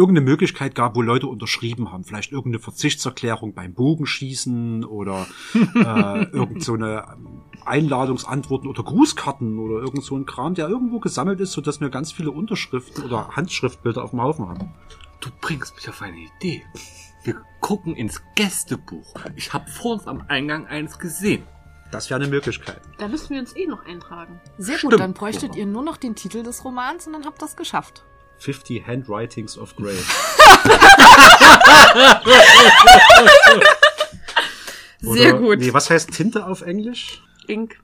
irgendeine 0.00 0.24
Möglichkeit 0.24 0.74
gab, 0.74 0.96
wo 0.96 1.02
Leute 1.02 1.26
unterschrieben 1.26 1.92
haben. 1.92 2.04
Vielleicht 2.04 2.32
irgendeine 2.32 2.62
Verzichtserklärung 2.62 3.52
beim 3.52 3.74
Bogenschießen 3.74 4.84
oder 4.84 5.26
äh, 5.54 6.24
irgend 6.32 6.64
so 6.64 6.72
eine 6.72 7.18
Einladungsantworten 7.66 8.68
oder 8.68 8.82
Grußkarten 8.82 9.58
oder 9.58 9.82
irgend 9.82 10.02
so 10.02 10.16
ein 10.16 10.24
Kram, 10.24 10.54
der 10.54 10.68
irgendwo 10.68 11.00
gesammelt 11.00 11.40
ist, 11.40 11.52
sodass 11.52 11.80
wir 11.80 11.90
ganz 11.90 12.12
viele 12.12 12.30
Unterschriften 12.30 13.04
oder 13.04 13.28
Handschriftbilder 13.36 14.02
auf 14.02 14.10
dem 14.10 14.22
Haufen 14.22 14.48
haben. 14.48 14.70
Du 15.20 15.28
bringst 15.42 15.76
mich 15.76 15.88
auf 15.90 16.00
eine 16.00 16.16
Idee. 16.16 16.62
Wir 17.22 17.36
gucken 17.60 17.94
ins 17.94 18.22
Gästebuch. 18.34 19.14
Ich 19.36 19.52
habe 19.52 19.68
vor 19.68 19.92
uns 19.92 20.06
am 20.06 20.22
Eingang 20.28 20.66
eins 20.66 20.98
gesehen. 20.98 21.42
Das 21.90 22.08
wäre 22.08 22.20
eine 22.20 22.30
Möglichkeit. 22.30 22.80
Da 22.98 23.08
müssen 23.08 23.30
wir 23.30 23.40
uns 23.40 23.54
eh 23.54 23.66
noch 23.66 23.84
eintragen. 23.84 24.40
Sehr 24.56 24.78
Stimmt. 24.78 24.92
gut, 24.92 25.00
dann 25.00 25.12
bräuchtet 25.12 25.56
ihr 25.56 25.66
nur 25.66 25.82
noch 25.82 25.98
den 25.98 26.14
Titel 26.14 26.42
des 26.42 26.64
Romans 26.64 27.06
und 27.06 27.12
dann 27.12 27.26
habt 27.26 27.42
ihr 27.42 27.46
es 27.46 27.56
geschafft. 27.56 28.04
50 28.40 28.86
Handwritings 28.86 29.56
of 29.58 29.76
Grey. 29.76 29.96
Sehr 35.00 35.34
Oder- 35.34 35.38
gut. 35.38 35.58
Nee, 35.60 35.72
was 35.72 35.88
heißt 35.90 36.10
Tinte 36.12 36.46
auf 36.46 36.62
Englisch? 36.62 37.22
Ink. 37.46 37.80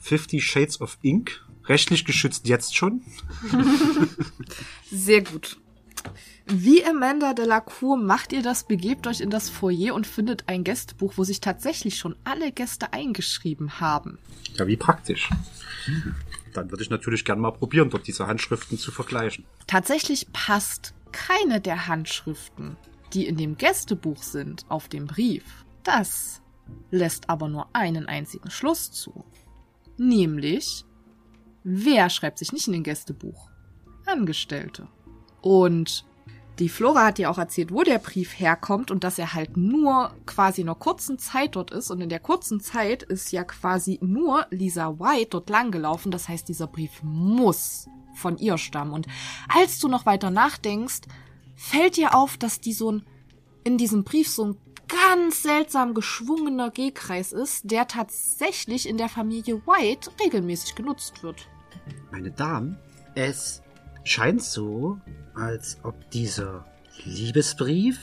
50 0.00 0.44
Shades 0.44 0.80
of 0.80 0.98
Ink. 1.02 1.40
Rechtlich 1.66 2.04
geschützt 2.04 2.46
jetzt 2.46 2.76
schon. 2.76 3.02
Sehr 4.90 5.22
gut. 5.22 5.56
Wie 6.46 6.84
Amanda 6.84 7.32
de 7.32 7.46
la 7.46 7.60
Cour 7.60 7.96
macht 7.96 8.34
ihr 8.34 8.42
das? 8.42 8.64
Begebt 8.66 9.06
euch 9.06 9.22
in 9.22 9.30
das 9.30 9.48
Foyer 9.48 9.94
und 9.94 10.06
findet 10.06 10.44
ein 10.46 10.62
Gästebuch, 10.62 11.14
wo 11.16 11.24
sich 11.24 11.40
tatsächlich 11.40 11.96
schon 11.96 12.16
alle 12.24 12.52
Gäste 12.52 12.92
eingeschrieben 12.92 13.80
haben. 13.80 14.18
Ja, 14.58 14.66
wie 14.66 14.76
praktisch. 14.76 15.30
Dann 16.54 16.70
würde 16.70 16.82
ich 16.82 16.90
natürlich 16.90 17.24
gerne 17.24 17.42
mal 17.42 17.50
probieren, 17.50 17.90
dort 17.90 18.06
diese 18.06 18.26
Handschriften 18.26 18.78
zu 18.78 18.90
vergleichen. 18.90 19.44
Tatsächlich 19.66 20.32
passt 20.32 20.94
keine 21.12 21.60
der 21.60 21.86
Handschriften, 21.86 22.76
die 23.12 23.26
in 23.26 23.36
dem 23.36 23.56
Gästebuch 23.58 24.22
sind, 24.22 24.64
auf 24.68 24.88
dem 24.88 25.06
Brief. 25.06 25.44
Das 25.82 26.40
lässt 26.90 27.28
aber 27.28 27.48
nur 27.48 27.68
einen 27.74 28.06
einzigen 28.06 28.50
Schluss 28.50 28.90
zu. 28.90 29.24
Nämlich, 29.98 30.84
wer 31.62 32.08
schreibt 32.08 32.38
sich 32.38 32.52
nicht 32.52 32.66
in 32.66 32.72
den 32.72 32.82
Gästebuch? 32.82 33.50
Angestellte. 34.06 34.88
Und 35.42 36.04
die 36.58 36.68
Flora 36.68 37.06
hat 37.06 37.18
ja 37.18 37.30
auch 37.30 37.38
erzählt, 37.38 37.72
wo 37.72 37.82
der 37.82 37.98
Brief 37.98 38.38
herkommt 38.38 38.90
und 38.90 39.02
dass 39.02 39.18
er 39.18 39.34
halt 39.34 39.56
nur 39.56 40.14
quasi 40.24 40.60
in 40.60 40.68
einer 40.68 40.76
kurzen 40.76 41.18
Zeit 41.18 41.56
dort 41.56 41.72
ist. 41.72 41.90
Und 41.90 42.00
in 42.00 42.08
der 42.08 42.20
kurzen 42.20 42.60
Zeit 42.60 43.02
ist 43.02 43.32
ja 43.32 43.42
quasi 43.42 43.98
nur 44.00 44.46
Lisa 44.50 44.98
White 45.00 45.30
dort 45.30 45.50
langgelaufen. 45.50 46.12
Das 46.12 46.28
heißt, 46.28 46.48
dieser 46.48 46.68
Brief 46.68 47.02
muss 47.02 47.88
von 48.14 48.38
ihr 48.38 48.56
stammen. 48.56 48.92
Und 48.92 49.06
als 49.48 49.80
du 49.80 49.88
noch 49.88 50.06
weiter 50.06 50.30
nachdenkst, 50.30 51.02
fällt 51.56 51.96
dir 51.96 52.14
auf, 52.14 52.36
dass 52.36 52.60
die 52.60 52.72
so 52.72 52.92
ein, 52.92 53.06
in 53.64 53.76
diesem 53.76 54.04
Brief 54.04 54.28
so 54.28 54.44
ein 54.44 54.56
ganz 54.86 55.42
seltsam 55.42 55.92
geschwungener 55.92 56.70
G-Kreis 56.70 57.32
ist, 57.32 57.68
der 57.70 57.88
tatsächlich 57.88 58.88
in 58.88 58.96
der 58.96 59.08
Familie 59.08 59.66
White 59.66 60.10
regelmäßig 60.22 60.76
genutzt 60.76 61.24
wird. 61.24 61.48
Meine 62.12 62.30
Damen, 62.30 62.78
es 63.16 63.63
scheint 64.04 64.42
so, 64.42 64.98
als 65.34 65.78
ob 65.82 66.10
dieser 66.10 66.64
Liebesbrief 67.04 67.98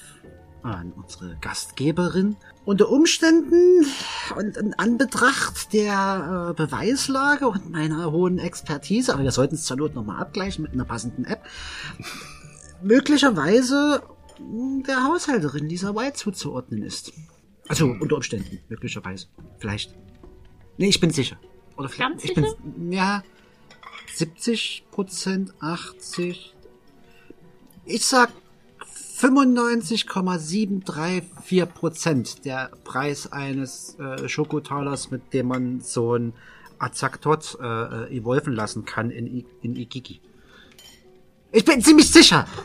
an 0.63 0.91
unsere 0.91 1.37
Gastgeberin 1.41 2.35
unter 2.65 2.89
Umständen 2.89 3.85
und 4.35 4.57
in 4.57 4.73
Anbetracht 4.75 5.73
der 5.73 6.51
äh, 6.51 6.53
Beweislage 6.53 7.47
und 7.47 7.71
meiner 7.71 8.11
hohen 8.11 8.37
Expertise, 8.37 9.13
aber 9.13 9.23
wir 9.23 9.31
sollten 9.31 9.55
es 9.55 9.65
zur 9.65 9.77
Not 9.77 9.95
nochmal 9.95 10.21
abgleichen 10.21 10.63
mit 10.63 10.73
einer 10.73 10.85
passenden 10.85 11.25
App, 11.25 11.43
möglicherweise 12.83 14.03
der 14.87 15.03
Haushälterin 15.03 15.69
dieser 15.69 15.95
White 15.95 16.13
zuzuordnen 16.13 16.83
ist. 16.83 17.13
Also 17.67 17.85
unter 17.87 18.15
Umständen, 18.15 18.59
möglicherweise. 18.69 19.27
Vielleicht. 19.59 19.95
Nee, 20.77 20.89
ich 20.89 20.99
bin 20.99 21.11
sicher. 21.11 21.37
Oder 21.77 21.89
vielleicht. 21.89 22.11
Ganz 22.11 22.23
ich 22.23 22.33
bin 22.33 22.91
ja 22.91 23.23
70 24.15 24.85
Prozent, 24.91 25.53
80. 25.59 26.53
Ich 27.85 28.05
sag 28.05 28.31
95,734 29.21 31.73
Prozent 31.73 32.45
der 32.45 32.69
Preis 32.83 33.31
eines 33.31 33.97
äh, 33.99 34.27
Schokotalers, 34.27 35.11
mit 35.11 35.31
dem 35.33 35.47
man 35.47 35.79
so 35.81 36.15
ein 36.15 36.33
Azaktot 36.79 37.59
äh, 37.61 38.11
evolven 38.15 38.53
lassen 38.53 38.85
kann 38.85 39.11
in, 39.11 39.45
in 39.61 39.75
Igigi. 39.75 40.19
Ich 41.51 41.63
bin 41.65 41.81
ziemlich 41.81 42.09
sicher. 42.09 42.47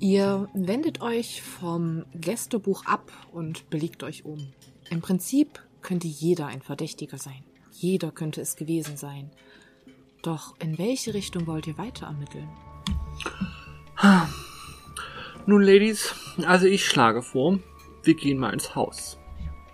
Ihr 0.00 0.48
wendet 0.52 1.00
euch 1.00 1.40
vom 1.40 2.04
Gästebuch 2.14 2.84
ab 2.84 3.10
und 3.32 3.70
belegt 3.70 4.02
euch 4.02 4.26
um. 4.26 4.52
Im 4.90 5.00
Prinzip 5.00 5.60
könnte 5.84 6.08
jeder 6.08 6.46
ein 6.46 6.62
Verdächtiger 6.62 7.18
sein. 7.18 7.44
Jeder 7.70 8.10
könnte 8.10 8.40
es 8.40 8.56
gewesen 8.56 8.96
sein. 8.96 9.30
Doch 10.22 10.58
in 10.58 10.78
welche 10.78 11.14
Richtung 11.14 11.46
wollt 11.46 11.68
ihr 11.68 11.78
weiter 11.78 12.06
ermitteln? 12.06 12.48
Nun, 15.46 15.62
Ladies, 15.62 16.14
also 16.46 16.66
ich 16.66 16.84
schlage 16.86 17.22
vor, 17.22 17.58
wir 18.02 18.14
gehen 18.14 18.38
mal 18.38 18.52
ins 18.52 18.74
Haus. 18.74 19.18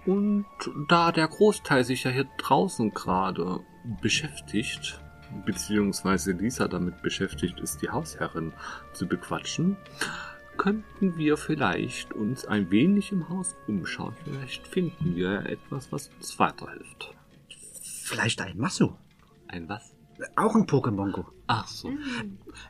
Und 0.05 0.47
da 0.89 1.13
der 1.13 1.29
Großteil 1.29 1.85
sich 1.85 2.05
ja 2.05 2.11
hier 2.11 2.27
draußen 2.39 2.91
gerade 2.91 3.61
beschäftigt, 4.03 5.01
beziehungsweise 5.47 6.33
Lisa 6.33 6.67
damit 6.67 7.03
beschäftigt 7.03 7.61
ist, 7.61 7.83
die 7.83 7.91
Hausherrin 7.91 8.53
zu 8.93 9.07
bequatschen, 9.07 9.77
könnten 10.61 11.17
wir 11.17 11.39
vielleicht 11.39 12.13
uns 12.13 12.45
ein 12.45 12.71
wenig 12.71 13.13
im 13.13 13.31
Haus 13.31 13.57
umschauen. 13.67 14.15
Vielleicht 14.25 14.67
finden 14.69 15.17
wir 15.17 15.47
etwas, 15.47 15.91
was 15.91 16.11
uns 16.19 16.39
weiterhilft. 16.39 17.17
Vielleicht 18.05 18.43
ein 18.43 18.59
Masu. 18.59 18.93
Ein 19.49 19.71
was? 19.71 19.95
Auch 20.37 20.55
ein 20.55 20.67
Pokémon 20.67 21.13
Go. 21.13 21.25
Ach 21.47 21.67
so. 21.67 21.91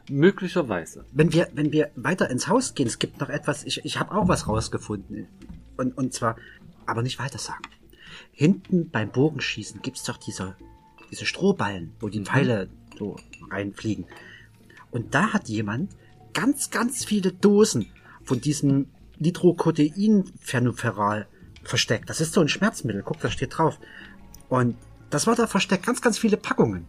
Möglicherweise. 0.08 1.04
Wenn 1.10 1.32
wir, 1.32 1.48
wenn 1.54 1.72
wir 1.72 1.90
weiter 1.96 2.30
ins 2.30 2.46
Haus 2.46 2.76
gehen, 2.76 2.86
es 2.86 3.00
gibt 3.00 3.20
noch 3.20 3.28
etwas, 3.28 3.64
ich, 3.64 3.84
ich 3.84 3.98
habe 3.98 4.14
auch 4.14 4.28
was 4.28 4.46
rausgefunden. 4.46 5.26
Und, 5.76 5.98
und 5.98 6.14
zwar, 6.14 6.36
aber 6.86 7.02
nicht 7.02 7.18
weiter 7.18 7.38
sagen. 7.38 7.64
Hinten 8.30 8.90
beim 8.90 9.10
Bogenschießen 9.10 9.82
gibt's 9.82 10.04
doch 10.04 10.16
diese, 10.16 10.54
diese 11.10 11.26
Strohballen, 11.26 11.92
wo 11.98 12.08
die 12.08 12.20
Pfeile 12.20 12.68
so 12.96 13.16
reinfliegen. 13.50 14.06
Und 14.92 15.12
da 15.12 15.32
hat 15.32 15.48
jemand 15.48 15.96
ganz, 16.34 16.70
ganz 16.70 17.04
viele 17.04 17.32
Dosen 17.32 17.86
von 18.24 18.40
diesem 18.40 18.86
Nitrocodein-Phenoferal 19.18 21.26
versteckt. 21.62 22.08
Das 22.10 22.20
ist 22.20 22.32
so 22.32 22.40
ein 22.40 22.48
Schmerzmittel. 22.48 23.02
Guck, 23.02 23.20
da 23.20 23.30
steht 23.30 23.56
drauf. 23.58 23.78
Und 24.48 24.76
das 25.10 25.26
war 25.26 25.36
da 25.36 25.46
versteckt. 25.46 25.84
Ganz, 25.86 26.00
ganz 26.00 26.18
viele 26.18 26.36
Packungen. 26.36 26.86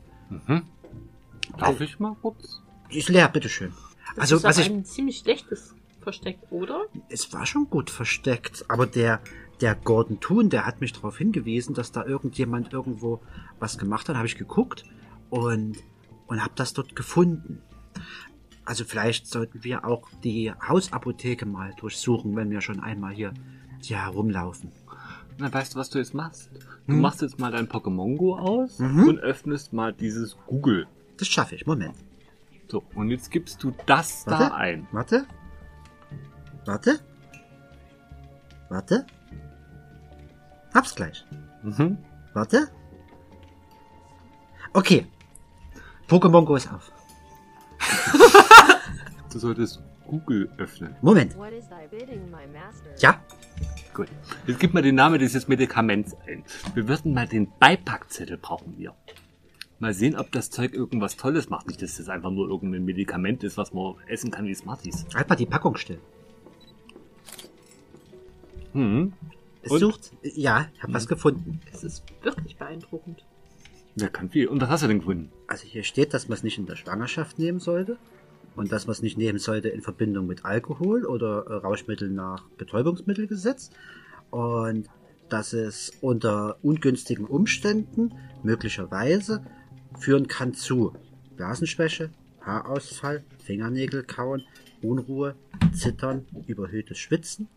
Darf 1.57 1.81
ich 1.81 1.99
mal 1.99 2.15
kurz? 2.21 2.61
Die 2.91 2.99
ist 2.99 3.09
leer, 3.09 3.27
bitteschön. 3.27 3.73
Das 4.15 4.21
Also, 4.23 4.37
ist 4.37 4.43
was 4.43 4.57
ich, 4.59 4.69
ein 4.69 4.85
ziemlich 4.85 5.17
schlechtes 5.19 5.73
Versteck, 6.01 6.39
oder? 6.49 6.85
es 7.09 7.31
war 7.33 7.45
schon 7.45 7.69
gut 7.69 7.89
versteckt, 7.89 8.65
aber 8.69 8.87
der, 8.87 9.21
der 9.61 9.75
Gordon 9.75 10.19
Toon, 10.19 10.49
der 10.49 10.65
hat 10.65 10.81
mich 10.81 10.91
darauf 10.93 11.17
hingewiesen, 11.17 11.75
dass 11.75 11.91
da 11.91 12.05
irgendjemand 12.05 12.73
irgendwo 12.73 13.21
was 13.59 13.77
gemacht 13.77 14.09
hat, 14.09 14.15
habe 14.17 14.27
ich 14.27 14.37
geguckt 14.37 14.83
und, 15.29 15.77
und 16.27 16.41
habe 16.41 16.53
das 16.55 16.73
dort 16.73 16.95
gefunden. 16.95 17.61
Also 18.65 18.83
vielleicht 18.85 19.27
sollten 19.27 19.63
wir 19.63 19.85
auch 19.85 20.07
die 20.23 20.51
Hausapotheke 20.67 21.45
mal 21.45 21.73
durchsuchen, 21.77 22.35
wenn 22.35 22.51
wir 22.51 22.61
schon 22.61 22.79
einmal 22.79 23.13
hier, 23.13 23.33
hier 23.81 24.03
herumlaufen. 24.03 24.71
Na, 25.37 25.51
weißt 25.51 25.73
du, 25.75 25.79
was 25.79 25.89
du 25.89 25.97
jetzt 25.97 26.13
machst? 26.13 26.49
Du 26.87 26.93
machst 26.93 27.21
jetzt 27.21 27.39
mal 27.39 27.51
dein 27.51 27.67
Pokémon 27.67 28.17
Go 28.17 28.35
aus 28.37 28.79
Mhm. 28.79 29.07
und 29.07 29.19
öffnest 29.19 29.73
mal 29.73 29.93
dieses 29.93 30.37
Google. 30.45 30.87
Das 31.17 31.27
schaffe 31.27 31.55
ich. 31.55 31.65
Moment. 31.65 31.95
So, 32.69 32.83
und 32.95 33.09
jetzt 33.09 33.31
gibst 33.31 33.61
du 33.63 33.73
das 33.85 34.25
Warte. 34.27 34.43
da 34.49 34.55
ein. 34.55 34.87
Warte. 34.91 35.25
Warte. 36.65 36.99
Warte. 38.69 39.05
Hab's 40.73 40.95
gleich. 40.95 41.25
Mhm. 41.63 41.97
Warte. 42.33 42.69
Okay. 44.73 45.05
Pokémon 46.07 46.45
Go 46.45 46.55
ist 46.55 46.71
auf. 46.71 46.91
Du 49.31 49.39
solltest 49.39 49.81
Google 50.07 50.49
öffnen. 50.57 50.95
Moment. 51.01 51.35
Ja. 52.99 53.21
Gut. 53.93 54.07
Jetzt 54.45 54.59
gib 54.59 54.73
mal 54.73 54.83
den 54.83 54.95
Namen 54.95 55.19
dieses 55.19 55.47
Medikaments 55.47 56.15
ein. 56.27 56.43
Wir 56.73 56.87
würden 56.87 57.13
mal 57.13 57.27
den 57.27 57.49
Beipackzettel 57.59 58.37
brauchen 58.37 58.77
wir. 58.77 58.93
Mal 59.79 59.93
sehen, 59.93 60.17
ob 60.17 60.31
das 60.31 60.49
Zeug 60.51 60.73
irgendwas 60.73 61.15
Tolles 61.15 61.49
macht. 61.49 61.67
Nicht, 61.67 61.81
dass 61.81 61.95
das 61.95 62.09
einfach 62.09 62.29
nur 62.29 62.49
irgendein 62.49 62.83
Medikament 62.83 63.43
ist, 63.43 63.57
was 63.57 63.73
man 63.73 63.95
essen 64.07 64.31
kann 64.31 64.45
wie 64.45 64.53
Smarties. 64.53 65.05
Halt 65.15 65.29
mal 65.29 65.35
die 65.35 65.45
Packung 65.45 65.77
still. 65.77 65.99
Hm. 68.73 69.13
Es 69.63 69.71
Und? 69.71 69.79
sucht. 69.79 70.11
Ja, 70.23 70.67
ich 70.73 70.83
habe 70.83 70.93
was 70.93 71.07
gefunden. 71.07 71.61
Es 71.71 71.83
ist 71.83 72.03
wirklich 72.21 72.57
beeindruckend. 72.57 73.25
Wer 73.95 74.09
kann 74.09 74.29
viel. 74.29 74.47
Und 74.47 74.61
was 74.61 74.69
hast 74.69 74.83
du 74.83 74.87
denn 74.87 74.99
gefunden? 74.99 75.31
Also 75.47 75.65
hier 75.65 75.83
steht, 75.83 76.13
dass 76.13 76.27
man 76.27 76.37
es 76.37 76.43
nicht 76.43 76.57
in 76.57 76.65
der 76.65 76.75
Schwangerschaft 76.75 77.39
nehmen 77.39 77.59
sollte. 77.59 77.97
Und 78.55 78.71
dass 78.71 78.85
man 78.85 78.91
es 78.91 79.01
nicht 79.01 79.17
nehmen 79.17 79.39
sollte 79.39 79.69
in 79.69 79.81
Verbindung 79.81 80.27
mit 80.27 80.43
Alkohol 80.43 81.05
oder 81.05 81.45
äh, 81.47 81.53
Rauschmitteln 81.55 82.13
nach 82.13 82.43
Betäubungsmittelgesetz. 82.57 83.69
Und 84.29 84.89
dass 85.29 85.53
es 85.53 85.93
unter 86.01 86.57
ungünstigen 86.61 87.25
Umständen 87.25 88.13
möglicherweise 88.43 89.45
führen 89.97 90.27
kann 90.27 90.53
zu 90.53 90.93
Blasenschwäche, 91.37 92.09
Haarausfall, 92.41 93.23
Fingernägel 93.43 94.03
kauen, 94.03 94.43
Unruhe, 94.81 95.35
Zittern, 95.73 96.25
überhöhtes 96.47 96.97
Schwitzen. 96.97 97.47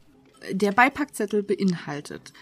Der 0.53 0.73
Beipackzettel 0.73 1.43
beinhaltet 1.43 2.33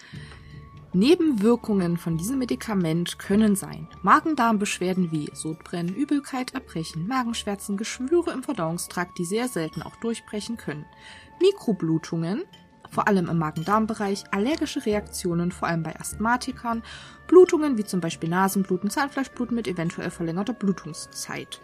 Nebenwirkungen 0.94 1.96
von 1.96 2.18
diesem 2.18 2.38
Medikament 2.38 3.18
können 3.18 3.56
sein 3.56 3.88
Magen-Darm-Beschwerden 4.02 5.10
wie 5.10 5.30
Sodbrennen, 5.32 5.94
Übelkeit, 5.94 6.52
Erbrechen, 6.52 7.06
Magenschmerzen, 7.06 7.78
Geschwüre 7.78 8.32
im 8.32 8.42
Verdauungstrakt, 8.42 9.16
die 9.18 9.24
sehr 9.24 9.48
selten 9.48 9.82
auch 9.82 9.96
durchbrechen 9.96 10.58
können, 10.58 10.84
Mikroblutungen, 11.40 12.42
vor 12.90 13.08
allem 13.08 13.30
im 13.30 13.38
Magen-Darm-Bereich, 13.38 14.24
allergische 14.32 14.84
Reaktionen, 14.84 15.50
vor 15.50 15.68
allem 15.68 15.82
bei 15.82 15.98
Asthmatikern, 15.98 16.82
Blutungen 17.26 17.78
wie 17.78 17.84
zum 17.84 18.02
Beispiel 18.02 18.28
Nasenbluten, 18.28 18.90
Zahnfleischbluten 18.90 19.56
mit 19.56 19.66
eventuell 19.66 20.10
verlängerter 20.10 20.52
Blutungszeit. 20.52 21.62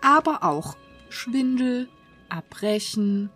Aber 0.00 0.42
auch 0.42 0.76
Schwindel, 1.08 1.88
Erbrechen, 2.28 3.30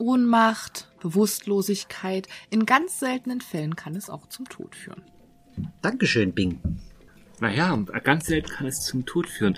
Ohnmacht, 0.00 0.85
Bewusstlosigkeit. 1.00 2.28
In 2.50 2.66
ganz 2.66 3.00
seltenen 3.00 3.40
Fällen 3.40 3.76
kann 3.76 3.94
es 3.94 4.10
auch 4.10 4.28
zum 4.28 4.48
Tod 4.48 4.74
führen. 4.74 5.02
Dankeschön, 5.82 6.32
Bing. 6.32 6.60
Naja, 7.40 7.76
ganz 8.02 8.26
selten 8.26 8.48
kann 8.48 8.66
es 8.66 8.80
zum 8.82 9.06
Tod 9.06 9.28
führen. 9.28 9.56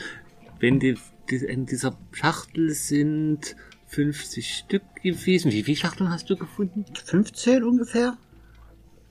Wenn 0.58 0.80
die, 0.80 0.96
die 1.30 1.36
in 1.36 1.66
dieser 1.66 1.96
Schachtel 2.12 2.70
sind 2.70 3.56
50 3.88 4.54
Stück 4.54 4.82
gewesen. 5.02 5.50
Wie 5.50 5.62
viele 5.62 5.76
Schachteln 5.76 6.10
hast 6.10 6.28
du 6.30 6.36
gefunden? 6.36 6.84
15 6.94 7.64
ungefähr? 7.64 8.16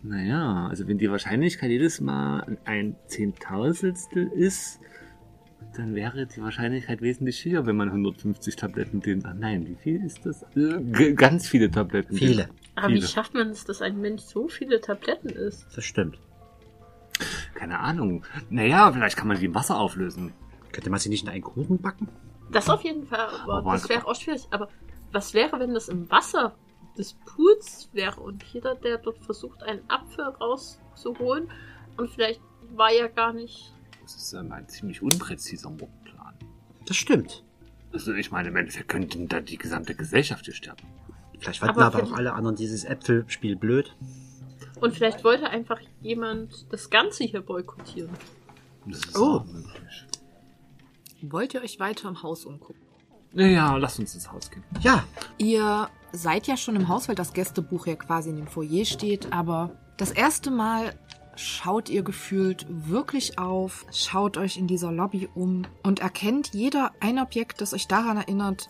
Naja, 0.03 0.67
also 0.67 0.87
wenn 0.87 0.99
die 0.99 1.09
Wahrscheinlichkeit 1.09 1.71
jedes 1.71 1.99
Mal 1.99 2.57
ein 2.65 2.95
Zehntausendstel 3.07 4.27
ist, 4.27 4.79
dann 5.77 5.95
wäre 5.95 6.25
die 6.25 6.41
Wahrscheinlichkeit 6.41 7.01
wesentlich 7.01 7.43
höher, 7.45 7.65
wenn 7.65 7.75
man 7.75 7.89
150 7.89 8.55
Tabletten 8.55 9.01
den. 9.01 9.25
Ah 9.25 9.33
nein, 9.33 9.65
wie 9.67 9.75
viel 9.75 10.03
ist 10.05 10.25
das? 10.25 10.43
Äh, 10.55 10.81
g- 10.81 11.13
ganz 11.13 11.47
viele 11.47 11.69
Tabletten. 11.71 12.15
Viele. 12.15 12.49
Aber 12.75 12.89
wie 12.89 12.93
Viele. 12.95 13.07
schafft 13.07 13.33
man 13.33 13.49
es, 13.49 13.65
dass 13.65 13.81
ein 13.81 13.99
Mensch 13.99 14.21
so 14.23 14.47
viele 14.47 14.79
Tabletten 14.81 15.29
isst? 15.29 15.65
Das 15.75 15.83
stimmt. 15.83 16.17
Keine 17.55 17.79
Ahnung. 17.79 18.23
Naja, 18.49 18.91
vielleicht 18.91 19.17
kann 19.17 19.27
man 19.27 19.39
die 19.39 19.45
im 19.45 19.55
Wasser 19.55 19.79
auflösen. 19.79 20.33
Könnte 20.71 20.89
man 20.89 20.99
sie 20.99 21.09
nicht 21.09 21.23
in 21.23 21.29
einen 21.29 21.41
Kuchen 21.43 21.81
backen? 21.81 22.07
Das 22.51 22.69
auf 22.69 22.83
jeden 22.83 23.07
Fall, 23.07 23.27
aber 23.43 23.53
Aber 23.57 23.71
das 23.73 23.89
wäre 23.89 24.05
auch 24.05 24.15
schwierig. 24.15 24.43
Aber 24.51 24.69
was 25.11 25.33
wäre, 25.33 25.59
wenn 25.59 25.73
das 25.73 25.89
im 25.89 26.09
Wasser 26.11 26.55
des 26.97 27.13
Pools 27.25 27.89
wäre 27.93 28.21
und 28.21 28.43
jeder, 28.43 28.75
der 28.75 28.97
dort 28.97 29.17
versucht, 29.19 29.63
einen 29.63 29.81
Apfel 29.89 30.25
rauszuholen 30.25 31.49
und 31.97 32.09
vielleicht 32.11 32.41
war 32.75 32.91
ja 32.93 33.07
gar 33.07 33.33
nicht. 33.33 33.73
Das 34.07 34.15
ist 34.15 34.31
ähm, 34.31 34.53
ein 34.53 34.69
ziemlich 34.69 35.01
unpräziser 35.01 35.69
Mordplan. 35.69 36.33
Das 36.85 36.95
stimmt. 36.95 37.43
Also 37.91 38.13
ich 38.13 38.31
meine, 38.31 38.47
im 38.47 38.55
Endeffekt 38.55 38.87
könnte 38.87 39.19
da 39.27 39.41
die 39.41 39.57
gesamte 39.57 39.95
Gesellschaft 39.95 40.45
hier 40.45 40.53
sterben. 40.53 40.87
Vielleicht 41.37 41.59
fanden 41.59 41.81
Aber 41.81 41.97
aber, 41.97 42.03
auch 42.07 42.13
alle 42.13 42.31
anderen 42.31 42.55
dieses 42.55 42.85
Äpfelspiel 42.85 43.57
blöd. 43.57 43.93
Und 44.79 44.93
vielleicht 44.93 45.25
wollte 45.25 45.49
einfach 45.49 45.81
jemand 46.01 46.71
das 46.71 46.89
Ganze 46.89 47.25
hier 47.25 47.41
boykottieren. 47.41 48.11
Das 48.85 48.99
ist 48.99 49.17
Oh. 49.17 49.41
möglich. 49.41 50.05
Wollt 51.23 51.53
ihr 51.53 51.61
euch 51.61 51.77
weiter 51.81 52.07
im 52.07 52.23
Haus 52.23 52.45
umgucken? 52.45 52.81
Naja, 53.33 53.75
lass 53.75 53.99
uns 53.99 54.15
ins 54.15 54.31
Haus 54.31 54.49
gehen. 54.49 54.63
Ja, 54.79 55.03
Ihr 55.37 55.89
seid 56.13 56.47
ja 56.47 56.55
schon 56.55 56.77
im 56.77 56.87
Haus, 56.87 57.09
weil 57.09 57.15
das 57.15 57.33
Gästebuch 57.33 57.87
ja 57.87 57.95
quasi 57.97 58.29
in 58.29 58.37
dem 58.37 58.47
Foyer 58.47 58.85
steht, 58.85 59.33
aber 59.33 59.71
das 59.97 60.11
erste 60.11 60.49
Mal 60.49 60.93
schaut 61.37 61.89
ihr 61.89 62.03
gefühlt 62.03 62.65
wirklich 62.69 63.39
auf, 63.39 63.85
schaut 63.91 64.37
euch 64.37 64.57
in 64.57 64.67
dieser 64.67 64.91
Lobby 64.91 65.29
um 65.33 65.63
und 65.83 65.99
erkennt 65.99 66.53
jeder 66.53 66.91
ein 66.99 67.19
Objekt, 67.19 67.61
das 67.61 67.73
euch 67.73 67.87
daran 67.87 68.17
erinnert, 68.17 68.69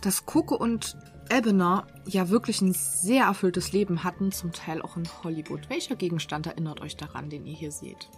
dass 0.00 0.26
Coco 0.26 0.54
und 0.54 0.96
Ebener 1.30 1.86
ja 2.06 2.28
wirklich 2.28 2.60
ein 2.60 2.74
sehr 2.74 3.24
erfülltes 3.24 3.72
Leben 3.72 4.02
hatten, 4.02 4.32
zum 4.32 4.52
Teil 4.52 4.82
auch 4.82 4.96
in 4.96 5.08
Hollywood. 5.22 5.70
Welcher 5.70 5.94
Gegenstand 5.94 6.46
erinnert 6.46 6.80
euch 6.80 6.96
daran, 6.96 7.30
den 7.30 7.46
ihr 7.46 7.54
hier 7.54 7.70
seht? 7.70 8.10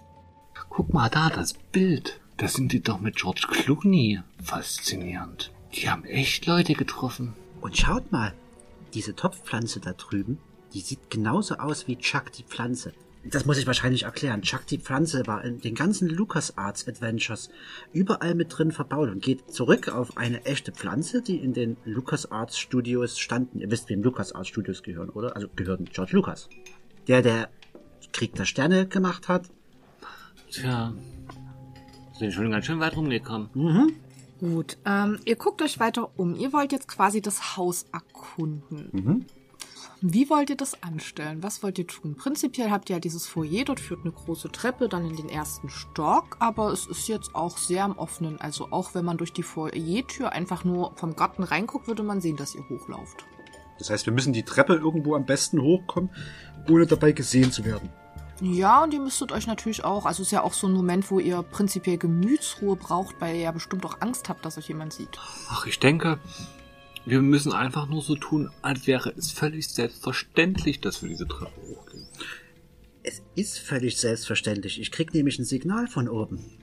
Guck 0.70 0.92
mal 0.92 1.10
da, 1.10 1.28
das 1.28 1.52
Bild. 1.52 2.20
Da 2.38 2.48
sind 2.48 2.72
die 2.72 2.82
doch 2.82 3.00
mit 3.00 3.16
George 3.16 3.46
Clooney. 3.48 4.20
Faszinierend. 4.42 5.52
Die 5.74 5.90
haben 5.90 6.04
echt 6.04 6.46
Leute 6.46 6.74
getroffen. 6.74 7.34
und 7.60 7.76
schaut 7.76 8.10
mal, 8.10 8.34
diese 8.94 9.14
Topfpflanze 9.14 9.78
da 9.80 9.92
drüben, 9.92 10.38
die 10.74 10.80
sieht 10.80 11.10
genauso 11.10 11.56
aus 11.56 11.86
wie 11.86 11.96
Chuck 11.96 12.32
die 12.32 12.42
Pflanze. 12.42 12.92
Das 13.24 13.46
muss 13.46 13.58
ich 13.58 13.66
wahrscheinlich 13.66 14.02
erklären. 14.02 14.42
Chuck 14.42 14.66
die 14.66 14.78
Pflanze 14.78 15.26
war 15.26 15.44
in 15.44 15.60
den 15.60 15.74
ganzen 15.74 16.08
LucasArts 16.08 16.88
Adventures 16.88 17.50
überall 17.92 18.34
mit 18.34 18.56
drin 18.56 18.72
verbaut 18.72 19.10
und 19.10 19.22
geht 19.22 19.50
zurück 19.50 19.88
auf 19.88 20.16
eine 20.16 20.44
echte 20.44 20.72
Pflanze, 20.72 21.22
die 21.22 21.36
in 21.36 21.52
den 21.52 21.76
LucasArts 21.84 22.58
Studios 22.58 23.18
standen. 23.18 23.60
Ihr 23.60 23.70
wisst, 23.70 23.88
wem 23.88 24.02
LucasArts 24.02 24.48
Studios 24.48 24.82
gehören, 24.82 25.10
oder? 25.10 25.36
Also 25.36 25.48
gehören 25.54 25.84
George 25.84 26.16
Lucas. 26.16 26.48
Der, 27.06 27.22
der 27.22 27.48
Krieg 28.12 28.34
der 28.34 28.44
Sterne 28.44 28.86
gemacht 28.86 29.28
hat. 29.28 29.48
Tja, 30.50 30.92
sind 32.18 32.32
schon 32.32 32.50
ganz 32.50 32.66
schön 32.66 32.80
weit 32.80 32.96
rumgekommen. 32.96 33.48
Mhm. 33.54 33.92
Gut, 34.40 34.78
ähm, 34.84 35.20
ihr 35.24 35.36
guckt 35.36 35.62
euch 35.62 35.78
weiter 35.78 36.10
um. 36.18 36.34
Ihr 36.34 36.52
wollt 36.52 36.72
jetzt 36.72 36.88
quasi 36.88 37.22
das 37.22 37.56
Haus 37.56 37.86
erkunden. 37.92 38.88
Mhm. 38.92 39.26
Wie 40.04 40.28
wollt 40.30 40.50
ihr 40.50 40.56
das 40.56 40.82
anstellen? 40.82 41.44
Was 41.44 41.62
wollt 41.62 41.78
ihr 41.78 41.86
tun? 41.86 42.16
Prinzipiell 42.16 42.72
habt 42.72 42.90
ihr 42.90 42.96
ja 42.96 43.00
dieses 43.00 43.28
Foyer, 43.28 43.64
dort 43.64 43.78
führt 43.78 44.00
eine 44.00 44.10
große 44.10 44.50
Treppe 44.50 44.88
dann 44.88 45.08
in 45.08 45.14
den 45.14 45.28
ersten 45.28 45.68
Stock, 45.68 46.38
aber 46.40 46.72
es 46.72 46.86
ist 46.86 47.06
jetzt 47.06 47.36
auch 47.36 47.56
sehr 47.56 47.84
am 47.84 47.96
offenen. 47.96 48.40
Also 48.40 48.72
auch 48.72 48.96
wenn 48.96 49.04
man 49.04 49.16
durch 49.16 49.32
die 49.32 49.44
Foyertür 49.44 50.32
einfach 50.32 50.64
nur 50.64 50.96
vom 50.96 51.14
Garten 51.14 51.44
reinguckt, 51.44 51.86
würde 51.86 52.02
man 52.02 52.20
sehen, 52.20 52.36
dass 52.36 52.56
ihr 52.56 52.68
hochlauft. 52.68 53.24
Das 53.78 53.90
heißt, 53.90 54.04
wir 54.06 54.12
müssen 54.12 54.32
die 54.32 54.42
Treppe 54.42 54.74
irgendwo 54.74 55.14
am 55.14 55.24
besten 55.24 55.62
hochkommen, 55.62 56.10
ohne 56.68 56.86
dabei 56.86 57.12
gesehen 57.12 57.52
zu 57.52 57.64
werden. 57.64 57.88
Ja, 58.40 58.82
und 58.82 58.92
ihr 58.92 59.00
müsstet 59.00 59.30
euch 59.30 59.46
natürlich 59.46 59.84
auch, 59.84 60.04
also 60.04 60.22
es 60.22 60.28
ist 60.28 60.32
ja 60.32 60.42
auch 60.42 60.52
so 60.52 60.66
ein 60.66 60.72
Moment, 60.72 61.12
wo 61.12 61.20
ihr 61.20 61.44
prinzipiell 61.44 61.96
Gemütsruhe 61.96 62.74
braucht, 62.74 63.20
weil 63.20 63.36
ihr 63.36 63.42
ja 63.42 63.52
bestimmt 63.52 63.86
auch 63.86 64.00
Angst 64.00 64.28
habt, 64.28 64.44
dass 64.44 64.58
euch 64.58 64.66
jemand 64.66 64.92
sieht. 64.94 65.20
Ach, 65.48 65.64
ich 65.64 65.78
denke, 65.78 66.18
wir 67.04 67.20
müssen 67.20 67.52
einfach 67.52 67.88
nur 67.88 68.02
so 68.02 68.14
tun, 68.14 68.50
als 68.62 68.86
wäre 68.86 69.12
es 69.16 69.32
völlig 69.32 69.68
selbstverständlich, 69.68 70.80
dass 70.80 71.02
wir 71.02 71.08
diese 71.08 71.26
Treppe 71.26 71.60
hochgehen. 71.62 72.06
Es 73.02 73.22
ist 73.34 73.58
völlig 73.58 73.96
selbstverständlich. 73.96 74.80
Ich 74.80 74.92
krieg 74.92 75.12
nämlich 75.12 75.38
ein 75.38 75.44
Signal 75.44 75.88
von 75.88 76.08
oben. 76.08 76.58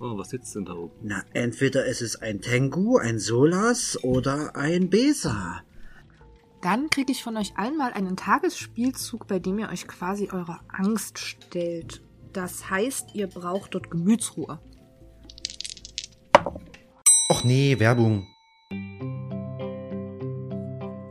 Oh, 0.00 0.16
was 0.16 0.30
sitzt 0.30 0.56
denn 0.56 0.64
da 0.64 0.72
oben? 0.72 0.94
Na, 1.02 1.22
entweder 1.34 1.84
ist 1.84 2.00
es 2.00 2.16
ein 2.16 2.40
Tengu, 2.40 2.96
ein 2.96 3.18
Solas 3.18 4.02
oder 4.02 4.56
ein 4.56 4.90
Besa. 4.90 5.62
Dann 6.62 6.90
kriege 6.90 7.12
ich 7.12 7.22
von 7.22 7.36
euch 7.36 7.52
allen 7.56 7.76
mal 7.76 7.92
einen 7.92 8.16
Tagesspielzug, 8.16 9.26
bei 9.28 9.38
dem 9.38 9.58
ihr 9.58 9.68
euch 9.68 9.86
quasi 9.86 10.28
eurer 10.32 10.60
Angst 10.68 11.18
stellt. 11.18 12.02
Das 12.32 12.70
heißt, 12.70 13.14
ihr 13.14 13.28
braucht 13.28 13.74
dort 13.74 13.90
Gemütsruhe. 13.90 14.58
Och 17.30 17.44
nee, 17.44 17.78
Werbung. 17.78 18.26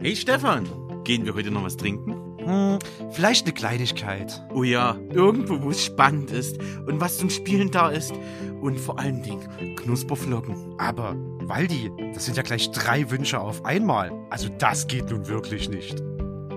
Hey 0.01 0.15
Stefan, 0.15 0.65
gehen 1.03 1.25
wir 1.25 1.35
heute 1.35 1.51
noch 1.51 1.65
was 1.65 1.75
trinken? 1.75 2.15
Hm, 2.37 2.79
vielleicht 3.11 3.45
eine 3.45 3.53
Kleinigkeit. 3.53 4.41
Oh 4.53 4.63
ja, 4.63 4.95
irgendwo, 5.11 5.61
wo 5.61 5.71
es 5.71 5.83
spannend 5.83 6.31
ist 6.31 6.57
und 6.87 7.01
was 7.01 7.17
zum 7.17 7.29
Spielen 7.29 7.69
da 7.69 7.89
ist. 7.89 8.13
Und 8.61 8.79
vor 8.79 8.97
allen 8.97 9.21
Dingen 9.23 9.75
Knusperflocken. 9.75 10.75
Aber, 10.77 11.17
Waldi, 11.41 11.91
das 12.13 12.23
sind 12.23 12.37
ja 12.37 12.43
gleich 12.43 12.71
drei 12.71 13.11
Wünsche 13.11 13.41
auf 13.41 13.65
einmal. 13.65 14.13
Also 14.29 14.47
das 14.57 14.87
geht 14.87 15.09
nun 15.09 15.27
wirklich 15.27 15.67
nicht. 15.67 16.01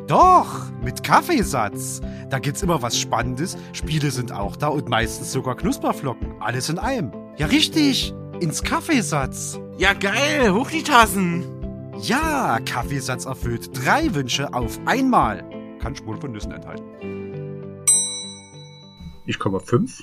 Doch, 0.06 0.70
mit 0.80 1.02
Kaffeesatz. 1.02 2.00
Da 2.30 2.38
gibt's 2.38 2.62
immer 2.62 2.80
was 2.80 2.96
Spannendes, 2.96 3.56
Spiele 3.72 4.12
sind 4.12 4.30
auch 4.30 4.54
da 4.54 4.68
und 4.68 4.88
meistens 4.88 5.32
sogar 5.32 5.56
Knusperflocken. 5.56 6.40
Alles 6.40 6.68
in 6.68 6.78
einem. 6.78 7.10
Ja, 7.38 7.46
richtig. 7.46 8.14
Ins 8.38 8.62
Kaffeesatz. 8.62 9.58
Ja 9.78 9.94
geil, 9.94 10.54
hoch 10.54 10.70
die 10.70 10.84
Tassen. 10.84 11.61
Ja, 12.00 12.58
Kaffeesatz 12.64 13.26
erfüllt 13.26 13.70
drei 13.74 14.14
Wünsche 14.14 14.52
auf 14.54 14.80
einmal. 14.86 15.44
Kann 15.78 15.94
Spuren 15.94 16.20
von 16.20 16.32
Nüssen 16.32 16.52
enthalten. 16.52 16.84
Ich 19.26 19.38
komme 19.38 19.58
auf 19.58 19.66
fünf. 19.66 20.02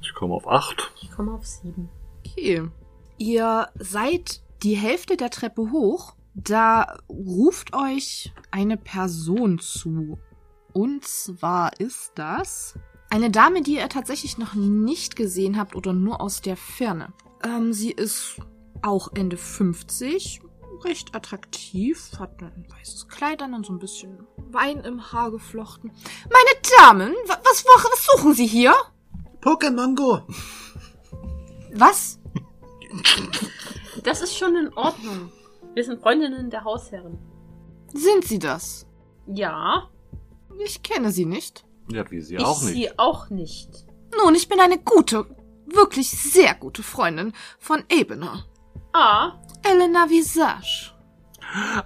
Ich 0.00 0.14
komme 0.14 0.34
auf 0.34 0.48
acht. 0.48 0.92
Ich 1.00 1.10
komme 1.10 1.32
auf 1.32 1.46
sieben. 1.46 1.88
Okay. 2.26 2.62
Ihr 3.18 3.68
seid 3.78 4.42
die 4.62 4.76
Hälfte 4.76 5.16
der 5.16 5.30
Treppe 5.30 5.70
hoch. 5.70 6.14
Da 6.34 6.96
ruft 7.08 7.74
euch 7.74 8.32
eine 8.50 8.76
Person 8.76 9.58
zu. 9.58 10.18
Und 10.72 11.04
zwar 11.04 11.78
ist 11.80 12.12
das 12.16 12.78
eine 13.08 13.30
Dame, 13.30 13.62
die 13.62 13.76
ihr 13.76 13.88
tatsächlich 13.88 14.36
noch 14.36 14.54
nicht 14.54 15.16
gesehen 15.16 15.58
habt 15.58 15.76
oder 15.76 15.92
nur 15.92 16.20
aus 16.20 16.40
der 16.40 16.56
Ferne. 16.56 17.12
Ähm, 17.44 17.72
sie 17.72 17.92
ist 17.92 18.36
auch 18.82 19.10
Ende 19.14 19.36
50, 19.36 20.40
recht 20.86 21.14
attraktiv, 21.14 22.10
hat 22.18 22.40
ein 22.42 22.66
weißes 22.78 23.08
Kleid 23.08 23.42
an 23.42 23.54
und 23.54 23.66
so 23.66 23.72
ein 23.72 23.78
bisschen 23.78 24.26
Wein 24.50 24.78
im 24.80 25.12
Haar 25.12 25.30
geflochten. 25.30 25.90
Meine 26.24 26.60
Damen, 26.80 27.12
wa- 27.26 27.40
was, 27.44 27.64
was 27.64 28.06
suchen 28.12 28.34
Sie 28.34 28.46
hier? 28.46 28.74
Pokémongo! 29.40 30.22
Was? 31.74 32.18
Das 34.02 34.22
ist 34.22 34.36
schon 34.36 34.56
in 34.56 34.72
Ordnung. 34.74 35.30
Wir 35.74 35.84
sind 35.84 36.00
Freundinnen 36.00 36.48
der 36.50 36.64
Hausherren. 36.64 37.18
Sind 37.92 38.24
Sie 38.24 38.38
das? 38.38 38.86
Ja, 39.26 39.90
Ich 40.64 40.82
kenne 40.82 41.10
Sie 41.10 41.26
nicht. 41.26 41.64
Ja, 41.90 42.08
wie 42.10 42.20
sie 42.20 42.36
ich 42.36 42.44
auch 42.44 42.62
nicht. 42.62 42.74
sie 42.74 42.98
auch 42.98 43.30
nicht. 43.30 43.86
Nun, 44.16 44.34
ich 44.34 44.48
bin 44.48 44.58
eine 44.58 44.78
gute, 44.78 45.26
wirklich 45.66 46.10
sehr 46.10 46.54
gute 46.54 46.82
Freundin 46.82 47.32
von 47.58 47.84
Ebener. 47.88 48.44
Ah, 48.92 49.38
Elena 49.70 50.08
Visage. 50.08 50.92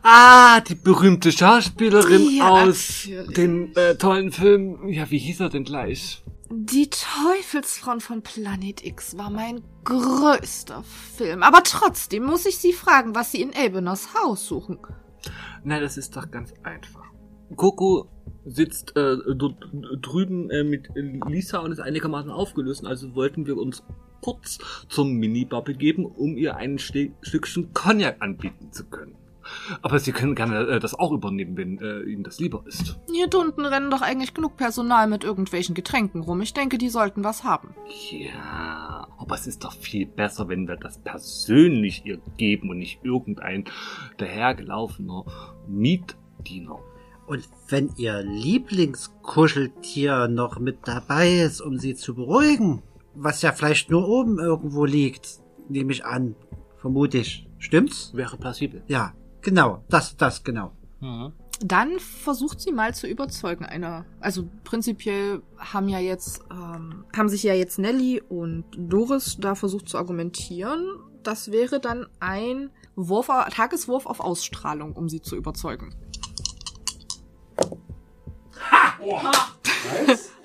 Ah, 0.03 0.61
die 0.63 0.75
berühmte 0.75 1.31
Schauspielerin 1.33 2.29
Ja, 2.31 2.49
aus 2.49 3.07
natürlich. 3.07 3.35
dem 3.37 3.73
äh, 3.77 3.95
tollen 3.95 4.33
Film. 4.33 4.89
Ja, 4.89 5.11
wie 5.11 5.19
hieß 5.19 5.41
er 5.41 5.49
denn 5.51 5.65
gleich? 5.65 6.25
Die 6.51 6.91
Teufelsfront 6.91 8.03
von 8.03 8.23
Planet 8.23 8.85
X 8.85 9.17
war 9.17 9.31
mein 9.31 9.63
größter 9.85 10.83
Film. 11.17 11.43
Aber 11.43 11.63
trotzdem 11.63 12.25
muss 12.25 12.47
ich 12.47 12.59
Sie 12.59 12.73
fragen, 12.73 13.15
was 13.15 13.31
Sie 13.33 13.41
in 13.43 13.53
Ebeners 13.53 14.09
Haus 14.15 14.47
suchen. 14.47 14.79
Nein, 15.63 15.83
das 15.83 15.97
ist 15.97 16.17
doch 16.17 16.31
ganz 16.31 16.53
einfach. 16.65 17.05
Coco 17.55 18.09
sitzt 18.47 18.97
äh, 18.97 19.17
drüben 20.01 20.51
äh, 20.51 20.65
mit 20.65 20.89
Lisa 20.95 21.59
und 21.59 21.73
ist 21.73 21.81
einigermaßen 21.81 22.31
aufgelöst. 22.31 22.85
Also 22.87 23.15
wollten 23.15 23.47
wir 23.47 23.57
uns 23.57 23.85
kurz 24.21 24.59
zum 24.89 25.15
Minibar 25.15 25.63
begeben, 25.63 26.05
um 26.05 26.37
ihr 26.37 26.57
ein 26.57 26.79
Ste 26.79 27.13
Stückchen 27.23 27.73
Cognac 27.73 28.17
anbieten 28.21 28.73
zu 28.73 28.85
können. 28.85 29.17
Aber 29.83 29.99
Sie 29.99 30.13
können 30.13 30.35
gerne 30.35 30.67
äh, 30.67 30.81
das 30.81 30.95
auch 30.95 31.13
übernehmen, 31.13 31.57
wenn 31.57 31.79
äh, 31.79 32.03
Ihnen 32.03 32.23
das 32.23 32.39
lieber 32.39 32.63
ist. 32.67 32.99
Hier 33.13 33.29
unten 33.35 33.65
rennen 33.65 33.91
doch 33.91 34.03
eigentlich 34.03 34.35
genug 34.35 34.57
Personal 34.57 35.09
mit 35.09 35.25
irgendwelchen 35.25 35.75
Getränken 35.75 36.23
rum. 36.23 36.41
Ich 36.41 36.53
denke, 36.53 36.79
die 36.79 36.89
sollten 36.89 37.25
was 37.25 37.45
haben. 37.45 37.75
Ja, 38.11 39.09
aber 39.19 39.35
es 39.35 39.47
ist 39.47 39.65
doch 39.65 39.73
viel 39.73 40.07
besser, 40.07 40.49
wenn 40.49 40.69
wir 40.69 40.77
das 40.77 40.99
persönlich 40.99 42.03
ihr 42.05 42.21
geben 42.37 42.71
und 42.71 42.79
nicht 42.79 43.01
irgendein 43.03 43.65
dahergelaufener 44.19 45.25
Mietdiener. 45.67 46.79
Und 47.27 47.49
wenn 47.69 47.93
ihr 47.97 48.23
Lieblingskuscheltier 48.23 50.27
noch 50.27 50.59
mit 50.59 50.79
dabei 50.85 51.43
ist, 51.43 51.61
um 51.61 51.79
sie 51.79 51.95
zu 51.95 52.17
beruhigen, 52.17 52.83
was 53.15 53.43
ja 53.43 53.53
vielleicht 53.53 53.91
nur 53.91 54.09
oben 54.09 54.39
irgendwo 54.39 54.85
liegt, 54.85 55.41
nehme 55.69 55.93
ich 55.93 56.05
an, 56.05 56.37
vermute 56.77 57.19
ich. 57.19 57.49
Stimmt's? 57.59 58.13
Wäre 58.15 58.37
plausibel. 58.37 58.83
Ja, 58.87 59.13
genau, 59.43 59.85
das, 59.89 60.17
das, 60.17 60.43
genau. 60.45 60.73
Dann 61.63 61.99
versucht 61.99 62.61
sie 62.61 62.73
mal 62.73 62.95
zu 62.95 63.07
überzeugen 63.07 63.67
einer. 63.67 64.07
Also 64.21 64.49
prinzipiell 64.65 65.43
haben 65.59 65.89
ja 65.89 65.99
jetzt, 65.99 66.43
ähm, 66.51 67.05
haben 67.15 67.29
sich 67.29 67.43
ja 67.43 67.53
jetzt 67.53 67.79
Nelly 67.79 68.23
und 68.27 68.65
Doris 68.77 69.37
da 69.39 69.55
versucht 69.55 69.89
zu 69.89 69.99
argumentieren. 69.99 70.87
Das 71.23 71.51
wäre 71.51 71.81
dann 71.81 72.07
ein 72.19 72.71
Wurf, 72.97 73.29
Tageswurf 73.51 74.07
auf 74.07 74.21
Ausstrahlung, 74.21 74.95
um 74.95 75.09
sie 75.09 75.21
zu 75.21 75.37
überzeugen. 75.37 75.95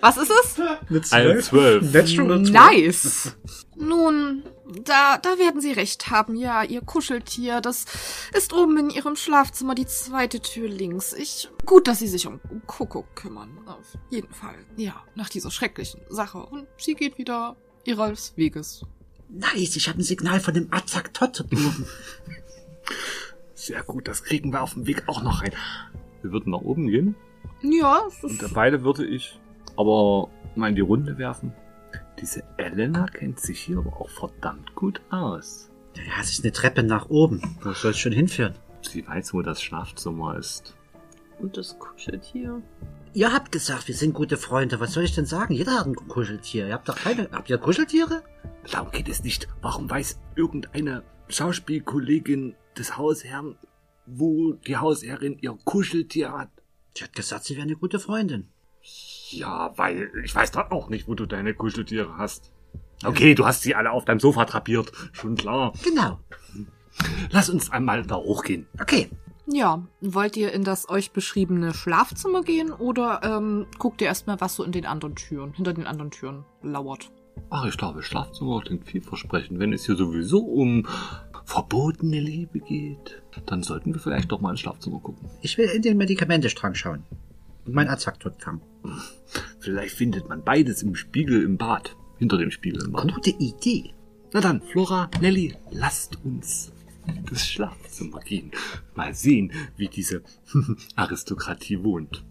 Was 0.01 0.17
ist 0.17 0.31
es? 0.31 0.59
Eine 0.59 1.31
Eine 1.31 1.41
Zwölf. 1.41 1.93
Natural 1.93 2.43
Twelve. 2.43 2.51
Nice. 2.51 3.35
Nun, 3.75 4.43
da, 4.83 5.17
da 5.17 5.37
werden 5.37 5.61
Sie 5.61 5.71
recht 5.71 6.09
haben. 6.09 6.35
Ja, 6.35 6.63
Ihr 6.63 6.81
Kuscheltier, 6.81 7.59
das 7.61 7.85
ist 8.33 8.53
oben 8.53 8.77
in 8.77 8.89
Ihrem 8.89 9.15
Schlafzimmer 9.15 9.75
die 9.75 9.85
zweite 9.85 10.39
Tür 10.39 10.69
links. 10.69 11.13
Ich, 11.13 11.49
gut, 11.65 11.87
dass 11.87 11.99
Sie 11.99 12.07
sich 12.07 12.27
um 12.27 12.39
Coco 12.67 13.05
kümmern. 13.15 13.57
Auf 13.65 13.97
jeden 14.09 14.33
Fall. 14.33 14.55
Ja, 14.77 15.03
nach 15.15 15.29
dieser 15.29 15.51
schrecklichen 15.51 16.01
Sache. 16.09 16.37
Und 16.37 16.67
sie 16.77 16.93
geht 16.93 17.17
wieder 17.17 17.55
ihres 17.83 18.33
Weges. 18.37 18.85
Nice, 19.29 19.75
ich 19.75 19.87
habe 19.87 19.99
ein 19.99 20.03
Signal 20.03 20.39
von 20.39 20.53
dem 20.53 20.67
Azak 20.71 21.13
Tot 21.13 21.41
oben. 21.41 21.85
Sehr 23.55 23.83
gut, 23.83 24.07
das 24.07 24.23
kriegen 24.23 24.53
wir 24.53 24.61
auf 24.61 24.73
dem 24.73 24.85
Weg 24.85 25.03
auch 25.07 25.23
noch 25.23 25.41
rein. 25.41 25.53
Wir 26.21 26.31
würden 26.31 26.51
nach 26.51 26.61
oben 26.61 26.87
gehen 26.87 27.15
Ja, 27.61 28.01
es 28.07 28.23
und 28.23 28.31
ist, 28.31 28.41
dabei 28.41 28.81
würde 28.83 29.05
ich 29.05 29.39
aber 29.77 30.29
mal 30.55 30.69
in 30.69 30.75
die 30.75 30.81
Runde 30.81 31.17
werfen. 31.17 31.53
Diese 32.19 32.43
Elena 32.57 33.07
kennt 33.07 33.39
sich 33.39 33.59
hier 33.59 33.77
aber 33.79 33.99
auch 33.99 34.09
verdammt 34.09 34.73
gut 34.75 35.01
aus. 35.09 35.69
Ja, 35.95 36.21
es 36.21 36.31
ist 36.31 36.43
eine 36.43 36.51
Treppe 36.53 36.83
nach 36.83 37.09
oben. 37.09 37.41
Wo 37.61 37.71
soll's 37.73 37.97
schon 37.97 38.11
hinführen? 38.13 38.53
Sie 38.81 39.05
weiß, 39.07 39.33
wo 39.33 39.41
das 39.41 39.61
Schlafzimmer 39.61 40.37
ist. 40.37 40.75
und 41.39 41.57
das 41.57 41.77
Kuscheltier. 41.79 42.61
Ihr 43.13 43.33
habt 43.33 43.51
gesagt, 43.51 43.87
wir 43.87 43.95
sind 43.95 44.13
gute 44.13 44.37
Freunde. 44.37 44.79
Was 44.79 44.93
soll 44.93 45.03
ich 45.03 45.15
denn 45.15 45.25
sagen? 45.25 45.53
Jeder 45.53 45.79
hat 45.79 45.85
ein 45.87 45.95
Kuscheltier. 45.95 46.67
Ihr 46.67 46.73
habt 46.73 46.87
doch 46.89 46.95
keine. 46.97 47.29
Habt 47.31 47.49
ihr 47.49 47.57
Kuscheltiere? 47.57 48.23
Darum 48.71 48.91
geht 48.91 49.07
es 49.09 49.23
nicht. 49.23 49.47
Warum 49.61 49.89
weiß 49.89 50.19
irgendeine 50.35 51.03
Schauspielkollegin 51.29 52.55
des 52.77 52.97
Hausherrn, 52.97 53.57
wo 54.05 54.53
die 54.53 54.77
Hausherrin 54.77 55.37
ihr 55.39 55.57
Kuscheltier 55.65 56.31
hat? 56.33 56.49
Sie 56.97 57.03
hat 57.03 57.13
gesagt, 57.13 57.43
sie 57.45 57.55
wäre 57.55 57.65
eine 57.65 57.75
gute 57.75 57.99
Freundin. 57.99 58.49
Ja, 59.29 59.77
weil 59.77 60.11
ich 60.23 60.33
weiß 60.33 60.51
doch 60.51 60.71
auch 60.71 60.89
nicht, 60.89 61.07
wo 61.07 61.15
du 61.15 61.25
deine 61.25 61.53
Kuscheltiere 61.53 62.17
hast. 62.17 62.51
Okay, 63.03 63.35
du 63.35 63.45
hast 63.45 63.63
sie 63.63 63.75
alle 63.75 63.91
auf 63.91 64.05
deinem 64.05 64.19
Sofa 64.19 64.45
drapiert. 64.45 64.91
Schon 65.11 65.35
klar. 65.35 65.73
Genau. 65.83 66.19
Lass 67.31 67.49
uns 67.49 67.71
einmal 67.71 68.03
da 68.03 68.15
hochgehen. 68.15 68.67
Okay. 68.79 69.09
Ja, 69.47 69.85
wollt 70.01 70.37
ihr 70.37 70.53
in 70.53 70.63
das 70.63 70.89
euch 70.89 71.11
beschriebene 71.11 71.73
Schlafzimmer 71.73 72.41
gehen 72.41 72.71
oder 72.71 73.21
ähm, 73.23 73.67
guckt 73.77 74.01
ihr 74.01 74.07
erstmal, 74.07 74.41
was 74.41 74.55
so 74.55 74.63
in 74.63 74.71
den 74.71 74.85
anderen 74.85 75.15
Türen, 75.15 75.53
hinter 75.53 75.73
den 75.73 75.85
anderen 75.85 76.09
Türen 76.09 76.45
lauert? 76.63 77.11
Ach, 77.49 77.65
ich 77.65 77.77
glaube, 77.77 78.01
Schlafzimmer 78.03 78.61
klingt 78.61 78.85
vielversprechend. 78.85 79.59
Wenn 79.59 79.73
es 79.73 79.85
hier 79.85 79.95
sowieso 79.95 80.39
um 80.39 80.87
verbotene 81.45 82.19
Liebe 82.19 82.59
geht, 82.59 83.21
dann 83.45 83.63
sollten 83.63 83.93
wir 83.93 84.01
vielleicht 84.01 84.31
doch 84.31 84.41
mal 84.41 84.51
ins 84.51 84.61
Schlafzimmer 84.61 84.99
gucken. 84.99 85.29
Ich 85.41 85.57
will 85.57 85.69
in 85.69 85.81
den 85.81 85.97
Medikamentestrang 85.97 86.73
schauen. 86.75 87.03
Und 87.65 87.73
mein 87.73 87.87
Azaktot 87.87 88.41
fangen. 88.41 88.61
Vielleicht 89.59 89.95
findet 89.95 90.27
man 90.29 90.43
beides 90.43 90.83
im 90.83 90.95
Spiegel 90.95 91.43
im 91.43 91.57
Bad. 91.57 91.95
Hinter 92.17 92.37
dem 92.37 92.51
Spiegel 92.51 92.83
im 92.85 92.91
Bad. 92.91 93.13
Gute 93.13 93.31
Idee. 93.31 93.93
Na 94.33 94.41
dann, 94.41 94.61
Flora, 94.61 95.09
Nelly, 95.21 95.55
lasst 95.71 96.23
uns 96.23 96.71
ins 97.07 97.47
Schlafzimmer 97.47 98.19
gehen. 98.19 98.51
Mal 98.95 99.13
sehen, 99.13 99.51
wie 99.77 99.87
diese 99.87 100.23
Aristokratie 100.95 101.83
wohnt. 101.83 102.23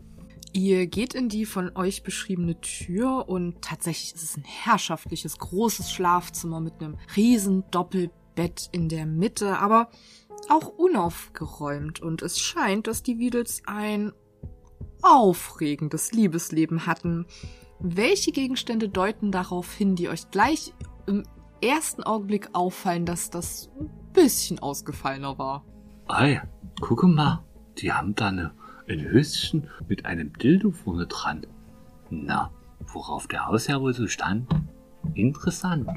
Ihr 0.57 0.87
geht 0.87 1.15
in 1.15 1.29
die 1.29 1.47
von 1.47 1.73
euch 1.75 2.05
beschriebene 2.05 2.61
Tür 2.61 3.29
und 3.29 3.61
tatsächlich 3.61 4.15
ist 4.15 4.23
es 4.23 4.37
ein 4.37 4.45
herrschaftliches, 4.45 5.39
großes 5.39 5.91
Schlafzimmer 5.91 6.61
mit 6.61 6.75
einem 6.81 6.97
riesen 7.17 7.65
Doppelbett 7.73 8.69
in 8.71 8.89
der 8.89 9.05
Mitte, 9.05 9.59
aber 9.59 9.91
auch 10.49 10.69
unaufgeräumt 10.69 12.01
und 12.01 12.23
es 12.23 12.39
scheint, 12.39 12.87
dass 12.87 13.03
die 13.03 13.19
Wiedels 13.19 13.63
ein 13.67 14.13
aufregendes 15.03 16.13
Liebesleben 16.13 16.87
hatten. 16.87 17.27
Welche 17.81 18.31
Gegenstände 18.31 18.89
deuten 18.89 19.33
darauf 19.33 19.75
hin, 19.75 19.97
die 19.97 20.09
euch 20.09 20.31
gleich 20.31 20.73
im 21.07 21.25
ersten 21.61 22.05
Augenblick 22.05 22.51
auffallen, 22.53 23.07
dass 23.07 23.29
das 23.29 23.71
ein 23.81 23.91
bisschen 24.13 24.61
ausgefallener 24.61 25.37
war? 25.37 25.65
Ei, 26.07 26.41
guck 26.81 27.03
mal, 27.03 27.45
die 27.79 27.93
haben 27.93 28.15
da 28.15 28.29
eine, 28.29 28.55
ein 28.89 29.03
Höschen 29.03 29.69
mit 29.89 30.07
einem 30.07 30.33
Dildo 30.35 30.71
vorne 30.71 31.07
dran. 31.07 31.47
Na, 32.11 32.51
worauf 32.81 33.27
der 33.27 33.47
Hausherr 33.47 33.81
wohl 33.81 33.95
so 33.95 34.07
stand? 34.07 34.49
Interessant. 35.15 35.89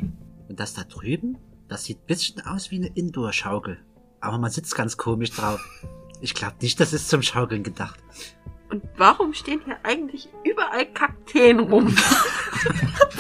Und 0.48 0.60
das 0.60 0.74
da 0.74 0.84
drüben, 0.84 1.38
das 1.68 1.86
sieht 1.86 2.00
ein 2.00 2.08
bisschen 2.08 2.46
aus 2.46 2.72
wie 2.72 2.78
eine 2.78 2.88
Indoor-Schaukel. 2.88 3.78
Aber 4.22 4.38
man 4.38 4.52
sitzt 4.52 4.76
ganz 4.76 4.98
komisch 4.98 5.32
drauf. 5.32 5.60
Ich 6.22 6.34
glaube 6.34 6.56
nicht, 6.62 6.80
das 6.80 6.94
ist 6.94 7.10
zum 7.10 7.22
Schaukeln 7.22 7.64
gedacht. 7.64 8.00
Und 8.70 8.84
warum 8.98 9.34
stehen 9.34 9.62
hier 9.64 9.78
eigentlich 9.84 10.30
überall 10.44 10.86
Kakteen 10.88 11.60
rum? 11.60 11.96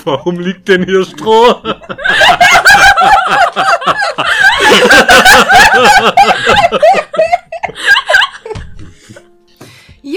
Warum 0.04 0.40
liegt 0.40 0.68
denn 0.70 0.86
hier 0.86 1.06
Stroh? 1.06 1.62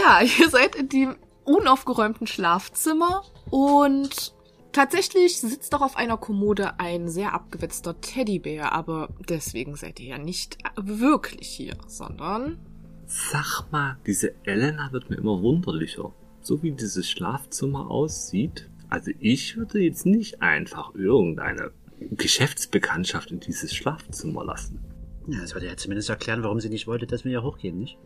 Ja, 0.01 0.21
ihr 0.39 0.51
seid 0.51 0.75
in 0.77 0.89
dem 0.89 1.17
unaufgeräumten 1.45 2.27
Schlafzimmer 2.27 3.23
und 3.51 4.35
tatsächlich 4.73 5.41
sitzt 5.41 5.73
doch 5.73 5.81
auf 5.81 5.97
einer 5.97 6.17
Kommode 6.17 6.79
ein 6.79 7.09
sehr 7.09 7.35
abgewetzter 7.35 8.01
Teddybär, 8.01 8.73
aber 8.73 9.09
deswegen 9.29 9.75
seid 9.75 10.01
ihr 10.01 10.11
ja 10.11 10.19
nicht 10.19 10.59
wirklich 10.77 11.49
hier, 11.49 11.77
sondern 11.87 12.59
Sag 13.07 13.65
mal, 13.73 13.97
diese 14.07 14.35
Elena 14.45 14.93
wird 14.93 15.11
mir 15.11 15.17
immer 15.17 15.43
wunderlicher. 15.43 16.13
So 16.43 16.63
wie 16.63 16.71
dieses 16.71 17.11
Schlafzimmer 17.11 17.91
aussieht. 17.91 18.71
Also 18.89 19.11
ich 19.19 19.57
würde 19.57 19.81
jetzt 19.81 20.07
nicht 20.07 20.43
einfach 20.43 20.95
irgendeine 20.95 21.73
Geschäftsbekanntschaft 22.13 23.33
in 23.33 23.41
dieses 23.41 23.75
Schlafzimmer 23.75 24.45
lassen. 24.45 24.79
Ja, 25.27 25.41
das 25.41 25.55
würde 25.55 25.67
ja 25.67 25.77
zumindest 25.77 26.09
erklären, 26.09 26.45
warum 26.45 26.61
sie 26.61 26.69
nicht 26.69 26.87
wollte, 26.87 27.09
dass 27.09 27.25
wir 27.25 27.31
hier 27.31 27.43
hochgehen, 27.43 27.79
nicht? 27.79 27.99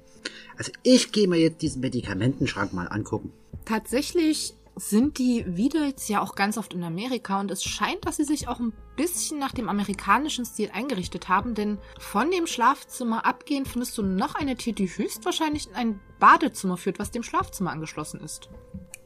Also 0.56 0.72
ich 0.82 1.12
gehe 1.12 1.28
mir 1.28 1.38
jetzt 1.38 1.62
diesen 1.62 1.80
Medikamentenschrank 1.80 2.72
mal 2.72 2.86
angucken. 2.86 3.32
tatsächlich 3.64 4.54
sind 4.76 5.18
die 5.18 5.44
Wiedels 5.46 6.08
ja 6.08 6.20
auch 6.20 6.34
ganz 6.34 6.58
oft 6.58 6.74
in 6.74 6.82
Amerika 6.82 7.38
und 7.38 7.50
es 7.50 7.62
scheint, 7.62 8.04
dass 8.06 8.16
sie 8.16 8.24
sich 8.24 8.48
auch 8.48 8.58
ein 8.58 8.72
bisschen 8.96 9.38
nach 9.38 9.52
dem 9.52 9.68
amerikanischen 9.68 10.44
Stil 10.44 10.70
eingerichtet 10.72 11.28
haben, 11.28 11.54
denn 11.54 11.78
von 11.98 12.30
dem 12.30 12.46
Schlafzimmer 12.46 13.24
abgehend 13.24 13.68
findest 13.68 13.96
du 13.98 14.02
noch 14.02 14.34
eine 14.34 14.56
Tür, 14.56 14.72
die 14.72 14.88
höchstwahrscheinlich 14.88 15.68
in 15.68 15.74
ein 15.74 16.00
Badezimmer 16.18 16.76
führt, 16.76 16.98
was 16.98 17.10
dem 17.10 17.22
Schlafzimmer 17.22 17.70
angeschlossen 17.70 18.20
ist. 18.20 18.48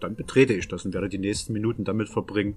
Dann 0.00 0.16
betrete 0.16 0.54
ich 0.54 0.68
das 0.68 0.84
und 0.84 0.94
werde 0.94 1.08
die 1.08 1.18
nächsten 1.18 1.52
Minuten 1.52 1.84
damit 1.84 2.08
verbringen, 2.08 2.56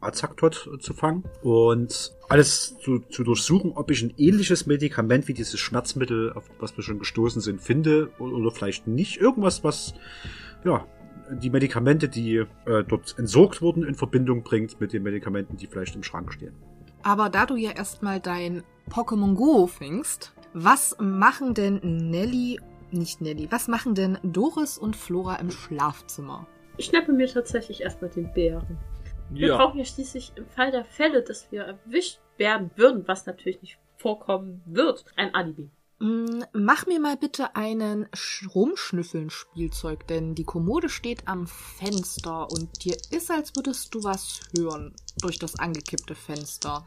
Azaktot 0.00 0.78
zu 0.80 0.94
fangen 0.94 1.24
und 1.42 2.12
alles 2.28 2.78
zu, 2.78 3.00
zu 3.00 3.24
durchsuchen, 3.24 3.72
ob 3.72 3.90
ich 3.90 4.02
ein 4.02 4.14
ähnliches 4.16 4.66
Medikament 4.66 5.28
wie 5.28 5.34
dieses 5.34 5.58
Schmerzmittel, 5.58 6.32
auf 6.32 6.44
was 6.60 6.76
wir 6.76 6.84
schon 6.84 6.98
gestoßen 6.98 7.40
sind, 7.40 7.60
finde 7.60 8.10
oder, 8.18 8.50
vielleicht 8.50 8.86
nicht. 8.86 9.18
Irgendwas, 9.18 9.64
was 9.64 9.94
ja 10.64 10.86
die 11.30 11.50
Medikamente, 11.50 12.08
die 12.08 12.36
äh, 12.36 12.84
dort 12.86 13.18
entsorgt 13.18 13.60
wurden, 13.60 13.82
in 13.84 13.94
Verbindung 13.94 14.42
bringt 14.42 14.80
mit 14.80 14.92
den 14.92 15.02
Medikamenten, 15.02 15.56
die 15.56 15.66
vielleicht 15.66 15.94
im 15.94 16.02
Schrank 16.02 16.32
stehen. 16.32 16.54
Aber 17.02 17.28
da 17.28 17.46
du 17.46 17.56
ja 17.56 17.70
erstmal 17.70 18.20
dein 18.20 18.62
Pokémon 18.90 19.34
Go 19.34 19.66
fängst, 19.66 20.32
was 20.54 20.96
machen 20.98 21.54
denn 21.54 21.80
Nelly, 21.82 22.60
nicht 22.90 23.20
Nelly, 23.20 23.48
was 23.50 23.68
machen 23.68 23.94
denn 23.94 24.18
Doris 24.22 24.78
und 24.78 24.96
Flora 24.96 25.36
im 25.36 25.50
Schlafzimmer? 25.50 26.46
Ich 26.78 26.86
schnappe 26.86 27.12
mir 27.12 27.28
tatsächlich 27.28 27.82
erstmal 27.82 28.10
den 28.10 28.32
Bären. 28.32 28.78
Wir 29.30 29.48
brauchen 29.56 29.78
ja 29.78 29.84
schließlich 29.84 30.32
im 30.36 30.46
Fall 30.48 30.70
der 30.70 30.84
Fälle, 30.86 31.22
dass 31.22 31.52
wir 31.52 31.62
erwischt 31.64 32.18
werden 32.38 32.70
würden, 32.76 33.06
was 33.06 33.26
natürlich 33.26 33.60
nicht 33.60 33.78
vorkommen 33.98 34.62
wird, 34.64 35.04
ein 35.16 35.34
Alibi. 35.34 35.68
Mm, 35.98 36.42
Mach 36.52 36.86
mir 36.86 37.00
mal 37.00 37.16
bitte 37.16 37.56
einen 37.56 38.06
Sch- 38.14 38.48
Rumschnüffeln-Spielzeug, 38.48 40.06
denn 40.06 40.34
die 40.34 40.44
Kommode 40.44 40.88
steht 40.88 41.26
am 41.26 41.46
Fenster 41.48 42.50
und 42.50 42.84
dir 42.84 42.96
ist, 43.10 43.30
als 43.30 43.54
würdest 43.56 43.94
du 43.94 44.04
was 44.04 44.40
hören 44.56 44.94
durch 45.20 45.38
das 45.38 45.58
angekippte 45.58 46.14
Fenster. 46.14 46.86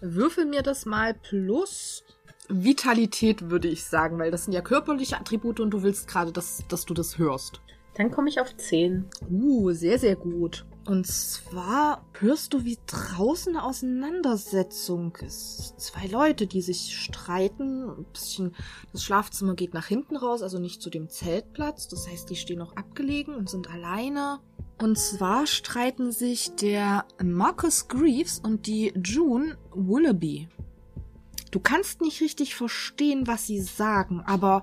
Würfel 0.00 0.46
mir 0.46 0.62
das 0.62 0.86
mal 0.86 1.12
plus 1.14 2.02
Vitalität, 2.48 3.50
würde 3.50 3.68
ich 3.68 3.84
sagen, 3.84 4.18
weil 4.18 4.30
das 4.30 4.44
sind 4.44 4.54
ja 4.54 4.62
körperliche 4.62 5.18
Attribute 5.20 5.60
und 5.60 5.70
du 5.70 5.82
willst 5.82 6.08
gerade, 6.08 6.32
dass, 6.32 6.64
dass 6.68 6.84
du 6.86 6.94
das 6.94 7.18
hörst. 7.18 7.60
Dann 7.94 8.10
komme 8.10 8.28
ich 8.28 8.40
auf 8.40 8.56
10. 8.56 9.06
Uh, 9.30 9.72
sehr, 9.72 9.98
sehr 9.98 10.16
gut. 10.16 10.64
Und 10.86 11.06
zwar 11.06 12.04
hörst 12.18 12.54
du, 12.54 12.64
wie 12.64 12.78
draußen 12.86 13.54
eine 13.54 13.64
Auseinandersetzung 13.64 15.16
ist. 15.24 15.74
Zwei 15.78 16.06
Leute, 16.06 16.46
die 16.46 16.62
sich 16.62 16.98
streiten. 16.98 17.88
Ein 17.88 18.06
bisschen, 18.12 18.54
das 18.92 19.04
Schlafzimmer 19.04 19.54
geht 19.54 19.74
nach 19.74 19.86
hinten 19.86 20.16
raus, 20.16 20.42
also 20.42 20.58
nicht 20.58 20.80
zu 20.80 20.90
dem 20.90 21.08
Zeltplatz. 21.08 21.88
Das 21.88 22.08
heißt, 22.08 22.30
die 22.30 22.36
stehen 22.36 22.58
noch 22.58 22.76
abgelegen 22.76 23.34
und 23.34 23.50
sind 23.50 23.70
alleine. 23.70 24.40
Und 24.78 24.98
zwar 24.98 25.46
streiten 25.46 26.10
sich 26.10 26.54
der 26.56 27.04
Marcus 27.22 27.86
Greaves 27.88 28.40
und 28.40 28.66
die 28.66 28.94
June 29.04 29.58
Willoughby. 29.74 30.48
Du 31.50 31.60
kannst 31.60 32.00
nicht 32.00 32.22
richtig 32.22 32.54
verstehen, 32.54 33.26
was 33.26 33.46
sie 33.46 33.60
sagen, 33.60 34.22
aber 34.24 34.62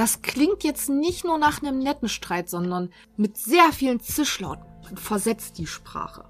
das 0.00 0.22
klingt 0.22 0.64
jetzt 0.64 0.88
nicht 0.88 1.26
nur 1.26 1.36
nach 1.36 1.62
einem 1.62 1.78
netten 1.78 2.08
Streit, 2.08 2.48
sondern 2.48 2.88
mit 3.18 3.36
sehr 3.36 3.70
vielen 3.70 4.00
Zischlauten 4.00 4.96
versetzt 4.96 5.58
die 5.58 5.66
Sprache. 5.66 6.24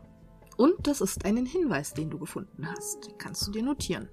Und 0.56 0.88
das 0.88 1.00
ist 1.00 1.24
ein 1.24 1.46
Hinweis, 1.46 1.94
den 1.94 2.10
du 2.10 2.18
gefunden 2.18 2.66
hast. 2.66 3.06
Den 3.06 3.16
kannst 3.16 3.46
du 3.46 3.52
dir 3.52 3.62
notieren. 3.62 4.08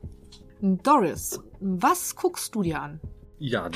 Doris, 0.61 1.41
was 1.59 2.15
guckst 2.15 2.53
du 2.53 2.61
dir 2.61 2.79
an? 2.79 3.01
Ja, 3.39 3.67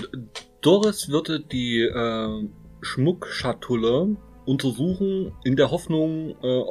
Doris 0.61 1.09
würde 1.09 1.39
die 1.39 1.79
äh, 1.79 2.47
Schmuckschatulle 2.81 4.15
untersuchen, 4.45 5.33
in 5.43 5.55
der 5.55 5.71
Hoffnung, 5.71 6.35
äh, 6.43 6.63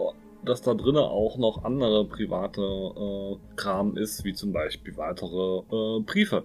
dass 0.45 0.63
da 0.63 0.75
drinnen 0.75 1.03
auch 1.03 1.37
noch 1.39 1.65
andere 1.65 2.07
private 2.07 2.63
äh, 2.63 3.57
Kram 3.57 3.97
ist, 3.97 4.25
wie 4.25 4.33
zum 4.33 4.53
Beispiel 4.53 4.97
weitere 4.97 5.59
äh, 5.71 6.01
Briefe. 6.03 6.45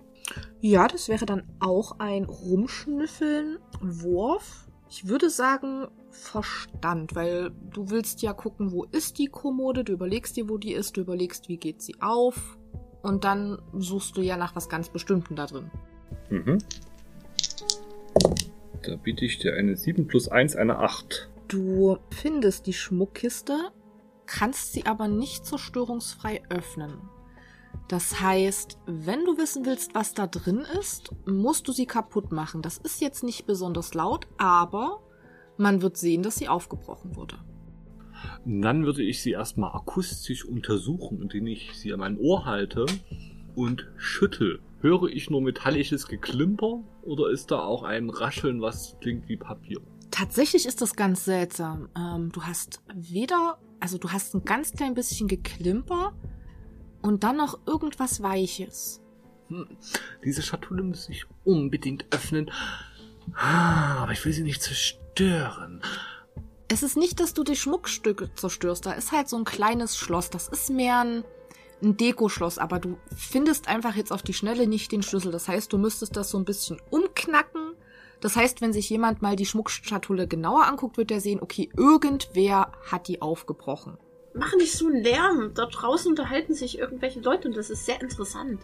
Ja, 0.61 0.87
das 0.87 1.07
wäre 1.07 1.25
dann 1.25 1.43
auch 1.59 1.99
ein 1.99 2.25
Rumschnüffeln, 2.25 3.59
Wurf. 3.81 4.67
Ich 4.89 5.07
würde 5.07 5.29
sagen 5.29 5.87
Verstand, 6.11 7.15
weil 7.15 7.51
du 7.71 7.89
willst 7.89 8.21
ja 8.21 8.33
gucken, 8.33 8.71
wo 8.71 8.85
ist 8.85 9.19
die 9.19 9.27
Kommode, 9.27 9.83
du 9.83 9.93
überlegst 9.93 10.37
dir, 10.37 10.49
wo 10.49 10.57
die 10.57 10.73
ist, 10.73 10.95
du 10.97 11.01
überlegst, 11.01 11.49
wie 11.49 11.57
geht 11.57 11.81
sie 11.81 11.95
auf 11.99 12.57
und 13.01 13.23
dann 13.23 13.61
suchst 13.73 14.15
du 14.17 14.21
ja 14.21 14.37
nach 14.37 14.55
was 14.55 14.69
ganz 14.69 14.89
Bestimmtem 14.89 15.35
da 15.35 15.45
drin. 15.45 15.69
Mhm. 16.29 16.57
Da 18.83 18.95
biete 18.95 19.25
ich 19.25 19.39
dir 19.39 19.55
eine 19.55 19.75
7 19.75 20.07
plus 20.07 20.27
1, 20.27 20.55
eine 20.55 20.79
8. 20.79 21.29
Du 21.47 21.97
findest 22.09 22.65
die 22.65 22.73
Schmuckkiste, 22.73 23.71
kannst 24.25 24.73
sie 24.73 24.85
aber 24.85 25.07
nicht 25.07 25.45
zerstörungsfrei 25.45 26.43
öffnen. 26.49 27.01
Das 27.87 28.19
heißt, 28.19 28.79
wenn 28.87 29.25
du 29.25 29.37
wissen 29.37 29.65
willst, 29.65 29.93
was 29.93 30.13
da 30.13 30.27
drin 30.27 30.65
ist, 30.79 31.11
musst 31.25 31.67
du 31.67 31.71
sie 31.71 31.85
kaputt 31.85 32.31
machen. 32.31 32.61
Das 32.61 32.77
ist 32.77 33.01
jetzt 33.01 33.23
nicht 33.23 33.45
besonders 33.45 33.93
laut, 33.93 34.27
aber 34.37 35.01
man 35.57 35.81
wird 35.81 35.97
sehen, 35.97 36.23
dass 36.23 36.35
sie 36.35 36.47
aufgebrochen 36.47 37.15
wurde. 37.15 37.37
Dann 38.45 38.85
würde 38.85 39.03
ich 39.03 39.21
sie 39.21 39.31
erstmal 39.31 39.75
akustisch 39.75 40.45
untersuchen, 40.45 41.21
indem 41.21 41.47
ich 41.47 41.77
sie 41.77 41.93
an 41.93 41.99
mein 41.99 42.17
Ohr 42.17 42.45
halte 42.45 42.85
und 43.55 43.87
schüttel. 43.97 44.59
Höre 44.81 45.05
ich 45.05 45.29
nur 45.29 45.41
metallisches 45.41 46.07
Geklimper 46.07 46.83
oder 47.03 47.29
ist 47.29 47.51
da 47.51 47.59
auch 47.59 47.83
ein 47.83 48.09
Rascheln, 48.09 48.61
was 48.61 48.97
klingt 48.99 49.27
wie 49.27 49.37
Papier? 49.37 49.79
Tatsächlich 50.11 50.65
ist 50.65 50.81
das 50.81 50.95
ganz 50.95 51.25
seltsam. 51.25 51.89
Ähm, 51.97 52.31
du 52.31 52.43
hast 52.43 52.81
weder, 52.93 53.57
also 53.79 53.97
du 53.97 54.11
hast 54.11 54.33
ein 54.33 54.45
ganz 54.45 54.71
klein 54.73 54.93
bisschen 54.93 55.27
Geklimper 55.27 56.13
und 57.01 57.23
dann 57.23 57.37
noch 57.37 57.59
irgendwas 57.65 58.21
Weiches. 58.21 59.01
Hm, 59.49 59.67
diese 60.23 60.41
Schatulle 60.41 60.83
muss 60.83 61.07
ich 61.09 61.25
unbedingt 61.43 62.05
öffnen. 62.11 62.49
Ah, 63.33 63.97
Aber 64.03 64.11
ich 64.11 64.23
will 64.25 64.33
sie 64.33 64.43
nicht 64.43 64.61
zerstören. 64.61 65.81
Es 66.67 66.81
ist 66.83 66.97
nicht, 66.97 67.19
dass 67.19 67.33
du 67.33 67.43
die 67.43 67.55
Schmuckstücke 67.55 68.33
zerstörst. 68.33 68.85
Da 68.85 68.93
ist 68.93 69.11
halt 69.11 69.29
so 69.29 69.37
ein 69.37 69.45
kleines 69.45 69.97
Schloss. 69.97 70.31
Das 70.31 70.47
ist 70.47 70.71
mehr 70.71 70.99
ein, 71.01 71.23
ein 71.83 71.95
Dekoschloss, 71.95 72.57
aber 72.57 72.79
du 72.79 72.97
findest 73.15 73.67
einfach 73.67 73.95
jetzt 73.95 74.11
auf 74.11 74.23
die 74.23 74.33
Schnelle 74.33 74.65
nicht 74.67 74.91
den 74.91 75.03
Schlüssel. 75.03 75.31
Das 75.31 75.47
heißt, 75.47 75.71
du 75.71 75.77
müsstest 75.77 76.15
das 76.15 76.31
so 76.31 76.39
ein 76.39 76.45
bisschen 76.45 76.81
umknacken. 76.89 77.74
Das 78.25 78.35
heißt, 78.35 78.59
wenn 78.61 78.73
sich 78.73 78.89
jemand 78.89 79.21
mal 79.21 79.35
die 79.35 79.45
Schmuckschatulle 79.45 80.27
genauer 80.27 80.65
anguckt, 80.65 80.97
wird 80.97 81.11
er 81.11 81.21
sehen, 81.21 81.39
okay, 81.43 81.69
irgendwer 81.77 82.71
hat 82.89 83.07
die 83.07 83.21
aufgebrochen. 83.21 83.99
Mach 84.33 84.55
nicht 84.55 84.73
so 84.73 84.87
einen 84.87 85.03
Lärm. 85.03 85.51
Da 85.53 85.67
draußen 85.67 86.09
unterhalten 86.09 86.55
sich 86.55 86.79
irgendwelche 86.79 87.19
Leute 87.19 87.47
und 87.49 87.55
das 87.55 87.69
ist 87.69 87.85
sehr 87.85 88.01
interessant. 88.01 88.61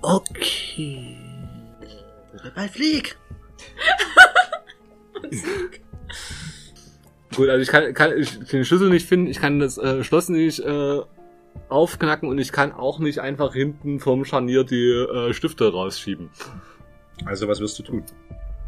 Okay. 0.00 1.18
Bei 2.54 2.66
Flieg. 2.72 3.18
Gut, 7.36 7.50
also 7.50 7.60
ich 7.60 7.68
kann, 7.68 7.92
kann 7.92 8.16
ich 8.16 8.38
den 8.38 8.64
Schlüssel 8.64 8.88
nicht 8.88 9.06
finden, 9.06 9.26
ich 9.26 9.38
kann 9.38 9.58
das 9.58 9.76
äh, 9.76 10.02
Schloss 10.02 10.30
nicht 10.30 10.60
äh, 10.60 11.02
aufknacken 11.68 12.26
und 12.26 12.38
ich 12.38 12.52
kann 12.52 12.72
auch 12.72 13.00
nicht 13.00 13.18
einfach 13.18 13.52
hinten 13.52 14.00
vom 14.00 14.24
Scharnier 14.24 14.64
die 14.64 14.88
äh, 14.88 15.34
Stifte 15.34 15.70
rausschieben. 15.70 16.30
Also 17.24 17.48
was 17.48 17.60
wirst 17.60 17.78
du 17.78 17.82
tun? 17.82 18.04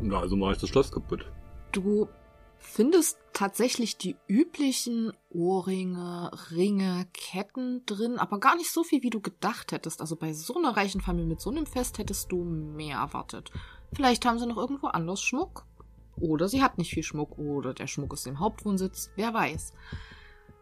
Ja, 0.02 0.20
also 0.20 0.36
mache 0.36 0.52
ich 0.52 0.58
das 0.58 0.68
Schloss 0.70 0.90
kaputt. 0.90 1.26
Du 1.72 2.08
findest 2.58 3.18
tatsächlich 3.32 3.96
die 3.98 4.16
üblichen 4.28 5.12
Ohrringe, 5.30 6.30
Ringe, 6.50 7.06
Ketten 7.12 7.84
drin, 7.86 8.18
aber 8.18 8.40
gar 8.40 8.56
nicht 8.56 8.70
so 8.70 8.82
viel, 8.82 9.02
wie 9.02 9.10
du 9.10 9.20
gedacht 9.20 9.72
hättest. 9.72 10.00
Also 10.00 10.16
bei 10.16 10.32
so 10.32 10.56
einer 10.56 10.76
reichen 10.76 11.00
Familie 11.00 11.28
mit 11.28 11.40
so 11.40 11.50
einem 11.50 11.66
Fest 11.66 11.98
hättest 11.98 12.32
du 12.32 12.44
mehr 12.44 12.98
erwartet. 12.98 13.50
Vielleicht 13.92 14.24
haben 14.24 14.38
sie 14.38 14.46
noch 14.46 14.56
irgendwo 14.56 14.88
anders 14.88 15.22
Schmuck. 15.22 15.64
Oder 16.18 16.48
sie 16.48 16.62
hat 16.62 16.78
nicht 16.78 16.92
viel 16.92 17.02
Schmuck. 17.02 17.38
Oder 17.38 17.74
der 17.74 17.86
Schmuck 17.86 18.14
ist 18.14 18.26
im 18.26 18.40
Hauptwohnsitz. 18.40 19.10
Wer 19.16 19.34
weiß. 19.34 19.72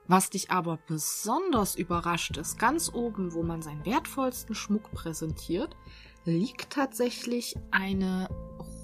Was 0.07 0.31
dich 0.31 0.51
aber 0.51 0.79
besonders 0.87 1.77
überrascht 1.77 2.37
ist, 2.37 2.59
ganz 2.59 2.93
oben, 2.93 3.33
wo 3.33 3.43
man 3.43 3.63
seinen 3.63 3.87
wertvollsten 3.87 4.55
Schmuck 4.55 4.91
präsentiert, 4.93 5.77
liegt 6.25 6.71
tatsächlich 6.71 7.55
eine 7.71 8.29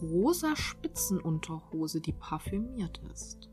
rosa 0.03 0.57
Spitzenunterhose, 0.57 2.01
die 2.01 2.13
parfümiert 2.13 3.01
ist. 3.13 3.51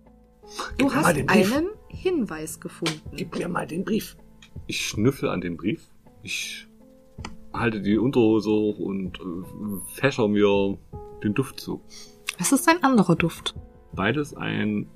Du 0.77 0.85
Gib 0.85 0.95
mal 0.95 0.95
hast 0.95 1.29
einen 1.29 1.69
Hinweis 1.89 2.59
gefunden. 2.59 3.01
Gib 3.13 3.35
mir 3.37 3.49
mal 3.49 3.67
den 3.67 3.83
Brief. 3.83 4.17
Ich 4.65 4.85
schnüffel 4.85 5.29
an 5.29 5.41
den 5.41 5.57
Brief. 5.57 5.89
Ich 6.23 6.67
halte 7.53 7.81
die 7.81 7.97
Unterhose 7.97 8.49
hoch 8.49 8.79
und 8.79 9.19
äh, 9.19 9.93
fächer 9.93 10.27
mir 10.27 10.77
den 11.23 11.33
Duft 11.33 11.59
zu. 11.59 11.81
Es 12.39 12.51
ist 12.51 12.67
ein 12.69 12.83
anderer 12.83 13.15
Duft. 13.15 13.55
Beides 13.93 14.35
ein 14.35 14.87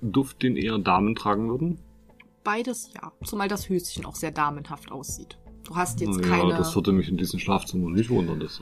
Duft, 0.00 0.42
den 0.42 0.56
eher 0.56 0.78
Damen 0.78 1.14
tragen 1.14 1.50
würden. 1.50 1.78
Beides 2.42 2.92
ja. 2.94 3.12
Zumal 3.24 3.48
das 3.48 3.68
Höschen 3.68 4.06
auch 4.06 4.16
sehr 4.16 4.30
damenhaft 4.30 4.90
aussieht. 4.90 5.38
Du 5.70 5.76
hast 5.76 6.00
jetzt 6.00 6.16
ja, 6.16 6.26
keine. 6.26 6.48
das 6.56 6.74
würde 6.74 6.90
mich 6.90 7.08
in 7.08 7.16
diesem 7.16 7.38
Schlafzimmer 7.38 7.90
nicht 7.90 8.10
wundern. 8.10 8.40
Das 8.40 8.60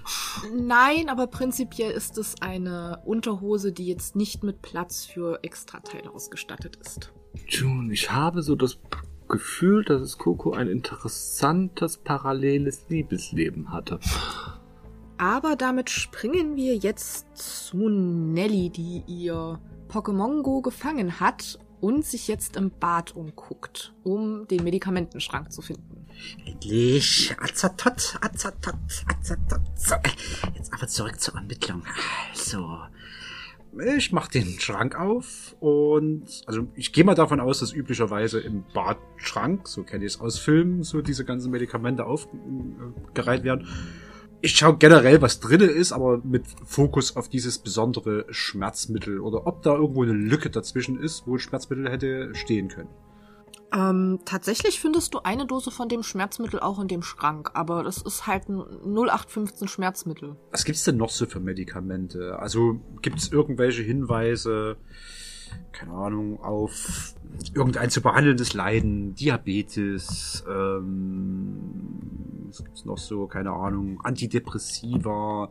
Nein, 0.55 1.09
aber 1.09 1.27
prinzipiell 1.27 1.91
ist 1.91 2.19
es 2.19 2.35
eine 2.43 3.01
Unterhose, 3.07 3.73
die 3.73 3.87
jetzt 3.87 4.15
nicht 4.15 4.45
mit 4.45 4.61
Platz 4.61 5.07
für 5.07 5.43
Extrateile 5.43 6.11
ausgestattet 6.11 6.77
ist. 6.77 7.15
June, 7.47 7.91
ich 7.95 8.13
habe 8.13 8.43
so 8.43 8.57
das 8.57 8.79
Gefühl, 9.27 9.87
dass 9.87 10.03
es 10.03 10.19
Coco 10.19 10.53
ein 10.53 10.69
interessantes 10.69 11.97
paralleles 11.97 12.85
Liebesleben 12.91 13.73
hatte. 13.73 14.01
Aber 15.17 15.57
damit 15.57 15.89
springen 15.89 16.57
wir 16.57 16.77
jetzt 16.77 17.27
zu 17.35 17.89
Nelly, 17.89 18.69
die 18.69 19.03
ihr 19.07 19.59
Pokémon 19.89 20.43
Go 20.43 20.61
gefangen 20.61 21.21
hat 21.21 21.59
und 21.81 22.05
sich 22.05 22.29
jetzt 22.29 22.57
im 22.57 22.71
Bad 22.71 23.17
umguckt, 23.17 23.95
um 24.05 24.47
den 24.49 24.63
Medikamentenschrank 24.63 25.51
zu 25.51 25.63
finden. 25.63 26.07
Endlich. 26.45 27.35
Azatot, 27.39 28.19
Azatot, 28.21 28.75
Azatot. 29.07 29.61
So, 29.77 29.95
Jetzt 30.55 30.73
aber 30.73 30.89
zurück 30.89 31.21
zur 31.21 31.35
Ermittlung. 31.35 31.83
Also. 32.31 32.79
Ich 33.97 34.13
mach 34.13 34.29
den 34.29 34.59
Schrank 34.59 34.99
auf 34.99 35.55
und 35.61 36.25
also 36.47 36.67
ich 36.75 36.93
gehe 36.93 37.05
mal 37.05 37.15
davon 37.15 37.39
aus, 37.39 37.61
dass 37.61 37.73
üblicherweise 37.73 38.41
im 38.41 38.65
Badschrank, 38.73 39.69
so 39.69 39.85
kenne 39.85 40.05
ich 40.05 40.15
es 40.15 40.21
aus 40.21 40.39
Filmen, 40.39 40.83
so 40.83 41.03
diese 41.03 41.25
ganzen 41.25 41.53
Medikamente 41.53 42.05
aufgereiht 42.05 43.45
werden. 43.45 43.69
Ich 44.41 44.57
schaue 44.57 44.79
generell, 44.79 45.21
was 45.21 45.41
drinne 45.41 45.65
ist, 45.65 45.93
aber 45.93 46.19
mit 46.25 46.45
Fokus 46.65 47.15
auf 47.15 47.29
dieses 47.29 47.59
besondere 47.59 48.25
Schmerzmittel 48.31 49.21
oder 49.21 49.47
ob 49.47 49.63
da 49.63 49.75
irgendwo 49.75 50.03
eine 50.03 50.13
Lücke 50.13 50.49
dazwischen 50.49 50.99
ist, 50.99 51.27
wo 51.27 51.35
ein 51.35 51.39
Schmerzmittel 51.39 51.91
hätte 51.91 52.35
stehen 52.35 52.69
können. 52.69 52.89
Ähm, 53.73 54.21
tatsächlich 54.25 54.81
findest 54.81 55.13
du 55.13 55.21
eine 55.21 55.47
Dose 55.47 55.71
von 55.71 55.89
dem 55.89 56.03
Schmerzmittel 56.03 56.59
auch 56.61 56.81
in 56.81 56.89
dem 56.89 57.03
Schrank, 57.03 57.51
aber 57.53 57.83
das 57.83 58.01
ist 58.01 58.27
halt 58.27 58.49
ein 58.49 58.61
0815 58.61 59.69
Schmerzmittel. 59.69 60.37
Was 60.51 60.65
gibt's 60.65 60.85
denn 60.85 60.97
noch 60.97 61.11
so 61.11 61.27
für 61.27 61.41
Medikamente? 61.41 62.39
Also 62.39 62.81
gibt's 63.03 63.29
irgendwelche 63.29 63.83
Hinweise, 63.83 64.79
keine 65.73 65.93
Ahnung, 65.93 66.41
auf 66.43 67.15
irgendein 67.55 67.91
zu 67.91 68.01
behandelndes 68.01 68.55
Leiden, 68.55 69.15
Diabetes, 69.15 70.45
ähm, 70.49 71.99
was 72.49 72.65
gibt's 72.65 72.85
noch 72.87 72.99
so, 72.99 73.27
keine 73.27 73.51
Ahnung, 73.51 74.01
Antidepressiva, 74.03 75.51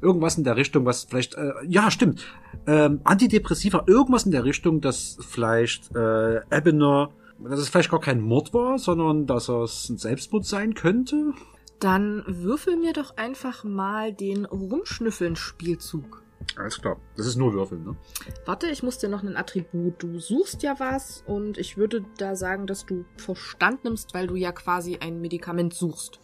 irgendwas 0.00 0.36
in 0.36 0.42
der 0.44 0.56
Richtung, 0.56 0.84
was 0.84 1.04
vielleicht, 1.04 1.34
äh, 1.34 1.52
ja, 1.68 1.92
stimmt, 1.92 2.24
ähm, 2.66 3.00
Antidepressiva, 3.04 3.84
irgendwas 3.86 4.24
in 4.24 4.32
der 4.32 4.44
Richtung, 4.44 4.80
dass 4.80 5.16
vielleicht 5.20 5.94
äh, 5.94 6.40
Ebener, 6.50 7.10
dass 7.48 7.60
es 7.60 7.68
vielleicht 7.68 7.90
gar 7.90 8.00
kein 8.00 8.20
Mord 8.20 8.52
war, 8.54 8.78
sondern 8.78 9.26
dass 9.26 9.48
es 9.48 9.88
ein 9.88 9.98
Selbstmord 9.98 10.44
sein 10.44 10.74
könnte. 10.74 11.32
Dann 11.80 12.22
würfel 12.26 12.76
mir 12.76 12.92
doch 12.92 13.16
einfach 13.16 13.64
mal 13.64 14.12
den 14.12 14.44
Rumschnüffeln-Spielzug. 14.44 16.22
Alles 16.56 16.80
klar. 16.80 16.96
Das 17.16 17.26
ist 17.26 17.36
nur 17.36 17.52
Würfeln, 17.54 17.84
ne? 17.84 17.96
Warte, 18.44 18.68
ich 18.68 18.82
muss 18.82 18.98
dir 18.98 19.08
noch 19.08 19.22
ein 19.22 19.36
Attribut. 19.36 20.02
Du 20.02 20.18
suchst 20.18 20.62
ja 20.62 20.78
was 20.78 21.22
und 21.26 21.58
ich 21.58 21.76
würde 21.76 22.04
da 22.18 22.36
sagen, 22.36 22.66
dass 22.66 22.84
du 22.84 23.04
Verstand 23.16 23.84
nimmst, 23.84 24.14
weil 24.14 24.26
du 24.26 24.36
ja 24.36 24.52
quasi 24.52 24.98
ein 24.98 25.20
Medikament 25.20 25.74
suchst. 25.74 26.20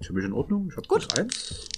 Für 0.00 0.12
mich 0.12 0.24
in 0.24 0.32
Ordnung. 0.32 0.68
Ich 0.70 0.76
habe 0.76 0.88
Gut. 0.88 1.08
plus 1.08 1.18
eins. 1.18 1.68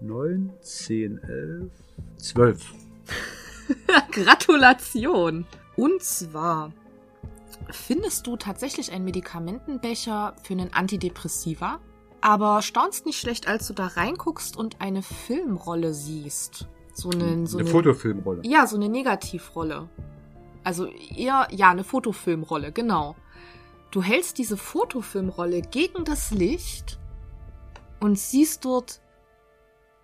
9, 0.00 0.50
10, 0.60 1.18
11, 1.18 1.70
12. 2.16 2.74
Gratulation! 4.10 5.46
Und 5.82 6.00
zwar 6.00 6.70
findest 7.72 8.28
du 8.28 8.36
tatsächlich 8.36 8.92
einen 8.92 9.04
Medikamentenbecher 9.04 10.36
für 10.40 10.52
einen 10.52 10.72
Antidepressiva, 10.72 11.80
aber 12.20 12.62
staunst 12.62 13.04
nicht 13.04 13.18
schlecht, 13.18 13.48
als 13.48 13.66
du 13.66 13.74
da 13.74 13.88
reinguckst 13.88 14.56
und 14.56 14.80
eine 14.80 15.02
Filmrolle 15.02 15.92
siehst. 15.92 16.68
So 16.94 17.10
eine, 17.10 17.48
so 17.48 17.58
eine 17.58 17.66
Fotofilmrolle. 17.66 18.42
Ja, 18.44 18.68
so 18.68 18.76
eine 18.76 18.88
Negativrolle. 18.88 19.88
Also 20.62 20.86
eher, 20.86 21.48
ja, 21.50 21.70
eine 21.70 21.82
Fotofilmrolle, 21.82 22.70
genau. 22.70 23.16
Du 23.90 24.04
hältst 24.04 24.38
diese 24.38 24.56
Fotofilmrolle 24.56 25.62
gegen 25.62 26.04
das 26.04 26.30
Licht 26.30 27.00
und 27.98 28.20
siehst 28.20 28.64
dort 28.64 29.00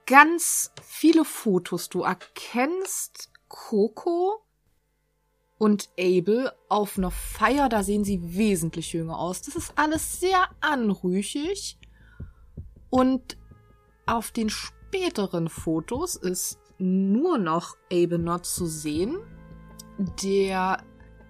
ganz 0.07 0.73
viele 0.83 1.25
Fotos. 1.25 1.89
Du 1.89 2.03
erkennst 2.03 3.31
Coco 3.47 4.43
und 5.59 5.91
Abel 5.99 6.53
auf 6.69 6.97
einer 6.97 7.11
Feier, 7.11 7.69
da 7.69 7.83
sehen 7.83 8.05
sie 8.05 8.37
wesentlich 8.37 8.93
jünger 8.93 9.19
aus. 9.19 9.43
Das 9.43 9.57
ist 9.57 9.73
alles 9.77 10.21
sehr 10.21 10.49
anrüchig. 10.61 11.79
Und 12.91 13.37
auf 14.07 14.31
den 14.31 14.49
späteren 14.49 15.49
Fotos 15.49 16.17
ist 16.17 16.59
nur 16.79 17.39
noch 17.39 17.77
Abel 17.93 18.41
zu 18.43 18.67
sehen, 18.67 19.19
der 20.23 20.83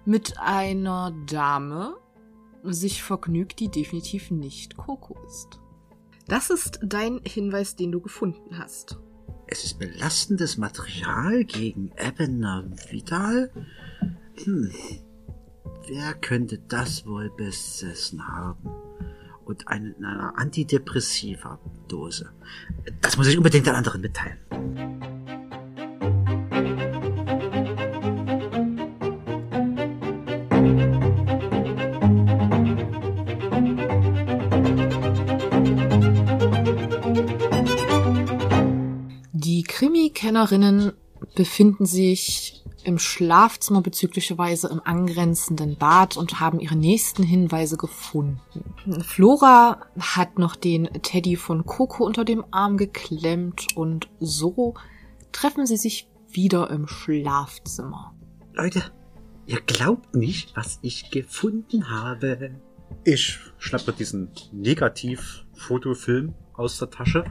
mit 0.05 0.39
einer 0.39 1.11
Dame 1.27 1.97
sich 2.63 3.03
vergnügt, 3.03 3.59
die 3.59 3.69
definitiv 3.69 4.31
nicht 4.31 4.77
Coco 4.77 5.17
ist. 5.25 5.59
Das 6.27 6.51
ist 6.51 6.79
dein 6.83 7.19
Hinweis, 7.25 7.75
den 7.75 7.91
du 7.91 8.01
gefunden 8.01 8.57
hast. 8.59 8.99
Es 9.47 9.63
ist 9.63 9.79
belastendes 9.79 10.57
Material 10.57 11.43
gegen 11.43 11.91
Ebener 11.97 12.69
Vidal. 12.89 13.51
Hm. 14.45 14.71
wer 15.87 16.13
könnte 16.13 16.59
das 16.69 17.05
wohl 17.05 17.29
besessen 17.29 18.25
haben? 18.27 18.69
Und 19.43 19.67
eine, 19.67 19.89
in 19.97 20.05
einer 20.05 20.37
Antidepressiva-Dose. 20.37 22.29
Das 23.01 23.17
muss 23.17 23.27
ich 23.27 23.37
unbedingt 23.37 23.65
den 23.65 23.73
anderen 23.75 24.01
mitteilen. 24.01 24.37
Die 39.33 39.63
Krimi-Kennerinnen 39.63 40.93
befinden 41.35 41.85
sich 41.85 42.58
im 42.83 42.99
Schlafzimmer 42.99 43.81
bezüglicherweise 43.81 44.67
im 44.69 44.81
angrenzenden 44.83 45.77
Bad 45.77 46.17
und 46.17 46.39
haben 46.39 46.59
ihre 46.59 46.75
nächsten 46.75 47.23
Hinweise 47.23 47.77
gefunden. 47.77 48.73
Flora 49.01 49.81
hat 49.99 50.39
noch 50.39 50.55
den 50.55 50.85
Teddy 51.01 51.35
von 51.35 51.65
Coco 51.65 52.05
unter 52.05 52.25
dem 52.25 52.43
Arm 52.51 52.77
geklemmt 52.77 53.67
und 53.75 54.09
so 54.19 54.75
treffen 55.31 55.65
sie 55.65 55.77
sich 55.77 56.07
wieder 56.29 56.69
im 56.69 56.87
Schlafzimmer. 56.87 58.13
Leute, 58.53 58.83
ihr 59.45 59.61
glaubt 59.61 60.15
nicht, 60.15 60.55
was 60.55 60.79
ich 60.81 61.11
gefunden 61.11 61.89
habe. 61.89 62.51
Ich 63.03 63.39
schnappe 63.57 63.93
diesen 63.93 64.29
Negativ-Fotofilm 64.51 66.33
aus 66.53 66.77
der 66.79 66.89
Tasche, 66.89 67.25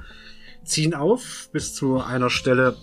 ziehe 0.64 0.88
ihn 0.88 0.94
auf 0.94 1.48
bis 1.52 1.74
zu 1.74 2.00
einer 2.00 2.30
Stelle, 2.30 2.76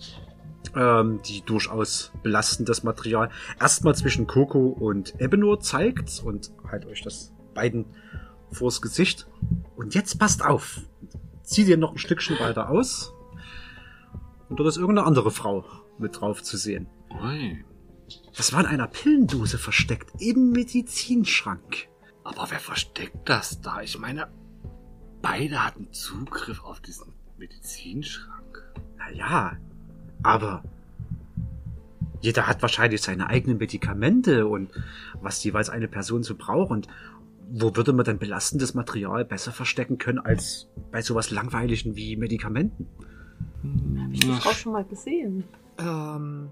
ähm, 0.75 1.21
die 1.25 1.41
durchaus 1.41 2.11
belastendes 2.23 2.83
Material 2.83 3.29
erstmal 3.59 3.95
zwischen 3.95 4.27
Coco 4.27 4.67
und 4.67 5.19
Ebenor 5.19 5.59
zeigt 5.59 6.21
und 6.23 6.51
halt 6.69 6.85
euch 6.85 7.01
das 7.01 7.33
beiden 7.53 7.85
vors 8.51 8.81
Gesicht. 8.81 9.27
Und 9.75 9.95
jetzt 9.95 10.19
passt 10.19 10.43
auf. 10.43 10.81
Zieh 11.43 11.65
dir 11.65 11.77
noch 11.77 11.91
ein 11.91 11.97
Stückchen 11.97 12.39
weiter 12.39 12.69
aus. 12.69 13.13
Und 14.49 14.59
dort 14.59 14.69
ist 14.69 14.77
irgendeine 14.77 15.07
andere 15.07 15.31
Frau 15.31 15.65
mit 15.97 16.19
drauf 16.19 16.43
zu 16.43 16.57
sehen. 16.57 16.87
Ui. 17.21 17.63
Das 18.35 18.53
war 18.53 18.59
in 18.59 18.65
einer 18.67 18.87
Pillendose 18.87 19.57
versteckt, 19.57 20.21
im 20.21 20.51
Medizinschrank. 20.51 21.87
Aber 22.23 22.47
wer 22.49 22.59
versteckt 22.59 23.29
das 23.29 23.61
da? 23.61 23.81
Ich 23.81 23.97
meine, 23.97 24.27
beide 25.21 25.63
hatten 25.63 25.91
Zugriff 25.91 26.63
auf 26.63 26.81
diesen 26.81 27.13
Medizinschrank. 27.37 28.73
Naja, 28.97 29.57
aber 30.25 30.63
jeder 32.19 32.47
hat 32.47 32.61
wahrscheinlich 32.63 33.01
seine 33.01 33.27
eigenen 33.27 33.59
Medikamente 33.59 34.47
und 34.47 34.71
was 35.21 35.43
jeweils 35.43 35.69
eine 35.69 35.87
Person 35.87 36.23
so 36.23 36.35
braucht. 36.35 36.71
Und 36.71 36.87
wo 37.51 37.75
würde 37.75 37.93
man 37.93 38.05
denn 38.05 38.17
belastendes 38.17 38.73
Material 38.73 39.23
besser 39.23 39.51
verstecken 39.51 39.99
können 39.99 40.17
als 40.17 40.67
bei 40.91 41.03
sowas 41.03 41.29
Langweiligen 41.29 41.95
wie 41.95 42.17
Medikamenten? 42.17 42.87
Hab 43.99 44.11
ich 44.11 44.19
die 44.21 44.31
Frau 44.31 44.49
schon 44.51 44.73
mal 44.73 44.85
gesehen? 44.85 45.43
Ähm, 45.77 46.49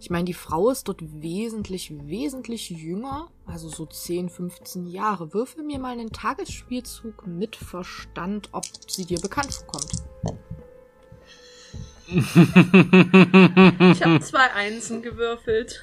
ich 0.00 0.10
meine, 0.10 0.24
die 0.24 0.34
Frau 0.34 0.70
ist 0.70 0.88
dort 0.88 1.00
wesentlich, 1.22 1.92
wesentlich 2.06 2.70
jünger, 2.70 3.28
also 3.46 3.68
so 3.68 3.86
10, 3.86 4.30
15 4.30 4.86
Jahre. 4.86 5.32
Würfel 5.32 5.62
mir 5.62 5.78
mal 5.78 5.92
einen 5.92 6.10
Tagesspielzug 6.10 7.28
mit 7.28 7.54
Verstand, 7.54 8.48
ob 8.50 8.64
sie 8.88 9.04
dir 9.04 9.20
bekannt 9.20 9.54
vorkommt. 9.54 10.02
Ich 12.14 14.04
habe 14.04 14.20
zwei 14.22 14.52
Einsen 14.54 15.02
gewürfelt. 15.02 15.80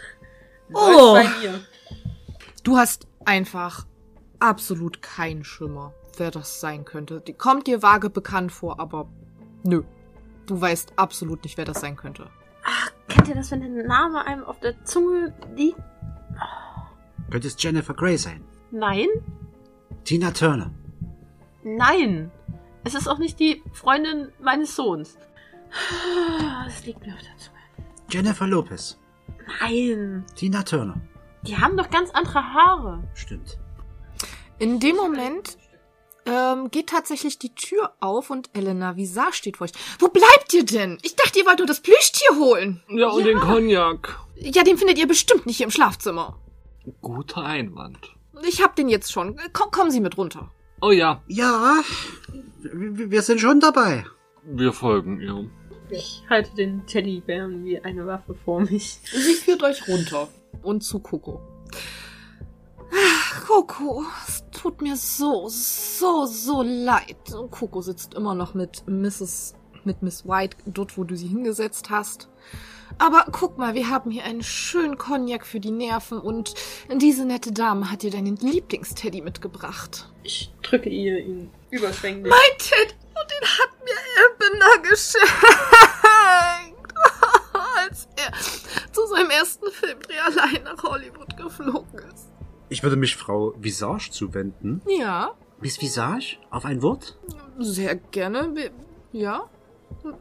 Oh. 0.73 1.15
Läuft 1.15 1.33
bei 1.33 1.39
mir. 1.39 1.59
Du 2.63 2.77
hast 2.77 3.07
einfach 3.25 3.85
absolut 4.39 5.01
keinen 5.01 5.43
Schimmer, 5.43 5.93
wer 6.17 6.31
das 6.31 6.59
sein 6.59 6.85
könnte. 6.85 7.21
Die 7.21 7.33
kommt 7.33 7.67
dir 7.67 7.81
vage 7.81 8.09
bekannt 8.09 8.51
vor, 8.51 8.79
aber 8.79 9.09
nö. 9.63 9.83
Du 10.45 10.59
weißt 10.59 10.93
absolut 10.95 11.43
nicht, 11.43 11.57
wer 11.57 11.65
das 11.65 11.81
sein 11.81 11.95
könnte. 11.95 12.29
Kennt 13.07 13.27
ihr 13.27 13.35
das, 13.35 13.51
wenn 13.51 13.61
der 13.61 13.85
Name 13.85 14.25
einem 14.25 14.43
auf 14.43 14.59
der 14.59 14.83
Zunge 14.85 15.33
liegt? 15.55 15.79
Könnte 17.29 17.47
es 17.47 17.55
Jennifer 17.61 17.93
Grey 17.93 18.17
sein? 18.17 18.43
Nein? 18.71 19.07
Tina 20.03 20.31
Turner? 20.31 20.71
Nein. 21.63 22.31
Es 22.83 22.95
ist 22.95 23.07
auch 23.07 23.19
nicht 23.19 23.39
die 23.39 23.61
Freundin 23.73 24.29
meines 24.41 24.75
Sohns. 24.75 25.17
Es 26.67 26.85
liegt 26.85 27.05
mir 27.05 27.13
auf 27.13 27.19
der 27.21 27.37
Zunge. 27.37 27.57
Jennifer 28.09 28.47
Lopez? 28.47 28.97
Nein. 29.61 30.25
Tina 30.35 30.63
Turner? 30.63 30.99
Die 31.43 31.57
haben 31.57 31.77
doch 31.77 31.89
ganz 31.89 32.09
andere 32.11 32.43
Haare. 32.53 33.03
Stimmt. 33.13 33.57
In 34.57 34.79
dem 34.79 34.95
Moment 34.97 35.57
ähm, 36.25 36.69
geht 36.69 36.87
tatsächlich 36.87 37.39
die 37.39 37.53
Tür 37.55 37.93
auf 37.99 38.29
und 38.29 38.49
Elena 38.53 38.95
Visage 38.97 39.33
steht 39.33 39.57
vor 39.57 39.65
euch. 39.65 39.71
Wo 39.99 40.09
bleibt 40.09 40.53
ihr 40.53 40.65
denn? 40.65 40.97
Ich 41.01 41.15
dachte, 41.15 41.39
ihr 41.39 41.45
wollt 41.45 41.59
nur 41.59 41.67
das 41.67 41.79
Plüschtier 41.81 42.35
holen. 42.35 42.83
Ja, 42.89 43.07
und 43.09 43.23
den 43.25 43.39
Cognac. 43.39 44.19
Ja, 44.35 44.63
den 44.63 44.77
findet 44.77 44.97
ihr 44.99 45.07
bestimmt 45.07 45.45
nicht 45.45 45.57
hier 45.57 45.65
im 45.65 45.71
Schlafzimmer. 45.71 46.37
Guter 47.01 47.43
Einwand. 47.43 48.15
Ich 48.47 48.61
hab 48.63 48.75
den 48.75 48.89
jetzt 48.89 49.11
schon. 49.11 49.39
Komm, 49.53 49.71
kommen 49.71 49.91
Sie 49.91 49.99
mit 50.01 50.17
runter. 50.17 50.51
Oh 50.81 50.91
ja, 50.91 51.21
Ja, 51.27 51.75
wir 52.61 53.21
sind 53.21 53.39
schon 53.41 53.59
dabei. 53.59 54.05
wir 54.43 54.73
folgen 54.73 55.19
ihr. 55.21 55.49
Ich 55.91 56.23
halte 56.29 56.55
den 56.55 56.85
Teddybären 56.85 57.65
wie 57.65 57.79
eine 57.79 58.05
Waffe 58.05 58.35
vor 58.35 58.61
mich. 58.61 58.99
Sie 59.11 59.33
führt 59.33 59.63
euch 59.63 59.87
runter. 59.87 60.27
Und 60.61 60.83
zu 60.83 60.99
Coco. 60.99 61.41
Ach, 62.93 63.45
Coco, 63.47 64.03
es 64.27 64.43
tut 64.51 64.81
mir 64.81 64.95
so, 64.95 65.47
so, 65.49 66.25
so 66.25 66.61
leid. 66.61 67.33
Und 67.33 67.49
Coco 67.51 67.81
sitzt 67.81 68.13
immer 68.13 68.35
noch 68.35 68.53
mit 68.53 68.83
Mrs. 68.87 69.55
mit 69.83 70.03
Miss 70.03 70.27
White 70.27 70.57
dort, 70.65 70.97
wo 70.97 71.03
du 71.03 71.15
sie 71.15 71.27
hingesetzt 71.27 71.89
hast. 71.89 72.29
Aber 72.97 73.25
guck 73.31 73.57
mal, 73.57 73.75
wir 73.75 73.89
haben 73.89 74.11
hier 74.11 74.23
einen 74.25 74.43
schönen 74.43 74.97
Cognac 74.97 75.45
für 75.45 75.59
die 75.59 75.71
Nerven 75.71 76.19
und 76.19 76.55
diese 76.93 77.23
nette 77.25 77.51
Dame 77.51 77.91
hat 77.91 78.01
dir 78.01 78.11
deinen 78.11 78.35
Lieblingsteddy 78.35 79.21
mitgebracht. 79.21 80.09
Ich 80.23 80.51
drücke 80.63 80.89
ihr 80.89 81.19
ihn 81.19 81.49
überschwänglich. 81.69 82.29
Mein 82.29 82.57
Teddy, 82.57 82.93
und 82.93 83.31
den 83.31 83.47
hat 83.47 83.69
mir 83.85 83.95
Ebner 84.25 84.89
geschenkt. 84.89 85.58
Seinem 89.19 89.31
ersten 89.31 89.71
Filmdreh 89.71 90.19
allein 90.19 90.63
nach 90.63 90.83
Hollywood 90.83 91.35
geflogen 91.37 91.99
ist. 92.13 92.29
Ich 92.69 92.83
würde 92.83 92.95
mich 92.95 93.15
Frau 93.15 93.53
Visage 93.57 94.11
zuwenden. 94.11 94.81
Ja, 94.87 95.33
Miss 95.61 95.81
Visage? 95.81 96.37
Auf 96.49 96.65
ein 96.65 96.81
Wort? 96.81 97.17
sehr 97.57 97.95
gerne. 97.95 98.55
Wir, 98.55 98.71
ja. 99.11 99.49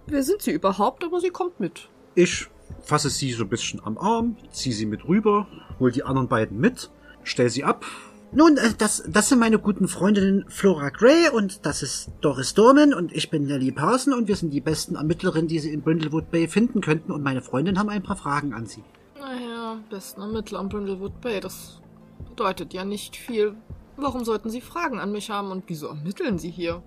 Wer 0.06 0.22
sind 0.24 0.42
Sie 0.42 0.50
überhaupt? 0.50 1.04
Aber 1.04 1.20
sie 1.20 1.30
kommt 1.30 1.60
mit. 1.60 1.88
Ich 2.16 2.48
fasse 2.82 3.10
sie 3.10 3.32
so 3.32 3.44
ein 3.44 3.48
bisschen 3.48 3.80
am 3.84 3.96
Arm, 3.98 4.36
ziehe 4.50 4.74
sie 4.74 4.86
mit 4.86 5.06
rüber, 5.06 5.46
hol 5.78 5.92
die 5.92 6.02
anderen 6.02 6.26
beiden 6.26 6.58
mit, 6.58 6.90
stell 7.22 7.48
sie 7.50 7.62
ab. 7.62 7.84
Nun, 8.30 8.58
äh, 8.58 8.74
das, 8.76 9.02
das 9.08 9.30
sind 9.30 9.38
meine 9.38 9.58
guten 9.58 9.88
Freundinnen 9.88 10.44
Flora 10.48 10.90
Gray 10.90 11.30
und 11.32 11.64
das 11.64 11.82
ist 11.82 12.10
Doris 12.20 12.52
Dorman 12.52 12.92
und 12.92 13.12
ich 13.12 13.30
bin 13.30 13.46
Nellie 13.46 13.72
Parson 13.72 14.12
und 14.12 14.28
wir 14.28 14.36
sind 14.36 14.50
die 14.50 14.60
besten 14.60 14.96
Ermittlerinnen, 14.96 15.48
die 15.48 15.58
Sie 15.58 15.72
in 15.72 15.80
Brindlewood 15.80 16.30
Bay 16.30 16.46
finden 16.46 16.82
könnten 16.82 17.10
und 17.10 17.22
meine 17.22 17.40
Freundinnen 17.40 17.78
haben 17.78 17.88
ein 17.88 18.02
paar 18.02 18.16
Fragen 18.16 18.52
an 18.52 18.66
Sie. 18.66 18.84
Naja, 19.18 19.78
besten 19.88 20.20
Ermittler 20.20 20.58
am 20.58 20.68
Brindlewood 20.68 21.20
Bay, 21.22 21.40
das 21.40 21.80
bedeutet 22.28 22.74
ja 22.74 22.84
nicht 22.84 23.16
viel. 23.16 23.54
Warum 23.96 24.24
sollten 24.24 24.50
Sie 24.50 24.60
Fragen 24.60 25.00
an 25.00 25.10
mich 25.10 25.30
haben 25.30 25.50
und 25.50 25.64
wieso 25.66 25.88
ermitteln 25.88 26.38
Sie 26.38 26.50
hier? 26.50 26.82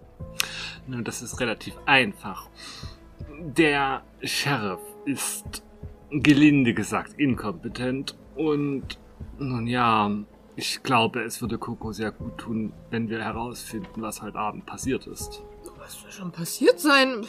Nun, 0.88 1.03
das 1.03 1.23
ist 1.23 1.39
relativ 1.39 1.73
einfach. 1.85 2.49
Der 3.39 4.03
Sheriff 4.22 4.80
ist 5.05 5.63
gelinde 6.11 6.73
gesagt 6.73 7.19
inkompetent 7.19 8.15
und 8.35 8.99
nun 9.39 9.65
ja, 9.65 10.11
ich 10.56 10.84
glaube, 10.84 11.23
es 11.23 11.41
würde 11.41 11.57
Coco 11.57 11.91
sehr 11.91 12.11
gut 12.11 12.38
tun, 12.38 12.73
wenn 12.90 13.10
wir 13.10 13.23
herausfinden, 13.23 14.02
was 14.02 14.22
heute 14.22 14.38
Abend 14.38 14.65
passiert 14.65 15.07
ist. 15.07 15.41
Was 15.78 16.02
soll 16.02 16.11
schon 16.11 16.32
passiert 16.32 16.80
sein? 16.80 17.26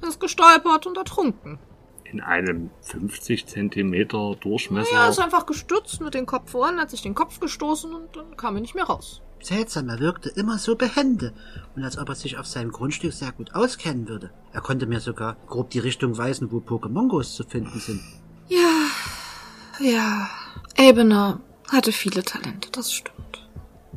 Er 0.00 0.08
ist 0.08 0.20
gestolpert 0.20 0.86
und 0.86 0.96
ertrunken. 0.96 1.58
In 2.04 2.20
einem 2.20 2.70
50 2.82 3.46
Zentimeter 3.46 4.36
Durchmesser. 4.36 4.92
Ja, 4.92 5.04
er 5.04 5.10
ist 5.10 5.18
einfach 5.18 5.46
gestürzt 5.46 6.00
mit 6.00 6.14
dem 6.14 6.26
Kopf 6.26 6.50
voran, 6.50 6.78
hat 6.78 6.90
sich 6.90 7.02
den 7.02 7.14
Kopf 7.14 7.40
gestoßen 7.40 7.92
und 7.94 8.16
dann 8.16 8.36
kam 8.36 8.54
er 8.54 8.60
nicht 8.60 8.74
mehr 8.74 8.84
raus. 8.84 9.22
Seltsam, 9.40 9.88
er 9.88 9.98
wirkte 9.98 10.30
immer 10.30 10.58
so 10.58 10.74
behende 10.74 11.34
und 11.76 11.84
als 11.84 11.98
ob 11.98 12.08
er 12.08 12.14
sich 12.14 12.38
auf 12.38 12.46
seinem 12.46 12.72
Grundstück 12.72 13.12
sehr 13.12 13.32
gut 13.32 13.54
auskennen 13.54 14.08
würde. 14.08 14.30
Er 14.52 14.62
konnte 14.62 14.86
mir 14.86 15.00
sogar 15.00 15.36
grob 15.46 15.70
die 15.70 15.80
Richtung 15.80 16.16
weisen, 16.16 16.50
wo 16.50 16.58
Pokémongos 16.58 17.34
zu 17.34 17.44
finden 17.44 17.78
sind. 17.78 18.00
Ja, 18.48 18.86
ja. 19.80 20.30
Ebener 20.76 21.40
hatte 21.68 21.92
viele 21.92 22.22
Talente, 22.22 22.70
das 22.72 22.92
stimmt. 22.92 23.48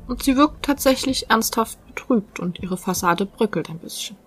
Und 0.08 0.24
sie 0.24 0.38
wirkt 0.38 0.64
tatsächlich 0.66 1.30
ernsthaft 1.30 1.86
betrübt 1.88 2.40
und 2.40 2.60
ihre 2.60 2.78
Fassade 2.78 3.26
bröckelt 3.26 3.70
ein 3.70 3.80
bisschen. 3.80 4.18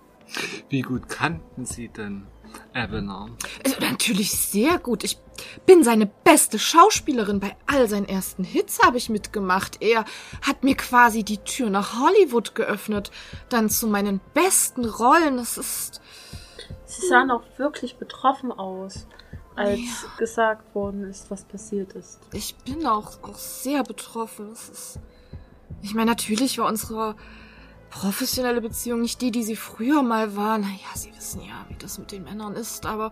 Wie 0.69 0.81
gut 0.81 1.09
kannten 1.09 1.65
Sie 1.65 1.89
denn 1.89 2.27
Ebener? 2.73 3.29
Also, 3.65 3.79
natürlich 3.79 4.31
sehr 4.31 4.77
gut. 4.77 5.03
Ich, 5.03 5.17
bin 5.65 5.83
seine 5.83 6.05
beste 6.05 6.59
Schauspielerin. 6.59 7.39
Bei 7.39 7.55
all 7.67 7.87
seinen 7.89 8.07
ersten 8.07 8.43
Hits 8.43 8.79
habe 8.83 8.97
ich 8.97 9.09
mitgemacht. 9.09 9.81
Er 9.81 10.05
hat 10.41 10.63
mir 10.63 10.75
quasi 10.75 11.23
die 11.23 11.39
Tür 11.39 11.69
nach 11.69 11.99
Hollywood 11.99 12.55
geöffnet. 12.55 13.11
Dann 13.49 13.69
zu 13.69 13.87
meinen 13.87 14.21
besten 14.33 14.85
Rollen. 14.85 15.39
Es 15.39 15.57
ist. 15.57 16.01
Sie 16.85 17.07
sahen 17.07 17.31
auch 17.31 17.43
wirklich 17.57 17.97
betroffen 17.97 18.51
aus, 18.51 19.07
als 19.55 19.79
Ja. 19.79 20.09
gesagt 20.17 20.73
worden 20.75 21.03
ist, 21.03 21.29
was 21.29 21.43
passiert 21.43 21.93
ist. 21.93 22.19
Ich 22.33 22.55
bin 22.57 22.85
auch, 22.85 23.21
auch 23.23 23.37
sehr 23.37 23.83
betroffen. 23.83 24.51
Es 24.51 24.69
ist. 24.69 24.99
Ich 25.81 25.93
meine, 25.93 26.11
natürlich 26.11 26.57
war 26.57 26.67
unsere 26.67 27.15
professionelle 27.89 28.61
Beziehung 28.61 29.01
nicht 29.01 29.21
die, 29.21 29.31
die 29.31 29.43
sie 29.43 29.55
früher 29.55 30.03
mal 30.03 30.35
war. 30.35 30.57
Naja, 30.57 30.77
Sie 30.95 31.11
wissen 31.15 31.41
ja, 31.41 31.65
wie 31.69 31.75
das 31.75 31.97
mit 31.97 32.11
den 32.11 32.23
Männern 32.23 32.55
ist, 32.55 32.85
aber. 32.85 33.11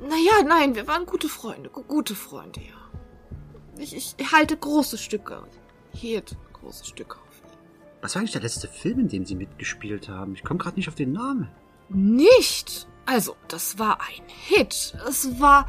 Naja, 0.00 0.42
nein, 0.46 0.74
wir 0.74 0.86
waren 0.86 1.04
gute 1.06 1.28
Freunde. 1.28 1.68
gu- 1.70 1.82
Gute 1.82 2.14
Freunde, 2.14 2.60
ja. 2.60 3.78
Ich, 3.78 3.94
ich 3.94 4.32
halte 4.32 4.56
große 4.56 4.96
Stücke. 4.98 5.42
Jede 5.92 6.34
große 6.54 6.84
Stücke 6.86 7.16
auf 7.16 7.40
ihn. 7.44 7.58
Was 8.00 8.14
war 8.14 8.20
eigentlich 8.20 8.32
der 8.32 8.40
letzte 8.42 8.68
Film, 8.68 9.00
in 9.00 9.08
dem 9.08 9.26
Sie 9.26 9.34
mitgespielt 9.34 10.08
haben? 10.08 10.34
Ich 10.34 10.42
komme 10.44 10.58
gerade 10.58 10.76
nicht 10.76 10.88
auf 10.88 10.94
den 10.94 11.12
Namen. 11.12 11.48
Nicht! 11.88 12.88
Also, 13.06 13.36
das 13.48 13.78
war 13.78 14.00
ein 14.00 14.22
Hit. 14.28 14.94
Es 15.08 15.40
war 15.40 15.66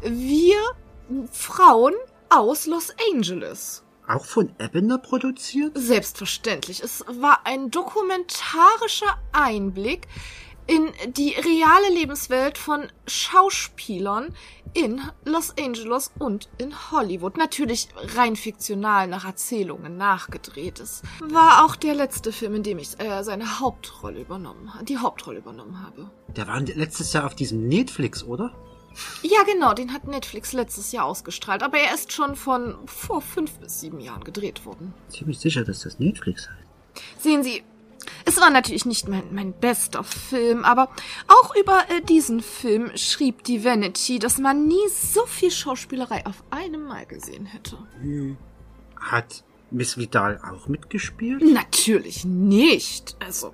Wir 0.00 0.58
Frauen 1.30 1.94
aus 2.30 2.66
Los 2.66 2.94
Angeles. 3.12 3.84
Auch 4.06 4.24
von 4.24 4.52
Ebner 4.58 4.98
produziert? 4.98 5.72
Selbstverständlich. 5.74 6.82
Es 6.82 7.04
war 7.08 7.46
ein 7.46 7.70
dokumentarischer 7.70 9.18
Einblick 9.32 10.08
in 10.66 10.92
die 11.12 11.34
reale 11.34 11.94
Lebenswelt 11.94 12.58
von 12.58 12.86
Schauspielern 13.06 14.34
in 14.72 15.00
Los 15.24 15.54
Angeles 15.58 16.10
und 16.18 16.48
in 16.58 16.74
Hollywood. 16.90 17.36
Natürlich 17.36 17.88
rein 18.16 18.34
fiktional 18.34 19.06
nach 19.06 19.24
Erzählungen 19.24 19.96
nachgedreht. 19.96 20.80
Es 20.80 21.02
war 21.20 21.64
auch 21.64 21.76
der 21.76 21.94
letzte 21.94 22.32
Film, 22.32 22.56
in 22.56 22.62
dem 22.62 22.78
ich 22.78 22.98
äh, 22.98 23.22
seine 23.22 23.60
Hauptrolle 23.60 24.20
übernommen, 24.20 24.72
die 24.82 24.98
Hauptrolle 24.98 25.38
übernommen 25.38 25.80
habe. 25.82 26.10
Der 26.28 26.48
war 26.48 26.60
letztes 26.60 27.12
Jahr 27.12 27.26
auf 27.26 27.34
diesem 27.34 27.68
Netflix, 27.68 28.24
oder? 28.24 28.52
Ja, 29.22 29.42
genau, 29.42 29.74
den 29.74 29.92
hat 29.92 30.06
Netflix 30.06 30.52
letztes 30.52 30.92
Jahr 30.92 31.06
ausgestrahlt, 31.06 31.62
aber 31.62 31.78
er 31.78 31.94
ist 31.94 32.12
schon 32.12 32.36
von 32.36 32.76
vor 32.86 33.22
fünf 33.22 33.58
bis 33.58 33.80
sieben 33.80 34.00
Jahren 34.00 34.22
gedreht 34.22 34.64
worden. 34.64 34.94
Ziemlich 35.08 35.38
sicher, 35.38 35.64
dass 35.64 35.80
das 35.80 35.98
Netflix 35.98 36.48
heißt. 36.48 37.22
Sehen 37.22 37.42
Sie, 37.42 37.64
es 38.24 38.40
war 38.40 38.50
natürlich 38.50 38.84
nicht 38.84 39.08
mein, 39.08 39.34
mein 39.34 39.52
bester 39.52 40.04
Film, 40.04 40.64
aber 40.64 40.88
auch 41.28 41.54
über 41.56 41.84
äh, 41.88 42.02
diesen 42.02 42.40
Film 42.40 42.90
schrieb 42.96 43.44
die 43.44 43.64
Vanity, 43.64 44.18
dass 44.18 44.38
man 44.38 44.66
nie 44.66 44.88
so 44.88 45.26
viel 45.26 45.50
Schauspielerei 45.50 46.26
auf 46.26 46.42
einem 46.50 46.84
Mal 46.84 47.06
gesehen 47.06 47.46
hätte. 47.46 47.78
Hat 49.00 49.44
Miss 49.70 49.98
Vidal 49.98 50.40
auch 50.42 50.68
mitgespielt? 50.68 51.42
Natürlich 51.42 52.24
nicht. 52.24 53.16
Also, 53.24 53.52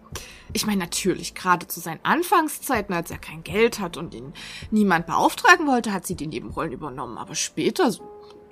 ich 0.52 0.66
meine 0.66 0.80
natürlich, 0.80 1.34
gerade 1.34 1.66
zu 1.66 1.80
seinen 1.80 2.00
Anfangszeiten, 2.02 2.94
als 2.94 3.10
er 3.10 3.18
kein 3.18 3.42
Geld 3.42 3.80
hat 3.80 3.96
und 3.96 4.14
ihn 4.14 4.34
niemand 4.70 5.06
beauftragen 5.06 5.66
wollte, 5.66 5.92
hat 5.92 6.06
sie 6.06 6.16
die 6.16 6.26
Nebenrollen 6.26 6.72
übernommen. 6.72 7.16
Aber 7.16 7.34
später, 7.34 7.90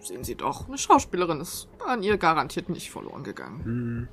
sehen 0.01 0.25
Sie 0.25 0.35
doch, 0.35 0.67
eine 0.69 0.79
Schauspielerin 0.79 1.41
ist 1.41 1.69
an 1.87 2.03
ihr 2.03 2.17
garantiert 2.17 2.69
nicht 2.69 2.91
verloren 2.91 3.25
gegangen. 3.25 4.09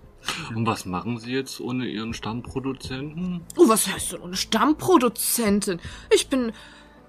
Und 0.56 0.66
was 0.66 0.86
machen 0.86 1.20
Sie 1.20 1.32
jetzt 1.32 1.60
ohne 1.60 1.88
Ihren 1.88 2.14
Stammproduzenten? 2.14 3.42
Oh, 3.58 3.68
was 3.68 3.88
heißt 3.88 4.14
denn 4.14 4.24
eine 4.24 4.36
Stammproduzentin? 4.36 5.80
Ich 6.14 6.30
bin 6.30 6.52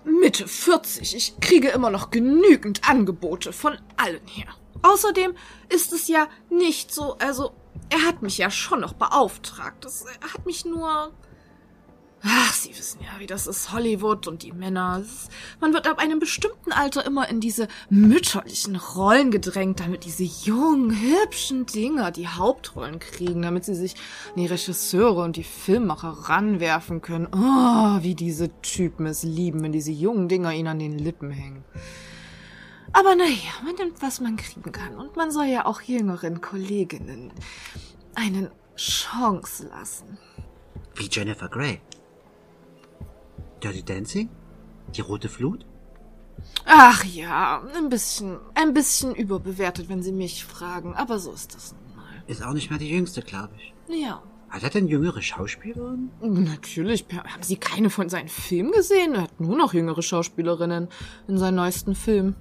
Mitte 0.05 0.47
40. 0.47 1.17
Ich 1.17 1.41
kriege 1.41 1.69
immer 1.69 1.91
noch 1.91 2.11
genügend 2.11 2.89
Angebote 2.89 3.53
von 3.53 3.77
allen 3.97 4.27
her. 4.27 4.49
Außerdem 4.83 5.35
ist 5.69 5.93
es 5.93 6.09
ja 6.09 6.29
nicht 6.51 6.93
so, 6.93 7.17
also 7.19 7.53
er 7.91 8.07
hat 8.07 8.23
mich 8.23 8.39
ja 8.39 8.51
schon 8.51 8.81
noch 8.81 8.93
beauftragt. 8.95 9.87
Er 10.21 10.35
hat 10.35 10.47
mich 10.47 10.65
nur. 10.65 11.13
Ach, 12.29 12.53
Sie 12.53 12.77
wissen 12.77 13.01
ja, 13.03 13.21
wie 13.21 13.27
das 13.27 13.47
ist. 13.47 13.73
Hollywood 13.73 14.27
und 14.27 14.43
die 14.43 14.53
Männer. 14.53 15.05
Man 15.61 15.73
wird 15.73 15.87
ab 15.87 15.99
einem 15.99 16.19
bestimmten 16.19 16.73
Alter 16.73 17.05
immer 17.07 17.29
in 17.29 17.41
diese 17.41 17.69
mütterlichen 17.89 18.75
Rollen 18.75 19.31
gedrängt, 19.31 19.81
damit 19.81 20.05
diese 20.05 20.25
jungen, 20.25 20.91
hübschen 20.91 21.67
Dinger 21.67 22.11
die 22.11 22.27
Hauptrollen 22.27 22.99
kriegen, 22.99 23.43
damit 23.43 23.65
sie 23.65 23.75
sich 23.75 23.95
an 24.35 24.41
die 24.43 24.47
Regisseure 24.47 25.23
und 25.23 25.37
die 25.37 25.45
Filmmacher 25.45 26.09
ranwerfen 26.09 27.01
können. 27.01 27.29
Oh, 27.33 28.03
wie 28.03 28.17
diese 28.17 28.51
Typen 28.61 29.07
es 29.07 29.23
lieben, 29.23 29.63
wenn 29.63 29.73
diese 29.73 29.93
jungen 29.93 30.29
Dinger 30.29 30.53
ihnen 30.53 30.69
an 30.69 30.79
den 30.81 30.99
Lippen 30.99 31.31
hängen. 31.31 31.65
Aber 32.93 33.15
naja, 33.15 33.53
man 33.65 33.75
nimmt, 33.75 34.03
was 34.03 34.21
man 34.21 34.37
kriegen 34.37 34.73
kann. 34.73 34.97
Und 34.97 35.17
man 35.17 35.31
soll 35.31 35.47
ja 35.47 35.67
auch 35.67 35.81
jüngeren 35.83 36.41
Kolleginnen 36.41 37.33
eine 38.15 38.51
Chance 38.77 39.69
lassen. 39.69 40.19
Wie 40.95 41.09
Jennifer 41.11 41.49
Grey. 41.49 41.81
Dirty 43.63 43.83
Dancing? 43.83 44.29
Die 44.95 45.01
rote 45.01 45.29
Flut? 45.29 45.67
Ach 46.65 47.05
ja, 47.05 47.63
ein 47.75 47.89
bisschen, 47.89 48.39
ein 48.55 48.75
bisschen 48.75 49.15
überbewertet, 49.15 49.89
wenn 49.89 50.03
Sie 50.03 50.13
mich 50.13 50.45
fragen. 50.45 50.95
Aber 50.95 51.19
so 51.19 51.33
ist 51.33 51.55
das 51.55 51.73
nun 51.73 51.97
mal. 51.97 52.05
Ist 52.27 52.43
auch 52.43 52.53
nicht 52.53 52.71
mehr 52.71 52.79
die 52.79 52.91
jüngste, 52.91 53.23
glaube 53.23 53.55
ich. 53.57 53.75
Ja. 53.89 54.23
Hat 54.49 54.63
er 54.63 54.71
denn 54.71 54.87
jüngere 54.87 55.23
Schauspielerinnen? 55.23 56.11
Natürlich. 56.21 57.05
Haben 57.13 57.43
Sie 57.43 57.57
keine 57.57 57.91
von 57.91 58.09
seinen 58.09 58.29
Filmen 58.29 58.73
gesehen? 58.73 59.15
Er 59.15 59.23
hat 59.23 59.41
nur 59.41 59.57
noch 59.57 59.75
jüngere 59.75 60.03
Schauspielerinnen 60.03 60.89
in 61.27 61.39
seinen 61.39 61.57
neuesten 61.57 61.95
Filmen. 61.95 62.37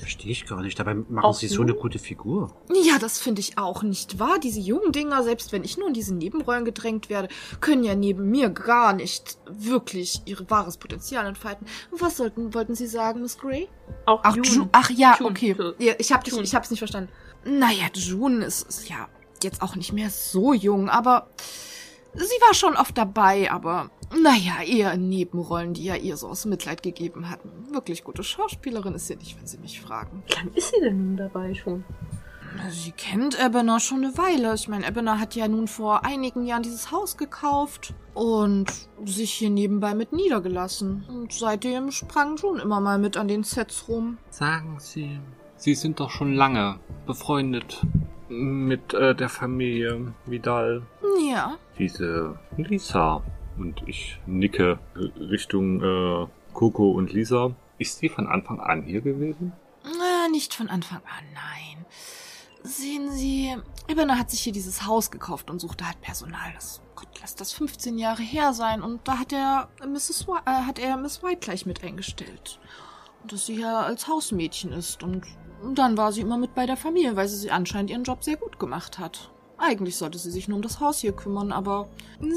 Verstehe 0.00 0.32
ich 0.32 0.46
gar 0.46 0.62
nicht. 0.62 0.78
Dabei 0.78 0.94
machen 0.94 1.18
Auch 1.20 1.34
sie 1.34 1.46
so 1.46 1.60
eine 1.60 1.74
gute 1.74 1.98
Figur. 1.98 2.50
Ja, 2.72 2.98
das 2.98 3.20
finde 3.20 3.40
ich 3.40 3.58
auch 3.58 3.82
nicht 3.82 4.18
wahr. 4.18 4.38
Diese 4.38 4.58
jungen 4.58 4.92
Dinger, 4.92 5.22
selbst 5.22 5.52
wenn 5.52 5.62
ich 5.62 5.76
nur 5.76 5.88
in 5.88 5.94
diese 5.94 6.14
Nebenrollen 6.14 6.64
gedrängt 6.64 7.10
werde, 7.10 7.28
können 7.60 7.84
ja 7.84 7.94
neben 7.94 8.30
mir 8.30 8.48
gar 8.48 8.94
nicht 8.94 9.36
wirklich 9.46 10.22
ihr 10.24 10.38
wahres 10.48 10.78
Potenzial 10.78 11.26
entfalten. 11.26 11.66
Was 11.90 12.16
sollten, 12.16 12.54
wollten 12.54 12.74
Sie 12.74 12.86
sagen, 12.86 13.20
Miss 13.20 13.36
Grey? 13.36 13.68
Auch 14.06 14.20
Ach, 14.22 14.34
June. 14.34 14.48
Ju 14.48 14.68
Ach 14.72 14.88
ja, 14.88 15.16
June. 15.18 15.30
okay. 15.30 15.56
Ja, 15.78 15.92
ich 15.98 16.12
hab 16.12 16.24
dich, 16.24 16.32
June. 16.32 16.44
ich 16.44 16.54
hab's 16.54 16.70
nicht 16.70 16.80
verstanden. 16.80 17.10
Naja, 17.44 17.84
June 17.92 18.42
ist, 18.44 18.68
ist 18.68 18.88
ja 18.88 19.06
jetzt 19.42 19.60
auch 19.60 19.76
nicht 19.76 19.92
mehr 19.92 20.08
so 20.10 20.54
jung, 20.54 20.88
aber 20.88 21.28
sie 22.14 22.40
war 22.46 22.54
schon 22.54 22.76
oft 22.76 22.96
dabei, 22.96 23.50
aber 23.50 23.90
naja, 24.18 24.62
eher 24.66 24.92
in 24.92 25.08
Nebenrollen, 25.08 25.74
die 25.74 25.84
ja 25.84 25.96
ihr 25.96 26.16
so 26.16 26.28
aus 26.28 26.44
Mitleid 26.44 26.82
gegeben 26.82 27.30
hatten. 27.30 27.50
Wirklich 27.72 28.04
gute 28.04 28.24
Schauspielerin 28.24 28.94
ist 28.94 29.06
sie 29.06 29.16
nicht, 29.16 29.38
wenn 29.38 29.46
Sie 29.46 29.58
mich 29.58 29.80
fragen. 29.80 30.22
Wie 30.26 30.34
lange 30.34 30.50
ist 30.56 30.72
sie 30.74 30.80
denn 30.80 30.96
nun 30.98 31.16
dabei 31.16 31.54
schon? 31.54 31.84
Sie 32.70 32.90
kennt 32.90 33.38
Ebener 33.40 33.78
schon 33.78 34.04
eine 34.04 34.18
Weile. 34.18 34.54
Ich 34.54 34.66
meine, 34.66 34.86
Ebener 34.86 35.20
hat 35.20 35.36
ja 35.36 35.46
nun 35.46 35.68
vor 35.68 36.04
einigen 36.04 36.44
Jahren 36.44 36.64
dieses 36.64 36.90
Haus 36.90 37.16
gekauft 37.16 37.94
und 38.14 38.66
sich 39.04 39.32
hier 39.32 39.50
nebenbei 39.50 39.94
mit 39.94 40.12
niedergelassen. 40.12 41.04
Und 41.08 41.32
seitdem 41.32 41.92
sprang 41.92 42.36
June 42.36 42.60
immer 42.60 42.80
mal 42.80 42.98
mit 42.98 43.16
an 43.16 43.28
den 43.28 43.44
Sets 43.44 43.86
rum. 43.88 44.18
Sagen 44.30 44.76
Sie, 44.78 45.20
Sie 45.56 45.74
sind 45.74 46.00
doch 46.00 46.10
schon 46.10 46.34
lange 46.34 46.80
befreundet 47.06 47.86
mit 48.28 48.94
äh, 48.94 49.14
der 49.14 49.28
Familie 49.28 50.12
Vidal. 50.26 50.82
Ja. 51.28 51.56
Diese 51.78 52.38
Lisa. 52.56 53.22
Und 53.60 53.86
ich 53.86 54.18
nicke 54.26 54.78
Richtung 54.96 55.82
äh, 55.82 56.26
Coco 56.54 56.92
und 56.92 57.12
Lisa. 57.12 57.54
Ist 57.76 57.98
sie 57.98 58.08
von 58.08 58.26
Anfang 58.26 58.58
an 58.58 58.84
hier 58.84 59.02
gewesen? 59.02 59.52
Äh, 59.84 60.30
nicht 60.30 60.54
von 60.54 60.68
Anfang 60.68 61.02
an, 61.04 61.24
nein. 61.34 61.84
Sehen 62.62 63.10
Sie, 63.10 63.54
Ebener 63.86 64.18
hat 64.18 64.30
sich 64.30 64.40
hier 64.40 64.54
dieses 64.54 64.86
Haus 64.86 65.10
gekauft 65.10 65.50
und 65.50 65.60
suchte 65.60 65.86
halt 65.86 66.00
Personal. 66.00 66.52
Das, 66.54 66.80
Gott, 66.94 67.08
lass 67.20 67.34
das 67.34 67.52
15 67.52 67.98
Jahre 67.98 68.22
her 68.22 68.54
sein. 68.54 68.82
Und 68.82 69.06
da 69.06 69.18
hat 69.18 69.32
er 69.32 69.68
Mrs. 69.86 70.26
Äh, 70.46 70.50
hat 70.50 70.78
er 70.78 70.96
Miss 70.96 71.22
White 71.22 71.40
gleich 71.40 71.66
mit 71.66 71.84
eingestellt. 71.84 72.58
Und 73.22 73.32
dass 73.32 73.44
sie 73.44 73.56
hier 73.56 73.76
als 73.76 74.08
Hausmädchen 74.08 74.72
ist. 74.72 75.02
Und 75.02 75.26
dann 75.74 75.98
war 75.98 76.12
sie 76.12 76.22
immer 76.22 76.38
mit 76.38 76.54
bei 76.54 76.64
der 76.64 76.78
Familie, 76.78 77.14
weil 77.14 77.28
sie 77.28 77.50
anscheinend 77.50 77.90
ihren 77.90 78.04
Job 78.04 78.24
sehr 78.24 78.36
gut 78.36 78.58
gemacht 78.58 78.98
hat. 78.98 79.29
Eigentlich 79.62 79.96
sollte 79.96 80.18
sie 80.18 80.30
sich 80.30 80.48
nur 80.48 80.56
um 80.56 80.62
das 80.62 80.80
Haus 80.80 81.00
hier 81.00 81.12
kümmern, 81.12 81.52
aber 81.52 81.88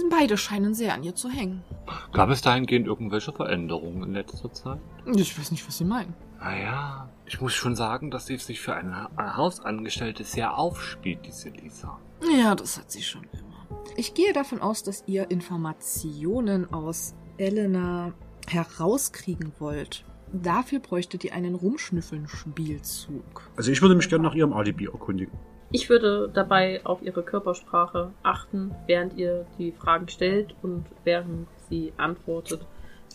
beide 0.10 0.38
scheinen 0.38 0.76
sehr 0.76 0.94
an 0.94 1.04
ihr 1.04 1.16
zu 1.16 1.30
hängen. 1.30 1.64
Gab 2.12 2.30
es 2.30 2.42
dahingehend 2.42 2.86
irgendwelche 2.86 3.32
Veränderungen 3.32 4.04
in 4.04 4.14
letzter 4.14 4.52
Zeit? 4.52 4.80
Ich 5.16 5.38
weiß 5.40 5.52
nicht, 5.52 5.66
was 5.68 5.78
Sie 5.78 5.86
meinen. 5.86 6.14
Naja, 6.40 7.10
ich 7.26 7.40
muss 7.40 7.54
schon 7.54 7.76
sagen, 7.76 8.12
dass 8.12 8.26
sie 8.26 8.38
sich 8.38 8.60
für 8.60 8.76
eine 8.76 9.06
Ha- 9.16 9.38
Hausangestellte 9.38 10.26
sehr 10.26 10.58
aufspielt, 10.58 11.20
diese 11.26 11.48
Lisa. 11.50 11.98
Ja, 12.38 12.54
das 12.56 12.78
hat 12.78 12.92
sie 12.92 13.02
schon 13.02 13.24
immer. 13.32 13.86
Ich 13.96 14.14
gehe 14.14 14.34
davon 14.34 14.60
aus, 14.62 14.84
dass 14.84 15.04
ihr 15.08 15.32
Informationen 15.32 16.72
aus 16.74 17.14
Elena 17.38 18.12
herauskriegen 18.50 19.54
wollt. 19.60 20.04
Dafür 20.34 20.80
bräuchtet 20.80 21.24
ihr 21.24 21.34
einen 21.34 21.56
Rumschnüffeln-Spielzug. 21.56 23.50
Also 23.56 23.72
ich 23.72 23.82
würde 23.82 23.96
mich 23.96 24.10
gerne 24.10 24.24
nach 24.24 24.36
ihrem 24.36 24.54
Alibi 24.54 24.86
erkundigen. 24.86 25.38
Ich 25.76 25.90
würde 25.90 26.30
dabei 26.32 26.82
auf 26.86 27.02
ihre 27.02 27.24
Körpersprache 27.24 28.12
achten, 28.22 28.76
während 28.86 29.18
ihr 29.18 29.48
die 29.58 29.72
Fragen 29.72 30.08
stellt 30.08 30.54
und 30.62 30.86
während 31.04 31.48
sie 31.68 31.92
antwortet, 31.98 32.62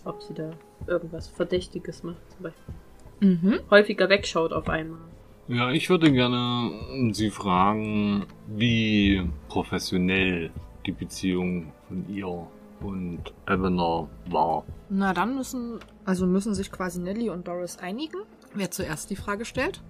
ob 0.05 0.21
sie 0.23 0.35
da 0.35 0.51
irgendwas 0.89 1.29
Verdächtiges 1.29 2.03
macht. 2.03 2.19
Zum 2.31 2.43
Beispiel. 2.43 2.75
Mhm. 3.21 3.61
häufiger 3.71 4.09
wegschaut 4.09 4.53
auf 4.53 4.69
einmal. 4.69 4.99
Ja, 5.47 5.71
ich 5.71 5.89
würde 5.89 6.11
gerne 6.11 7.13
Sie 7.13 7.31
fragen, 7.31 8.27
wie 8.49 9.23
professionell 9.49 10.51
die 10.85 10.93
Beziehung 10.93 11.73
von 11.87 12.09
ihr 12.09 12.49
und 12.81 13.23
Ebener 13.49 14.09
war. 14.27 14.65
Na, 14.89 15.13
dann 15.15 15.37
müssen, 15.37 15.79
also 16.05 16.27
müssen 16.27 16.55
sich 16.55 16.73
quasi 16.73 17.01
Nelly 17.01 17.31
und 17.31 17.47
Doris 17.47 17.79
einigen, 17.79 18.19
wer 18.53 18.73
zuerst 18.73 19.11
die 19.11 19.17
Frage 19.17 19.45
stellt. 19.45 19.81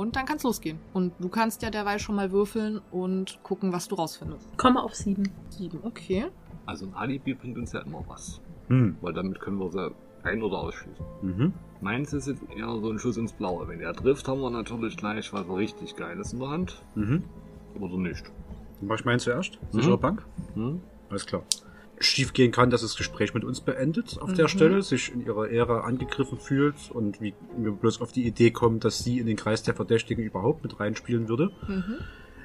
Und 0.00 0.16
dann 0.16 0.24
kann's 0.26 0.42
losgehen. 0.42 0.78
Und 0.92 1.12
du 1.18 1.28
kannst 1.28 1.62
ja 1.62 1.70
derweil 1.70 1.98
schon 1.98 2.14
mal 2.16 2.32
würfeln 2.32 2.80
und 2.90 3.38
gucken, 3.42 3.72
was 3.72 3.88
du 3.88 3.94
rausfindest. 3.96 4.56
Komme 4.56 4.82
auf 4.82 4.94
sieben. 4.94 5.30
Sieben, 5.50 5.80
okay. 5.82 6.26
Also 6.66 6.86
ein 6.86 6.94
Alibi 6.94 7.34
bringt 7.34 7.58
uns 7.58 7.72
ja 7.72 7.80
immer 7.80 8.02
was. 8.08 8.40
Hm. 8.68 8.96
Weil 9.00 9.12
damit 9.12 9.40
können 9.40 9.58
wir 9.58 9.70
sie 9.70 9.92
ein- 10.22 10.42
oder 10.42 10.58
ausschließen. 10.58 11.04
Mhm. 11.22 11.52
Meins 11.80 12.12
ist 12.12 12.28
jetzt 12.28 12.42
eher 12.56 12.68
so 12.68 12.90
ein 12.90 12.98
Schuss 12.98 13.16
ins 13.16 13.32
Blaue. 13.32 13.66
Wenn 13.68 13.80
er 13.80 13.92
trifft, 13.92 14.28
haben 14.28 14.40
wir 14.40 14.50
natürlich 14.50 14.96
gleich 14.96 15.32
was 15.32 15.48
richtig 15.48 15.96
Geiles 15.96 16.32
in 16.32 16.38
der 16.38 16.48
Hand. 16.50 16.80
Mhm. 16.94 17.24
Oder 17.80 17.96
nicht. 17.98 18.24
Mach 18.80 18.98
ich 18.98 19.04
meinen 19.04 19.18
zuerst. 19.18 19.58
Sichere 19.70 19.96
Mhm. 19.96 20.00
Bank. 20.00 20.24
Hm? 20.54 20.80
Alles 21.10 21.26
klar. 21.26 21.42
Schief 21.98 22.32
gehen 22.32 22.50
kann, 22.50 22.70
dass 22.70 22.82
das 22.82 22.96
Gespräch 22.96 23.32
mit 23.34 23.44
uns 23.44 23.60
beendet 23.60 24.18
auf 24.20 24.32
der 24.32 24.46
Mhm. 24.46 24.48
Stelle, 24.48 24.82
sich 24.82 25.12
in 25.12 25.24
ihrer 25.24 25.48
Ehre 25.48 25.84
angegriffen 25.84 26.38
fühlt 26.38 26.90
und 26.90 27.20
wie 27.20 27.34
mir 27.56 27.72
bloß 27.72 28.00
auf 28.00 28.12
die 28.12 28.26
Idee 28.26 28.50
kommt, 28.50 28.84
dass 28.84 29.04
sie 29.04 29.18
in 29.18 29.26
den 29.26 29.36
Kreis 29.36 29.62
der 29.62 29.74
Verdächtigen 29.74 30.24
überhaupt 30.24 30.62
mit 30.62 30.80
reinspielen 30.80 31.28
würde. 31.28 31.50
Mhm. 31.68 31.98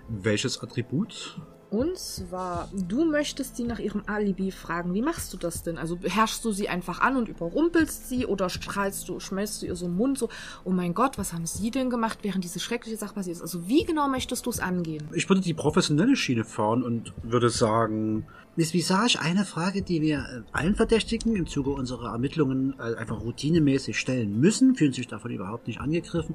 Welches 0.09 0.61
Attribut? 0.61 1.39
Und 1.69 1.97
zwar, 1.97 2.69
du 2.73 3.03
möchtest 3.03 3.57
sie 3.57 3.65
nach 3.65 3.79
ihrem 3.79 4.03
Alibi 4.07 4.51
fragen. 4.51 4.93
Wie 4.93 5.01
machst 5.01 5.33
du 5.33 5.37
das 5.37 5.63
denn? 5.63 5.77
Also 5.77 5.97
herrschst 6.01 6.43
du 6.45 6.53
sie 6.53 6.69
einfach 6.69 7.01
an 7.01 7.17
und 7.17 7.27
überrumpelst 7.27 8.07
sie 8.07 8.25
oder 8.25 8.49
strahlst 8.49 9.09
du, 9.09 9.19
schmelzt 9.19 9.61
du 9.61 9.65
ihr 9.65 9.75
so 9.75 9.87
im 9.87 9.97
Mund 9.97 10.17
so, 10.17 10.29
oh 10.63 10.71
mein 10.71 10.93
Gott, 10.93 11.17
was 11.17 11.33
haben 11.33 11.45
sie 11.45 11.69
denn 11.69 11.89
gemacht, 11.89 12.19
während 12.21 12.45
diese 12.45 12.61
schreckliche 12.61 12.97
Sache 12.97 13.15
passiert 13.15 13.35
ist? 13.35 13.41
Also 13.41 13.67
wie 13.67 13.83
genau 13.83 14.07
möchtest 14.07 14.45
du 14.45 14.49
es 14.49 14.61
angehen? 14.61 15.09
Ich 15.13 15.27
würde 15.27 15.41
die 15.41 15.53
professionelle 15.53 16.15
Schiene 16.15 16.45
fahren 16.45 16.83
und 16.83 17.13
würde 17.21 17.49
sagen, 17.49 18.25
Miss 18.55 18.73
Visage, 18.73 19.19
eine 19.21 19.43
Frage, 19.43 19.81
die 19.81 20.01
wir 20.01 20.19
äh, 20.19 20.41
allen 20.53 20.75
Verdächtigen 20.75 21.35
im 21.35 21.47
Zuge 21.47 21.71
unserer 21.71 22.13
Ermittlungen 22.13 22.75
äh, 22.79 22.95
einfach 22.95 23.21
routinemäßig 23.21 23.99
stellen 23.99 24.39
müssen, 24.39 24.75
fühlen 24.75 24.93
sich 24.93 25.07
davon 25.07 25.31
überhaupt 25.31 25.67
nicht 25.67 25.81
angegriffen, 25.81 26.33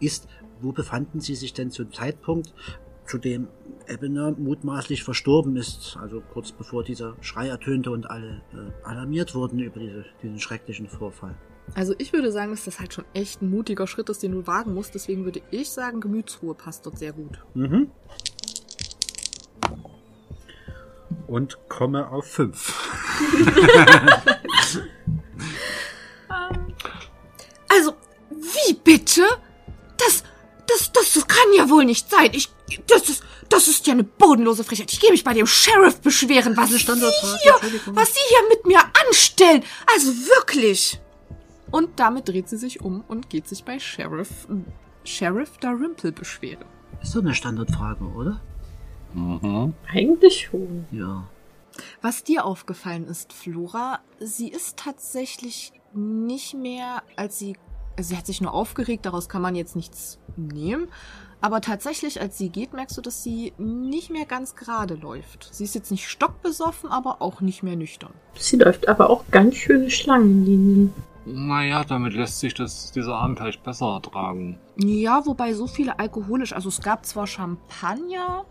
ist, 0.00 0.26
wo 0.62 0.72
befanden 0.72 1.20
Sie 1.20 1.34
sich 1.34 1.52
denn 1.52 1.70
zum 1.70 1.92
Zeitpunkt, 1.92 2.52
zu 3.06 3.18
dem 3.18 3.48
Ebener 3.90 4.32
mutmaßlich 4.32 5.02
verstorben 5.04 5.56
ist, 5.56 5.98
also 6.00 6.22
kurz 6.32 6.52
bevor 6.52 6.84
dieser 6.84 7.16
Schrei 7.20 7.48
ertönte 7.48 7.90
und 7.90 8.08
alle 8.08 8.42
äh, 8.52 8.86
alarmiert 8.86 9.34
wurden 9.34 9.58
über 9.58 9.80
diese, 9.80 10.04
diesen 10.22 10.38
schrecklichen 10.38 10.88
Vorfall? 10.88 11.36
Also 11.74 11.94
ich 11.98 12.12
würde 12.12 12.32
sagen, 12.32 12.50
dass 12.50 12.64
das 12.64 12.80
halt 12.80 12.92
schon 12.92 13.04
echt 13.14 13.42
ein 13.42 13.50
mutiger 13.50 13.86
Schritt 13.86 14.08
ist, 14.08 14.22
den 14.22 14.32
du 14.32 14.46
wagen 14.46 14.74
musst. 14.74 14.94
Deswegen 14.94 15.24
würde 15.24 15.40
ich 15.50 15.70
sagen, 15.70 16.00
Gemütsruhe 16.00 16.54
passt 16.54 16.86
dort 16.86 16.98
sehr 16.98 17.12
gut. 17.12 17.38
mhm. 17.54 17.90
Und 21.26 21.58
komme 21.68 22.08
auf 22.10 22.24
fünf. 22.26 22.74
Also, 27.70 27.92
wie 28.30 28.74
bitte? 28.74 29.22
Das, 29.96 30.24
das, 30.66 30.92
das, 30.92 31.12
das 31.14 31.28
kann 31.28 31.52
ja 31.56 31.70
wohl 31.70 31.84
nicht 31.84 32.10
sein. 32.10 32.30
Ich, 32.32 32.48
das 32.86 33.08
ist, 33.08 33.22
das 33.50 33.68
ist 33.68 33.86
ja 33.86 33.92
eine 33.92 34.04
bodenlose 34.04 34.64
Frechheit. 34.64 34.92
Ich 34.92 35.00
gehe 35.00 35.10
mich 35.10 35.24
bei 35.24 35.34
dem 35.34 35.46
Sheriff 35.46 36.00
beschweren, 36.00 36.56
was 36.56 36.70
Sie 36.70 36.78
hier, 36.78 37.54
was 37.86 38.14
Sie 38.14 38.20
hier 38.28 38.48
mit 38.48 38.66
mir 38.66 38.80
anstellen. 39.06 39.62
Also 39.92 40.12
wirklich. 40.12 41.00
Und 41.70 42.00
damit 42.00 42.28
dreht 42.28 42.48
sie 42.48 42.56
sich 42.56 42.80
um 42.80 43.04
und 43.06 43.30
geht 43.30 43.46
sich 43.46 43.64
bei 43.64 43.78
Sheriff, 43.78 44.48
Sheriff 45.04 45.58
Dalrymple 45.58 46.12
beschweren. 46.12 46.64
Ist 47.02 47.14
doch 47.14 47.20
eine 47.20 47.34
Standardfrage, 47.34 48.04
oder? 48.04 48.40
Mhm. 49.14 49.74
Eigentlich 49.92 50.48
schon. 50.50 50.86
Ja. 50.90 51.28
Was 52.02 52.24
dir 52.24 52.44
aufgefallen 52.44 53.06
ist, 53.06 53.32
Flora, 53.32 54.00
sie 54.18 54.48
ist 54.48 54.76
tatsächlich 54.76 55.72
nicht 55.94 56.54
mehr, 56.54 57.02
als 57.16 57.38
sie, 57.38 57.56
also 57.96 58.10
sie 58.10 58.16
hat 58.16 58.26
sich 58.26 58.40
nur 58.40 58.52
aufgeregt, 58.52 59.06
daraus 59.06 59.28
kann 59.28 59.42
man 59.42 59.54
jetzt 59.54 59.76
nichts 59.76 60.18
nehmen. 60.36 60.88
Aber 61.40 61.60
tatsächlich, 61.60 62.20
als 62.20 62.36
sie 62.36 62.50
geht, 62.50 62.74
merkst 62.74 62.96
du, 62.98 63.00
dass 63.00 63.22
sie 63.22 63.52
nicht 63.56 64.10
mehr 64.10 64.26
ganz 64.26 64.54
gerade 64.54 64.94
läuft. 64.94 65.48
Sie 65.52 65.64
ist 65.64 65.74
jetzt 65.74 65.90
nicht 65.90 66.08
stockbesoffen, 66.08 66.90
aber 66.90 67.22
auch 67.22 67.40
nicht 67.40 67.62
mehr 67.62 67.76
nüchtern. 67.76 68.12
Sie 68.34 68.56
läuft 68.56 68.88
aber 68.88 69.08
auch 69.08 69.24
ganz 69.30 69.56
schöne 69.56 69.90
Schlangenlinien. 69.90 70.92
Naja, 71.24 71.84
damit 71.84 72.14
lässt 72.14 72.40
sich 72.40 72.54
das, 72.54 72.92
dieser 72.92 73.14
Abend 73.14 73.38
vielleicht 73.38 73.62
besser 73.62 73.86
ertragen. 73.86 74.58
Ja, 74.76 75.24
wobei 75.26 75.54
so 75.54 75.66
viele 75.66 75.98
alkoholisch, 75.98 76.52
also 76.52 76.68
es 76.68 76.80
gab 76.80 77.06
zwar 77.06 77.26
Champagner, 77.26 78.44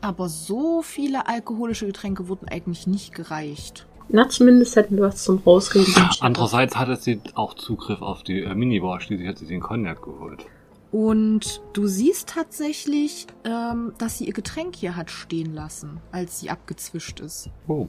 aber 0.00 0.28
so 0.28 0.82
viele 0.82 1.28
alkoholische 1.28 1.86
Getränke 1.86 2.28
wurden 2.28 2.48
eigentlich 2.48 2.86
nicht 2.86 3.14
gereicht. 3.14 3.86
Na, 4.08 4.28
zumindest 4.28 4.74
hätten 4.76 4.96
wir 4.96 5.04
was 5.04 5.22
zum 5.22 5.38
Rausreden. 5.38 5.94
Andererseits 6.20 6.76
hatte 6.76 6.96
sie 6.96 7.20
auch 7.34 7.54
Zugriff 7.54 8.02
auf 8.02 8.24
die 8.24 8.42
äh, 8.42 8.54
Minibar, 8.54 9.00
schließlich 9.00 9.28
hat 9.28 9.38
sie 9.38 9.46
den 9.46 9.60
Cognac 9.60 10.02
geholt. 10.02 10.46
Und 10.92 11.60
du 11.72 11.86
siehst 11.86 12.28
tatsächlich, 12.30 13.26
ähm, 13.44 13.92
dass 13.98 14.18
sie 14.18 14.24
ihr 14.26 14.32
Getränk 14.32 14.74
hier 14.76 14.96
hat 14.96 15.10
stehen 15.10 15.54
lassen, 15.54 16.00
als 16.10 16.40
sie 16.40 16.50
abgezwischt 16.50 17.20
ist. 17.20 17.48
Oh. 17.68 17.86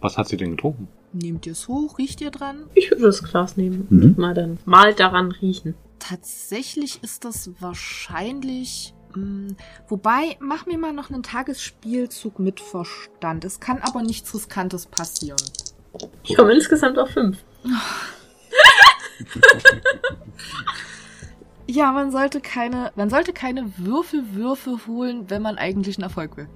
Was 0.00 0.16
hat 0.18 0.28
sie 0.28 0.36
denn 0.36 0.50
getrunken? 0.52 0.86
Nehmt 1.12 1.46
ihr 1.46 1.52
es 1.52 1.66
hoch, 1.68 1.98
riecht 1.98 2.20
ihr 2.20 2.30
dran? 2.30 2.64
Ich 2.74 2.90
würde 2.90 3.02
das 3.04 3.22
Glas 3.22 3.56
nehmen 3.56 3.86
Mhm. 3.90 4.02
und 4.02 4.18
mal 4.18 4.34
dann 4.34 4.58
mal 4.66 4.94
daran 4.94 5.32
riechen. 5.32 5.74
Tatsächlich 5.98 7.02
ist 7.02 7.24
das 7.24 7.50
wahrscheinlich. 7.60 8.92
Mh, 9.14 9.54
wobei, 9.88 10.36
mach 10.40 10.66
mir 10.66 10.76
mal 10.76 10.92
noch 10.92 11.10
einen 11.10 11.22
Tagesspielzug 11.22 12.38
mit 12.38 12.60
Verstand. 12.60 13.44
Es 13.44 13.60
kann 13.60 13.78
aber 13.80 14.02
nichts 14.02 14.34
Riskantes 14.34 14.86
passieren. 14.86 15.40
Ich 16.24 16.36
komme 16.36 16.52
insgesamt 16.52 16.98
auf 16.98 17.10
fünf. 17.10 17.38
Ja, 21.66 21.92
man 21.92 22.10
sollte 22.10 22.40
keine, 22.40 22.92
man 22.94 23.08
sollte 23.08 23.32
keine 23.32 23.78
Würfelwürfe 23.78 24.86
holen, 24.86 25.30
wenn 25.30 25.42
man 25.42 25.56
eigentlich 25.56 25.96
einen 25.96 26.04
Erfolg 26.04 26.36
will. 26.36 26.48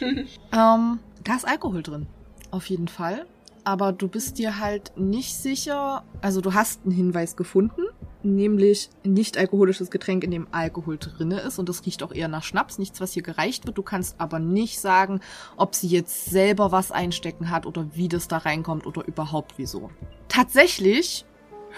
ähm, 0.00 0.98
da 1.24 1.34
ist 1.36 1.46
Alkohol 1.46 1.82
drin. 1.82 2.06
Auf 2.50 2.66
jeden 2.66 2.88
Fall. 2.88 3.26
Aber 3.64 3.92
du 3.92 4.06
bist 4.06 4.38
dir 4.38 4.60
halt 4.60 4.92
nicht 4.96 5.36
sicher, 5.36 6.04
also 6.22 6.40
du 6.40 6.54
hast 6.54 6.84
einen 6.84 6.94
Hinweis 6.94 7.34
gefunden, 7.34 7.82
nämlich 8.22 8.90
ein 9.04 9.12
nicht 9.12 9.36
alkoholisches 9.36 9.90
Getränk, 9.90 10.22
in 10.22 10.30
dem 10.30 10.46
Alkohol 10.52 10.98
drinne 10.98 11.40
ist 11.40 11.58
und 11.58 11.68
das 11.68 11.84
riecht 11.84 12.04
auch 12.04 12.12
eher 12.12 12.28
nach 12.28 12.44
Schnaps, 12.44 12.78
nichts, 12.78 13.00
was 13.00 13.12
hier 13.12 13.24
gereicht 13.24 13.66
wird. 13.66 13.76
Du 13.76 13.82
kannst 13.82 14.20
aber 14.20 14.38
nicht 14.38 14.78
sagen, 14.78 15.18
ob 15.56 15.74
sie 15.74 15.88
jetzt 15.88 16.26
selber 16.26 16.70
was 16.70 16.92
einstecken 16.92 17.50
hat 17.50 17.66
oder 17.66 17.88
wie 17.92 18.08
das 18.08 18.28
da 18.28 18.38
reinkommt 18.38 18.86
oder 18.86 19.04
überhaupt 19.04 19.54
wieso. 19.56 19.90
Tatsächlich 20.28 21.24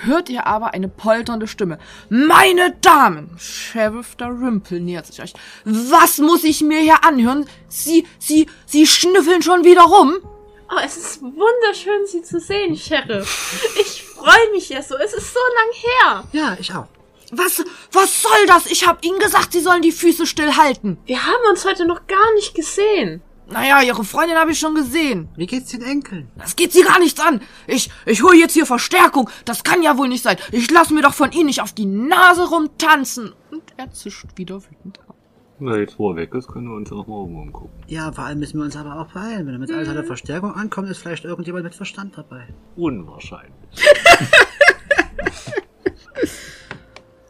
hört 0.04 0.28
ihr 0.28 0.46
aber 0.46 0.74
eine 0.74 0.88
polternde 0.88 1.46
Stimme. 1.46 1.78
Meine 2.08 2.76
Damen, 2.80 3.36
Sheriff 3.38 4.16
Dalrymple 4.16 4.80
nähert 4.80 5.06
sich 5.06 5.22
euch. 5.22 5.32
Was 5.64 6.18
muss 6.18 6.44
ich 6.44 6.60
mir 6.62 6.80
hier 6.80 7.04
anhören? 7.04 7.46
Sie, 7.68 8.06
sie, 8.18 8.48
sie 8.66 8.86
schnüffeln 8.86 9.42
schon 9.42 9.64
wieder 9.64 9.82
rum? 9.82 10.18
Oh, 10.70 10.80
es 10.84 10.96
ist 10.96 11.22
wunderschön, 11.22 12.06
Sie 12.06 12.22
zu 12.22 12.38
sehen, 12.40 12.76
Sheriff. 12.76 13.74
Ich 13.80 14.02
freue 14.02 14.50
mich 14.52 14.68
ja 14.68 14.82
so. 14.82 14.96
Es 14.96 15.14
ist 15.14 15.32
so 15.32 15.40
lang 15.56 15.72
her. 15.72 16.24
Ja, 16.32 16.56
ich 16.60 16.74
auch. 16.74 16.86
Was, 17.30 17.64
was 17.92 18.22
soll 18.22 18.46
das? 18.46 18.66
Ich 18.66 18.86
hab 18.86 19.04
ihnen 19.04 19.18
gesagt, 19.18 19.52
sie 19.52 19.60
sollen 19.60 19.82
die 19.82 19.92
Füße 19.92 20.26
stillhalten. 20.26 20.98
Wir 21.06 21.24
haben 21.26 21.42
uns 21.50 21.64
heute 21.64 21.86
noch 21.86 22.06
gar 22.06 22.34
nicht 22.34 22.54
gesehen. 22.54 23.22
Naja, 23.50 23.82
ihre 23.82 24.04
Freundin 24.04 24.36
habe 24.36 24.52
ich 24.52 24.58
schon 24.58 24.74
gesehen. 24.74 25.28
Wie 25.36 25.46
geht's 25.46 25.70
den 25.70 25.82
Enkeln? 25.82 26.28
Das 26.36 26.54
geht 26.54 26.72
sie 26.72 26.82
gar 26.82 26.98
nichts 26.98 27.18
an. 27.18 27.40
Ich, 27.66 27.90
ich 28.04 28.22
hole 28.22 28.36
jetzt 28.36 28.52
hier 28.52 28.66
Verstärkung. 28.66 29.30
Das 29.46 29.64
kann 29.64 29.82
ja 29.82 29.96
wohl 29.96 30.08
nicht 30.08 30.22
sein. 30.22 30.36
Ich 30.52 30.70
lass 30.70 30.90
mir 30.90 31.02
doch 31.02 31.14
von 31.14 31.32
ihnen 31.32 31.46
nicht 31.46 31.62
auf 31.62 31.72
die 31.72 31.86
Nase 31.86 32.48
rumtanzen. 32.48 33.32
Und 33.50 33.62
er 33.78 33.90
zischt 33.90 34.26
wieder 34.36 34.62
wütend 34.62 35.00
ab. 35.08 35.14
Na, 35.60 35.76
jetzt 35.76 35.98
wo 35.98 36.10
er 36.10 36.16
weg 36.16 36.34
ist, 36.34 36.48
können 36.48 36.68
wir 36.68 36.76
uns 36.76 36.90
ja 36.90 36.96
noch 36.96 37.08
mal 37.08 37.16
umgucken. 37.16 37.70
Ja, 37.86 38.12
vor 38.12 38.24
allem 38.24 38.38
müssen 38.38 38.58
wir 38.58 38.64
uns 38.64 38.76
aber 38.76 39.00
auch 39.00 39.12
beeilen. 39.12 39.46
Wenn 39.46 39.54
er 39.54 39.58
mit 39.58 39.72
all 39.72 39.84
seiner 39.84 40.04
Verstärkung 40.04 40.54
ankommt, 40.54 40.90
ist 40.90 40.98
vielleicht 40.98 41.24
irgendjemand 41.24 41.64
mit 41.64 41.74
Verstand 41.74 42.16
dabei. 42.16 42.46
Unwahrscheinlich. 42.76 43.52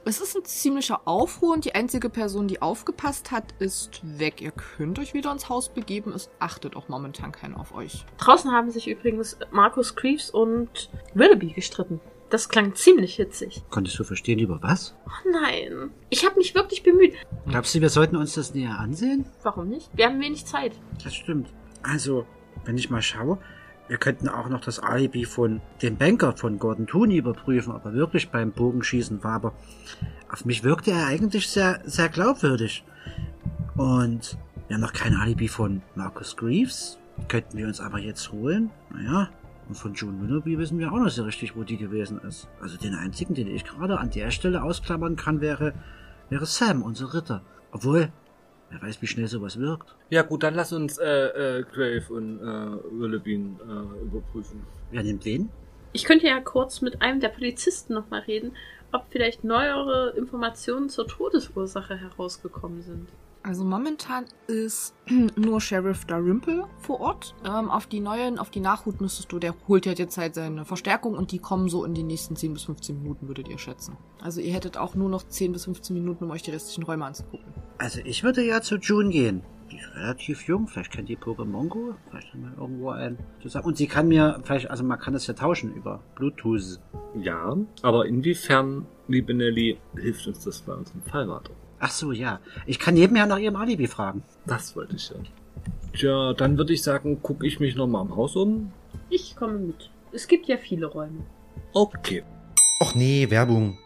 Es 0.08 0.22
ist 0.22 0.34
ein 0.34 0.44
ziemlicher 0.46 1.02
Aufruhr 1.04 1.52
und 1.52 1.66
die 1.66 1.74
einzige 1.74 2.08
Person, 2.08 2.48
die 2.48 2.62
aufgepasst 2.62 3.30
hat, 3.30 3.52
ist 3.58 4.00
weg. 4.02 4.40
Ihr 4.40 4.52
könnt 4.52 4.98
euch 4.98 5.12
wieder 5.12 5.30
ins 5.30 5.50
Haus 5.50 5.68
begeben. 5.68 6.14
Es 6.14 6.30
achtet 6.38 6.76
auch 6.76 6.88
momentan 6.88 7.30
keiner 7.30 7.60
auf 7.60 7.74
euch. 7.74 8.06
Draußen 8.16 8.50
haben 8.50 8.70
sich 8.70 8.88
übrigens 8.88 9.36
Markus 9.50 9.96
Creeves 9.96 10.30
und 10.30 10.88
Willoughby 11.12 11.52
gestritten. 11.52 12.00
Das 12.30 12.48
klang 12.48 12.74
ziemlich 12.74 13.16
hitzig. 13.16 13.62
Konntest 13.68 13.98
du 13.98 14.04
verstehen, 14.04 14.38
über 14.38 14.62
was? 14.62 14.96
Oh 15.04 15.30
nein. 15.30 15.90
Ich 16.08 16.24
habe 16.24 16.36
mich 16.36 16.54
wirklich 16.54 16.82
bemüht. 16.82 17.12
Glaubst 17.46 17.74
du, 17.74 17.82
wir 17.82 17.90
sollten 17.90 18.16
uns 18.16 18.32
das 18.32 18.54
näher 18.54 18.78
ansehen? 18.78 19.26
Warum 19.42 19.68
nicht? 19.68 19.90
Wir 19.92 20.06
haben 20.06 20.20
wenig 20.20 20.46
Zeit. 20.46 20.72
Das 21.04 21.14
stimmt. 21.14 21.52
Also, 21.82 22.24
wenn 22.64 22.78
ich 22.78 22.88
mal 22.88 23.02
schaue, 23.02 23.38
Wir 23.88 23.96
könnten 23.96 24.28
auch 24.28 24.48
noch 24.48 24.60
das 24.60 24.78
Alibi 24.78 25.24
von 25.24 25.60
dem 25.80 25.96
Banker 25.96 26.36
von 26.36 26.58
Gordon 26.58 26.86
Tooney 26.86 27.16
überprüfen, 27.16 27.72
ob 27.72 27.86
er 27.86 27.94
wirklich 27.94 28.30
beim 28.30 28.52
Bogenschießen 28.52 29.24
war. 29.24 29.34
Aber 29.34 29.52
auf 30.30 30.44
mich 30.44 30.62
wirkte 30.62 30.90
er 30.90 31.06
eigentlich 31.06 31.48
sehr, 31.48 31.80
sehr 31.84 32.10
glaubwürdig. 32.10 32.84
Und 33.76 34.36
wir 34.68 34.74
haben 34.74 34.82
noch 34.82 34.92
kein 34.92 35.14
Alibi 35.14 35.48
von 35.48 35.80
Marcus 35.94 36.36
Greaves. 36.36 36.98
Könnten 37.28 37.56
wir 37.56 37.66
uns 37.66 37.80
aber 37.80 37.98
jetzt 37.98 38.30
holen. 38.30 38.70
Naja, 38.92 39.30
und 39.68 39.74
von 39.74 39.94
June 39.94 40.20
Willoughby 40.20 40.58
wissen 40.58 40.78
wir 40.78 40.92
auch 40.92 40.98
noch 40.98 41.10
so 41.10 41.24
richtig, 41.24 41.56
wo 41.56 41.62
die 41.62 41.76
gewesen 41.76 42.20
ist. 42.20 42.48
Also 42.60 42.76
den 42.76 42.94
einzigen, 42.94 43.34
den 43.34 43.48
ich 43.48 43.64
gerade 43.64 43.98
an 43.98 44.10
der 44.10 44.30
Stelle 44.30 44.62
ausklammern 44.62 45.16
kann, 45.16 45.40
wäre, 45.40 45.72
wäre 46.28 46.46
Sam, 46.46 46.82
unser 46.82 47.14
Ritter. 47.14 47.42
Obwohl, 47.72 48.10
wer 48.70 48.82
weiß, 48.82 49.00
wie 49.02 49.06
schnell 49.06 49.28
sowas 49.28 49.58
wirkt. 49.58 49.94
Ja 50.10 50.22
gut, 50.22 50.42
dann 50.42 50.54
lass 50.54 50.72
uns 50.72 50.98
äh, 50.98 51.06
äh, 51.06 51.62
Grave 51.64 52.04
und 52.12 52.40
äh, 52.40 53.00
Willoughby 53.00 53.34
äh, 53.34 54.02
überprüfen. 54.02 54.62
Wer 54.90 55.02
nimmt 55.02 55.24
wen? 55.24 55.50
Ich 55.92 56.04
könnte 56.04 56.26
ja 56.26 56.40
kurz 56.40 56.80
mit 56.82 57.00
einem 57.02 57.20
der 57.20 57.30
Polizisten 57.30 57.94
nochmal 57.94 58.20
reden, 58.20 58.52
ob 58.92 59.06
vielleicht 59.10 59.44
neuere 59.44 60.14
Informationen 60.16 60.88
zur 60.88 61.06
Todesursache 61.06 61.96
herausgekommen 61.96 62.82
sind. 62.82 63.08
Also 63.42 63.64
momentan 63.64 64.24
ist 64.46 64.94
nur 65.36 65.60
Sheriff 65.60 66.04
Dalrymple 66.04 66.66
vor 66.78 67.00
Ort. 67.00 67.34
Ähm, 67.44 67.70
auf 67.70 67.86
die 67.86 68.00
neuen, 68.00 68.38
auf 68.38 68.50
die 68.50 68.60
Nachhut 68.60 69.00
müsstest 69.00 69.32
du, 69.32 69.38
der 69.38 69.54
holt 69.68 69.86
ja 69.86 69.92
jetzt 69.92 70.18
halt 70.18 70.34
seine 70.34 70.64
Verstärkung 70.64 71.14
und 71.14 71.32
die 71.32 71.38
kommen 71.38 71.68
so 71.68 71.84
in 71.84 71.94
den 71.94 72.06
nächsten 72.06 72.36
10 72.36 72.54
bis 72.54 72.64
15 72.64 73.02
Minuten, 73.02 73.28
würdet 73.28 73.48
ihr 73.48 73.58
schätzen. 73.58 73.96
Also 74.20 74.40
ihr 74.40 74.52
hättet 74.52 74.76
auch 74.76 74.94
nur 74.94 75.08
noch 75.08 75.22
10 75.22 75.52
bis 75.52 75.64
15 75.64 75.94
Minuten, 75.94 76.24
um 76.24 76.30
euch 76.30 76.42
die 76.42 76.50
restlichen 76.50 76.82
Räume 76.82 77.04
anzugucken. 77.04 77.52
Also 77.78 78.00
ich 78.04 78.22
würde 78.24 78.44
ja 78.44 78.60
zu 78.60 78.76
June 78.76 79.10
gehen. 79.10 79.42
Die 79.70 79.76
ist 79.76 79.94
relativ 79.94 80.48
jung, 80.48 80.66
vielleicht 80.66 80.90
kennt 80.92 81.10
die 81.10 81.16
Pokémon 81.16 81.68
Go, 81.68 81.94
vielleicht 82.08 82.32
haben 82.32 82.42
wir 82.42 82.58
irgendwo 82.58 82.90
einen 82.90 83.18
zusammen. 83.42 83.66
Und 83.66 83.76
sie 83.76 83.86
kann 83.86 84.08
mir, 84.08 84.40
vielleicht, 84.42 84.70
also 84.70 84.82
man 84.82 84.98
kann 84.98 85.12
das 85.12 85.26
ja 85.26 85.34
tauschen 85.34 85.74
über 85.74 86.00
Bluetooth. 86.14 86.80
Ja, 87.14 87.54
aber 87.82 88.06
inwiefern, 88.06 88.86
liebe 89.08 89.34
Nelly, 89.34 89.78
hilft 89.94 90.26
uns 90.26 90.42
das 90.44 90.62
bei 90.62 90.72
unserem 90.72 91.02
Fall 91.02 91.28
weiter? 91.28 91.52
Ach 91.80 91.90
so, 91.90 92.12
ja. 92.12 92.40
Ich 92.66 92.78
kann 92.78 92.94
nebenher 92.94 93.26
nach 93.26 93.38
ihrem 93.38 93.56
Alibi 93.56 93.86
fragen. 93.86 94.22
Das 94.46 94.74
wollte 94.74 94.96
ich 94.96 95.10
ja. 95.10 95.16
Tja, 95.92 96.32
dann 96.34 96.58
würde 96.58 96.72
ich 96.72 96.82
sagen, 96.82 97.22
gucke 97.22 97.46
ich 97.46 97.60
mich 97.60 97.76
nochmal 97.76 98.02
am 98.02 98.16
Haus 98.16 98.36
um. 98.36 98.72
Ich 99.10 99.36
komme 99.36 99.58
mit. 99.58 99.90
Es 100.12 100.26
gibt 100.26 100.46
ja 100.46 100.56
viele 100.56 100.86
Räume. 100.86 101.24
Okay. 101.72 102.24
Och 102.80 102.94
nee, 102.94 103.30
Werbung. 103.30 103.78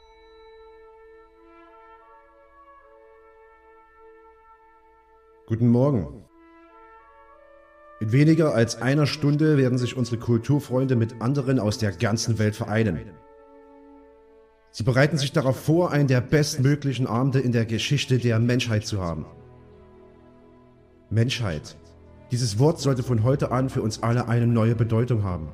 Guten 5.46 5.68
Morgen. 5.68 6.24
In 8.00 8.12
weniger 8.12 8.54
als 8.54 8.80
einer 8.80 9.06
Stunde 9.06 9.56
werden 9.56 9.78
sich 9.78 9.96
unsere 9.96 10.18
Kulturfreunde 10.18 10.96
mit 10.96 11.20
anderen 11.20 11.60
aus 11.60 11.78
der 11.78 11.92
ganzen 11.92 12.38
Welt 12.38 12.56
vereinen. 12.56 13.12
Sie 14.74 14.84
bereiten 14.84 15.18
sich 15.18 15.32
darauf 15.32 15.60
vor, 15.60 15.92
einen 15.92 16.08
der 16.08 16.22
bestmöglichen 16.22 17.06
Abende 17.06 17.40
in 17.40 17.52
der 17.52 17.66
Geschichte 17.66 18.18
der 18.18 18.38
Menschheit 18.38 18.86
zu 18.86 19.02
haben. 19.02 19.26
Menschheit. 21.10 21.76
Dieses 22.30 22.58
Wort 22.58 22.80
sollte 22.80 23.02
von 23.02 23.22
heute 23.22 23.52
an 23.52 23.68
für 23.68 23.82
uns 23.82 24.02
alle 24.02 24.28
eine 24.28 24.46
neue 24.46 24.74
Bedeutung 24.74 25.24
haben. 25.24 25.48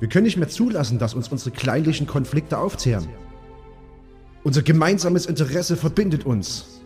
Wir 0.00 0.08
können 0.08 0.24
nicht 0.24 0.38
mehr 0.38 0.48
zulassen, 0.48 0.98
dass 0.98 1.12
uns 1.12 1.28
unsere 1.28 1.50
kleinlichen 1.50 2.06
Konflikte 2.06 2.56
aufzehren. 2.56 3.10
Unser 4.42 4.62
gemeinsames 4.62 5.26
Interesse 5.26 5.76
verbindet 5.76 6.24
uns. 6.24 6.80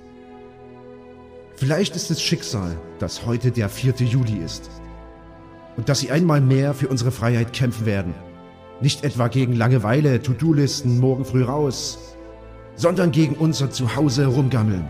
Vielleicht 1.55 1.95
ist 1.95 2.11
es 2.11 2.21
Schicksal, 2.21 2.77
dass 2.99 3.25
heute 3.25 3.53
der 3.53 3.69
4. 3.69 3.95
Juli 3.99 4.39
ist. 4.45 4.69
Und 5.77 5.89
dass 5.89 6.01
sie 6.01 6.11
einmal 6.11 6.41
mehr 6.41 6.75
für 6.75 6.89
unsere 6.89 7.13
Freiheit 7.13 7.53
kämpfen 7.53 7.87
werden. 7.87 8.15
Nicht 8.81 9.05
etwa 9.05 9.29
gegen 9.29 9.55
Langeweile, 9.55 10.21
To-Do-Listen, 10.21 10.99
morgen 10.99 11.25
früh 11.25 11.45
raus, 11.45 12.17
sondern 12.77 13.13
gegen 13.13 13.35
unser 13.35 13.71
Zuhause 13.71 14.23
herumgammeln. 14.23 14.85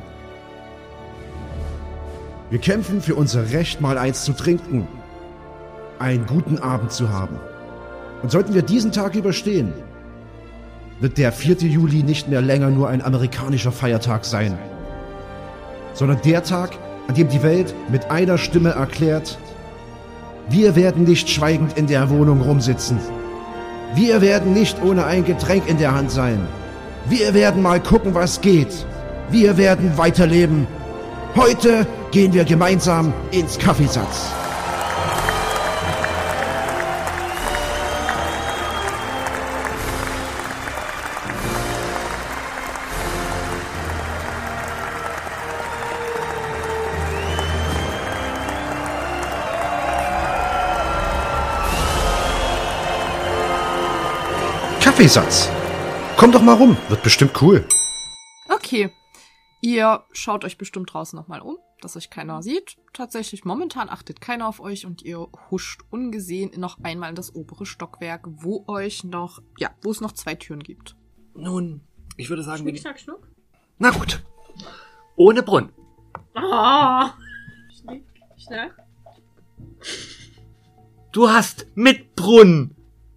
Wir 2.50 2.58
kämpfen 2.58 3.00
für 3.00 3.14
unser 3.14 3.50
Recht, 3.50 3.80
mal 3.80 3.98
eins 3.98 4.24
zu 4.24 4.32
trinken, 4.32 4.86
einen 5.98 6.26
guten 6.26 6.58
Abend 6.58 6.92
zu 6.92 7.10
haben. 7.10 7.36
Und 8.22 8.30
sollten 8.30 8.54
wir 8.54 8.62
diesen 8.62 8.92
Tag 8.92 9.14
überstehen, 9.14 9.72
wird 11.00 11.18
der 11.18 11.32
4. 11.32 11.56
Juli 11.56 12.02
nicht 12.02 12.28
mehr 12.28 12.40
länger 12.40 12.70
nur 12.70 12.88
ein 12.88 13.02
amerikanischer 13.02 13.72
Feiertag 13.72 14.24
sein, 14.24 14.58
sondern 15.92 16.20
der 16.24 16.42
Tag, 16.42 16.78
an 17.08 17.14
dem 17.14 17.28
die 17.28 17.42
Welt 17.42 17.74
mit 17.90 18.10
einer 18.10 18.38
Stimme 18.38 18.70
erklärt, 18.70 19.38
wir 20.48 20.76
werden 20.76 21.04
nicht 21.04 21.28
schweigend 21.28 21.76
in 21.76 21.86
der 21.86 22.10
Wohnung 22.10 22.40
rumsitzen. 22.40 22.98
Wir 23.94 24.20
werden 24.20 24.52
nicht 24.52 24.82
ohne 24.82 25.06
ein 25.06 25.24
Getränk 25.24 25.68
in 25.68 25.78
der 25.78 25.94
Hand 25.94 26.10
sein. 26.10 26.46
Wir 27.06 27.32
werden 27.32 27.62
mal 27.62 27.80
gucken, 27.80 28.14
was 28.14 28.40
geht. 28.40 28.86
Wir 29.30 29.56
werden 29.56 29.96
weiterleben. 29.96 30.66
Heute 31.36 31.86
gehen 32.10 32.32
wir 32.32 32.44
gemeinsam 32.44 33.12
ins 33.30 33.58
Kaffeesatz. 33.58 34.43
Kaffeesatz. 55.04 55.50
Komm 56.16 56.32
doch 56.32 56.40
mal 56.40 56.54
rum, 56.54 56.78
wird 56.88 57.02
bestimmt 57.02 57.42
cool. 57.42 57.68
Okay. 58.48 58.90
Ihr 59.60 60.02
schaut 60.12 60.46
euch 60.46 60.56
bestimmt 60.56 60.94
draußen 60.94 61.14
nochmal 61.14 61.42
um, 61.42 61.58
dass 61.82 61.94
euch 61.94 62.08
keiner 62.08 62.42
sieht. 62.42 62.78
Tatsächlich, 62.94 63.44
momentan 63.44 63.90
achtet 63.90 64.22
keiner 64.22 64.48
auf 64.48 64.60
euch 64.60 64.86
und 64.86 65.02
ihr 65.02 65.28
huscht 65.50 65.82
ungesehen 65.90 66.58
noch 66.58 66.82
einmal 66.82 67.10
in 67.10 67.16
das 67.16 67.34
obere 67.34 67.66
Stockwerk, 67.66 68.22
wo 68.28 68.64
euch 68.66 69.04
noch, 69.04 69.42
ja, 69.58 69.68
wo 69.82 69.90
es 69.90 70.00
noch 70.00 70.12
zwei 70.12 70.36
Türen 70.36 70.60
gibt. 70.60 70.96
Nun, 71.34 71.82
ich 72.16 72.30
würde 72.30 72.42
sagen, 72.42 72.62
Schnick, 72.62 72.78
schnack, 72.78 72.98
schnuck. 72.98 73.28
Na 73.76 73.90
gut. 73.90 74.24
Ohne 75.16 75.42
Brunnen. 75.42 75.68
Ah. 76.32 77.12
Schnick, 77.78 78.06
schnack. 78.38 78.74
Du 81.12 81.28
hast 81.28 81.66
mit 81.74 82.14
Brunnen. 82.16 82.74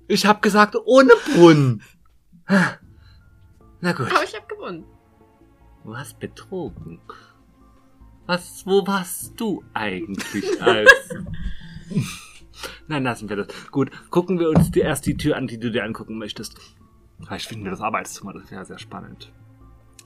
Ich 0.07 0.25
hab 0.25 0.41
gesagt 0.41 0.75
ohne 0.85 1.11
Brunnen. 1.25 1.83
Na 3.81 3.91
gut. 3.91 4.11
Aber 4.11 4.23
ich 4.23 4.35
hab 4.35 4.47
gewonnen. 4.47 4.85
Du 5.83 5.95
hast 5.95 6.19
betrogen. 6.19 6.99
Was, 8.25 8.65
wo 8.65 8.85
warst 8.85 9.39
du 9.39 9.63
eigentlich 9.73 10.61
als... 10.61 10.91
Nein, 12.87 13.03
lassen 13.03 13.29
wir 13.29 13.35
das. 13.35 13.47
Gut, 13.71 13.91
gucken 14.09 14.39
wir 14.39 14.49
uns 14.49 14.71
die, 14.71 14.79
erst 14.79 15.05
die 15.05 15.15
Tür 15.15 15.37
an, 15.37 15.47
die 15.47 15.59
du 15.59 15.71
dir 15.71 15.83
angucken 15.83 16.17
möchtest. 16.17 16.57
Vielleicht 17.19 17.47
finden 17.47 17.65
wir 17.65 17.71
das 17.71 17.81
Arbeitszimmer, 17.81 18.33
das 18.33 18.51
wäre 18.51 18.65
sehr 18.65 18.79
spannend. 18.79 19.31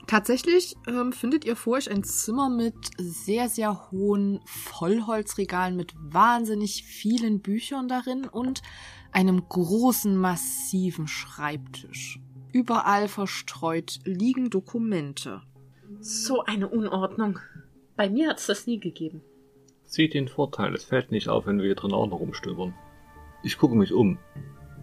Tatsächlich 0.06 0.76
ähm, 0.86 1.12
findet 1.12 1.44
ihr 1.44 1.56
vor 1.56 1.74
euch 1.74 1.90
ein 1.90 2.04
Zimmer 2.04 2.48
mit 2.48 2.74
sehr, 2.98 3.48
sehr 3.48 3.90
hohen 3.90 4.40
Vollholzregalen 4.46 5.76
mit 5.76 5.94
wahnsinnig 5.96 6.84
vielen 6.84 7.40
Büchern 7.40 7.88
darin 7.88 8.24
und 8.24 8.62
einem 9.12 9.48
großen, 9.48 10.16
massiven 10.16 11.06
Schreibtisch. 11.06 12.20
Überall 12.52 13.08
verstreut 13.08 14.00
liegen 14.04 14.50
Dokumente. 14.50 15.42
So 16.00 16.44
eine 16.44 16.68
Unordnung. 16.68 17.38
Bei 17.96 18.08
mir 18.10 18.28
hat's 18.28 18.46
das 18.46 18.66
nie 18.66 18.80
gegeben. 18.80 19.22
Sieht 19.86 20.14
den 20.14 20.28
Vorteil, 20.28 20.74
es 20.74 20.84
fällt 20.84 21.12
nicht 21.12 21.28
auf, 21.28 21.46
wenn 21.46 21.58
wir 21.58 21.66
hier 21.66 21.74
drin 21.74 21.92
auch 21.92 22.06
noch 22.06 22.20
rumstöbern. 22.20 22.74
Ich 23.42 23.58
gucke 23.58 23.74
mich 23.74 23.92
um, 23.92 24.18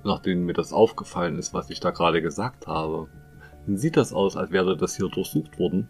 nachdem 0.04 0.46
mir 0.46 0.54
das 0.54 0.74
aufgefallen 0.74 1.38
ist, 1.38 1.54
was 1.54 1.70
ich 1.70 1.80
da 1.80 1.92
gerade 1.92 2.22
gesagt 2.22 2.68
habe. 2.68 3.10
Sieht 3.68 3.98
das 3.98 4.14
aus, 4.14 4.36
als 4.36 4.52
wäre 4.52 4.78
das 4.78 4.98
hier 4.98 5.10
durchsucht 5.10 5.60
worden? 5.60 5.90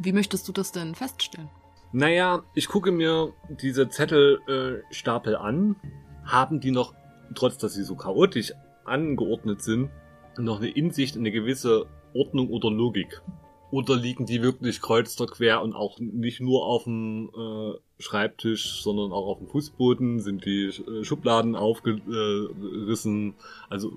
Wie 0.00 0.12
möchtest 0.12 0.48
du 0.48 0.52
das 0.52 0.72
denn 0.72 0.94
feststellen? 0.94 1.50
Naja, 1.92 2.42
ich 2.54 2.68
gucke 2.68 2.92
mir 2.92 3.32
diese 3.48 3.88
Zettelstapel 3.88 5.34
äh, 5.34 5.36
an. 5.36 5.76
Haben 6.24 6.60
die 6.60 6.70
noch, 6.70 6.94
trotz 7.34 7.58
dass 7.58 7.74
sie 7.74 7.84
so 7.84 7.94
chaotisch 7.94 8.52
angeordnet 8.84 9.62
sind, 9.62 9.90
noch 10.38 10.58
eine 10.58 10.70
Insicht 10.70 11.16
in 11.16 11.22
eine 11.22 11.32
gewisse 11.32 11.86
Ordnung 12.14 12.50
oder 12.50 12.70
Logik? 12.70 13.22
Oder 13.70 13.94
liegen 13.94 14.26
die 14.26 14.42
wirklich 14.42 14.80
kreuz 14.80 15.18
oder 15.20 15.30
quer 15.30 15.62
und 15.62 15.74
auch 15.74 16.00
nicht 16.00 16.40
nur 16.40 16.66
auf 16.66 16.84
dem 16.84 17.30
äh, 17.36 18.02
Schreibtisch, 18.02 18.82
sondern 18.82 19.12
auch 19.12 19.28
auf 19.28 19.38
dem 19.38 19.46
Fußboden? 19.46 20.18
Sind 20.18 20.44
die 20.44 20.66
äh, 20.66 21.04
Schubladen 21.04 21.54
aufgerissen? 21.54 23.34
Also, 23.68 23.96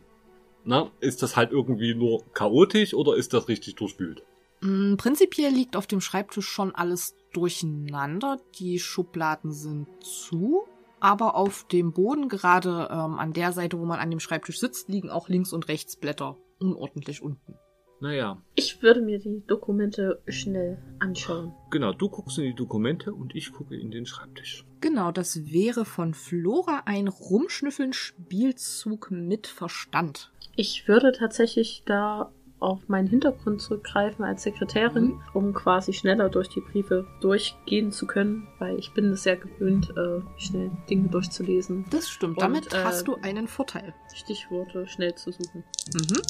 na, 0.63 0.91
ist 0.99 1.23
das 1.23 1.35
halt 1.35 1.51
irgendwie 1.51 1.95
nur 1.95 2.23
chaotisch 2.33 2.93
oder 2.93 3.15
ist 3.15 3.33
das 3.33 3.47
richtig 3.47 3.75
durchwühlt? 3.75 4.21
Mm, 4.61 4.95
Prinzipiell 4.95 5.51
liegt 5.51 5.75
auf 5.75 5.87
dem 5.87 6.01
Schreibtisch 6.01 6.47
schon 6.47 6.75
alles 6.75 7.15
durcheinander. 7.33 8.37
Die 8.59 8.77
Schubladen 8.77 9.51
sind 9.51 9.87
zu, 10.01 10.65
aber 11.03 11.35
auf 11.35 11.67
dem 11.67 11.91
Boden, 11.91 12.29
gerade 12.29 12.87
ähm, 12.89 13.19
an 13.19 13.33
der 13.33 13.51
Seite, 13.51 13.77
wo 13.77 13.83
man 13.85 13.99
an 13.99 14.09
dem 14.09 14.21
Schreibtisch 14.21 14.59
sitzt, 14.59 14.87
liegen 14.89 15.09
auch 15.09 15.27
links 15.29 15.51
und 15.53 15.67
rechts 15.67 15.97
Blätter 15.97 16.37
unordentlich 16.59 17.21
unten. 17.21 17.55
Naja, 17.99 18.41
Ich 18.55 18.81
würde 18.81 19.01
mir 19.01 19.19
die 19.19 19.43
Dokumente 19.47 20.21
schnell 20.27 20.77
anschauen. 20.99 21.53
genau, 21.71 21.93
du 21.93 22.09
guckst 22.09 22.37
in 22.37 22.45
die 22.45 22.55
Dokumente 22.55 23.13
und 23.13 23.33
ich 23.35 23.51
gucke 23.53 23.77
in 23.79 23.91
den 23.91 24.05
Schreibtisch. 24.05 24.65
Genau, 24.81 25.11
das 25.11 25.51
wäre 25.53 25.85
von 25.85 26.13
Flora 26.13 26.81
ein 26.85 27.07
Rumschnüffeln-Spielzug 27.07 29.09
mit 29.11 29.47
Verstand. 29.47 30.31
Ich 30.55 30.87
würde 30.87 31.11
tatsächlich 31.13 31.83
da 31.85 32.31
auf 32.63 32.87
meinen 32.87 33.07
Hintergrund 33.07 33.61
zurückgreifen 33.61 34.23
als 34.25 34.43
Sekretärin, 34.43 35.03
Mhm. 35.05 35.21
um 35.33 35.53
quasi 35.53 35.93
schneller 35.93 36.29
durch 36.29 36.49
die 36.49 36.61
Briefe 36.61 37.05
durchgehen 37.21 37.91
zu 37.91 38.07
können, 38.07 38.47
weil 38.59 38.79
ich 38.79 38.93
bin 38.93 39.05
es 39.11 39.23
sehr 39.23 39.35
gewöhnt, 39.37 39.93
äh, 39.97 40.21
schnell 40.39 40.71
Dinge 40.89 41.09
durchzulesen. 41.09 41.85
Das 41.89 42.09
stimmt, 42.09 42.37
Und, 42.37 42.41
damit 42.41 42.73
äh, 42.73 42.83
hast 42.83 43.07
du 43.07 43.15
einen 43.21 43.47
Vorteil. 43.47 43.93
Stichworte 44.15 44.87
schnell 44.87 45.13
zu 45.15 45.31
suchen. 45.31 45.63
Mhm. 45.93 46.21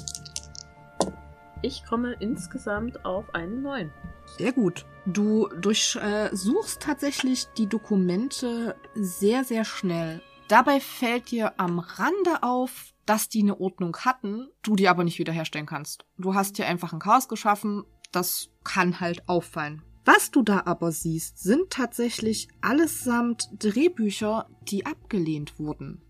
Ich 1.61 1.85
komme 1.85 2.13
insgesamt 2.19 3.05
auf 3.05 3.33
einen 3.33 3.61
neuen. 3.61 3.91
Sehr 4.37 4.51
gut. 4.51 4.85
Du 5.05 5.47
durchsuchst 5.59 6.81
tatsächlich 6.81 7.47
die 7.57 7.67
Dokumente 7.67 8.75
sehr, 8.95 9.43
sehr 9.43 9.63
schnell. 9.63 10.21
Dabei 10.49 10.79
fällt 10.81 11.31
dir 11.31 11.53
am 11.57 11.79
Rande 11.79 12.41
auf, 12.41 12.92
dass 13.05 13.29
die 13.29 13.41
eine 13.41 13.59
Ordnung 13.59 13.95
hatten, 13.97 14.47
du 14.61 14.75
die 14.75 14.87
aber 14.87 15.03
nicht 15.03 15.19
wiederherstellen 15.19 15.67
kannst. 15.67 16.05
Du 16.17 16.35
hast 16.35 16.57
hier 16.57 16.67
einfach 16.67 16.93
ein 16.93 16.99
Chaos 16.99 17.27
geschaffen, 17.27 17.83
das 18.11 18.49
kann 18.63 18.99
halt 18.99 19.27
auffallen. 19.27 19.83
Was 20.05 20.31
du 20.31 20.41
da 20.41 20.63
aber 20.65 20.91
siehst, 20.91 21.41
sind 21.41 21.69
tatsächlich 21.69 22.49
allesamt 22.61 23.49
Drehbücher, 23.57 24.49
die 24.63 24.85
abgelehnt 24.85 25.59
wurden. 25.59 26.01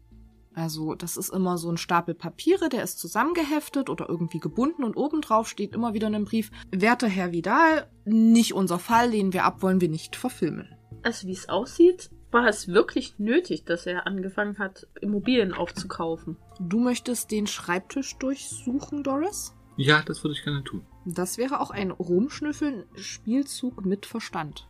Also, 0.55 0.93
das 0.93 1.17
ist 1.17 1.29
immer 1.29 1.57
so 1.57 1.69
ein 1.71 1.77
Stapel 1.77 2.13
Papiere, 2.13 2.69
der 2.69 2.83
ist 2.83 2.99
zusammengeheftet 2.99 3.89
oder 3.89 4.07
irgendwie 4.07 4.39
gebunden 4.39 4.83
und 4.83 4.95
obendrauf 4.95 5.47
steht 5.47 5.73
immer 5.73 5.93
wieder 5.93 6.07
in 6.07 6.15
einem 6.15 6.25
Brief, 6.25 6.51
werter 6.71 7.07
Herr 7.07 7.31
Vidal, 7.31 7.89
nicht 8.05 8.53
unser 8.53 8.77
Fall, 8.77 9.09
lehnen 9.09 9.33
wir 9.33 9.45
ab, 9.45 9.61
wollen 9.63 9.81
wir 9.81 9.89
nicht 9.89 10.15
verfilmen. 10.15 10.75
Also 11.01 11.27
wie 11.27 11.33
es 11.33 11.49
aussieht, 11.49 12.11
war 12.33 12.47
es 12.47 12.67
wirklich 12.67 13.19
nötig, 13.19 13.63
dass 13.65 13.85
er 13.85 14.07
angefangen 14.07 14.57
hat, 14.57 14.87
Immobilien 15.01 15.53
aufzukaufen. 15.53 16.37
Du 16.59 16.79
möchtest 16.79 17.31
den 17.31 17.47
Schreibtisch 17.47 18.17
durchsuchen, 18.17 19.03
Doris? 19.03 19.53
Ja, 19.77 20.01
das 20.03 20.23
würde 20.23 20.35
ich 20.35 20.43
gerne 20.43 20.63
tun. 20.63 20.81
Das 21.05 21.37
wäre 21.37 21.59
auch 21.59 21.71
ein 21.71 21.91
Rumschnüffeln-Spielzug 21.91 23.85
mit 23.85 24.05
Verstand. 24.05 24.67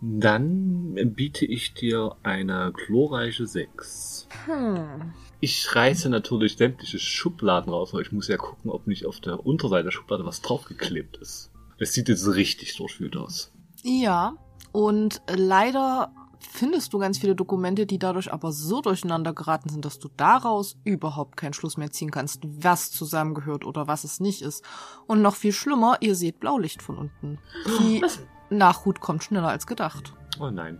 Dann 0.00 0.94
biete 1.14 1.46
ich 1.46 1.74
dir 1.74 2.16
eine 2.22 2.72
glorreiche 2.72 3.46
6. 3.46 4.28
Hm. 4.44 5.12
Ich 5.40 5.74
reiße 5.74 6.08
natürlich 6.10 6.56
sämtliche 6.56 6.98
Schubladen 6.98 7.72
raus, 7.72 7.94
weil 7.94 8.02
ich 8.02 8.12
muss 8.12 8.28
ja 8.28 8.36
gucken, 8.36 8.70
ob 8.70 8.86
nicht 8.86 9.06
auf 9.06 9.20
der 9.20 9.44
Unterseite 9.44 9.84
der 9.84 9.90
Schublade 9.90 10.24
was 10.24 10.42
draufgeklebt 10.42 11.16
ist. 11.16 11.50
Es 11.78 11.92
sieht 11.92 12.08
jetzt 12.08 12.26
richtig 12.34 12.76
durchwühlt 12.76 13.16
aus. 13.16 13.52
Ja, 13.82 14.34
und 14.76 15.22
leider 15.34 16.12
findest 16.38 16.92
du 16.92 16.98
ganz 16.98 17.16
viele 17.18 17.34
Dokumente, 17.34 17.86
die 17.86 17.98
dadurch 17.98 18.30
aber 18.30 18.52
so 18.52 18.82
durcheinander 18.82 19.32
geraten 19.32 19.70
sind, 19.70 19.86
dass 19.86 19.98
du 19.98 20.08
daraus 20.18 20.76
überhaupt 20.84 21.38
keinen 21.38 21.54
Schluss 21.54 21.78
mehr 21.78 21.90
ziehen 21.90 22.10
kannst, 22.10 22.40
was 22.44 22.90
zusammengehört 22.90 23.64
oder 23.64 23.86
was 23.88 24.04
es 24.04 24.20
nicht 24.20 24.42
ist. 24.42 24.62
Und 25.06 25.22
noch 25.22 25.34
viel 25.34 25.52
schlimmer, 25.52 25.96
ihr 26.00 26.14
seht 26.14 26.40
Blaulicht 26.40 26.82
von 26.82 26.98
unten. 26.98 27.38
Die 27.80 28.02
Was? 28.02 28.20
Nachhut 28.50 29.00
kommt 29.00 29.24
schneller 29.24 29.48
als 29.48 29.66
gedacht. 29.66 30.12
Oh 30.38 30.50
nein, 30.50 30.78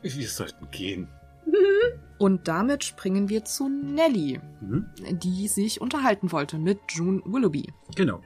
wir 0.00 0.28
sollten 0.28 0.70
gehen. 0.70 1.08
Und 2.18 2.48
damit 2.48 2.82
springen 2.82 3.28
wir 3.28 3.44
zu 3.44 3.68
Nelly, 3.68 4.40
Mhm. 4.62 4.86
die 5.10 5.48
sich 5.48 5.82
unterhalten 5.82 6.32
wollte 6.32 6.58
mit 6.58 6.78
June 6.88 7.20
Willoughby. 7.26 7.70
Genau. 7.94 8.20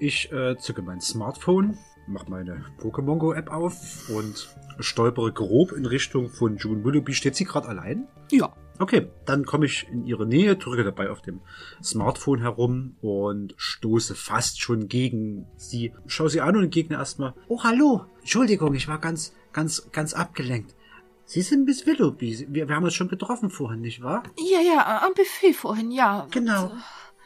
Ich 0.00 0.30
äh, 0.32 0.56
zücke 0.58 0.82
mein 0.82 1.00
Smartphone, 1.00 1.78
mache 2.08 2.30
meine 2.30 2.64
Pokémon 2.80 3.18
Go 3.18 3.32
App 3.32 3.50
auf 3.50 4.08
und 4.08 4.54
stolpere 4.78 5.32
grob 5.32 5.72
in 5.72 5.86
Richtung 5.86 6.28
von 6.28 6.56
June 6.56 6.84
Willoughby. 6.84 7.14
Steht 7.14 7.36
sie 7.36 7.44
gerade 7.44 7.68
allein? 7.68 8.06
Ja. 8.30 8.52
Okay, 8.80 9.08
dann 9.24 9.44
komme 9.44 9.66
ich 9.66 9.88
in 9.90 10.04
ihre 10.04 10.24
Nähe, 10.24 10.54
drücke 10.54 10.84
dabei 10.84 11.10
auf 11.10 11.20
dem 11.20 11.40
Smartphone 11.82 12.40
herum 12.40 12.96
und 13.00 13.54
stoße 13.56 14.14
fast 14.14 14.60
schon 14.60 14.86
gegen 14.86 15.46
sie. 15.56 15.92
Schau 16.06 16.28
sie 16.28 16.40
an 16.40 16.56
und 16.56 16.64
entgegne 16.64 16.96
erstmal. 16.96 17.34
Oh, 17.48 17.64
hallo. 17.64 18.06
Entschuldigung, 18.20 18.74
ich 18.74 18.86
war 18.86 19.00
ganz, 19.00 19.34
ganz, 19.52 19.90
ganz 19.90 20.14
abgelenkt. 20.14 20.76
Sie 21.24 21.42
sind 21.42 21.66
Miss 21.66 21.86
Willoughby. 21.86 22.46
Wir, 22.48 22.68
wir 22.68 22.74
haben 22.74 22.84
uns 22.84 22.94
schon 22.94 23.08
getroffen 23.08 23.50
vorhin, 23.50 23.80
nicht 23.80 24.02
wahr? 24.02 24.22
Ja, 24.38 24.60
ja, 24.60 25.02
am 25.04 25.12
Buffet 25.12 25.52
vorhin, 25.52 25.90
ja. 25.90 26.26
Genau. 26.30 26.70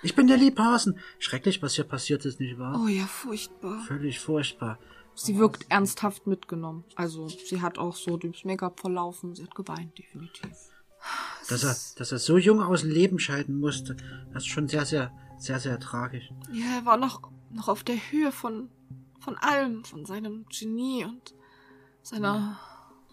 Ich 0.02 0.14
bin 0.16 0.26
der 0.26 0.36
Liebhasen. 0.36 0.98
Schrecklich, 1.18 1.62
was 1.62 1.74
hier 1.74 1.84
passiert 1.84 2.24
ist, 2.24 2.40
nicht 2.40 2.58
wahr? 2.58 2.80
Oh 2.82 2.88
ja, 2.88 3.06
furchtbar. 3.06 3.80
Völlig 3.86 4.18
furchtbar. 4.18 4.78
Sie 5.14 5.38
wirkt 5.38 5.66
ernsthaft 5.68 6.26
mitgenommen. 6.26 6.84
Also, 6.96 7.28
sie 7.28 7.60
hat 7.60 7.78
auch 7.78 7.94
so 7.94 8.16
durchs 8.16 8.44
Make-up 8.44 8.80
verlaufen. 8.80 9.34
Sie 9.34 9.44
hat 9.44 9.54
geweint, 9.54 9.96
definitiv. 9.96 10.50
Dass 11.48 11.64
er, 11.64 11.76
dass 11.98 12.12
er 12.12 12.18
so 12.18 12.38
jung 12.38 12.62
aus 12.62 12.80
dem 12.80 12.90
Leben 12.90 13.18
scheiden 13.18 13.60
musste, 13.60 13.96
das 14.32 14.44
ist 14.44 14.48
schon 14.48 14.68
sehr, 14.68 14.86
sehr, 14.86 15.12
sehr, 15.38 15.60
sehr 15.60 15.78
tragisch. 15.78 16.30
Ja, 16.52 16.78
er 16.78 16.86
war 16.86 16.96
noch, 16.96 17.20
noch 17.50 17.68
auf 17.68 17.84
der 17.84 17.96
Höhe 17.96 18.32
von, 18.32 18.70
von 19.20 19.36
allem, 19.36 19.84
von 19.84 20.06
seinem 20.06 20.46
Genie 20.46 21.04
und 21.04 21.34
seiner... 22.02 22.58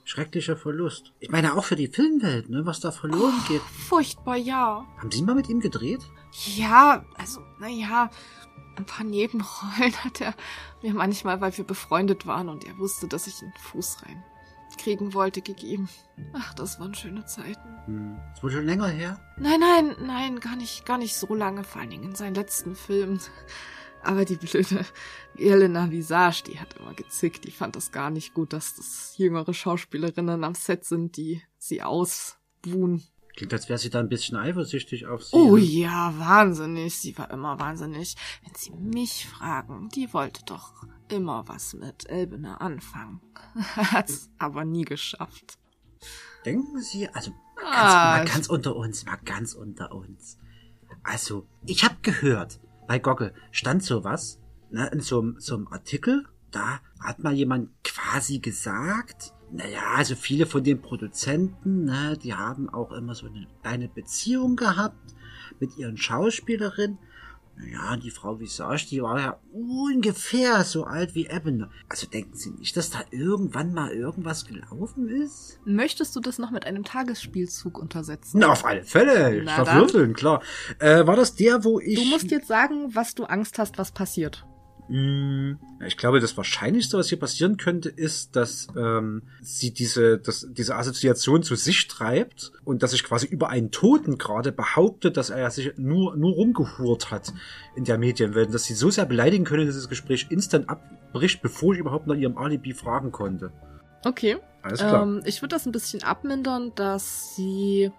Schrecklicher 0.06 0.58
Verlust. 0.58 1.14
Ich 1.20 1.30
meine 1.30 1.56
auch 1.56 1.66
für 1.66 1.76
die 1.76 1.88
Filmwelt, 1.88 2.50
ne, 2.50 2.66
was 2.66 2.80
da 2.80 2.92
verloren 2.92 3.40
geht. 3.48 3.62
Furchtbar, 3.62 4.38
ja. 4.38 4.88
Haben 4.98 5.12
Sie 5.12 5.22
mal 5.22 5.36
mit 5.36 5.50
ihm 5.50 5.60
gedreht? 5.60 6.02
Ja, 6.32 7.04
also, 7.18 7.42
naja, 7.60 8.10
ein 8.76 8.86
paar 8.86 9.06
Nebenrollen 9.06 9.96
hat 10.04 10.22
er 10.22 10.34
mir 10.82 10.94
manchmal, 10.94 11.42
weil 11.42 11.58
wir 11.58 11.66
befreundet 11.66 12.26
waren 12.26 12.50
und 12.50 12.66
er 12.66 12.78
wusste, 12.78 13.08
dass 13.08 13.28
ich 13.28 13.42
einen 13.42 13.54
Fuß 13.54 14.04
rein 14.06 14.24
kriegen 14.78 15.14
wollte, 15.14 15.42
gegeben. 15.42 15.90
Ach, 16.34 16.54
das 16.54 16.80
waren 16.80 16.96
schöne 16.96 17.26
Zeiten. 17.26 17.78
Hm. 17.86 18.18
Ist 18.34 18.44
wohl 18.44 18.52
schon 18.52 18.66
länger 18.66 18.88
her? 18.88 19.20
Nein, 19.38 19.60
nein, 19.60 19.96
nein, 20.02 20.40
gar 20.40 20.56
nicht, 20.56 20.86
gar 20.86 20.98
nicht 20.98 21.16
so 21.16 21.34
lange, 21.36 21.64
vor 21.64 21.82
allen 21.82 21.90
Dingen 21.90 22.04
in 22.04 22.16
seinen 22.16 22.36
letzten 22.36 22.76
Filmen. 22.76 23.20
Aber 24.02 24.26
die 24.26 24.38
blöde 24.38 24.86
Elena 25.38 25.92
Visage, 25.92 26.44
die 26.48 26.60
hat 26.60 26.76
immer 26.76 26.94
gezickt. 26.94 27.44
Die 27.44 27.52
fand 27.52 27.76
das 27.76 27.92
gar 27.92 28.10
nicht 28.10 28.34
gut, 28.34 28.54
dass 28.54 28.76
das 28.76 29.18
jüngere 29.18 29.54
Schauspielerinnen 29.54 30.44
am 30.44 30.56
Set 30.56 30.86
sind, 30.86 31.18
die 31.18 31.42
sie 31.58 31.84
ausbuhen. 31.84 33.04
Klingt, 33.40 33.54
als 33.54 33.70
wäre 33.70 33.80
sie 33.80 33.90
da 33.90 34.02
ein 34.02 34.10
bisschen 34.10 34.36
eifersüchtig 34.36 35.08
auf 35.08 35.24
Sie. 35.24 35.34
Oh 35.34 35.56
ja, 35.56 36.14
wahnsinnig. 36.20 36.94
Sie 37.00 37.18
war 37.18 37.32
immer 37.32 37.58
wahnsinnig. 37.58 38.18
Wenn 38.44 38.54
Sie 38.54 38.72
mich 38.72 39.28
fragen, 39.28 39.88
die 39.96 40.14
wollte 40.14 40.44
doch 40.44 40.74
immer 41.08 41.48
was 41.48 41.74
mit 41.74 42.10
Elbene 42.10 42.60
anfangen. 42.60 43.22
Hat's 43.56 44.30
aber 44.40 44.66
nie 44.66 44.84
geschafft. 44.84 45.58
Denken 46.46 46.82
Sie, 46.82 47.08
also 47.08 47.32
ganz, 47.56 47.66
Ah, 47.66 48.18
mal 48.18 48.26
ganz 48.26 48.50
unter 48.50 48.76
uns, 48.76 49.06
mal 49.06 49.20
ganz 49.24 49.54
unter 49.54 49.94
uns. 49.94 50.38
Also, 51.04 51.48
ich 51.66 51.86
habe 51.86 51.96
gehört, 52.02 52.60
bei 52.90 53.00
Goggle 53.00 53.34
stand 53.52 53.84
sowas, 53.84 54.42
ne, 54.70 54.88
in 54.88 55.00
so, 55.00 55.24
so 55.38 55.56
einem 55.56 55.70
Artikel, 55.70 56.28
da 56.52 56.82
hat 57.00 57.20
mal 57.20 57.32
jemand 57.32 57.70
quasi 57.86 58.40
gesagt, 58.40 59.34
naja, 59.52 59.82
also 59.96 60.16
viele 60.16 60.46
von 60.46 60.64
den 60.64 60.82
Produzenten, 60.82 61.86
ne, 61.86 62.18
die 62.22 62.34
haben 62.34 62.70
auch 62.70 62.92
immer 62.92 63.16
so 63.16 63.28
eine 63.28 63.48
kleine 63.62 63.88
Beziehung 63.88 64.56
gehabt 64.56 65.16
mit 65.60 65.78
ihren 65.78 65.98
Schauspielerinnen. 65.98 66.98
Naja, 67.62 67.98
die 67.98 68.10
Frau 68.10 68.40
Visage, 68.40 68.88
die 68.90 69.02
war 69.02 69.20
ja 69.20 69.40
ungefähr 69.52 70.64
so 70.64 70.86
alt 70.86 71.14
wie 71.14 71.28
Ebene. 71.28 71.70
Also 71.90 72.08
denken 72.08 72.34
Sie 72.34 72.52
nicht, 72.52 72.78
dass 72.78 72.90
da 72.90 73.00
irgendwann 73.12 73.74
mal 73.74 73.92
irgendwas 73.92 74.46
gelaufen 74.46 75.10
ist? 75.10 75.60
Möchtest 75.66 76.16
du 76.16 76.22
das 76.22 76.40
noch 76.40 76.52
mit 76.52 76.66
einem 76.66 76.86
Tagesspielzug 76.86 77.78
untersetzen? 77.78 78.40
Na, 78.40 78.54
auf 78.54 78.64
alle 78.64 78.84
Fälle. 78.84 79.40
Ich 79.40 79.44
Na 79.44 79.58
darf 79.58 79.68
dann. 79.68 79.78
würfeln, 79.82 80.14
klar. 80.14 80.42
Äh, 80.80 81.06
war 81.06 81.18
das 81.18 81.36
der, 81.36 81.66
wo 81.66 81.82
ich... 81.82 82.00
Du 82.00 82.06
musst 82.06 82.32
jetzt 82.32 82.48
sagen, 82.48 82.96
was 82.96 83.14
du 83.14 83.26
Angst 83.26 83.60
hast, 83.60 83.78
was 83.78 83.92
passiert. 83.92 84.46
Mm, 84.90 85.54
Ich 85.86 85.98
glaube, 85.98 86.20
das 86.20 86.36
Wahrscheinlichste, 86.36 86.98
was 86.98 87.10
hier 87.10 87.20
passieren 87.20 87.58
könnte, 87.58 87.90
ist, 87.90 88.36
dass 88.36 88.68
ähm, 88.76 89.22
sie 89.42 89.72
diese, 89.72 90.18
dass 90.18 90.48
diese 90.50 90.76
Assoziation 90.76 91.44
zu 91.44 91.56
sich 91.56 91.88
treibt 91.88 92.52
und 92.66 92.84
dass 92.84 92.92
sich 92.92 93.04
quasi 93.04 93.28
über 93.28 93.50
einen 93.50 93.72
Toten 93.72 94.18
gerade 94.18 94.52
behauptet, 94.52 95.16
dass 95.16 95.30
er 95.30 95.50
sich 95.52 95.74
nur, 95.78 96.16
nur 96.16 96.34
rumgehurt 96.34 97.12
hat 97.12 97.34
in 97.76 97.86
der 97.86 97.98
Medienwelt. 97.98 98.48
Und 98.48 98.54
dass 98.54 98.66
sie 98.66 98.74
so 98.74 98.90
sehr 98.90 99.06
beleidigen 99.06 99.46
können, 99.46 99.68
dass 99.68 99.76
das 99.76 99.90
Gespräch 99.90 100.28
instant 100.30 100.68
abbricht, 100.70 101.42
bevor 101.42 101.74
ich 101.74 101.80
überhaupt 101.80 102.08
nach 102.08 102.16
ihrem 102.16 102.38
Alibi 102.38 102.74
fragen 102.74 103.12
konnte. 103.12 103.52
Okay. 104.04 104.38
Alles 104.62 104.80
klar. 104.80 105.04
Ähm, 105.04 105.22
ich 105.26 105.42
würde 105.42 105.56
das 105.56 105.66
ein 105.66 105.72
bisschen 105.72 106.04
abmindern, 106.04 106.74
dass 106.76 107.36
sie 107.36 107.92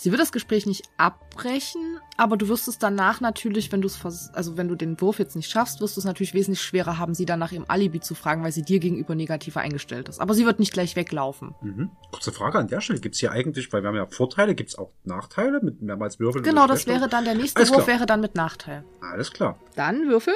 Sie 0.00 0.12
wird 0.12 0.20
das 0.20 0.30
Gespräch 0.30 0.64
nicht 0.64 0.88
abbrechen, 0.96 1.98
aber 2.16 2.36
du 2.36 2.48
wirst 2.48 2.68
es 2.68 2.78
danach 2.78 3.20
natürlich, 3.20 3.72
wenn 3.72 3.80
du 3.80 3.88
es 3.88 4.00
also 4.32 4.56
wenn 4.56 4.68
du 4.68 4.76
den 4.76 5.00
Wurf 5.00 5.18
jetzt 5.18 5.34
nicht 5.34 5.50
schaffst, 5.50 5.80
wirst 5.80 5.96
du 5.96 6.00
es 6.00 6.04
natürlich 6.04 6.34
wesentlich 6.34 6.62
schwerer 6.62 6.98
haben, 6.98 7.14
sie 7.14 7.26
dann 7.26 7.40
nach 7.40 7.50
ihrem 7.50 7.64
Alibi 7.66 7.98
zu 7.98 8.14
fragen, 8.14 8.44
weil 8.44 8.52
sie 8.52 8.62
dir 8.62 8.78
gegenüber 8.78 9.16
negativer 9.16 9.60
eingestellt 9.60 10.08
ist. 10.08 10.20
Aber 10.20 10.34
sie 10.34 10.46
wird 10.46 10.60
nicht 10.60 10.72
gleich 10.72 10.94
weglaufen. 10.94 11.56
Mhm. 11.62 11.90
Kurze 12.12 12.30
Frage 12.30 12.60
an 12.60 12.68
der 12.68 12.80
Stelle. 12.80 13.00
Gibt's 13.00 13.18
hier 13.18 13.32
eigentlich, 13.32 13.72
weil 13.72 13.82
wir 13.82 13.88
haben 13.88 13.96
ja 13.96 14.06
Vorteile, 14.06 14.54
gibt's 14.54 14.78
auch 14.78 14.92
Nachteile 15.02 15.60
mit 15.60 15.82
mehrmals 15.82 16.20
Würfeln? 16.20 16.44
Genau, 16.44 16.68
das 16.68 16.86
wäre 16.86 17.08
dann 17.08 17.24
der 17.24 17.34
nächste 17.34 17.58
Alles 17.58 17.70
Wurf 17.70 17.84
klar. 17.86 17.96
wäre 17.96 18.06
dann 18.06 18.20
mit 18.20 18.36
Nachteil. 18.36 18.84
Alles 19.00 19.32
klar. 19.32 19.58
Dann 19.74 20.06
Würfel. 20.06 20.34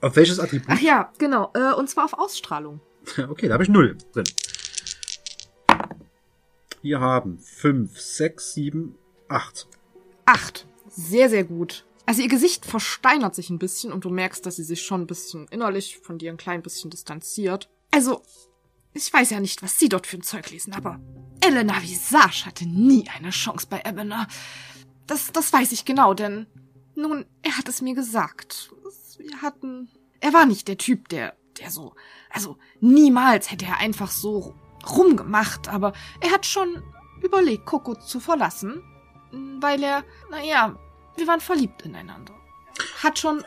Auf 0.00 0.16
welches 0.16 0.40
Attribut? 0.40 0.68
Ach 0.70 0.80
ja, 0.80 1.12
genau. 1.18 1.50
Äh, 1.52 1.74
und 1.74 1.90
zwar 1.90 2.06
auf 2.06 2.14
Ausstrahlung. 2.14 2.80
Okay, 3.28 3.48
da 3.48 3.54
habe 3.54 3.64
ich 3.64 3.68
null 3.68 3.98
drin. 4.14 4.24
Wir 6.82 7.00
haben 7.00 7.38
fünf, 7.38 8.00
sechs, 8.00 8.54
sieben, 8.54 8.96
acht. 9.28 9.68
Acht. 10.26 10.66
Sehr, 10.88 11.30
sehr 11.30 11.44
gut. 11.44 11.86
Also 12.06 12.22
ihr 12.22 12.28
Gesicht 12.28 12.66
versteinert 12.66 13.36
sich 13.36 13.48
ein 13.50 13.60
bisschen 13.60 13.92
und 13.92 14.04
du 14.04 14.10
merkst, 14.10 14.44
dass 14.44 14.56
sie 14.56 14.64
sich 14.64 14.82
schon 14.82 15.02
ein 15.02 15.06
bisschen 15.06 15.46
innerlich 15.48 15.98
von 15.98 16.18
dir 16.18 16.32
ein 16.32 16.36
klein 16.36 16.60
bisschen 16.60 16.90
distanziert. 16.90 17.70
Also, 17.92 18.22
ich 18.92 19.12
weiß 19.12 19.30
ja 19.30 19.38
nicht, 19.38 19.62
was 19.62 19.78
sie 19.78 19.88
dort 19.88 20.08
für 20.08 20.16
ein 20.16 20.22
Zeug 20.22 20.50
lesen, 20.50 20.74
aber 20.74 21.00
Elena 21.40 21.80
Visage 21.80 22.46
hatte 22.46 22.66
nie 22.66 23.08
eine 23.08 23.30
Chance 23.30 23.68
bei 23.70 23.82
Ebena. 23.86 24.26
Das, 25.06 25.30
das 25.32 25.52
weiß 25.52 25.70
ich 25.70 25.84
genau, 25.84 26.14
denn 26.14 26.46
nun, 26.96 27.24
er 27.42 27.56
hat 27.56 27.68
es 27.68 27.80
mir 27.80 27.94
gesagt. 27.94 28.72
Wir 29.18 29.40
hatten. 29.40 29.88
Er 30.20 30.32
war 30.32 30.46
nicht 30.46 30.66
der 30.68 30.78
Typ, 30.78 31.08
der, 31.08 31.36
der 31.58 31.70
so. 31.70 31.94
Also, 32.30 32.58
niemals 32.80 33.50
hätte 33.50 33.66
er 33.66 33.78
einfach 33.78 34.10
so 34.10 34.54
rumgemacht, 34.90 35.68
aber 35.68 35.92
er 36.20 36.30
hat 36.32 36.46
schon 36.46 36.82
überlegt, 37.22 37.66
Coco 37.66 37.94
zu 37.94 38.20
verlassen, 38.20 38.82
weil 39.60 39.82
er, 39.82 40.04
naja, 40.30 40.76
wir 41.16 41.26
waren 41.26 41.40
verliebt 41.40 41.82
ineinander. 41.82 42.34
Hat 43.02 43.18
schon 43.18 43.44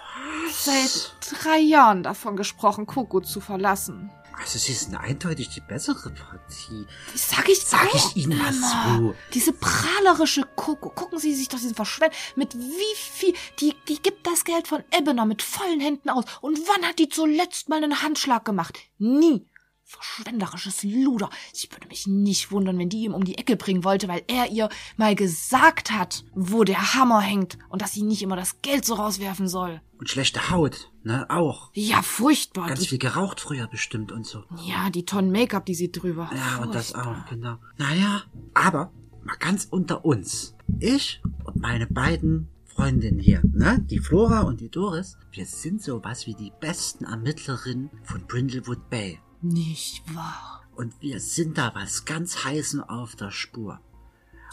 seit 0.52 1.16
drei 1.42 1.58
Jahren 1.60 2.04
davon 2.04 2.36
gesprochen, 2.38 2.86
Coco 2.86 3.22
zu 3.22 3.42
verlassen. 3.42 4.12
Also 4.38 4.60
sie 4.60 4.74
sind 4.74 4.96
eindeutig 4.96 5.50
die 5.50 5.62
bessere 5.62 6.10
Partie. 6.12 6.86
Das 7.14 7.30
sag 7.30 7.48
ich 7.48 7.62
Sag 7.62 7.88
auch 7.88 7.96
ich 7.96 8.18
Ihnen 8.18 8.34
immer. 8.34 8.52
so. 8.52 9.16
Diese 9.34 9.54
prahlerische 9.54 10.44
Coco. 10.58 10.90
Gucken 10.90 11.20
Sie 11.20 11.34
sich 11.34 11.48
doch 11.48 11.58
diesen 11.58 11.74
Verschwend. 11.74 12.14
Mit 12.36 12.54
wie 12.54 12.96
viel. 12.96 13.34
Die, 13.62 13.74
die 13.88 14.02
gibt 14.02 14.28
das 14.28 14.44
Geld 14.44 14.68
von 14.68 14.84
Ebener 14.96 15.26
mit 15.26 15.42
vollen 15.42 15.80
Händen 15.80 16.10
aus. 16.10 16.26
Und 16.42 16.60
wann 16.68 16.86
hat 16.88 17.00
die 17.00 17.08
zuletzt 17.08 17.70
mal 17.70 17.82
einen 17.82 18.02
Handschlag 18.02 18.44
gemacht? 18.44 18.78
Nie. 18.98 19.48
Verschwenderisches 19.88 20.82
Luder. 20.84 21.30
Ich 21.54 21.72
würde 21.72 21.88
mich 21.88 22.08
nicht 22.08 22.52
wundern, 22.52 22.78
wenn 22.80 22.90
die 22.90 23.04
ihm 23.04 23.14
um 23.14 23.24
die 23.24 23.38
Ecke 23.38 23.56
bringen 23.56 23.84
wollte, 23.84 24.08
weil 24.08 24.24
er 24.28 24.50
ihr 24.52 24.68
mal 24.98 25.14
gesagt 25.16 25.92
hat, 25.92 26.26
wo 26.34 26.64
der 26.64 26.96
Hammer 26.96 27.22
hängt 27.22 27.60
und 27.70 27.84
dass 27.84 27.94
sie 27.94 28.02
nicht 28.02 28.24
immer 28.24 28.36
das 28.36 28.62
Geld 28.64 28.84
so 28.84 28.96
rauswerfen 28.96 29.48
soll. 29.48 29.82
Und 30.00 30.10
schlechte 30.10 30.50
Haut, 30.50 30.92
ne, 31.04 31.30
auch. 31.30 31.70
Ja, 31.74 32.02
furchtbar. 32.02 32.68
Ganz 32.68 32.80
Die, 32.82 32.88
viel 32.88 32.98
geraucht 32.98 33.40
früher 33.40 33.68
bestimmt 33.68 34.12
und 34.12 34.26
so. 34.26 34.44
ja, 34.66 34.90
die 34.90 35.06
Tonnen 35.06 35.32
Make-up, 35.32 35.66
die 35.68 35.76
sie 35.76 35.92
drüber. 35.92 36.32
Ja, 36.36 36.64
und 36.64 36.74
das 36.74 36.92
Furchtbar. 36.92 37.24
auch, 37.26 37.30
genau. 37.30 37.58
Naja, 37.78 38.24
aber 38.56 38.92
mal 39.24 39.38
ganz 39.38 39.68
unter 39.70 40.04
uns. 40.04 40.56
Ich 40.80 41.22
und 41.44 41.58
meine 41.58 41.86
beiden 41.86 42.48
Freundinnen 42.66 43.20
hier, 43.20 43.42
ne? 43.54 43.80
Die 43.88 44.00
Flora 44.00 44.42
und 44.42 44.60
die 44.60 44.70
Doris, 44.70 45.18
wir 45.32 45.46
sind 45.46 45.82
sowas 45.82 46.26
wie 46.26 46.34
die 46.34 46.52
besten 46.60 47.06
Ermittlerinnen 47.06 47.90
von 48.04 48.26
Brindlewood 48.28 48.90
Bay. 48.90 49.20
Nicht 49.42 50.04
wahr. 50.16 50.62
Und 50.76 50.94
wir 51.02 51.20
sind 51.20 51.58
da 51.58 51.74
was 51.74 52.06
ganz 52.06 52.44
heißen 52.44 52.82
auf 52.82 53.16
der 53.16 53.32
Spur. 53.32 53.80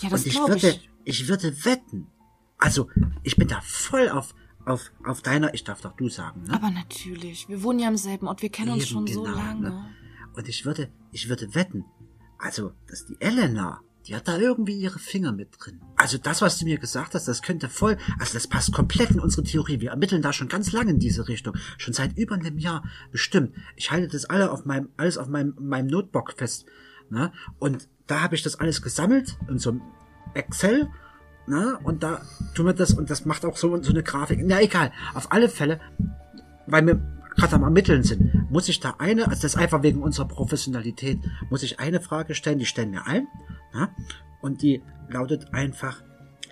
Ja, 0.00 0.10
das 0.10 0.22
und 0.22 0.26
ich 0.28 0.38
würde, 0.38 0.68
ich. 0.68 0.90
ich 1.04 1.28
würde 1.28 1.64
wetten. 1.64 2.06
Also, 2.58 2.88
ich 3.22 3.36
bin 3.36 3.48
da 3.48 3.60
voll 3.60 4.08
auf, 4.08 4.34
auf, 4.64 4.92
auf 5.04 5.20
deiner, 5.22 5.52
ich 5.54 5.64
darf 5.64 5.80
doch 5.80 5.96
du 5.96 6.08
sagen, 6.08 6.44
ne? 6.44 6.54
Aber 6.54 6.70
natürlich, 6.70 7.48
wir 7.48 7.62
wohnen 7.62 7.80
ja 7.80 7.88
im 7.88 7.96
selben 7.96 8.28
Ort, 8.28 8.42
wir 8.42 8.50
kennen 8.50 8.72
uns 8.72 8.84
Eben, 8.84 8.92
schon 8.92 9.06
so 9.08 9.22
genau, 9.24 9.36
lange. 9.36 9.70
ne? 9.70 9.90
Und 10.34 10.48
ich 10.48 10.64
würde, 10.64 10.90
ich 11.10 11.28
würde 11.28 11.54
wetten, 11.54 11.84
also, 12.38 12.72
dass 12.88 13.06
die 13.06 13.20
Elena, 13.20 13.80
die 14.06 14.16
hat 14.16 14.26
da 14.28 14.38
irgendwie 14.38 14.74
ihre 14.74 14.98
Finger 14.98 15.32
mit 15.32 15.48
drin. 15.58 15.80
Also 15.96 16.18
das, 16.18 16.42
was 16.42 16.58
du 16.58 16.64
mir 16.64 16.78
gesagt 16.78 17.14
hast, 17.14 17.28
das 17.28 17.42
könnte 17.42 17.68
voll, 17.68 17.96
also 18.18 18.34
das 18.34 18.48
passt 18.48 18.72
komplett 18.72 19.10
in 19.10 19.20
unsere 19.20 19.44
Theorie. 19.44 19.80
Wir 19.80 19.90
ermitteln 19.90 20.22
da 20.22 20.32
schon 20.32 20.48
ganz 20.48 20.72
lange 20.72 20.90
in 20.90 20.98
diese 20.98 21.28
Richtung. 21.28 21.54
Schon 21.78 21.94
seit 21.94 22.16
über 22.16 22.34
einem 22.34 22.58
Jahr 22.58 22.82
bestimmt. 23.10 23.54
Ich 23.76 23.90
halte 23.90 24.08
das 24.08 24.24
alle 24.24 24.50
auf 24.50 24.64
meinem, 24.64 24.88
alles 24.96 25.18
auf 25.18 25.28
meinem, 25.28 25.54
meinem 25.58 25.86
Notebook 25.86 26.34
fest. 26.36 26.66
Ne? 27.10 27.32
Und 27.58 27.88
da 28.06 28.20
habe 28.20 28.34
ich 28.34 28.42
das 28.42 28.58
alles 28.58 28.82
gesammelt 28.82 29.38
in 29.48 29.58
so 29.58 29.70
einem 29.70 29.82
Excel. 30.34 30.88
Ne? 31.46 31.78
Und 31.84 32.02
da 32.02 32.22
tun 32.54 32.66
wir 32.66 32.72
das, 32.72 32.92
und 32.92 33.10
das 33.10 33.24
macht 33.24 33.44
auch 33.44 33.56
so, 33.56 33.80
so 33.82 33.90
eine 33.90 34.02
Grafik. 34.02 34.40
Na 34.42 34.60
egal, 34.60 34.92
auf 35.14 35.30
alle 35.30 35.48
Fälle, 35.48 35.80
weil 36.66 36.86
wir 36.86 37.21
gerade 37.36 37.56
am 37.56 37.62
Ermitteln 37.62 38.02
sind, 38.02 38.50
muss 38.50 38.68
ich 38.68 38.80
da 38.80 38.96
eine, 38.98 39.28
also 39.28 39.42
das 39.42 39.54
ist 39.54 39.56
einfach 39.56 39.82
wegen 39.82 40.02
unserer 40.02 40.28
Professionalität, 40.28 41.18
muss 41.50 41.62
ich 41.62 41.80
eine 41.80 42.00
Frage 42.00 42.34
stellen, 42.34 42.58
die 42.58 42.66
stellen 42.66 42.92
wir 42.92 43.06
ein, 43.06 43.26
ja, 43.74 43.90
und 44.40 44.62
die 44.62 44.82
lautet 45.08 45.52
einfach, 45.52 46.02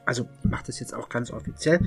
also 0.07 0.28
ich 0.43 0.51
mache 0.51 0.65
das 0.66 0.81
jetzt 0.81 0.94
auch 0.94 1.09
ganz 1.09 1.31
offiziell, 1.31 1.81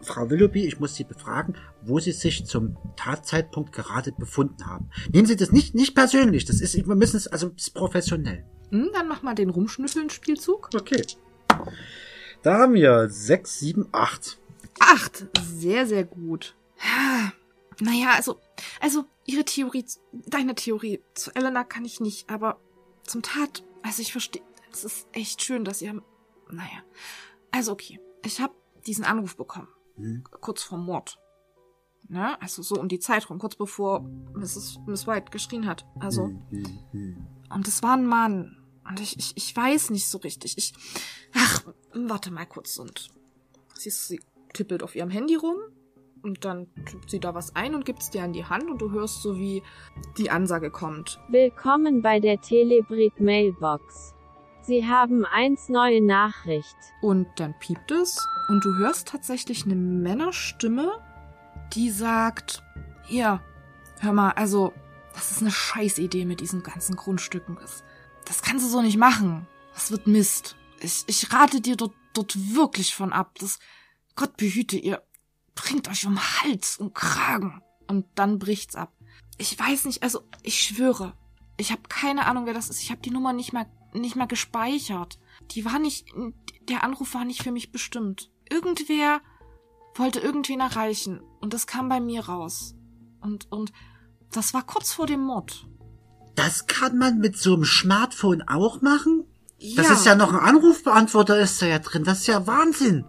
Frau 0.00 0.30
Willoughby, 0.30 0.64
ich 0.64 0.78
muss 0.78 0.94
Sie 0.94 1.04
befragen, 1.04 1.54
wo 1.82 1.98
Sie 1.98 2.12
sich 2.12 2.46
zum 2.46 2.76
Tatzeitpunkt 2.96 3.72
gerade 3.72 4.12
befunden 4.12 4.64
haben. 4.66 4.90
Nehmen 5.12 5.26
Sie 5.26 5.34
das 5.34 5.50
nicht, 5.50 5.74
nicht 5.74 5.94
persönlich, 5.94 6.44
das 6.44 6.60
ist, 6.60 6.76
wir 6.76 6.94
müssen 6.94 7.16
es, 7.16 7.26
also 7.26 7.48
das 7.48 7.64
ist 7.64 7.74
professionell. 7.74 8.44
Hm, 8.70 8.90
dann 8.92 9.08
mach 9.08 9.22
mal 9.22 9.34
den 9.34 9.50
Rumschnüffeln-Spielzug. 9.50 10.70
Okay. 10.74 11.02
Da 12.42 12.58
haben 12.58 12.74
wir 12.74 13.08
sechs, 13.08 13.58
sieben, 13.58 13.88
acht. 13.92 14.38
Acht. 14.78 15.26
Sehr, 15.42 15.86
sehr 15.86 16.04
gut. 16.04 16.54
Naja, 17.80 18.12
also, 18.16 18.40
also, 18.80 19.04
ihre 19.24 19.44
Theorie, 19.44 19.84
deine 20.12 20.54
Theorie 20.54 21.00
zu 21.14 21.34
Elena 21.34 21.64
kann 21.64 21.84
ich 21.84 22.00
nicht, 22.00 22.28
aber 22.28 22.60
zum 23.04 23.22
Tat, 23.22 23.62
also 23.82 24.02
ich 24.02 24.12
verstehe, 24.12 24.42
es 24.72 24.84
ist 24.84 25.06
echt 25.12 25.42
schön, 25.42 25.64
dass 25.64 25.80
ihr, 25.82 26.02
naja. 26.50 26.82
Also 27.50 27.72
okay, 27.72 28.00
ich 28.24 28.40
habe 28.40 28.54
diesen 28.86 29.04
Anruf 29.04 29.36
bekommen, 29.36 29.68
Hm? 29.96 30.24
kurz 30.40 30.62
vor 30.62 30.78
Mord. 30.78 31.18
Ne? 32.08 32.40
Also 32.40 32.62
so 32.62 32.76
um 32.80 32.88
die 32.88 32.98
Zeit 33.00 33.28
rum, 33.30 33.38
kurz 33.38 33.56
bevor 33.56 34.00
Mrs. 34.34 34.78
Miss 34.86 35.06
White 35.06 35.30
geschrien 35.30 35.66
hat. 35.66 35.86
Also, 36.00 36.26
Hm, 36.26 36.42
hm, 36.50 36.78
hm. 36.92 37.26
und 37.50 37.68
es 37.68 37.82
war 37.82 37.96
ein 37.96 38.06
Mann. 38.06 38.54
Und 38.88 39.00
ich, 39.00 39.18
ich, 39.18 39.36
ich 39.36 39.54
weiß 39.54 39.90
nicht 39.90 40.08
so 40.08 40.16
richtig. 40.18 40.56
Ich. 40.56 40.72
Ach, 41.34 41.64
warte 41.92 42.30
mal 42.30 42.46
kurz. 42.46 42.78
Und 42.78 43.08
du, 43.74 43.90
sie 43.90 44.20
tippelt 44.54 44.82
auf 44.82 44.94
ihrem 44.94 45.10
Handy 45.10 45.34
rum. 45.34 45.58
Und 46.22 46.44
dann 46.44 46.66
tippt 46.86 47.10
sie 47.10 47.20
da 47.20 47.34
was 47.34 47.54
ein 47.54 47.74
und 47.74 47.84
gibt's 47.84 48.10
dir 48.10 48.22
an 48.22 48.32
die 48.32 48.44
Hand 48.44 48.68
und 48.70 48.80
du 48.80 48.90
hörst 48.90 49.22
so, 49.22 49.36
wie 49.36 49.62
die 50.16 50.30
Ansage 50.30 50.70
kommt. 50.70 51.20
Willkommen 51.28 52.02
bei 52.02 52.18
der 52.18 52.40
Telebrit 52.40 53.20
Mailbox. 53.20 54.14
Sie 54.62 54.86
haben 54.86 55.24
eins 55.24 55.68
neue 55.68 56.02
Nachricht. 56.02 56.76
Und 57.02 57.28
dann 57.36 57.58
piept 57.58 57.90
es 57.90 58.18
und 58.48 58.64
du 58.64 58.76
hörst 58.76 59.08
tatsächlich 59.08 59.64
eine 59.64 59.76
Männerstimme, 59.76 61.00
die 61.72 61.90
sagt, 61.90 62.62
hier, 63.06 63.40
hör 64.00 64.12
mal, 64.12 64.32
also, 64.32 64.72
das 65.14 65.30
ist 65.30 65.40
eine 65.40 65.50
Scheißidee 65.50 66.24
mit 66.24 66.40
diesen 66.40 66.62
ganzen 66.62 66.96
Grundstücken. 66.96 67.58
Das, 67.60 67.84
das 68.24 68.42
kannst 68.42 68.66
du 68.66 68.70
so 68.70 68.82
nicht 68.82 68.98
machen. 68.98 69.46
Das 69.74 69.90
wird 69.90 70.06
Mist. 70.06 70.56
Ich, 70.80 71.04
ich 71.06 71.32
rate 71.32 71.60
dir 71.60 71.76
dort, 71.76 71.94
dort 72.14 72.36
wirklich 72.54 72.94
von 72.94 73.12
ab. 73.12 73.36
Das, 73.40 73.58
Gott 74.16 74.36
behüte, 74.36 74.76
ihr 74.76 75.02
bringt 75.62 75.88
euch 75.88 76.06
um 76.06 76.18
Hals 76.18 76.78
und 76.78 76.94
Kragen. 76.94 77.62
Und 77.86 78.06
dann 78.14 78.38
bricht's 78.38 78.76
ab. 78.76 78.92
Ich 79.38 79.58
weiß 79.58 79.84
nicht, 79.86 80.02
also, 80.02 80.22
ich 80.42 80.60
schwöre, 80.60 81.14
ich 81.56 81.70
habe 81.72 81.82
keine 81.88 82.26
Ahnung, 82.26 82.46
wer 82.46 82.54
das 82.54 82.68
ist. 82.70 82.82
Ich 82.82 82.90
habe 82.90 83.00
die 83.00 83.10
Nummer 83.10 83.32
nicht 83.32 83.52
mal, 83.52 83.66
nicht 83.92 84.16
mal 84.16 84.26
gespeichert. 84.26 85.18
Die 85.52 85.64
war 85.64 85.78
nicht, 85.78 86.06
der 86.68 86.84
Anruf 86.84 87.14
war 87.14 87.24
nicht 87.24 87.42
für 87.42 87.52
mich 87.52 87.72
bestimmt. 87.72 88.30
Irgendwer 88.50 89.20
wollte 89.94 90.20
irgendwen 90.20 90.60
erreichen 90.60 91.20
und 91.40 91.54
das 91.54 91.66
kam 91.66 91.88
bei 91.88 92.00
mir 92.00 92.26
raus. 92.28 92.74
Und, 93.20 93.50
und 93.50 93.72
das 94.32 94.54
war 94.54 94.64
kurz 94.64 94.92
vor 94.92 95.06
dem 95.06 95.20
Mord. 95.20 95.66
Das 96.34 96.66
kann 96.66 96.98
man 96.98 97.18
mit 97.18 97.36
so 97.36 97.54
einem 97.54 97.64
Smartphone 97.64 98.42
auch 98.42 98.80
machen? 98.80 99.24
Das 99.58 99.86
Ja. 99.88 99.92
ist 99.94 100.06
ja 100.06 100.14
noch 100.14 100.32
ein 100.32 100.38
Anrufbeantworter 100.38 101.38
ist 101.40 101.60
da 101.60 101.66
ja 101.66 101.80
drin. 101.80 102.04
Das 102.04 102.20
ist 102.20 102.26
ja 102.28 102.46
Wahnsinn. 102.46 103.04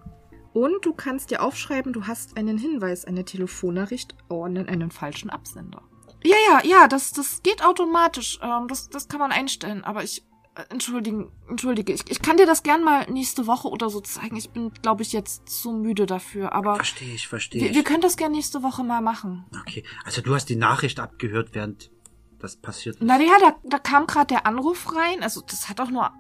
Und 0.54 0.86
du 0.86 0.94
kannst 0.94 1.32
dir 1.32 1.44
aufschreiben, 1.44 1.94
du 1.94 2.08
hast 2.08 2.38
einen 2.38 2.58
Hinweis, 2.58 3.06
eine 3.06 3.26
Telefonnachricht 3.26 4.16
an 4.30 4.58
einen 4.58 4.92
falschen 4.92 5.30
Absender. 5.30 5.84
Ja, 6.24 6.36
ja, 6.52 6.66
ja, 6.66 6.88
das, 6.88 7.12
das 7.12 7.42
geht 7.44 7.64
automatisch. 7.64 8.40
Ähm, 8.42 8.68
das, 8.68 8.90
das 8.90 9.08
kann 9.08 9.20
man 9.20 9.32
einstellen. 9.32 9.84
Aber 9.84 10.04
ich, 10.04 10.26
äh, 10.56 10.64
entschuldigen, 10.70 11.32
entschuldige, 11.48 11.94
ich, 11.94 12.10
ich 12.10 12.22
kann 12.22 12.38
dir 12.38 12.46
das 12.46 12.64
gern 12.64 12.84
mal 12.84 13.10
nächste 13.10 13.48
Woche 13.48 13.70
oder 13.70 13.90
so 13.90 14.02
zeigen. 14.02 14.36
Ich 14.36 14.50
bin, 14.50 14.72
glaube 14.82 15.04
ich, 15.04 15.14
jetzt 15.14 15.48
zu 15.48 15.72
müde 15.72 16.06
dafür. 16.06 16.52
Aber 16.52 16.76
Verstehe 16.76 17.14
ich, 17.14 17.28
verstehe 17.28 17.62
wir, 17.62 17.70
ich. 17.70 17.76
wir 17.76 17.84
können 17.84 18.02
das 18.02 18.18
gern 18.18 18.32
nächste 18.32 18.64
Woche 18.64 18.84
mal 18.84 19.02
machen. 19.02 19.46
Okay, 19.62 19.84
also 20.04 20.22
du 20.22 20.34
hast 20.36 20.48
die 20.50 20.56
Nachricht 20.58 21.00
abgehört, 21.00 21.50
während 21.54 21.92
das 22.40 22.58
passiert 22.58 22.96
ist. 22.98 23.04
Na 23.04 23.20
ja, 23.22 23.38
da, 23.40 23.56
da 23.64 23.80
kam 23.80 24.08
gerade 24.08 24.28
der 24.28 24.46
Anruf 24.46 24.94
rein. 24.96 25.24
Also 25.24 25.42
das 25.42 25.70
hat 25.70 25.80
auch 25.80 25.90
nur 25.90 26.12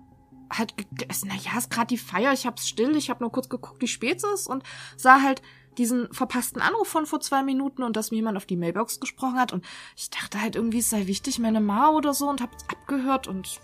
halt. 0.50 0.74
Naja, 1.26 1.58
ist 1.58 1.70
gerade 1.70 1.88
die 1.88 1.98
Feier, 1.98 2.34
ich 2.34 2.46
hab's 2.46 2.68
still, 2.68 2.96
ich 2.96 3.10
hab 3.10 3.22
nur 3.22 3.32
kurz 3.32 3.50
geguckt, 3.50 3.82
wie 3.82 3.88
spät 3.88 4.18
es 4.18 4.24
ist 4.24 4.48
und 4.48 4.64
sah 4.98 5.22
halt 5.22 5.42
diesen 5.78 6.12
verpassten 6.14 6.62
Anruf 6.62 6.88
von 6.88 7.06
vor 7.06 7.22
zwei 7.22 7.42
Minuten 7.44 7.84
und 7.84 7.96
dass 7.96 8.12
mir 8.12 8.18
jemand 8.18 8.38
auf 8.38 8.46
die 8.46 8.58
Mailbox 8.58 9.00
gesprochen 9.00 9.40
hat 9.40 9.54
und 9.54 9.66
ich 9.96 10.10
dachte 10.10 10.42
halt 10.42 10.56
irgendwie, 10.56 10.80
es 10.80 10.90
sei 10.90 11.08
wichtig, 11.08 11.40
meine 11.40 11.62
Ma 11.62 11.90
oder 11.90 12.14
so 12.14 12.30
und 12.30 12.42
hab's 12.42 12.66
abgehört 12.70 13.28
und 13.28 13.60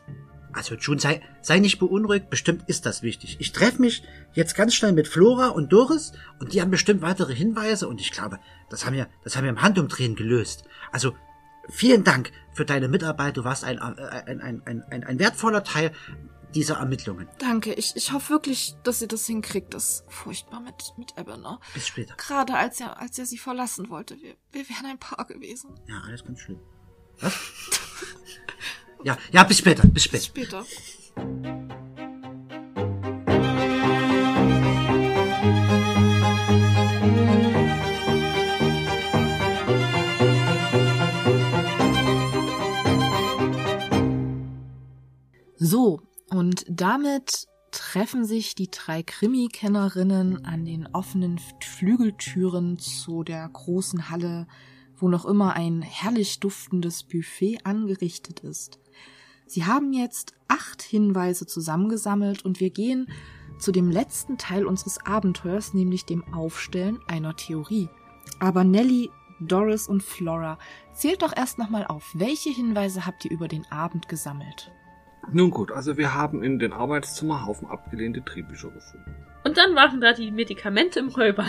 Also 0.54 0.76
June, 0.76 1.00
sei, 1.00 1.22
sei 1.42 1.60
nicht 1.60 1.80
beunruhigt, 1.80 2.30
bestimmt 2.30 2.64
ist 2.68 2.86
das 2.86 3.02
wichtig. 3.02 3.36
Ich 3.40 3.52
treffe 3.52 3.82
mich 3.82 4.04
jetzt 4.34 4.56
ganz 4.56 4.74
schnell 4.74 4.94
mit 4.94 5.10
Flora 5.10 5.50
und 5.50 5.74
Doris 5.74 6.14
und 6.40 6.54
die 6.54 6.62
haben 6.62 6.72
bestimmt 6.72 7.02
weitere 7.02 7.36
Hinweise 7.36 7.90
und 7.90 8.00
ich 8.00 8.12
glaube, 8.12 8.40
das 8.70 8.86
haben 8.86 8.96
wir, 8.96 9.08
das 9.24 9.36
haben 9.36 9.44
wir 9.44 9.50
im 9.50 9.62
Handumdrehen 9.62 10.16
gelöst. 10.16 10.64
Also 10.94 11.14
vielen 11.70 12.04
Dank 12.04 12.32
für 12.54 12.64
deine 12.64 12.88
Mitarbeit. 12.88 13.36
Du 13.36 13.44
warst 13.44 13.64
ein, 13.66 13.78
äh, 13.78 13.82
ein, 13.82 14.40
ein, 14.42 14.62
ein, 14.90 15.04
ein 15.04 15.20
wertvoller 15.20 15.64
Teil 15.64 15.92
dieser 16.56 16.78
Ermittlungen. 16.78 17.28
danke. 17.40 17.74
Ich, 17.74 17.96
ich 17.96 18.12
hoffe 18.14 18.30
wirklich, 18.30 18.76
dass 18.84 19.02
ihr 19.02 19.08
das 19.08 19.26
hinkriegt. 19.28 19.74
Das 19.74 19.90
ist 19.90 20.04
furchtbar 20.08 20.62
mit, 20.62 20.94
mit 20.98 21.14
Ebene. 21.18 21.60
Bis 21.74 21.88
später. 21.88 22.16
Gerade 22.16 22.56
als 22.56 22.80
er, 22.80 23.00
als 23.00 23.20
er 23.20 23.26
sie 23.26 23.38
verlassen 23.38 23.90
wollte. 23.90 24.16
Wir, 24.22 24.36
wir 24.52 24.68
wären 24.70 24.86
ein 24.86 24.98
Paar 24.98 25.26
gewesen. 25.26 25.70
Ja, 25.88 26.02
alles 26.08 26.24
ganz 26.24 26.40
schlimm. 26.40 26.60
Was? 27.20 27.34
ja, 29.04 29.18
ja, 29.32 29.44
bis 29.44 29.60
später, 29.60 29.86
bis 29.88 30.08
Bis 30.08 30.26
später. 30.26 30.66
später. 30.66 31.86
So, 45.58 46.02
und 46.30 46.66
damit 46.68 47.48
treffen 47.72 48.26
sich 48.26 48.56
die 48.56 48.72
drei 48.72 49.04
Krimi-Kennerinnen 49.04 50.46
an 50.46 50.66
den 50.66 50.88
offenen 50.88 51.40
Flügeltüren 51.60 52.80
zu 52.80 53.24
der 53.24 53.48
großen 53.50 54.10
Halle, 54.10 54.48
wo 54.98 55.10
noch 55.10 55.26
immer 55.26 55.54
ein 55.54 55.82
herrlich 55.82 56.40
duftendes 56.40 57.04
Buffet 57.04 57.60
angerichtet 57.64 58.40
ist. 58.40 58.80
Sie 59.46 59.66
haben 59.66 59.94
jetzt 59.94 60.34
acht 60.48 60.82
Hinweise 60.82 61.46
zusammengesammelt 61.46 62.44
und 62.46 62.60
wir 62.60 62.70
gehen 62.70 63.08
zu 63.60 63.72
dem 63.72 63.92
letzten 63.92 64.38
Teil 64.38 64.66
unseres 64.66 65.06
Abenteuers, 65.06 65.74
nämlich 65.74 66.06
dem 66.06 66.24
Aufstellen 66.34 67.00
einer 67.08 67.36
Theorie. 67.36 67.90
Aber 68.40 68.64
Nelly, 68.64 69.10
Doris 69.40 69.88
und 69.88 70.02
Flora, 70.02 70.58
zählt 70.94 71.22
doch 71.22 71.36
erst 71.36 71.58
nochmal 71.58 71.86
auf. 71.86 72.12
Welche 72.14 72.50
Hinweise 72.50 73.06
habt 73.06 73.26
ihr 73.26 73.32
über 73.32 73.48
den 73.48 73.66
Abend 73.72 74.08
gesammelt? 74.08 74.72
Nun 75.32 75.52
gut, 75.52 75.72
also 75.72 75.98
wir 75.98 76.14
haben 76.14 76.44
in 76.44 76.60
den 76.60 76.74
Arbeitszimmer 76.74 77.46
Haufen 77.46 77.68
abgelehnte 77.68 78.22
Drehbücher 78.22 78.70
gefunden. 78.70 79.16
Und 79.44 79.58
dann 79.58 79.76
waren 79.76 80.02
da 80.02 80.14
die 80.14 80.32
Medikamente 80.32 81.00
im 81.00 81.10
Räuber. 81.10 81.46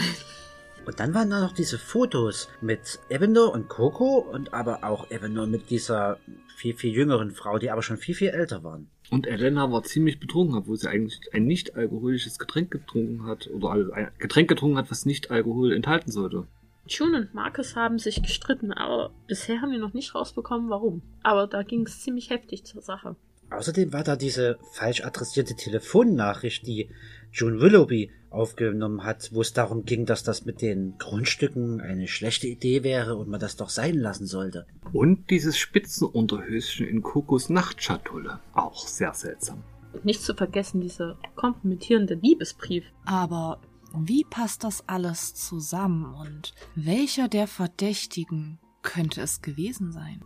Und 0.87 1.01
dann 1.01 1.15
waren 1.15 1.31
da 1.31 1.41
noch 1.41 1.53
diese 1.53 1.79
Fotos 1.79 2.49
mit 2.61 3.01
Evanor 3.09 3.53
und 3.53 3.69
Coco 3.69 4.19
und 4.19 4.55
aber 4.55 4.85
auch 4.85 5.11
Evanor 5.11 5.47
mit 5.47 5.71
dieser 5.71 6.19
viel, 6.57 6.75
viel 6.75 6.93
jüngeren 6.93 7.33
Frau, 7.33 7.59
die 7.59 7.71
aber 7.71 7.83
schon 7.83 7.97
viel, 7.97 8.15
viel 8.15 8.29
älter 8.29 8.63
waren. 8.63 8.89
Und 9.11 9.27
Elena 9.27 9.71
war 9.71 9.83
ziemlich 9.83 10.19
betrunken, 10.19 10.57
obwohl 10.57 10.77
sie 10.77 10.89
eigentlich 10.89 11.21
ein 11.33 11.45
nicht 11.45 11.77
alkoholisches 11.77 12.39
Getränk 12.39 12.71
getrunken 12.71 13.27
hat 13.27 13.49
oder 13.53 13.71
ein 13.73 14.11
Getränk 14.19 14.49
getrunken 14.49 14.79
hat, 14.79 14.91
was 14.91 15.07
nicht 15.07 15.31
Alkohol 15.31 15.73
enthalten 15.73 16.11
sollte. 16.11 16.47
June 16.89 17.19
und 17.19 17.35
Marcus 17.35 17.77
haben 17.77 17.99
sich 17.99 18.23
gestritten, 18.23 18.73
aber 18.73 19.11
bisher 19.27 19.61
haben 19.61 19.73
wir 19.73 19.79
noch 19.79 19.93
nicht 19.93 20.15
rausbekommen, 20.15 20.71
warum. 20.71 21.03
Aber 21.23 21.47
da 21.47 21.63
ging 21.63 21.83
es 21.87 22.01
ziemlich 22.03 22.31
heftig 22.31 22.65
zur 22.65 22.81
Sache. 22.81 23.17
Außerdem 23.51 23.93
war 23.93 24.05
da 24.05 24.17
diese 24.17 24.59
falsch 24.73 25.05
adressierte 25.05 25.55
Telefonnachricht, 25.55 26.67
die 26.67 26.91
June 27.33 27.61
Willoughby 27.61 28.11
aufgenommen 28.31 29.05
hat, 29.05 29.31
wo 29.33 29.41
es 29.41 29.53
darum 29.53 29.85
ging, 29.85 30.05
dass 30.05 30.23
das 30.23 30.45
mit 30.45 30.63
den 30.63 30.99
Grundstücken 30.99 31.81
eine 31.81 32.09
schlechte 32.09 32.47
Idee 32.49 32.83
wäre 32.83 33.17
und 33.17 33.29
man 33.29 33.41
das 33.41 33.57
doch 33.57 33.71
sein 33.71 33.95
lassen 33.95 34.27
sollte. 34.27 34.67
Und 34.93 35.31
dieses 35.31 35.57
Spitzenunterhöschen 35.59 36.87
in 36.87 37.03
Kokos 37.03 37.49
Nachtschatulle. 37.49 38.41
Auch 38.53 38.87
sehr 38.87 39.15
seltsam. 39.15 39.63
Und 39.93 40.05
nicht 40.05 40.23
zu 40.23 40.35
vergessen 40.35 40.81
dieser 40.81 41.17
kompromittierende 41.37 42.15
Liebesbrief. 42.15 42.85
Aber 43.05 43.61
wie 43.95 44.25
passt 44.25 44.65
das 44.65 44.87
alles 44.89 45.35
zusammen 45.35 46.15
und 46.15 46.53
welcher 46.75 47.29
der 47.29 47.47
Verdächtigen 47.47 48.59
könnte 48.83 49.23
es 49.23 49.41
gewesen 49.41 49.93
sein? 49.93 50.23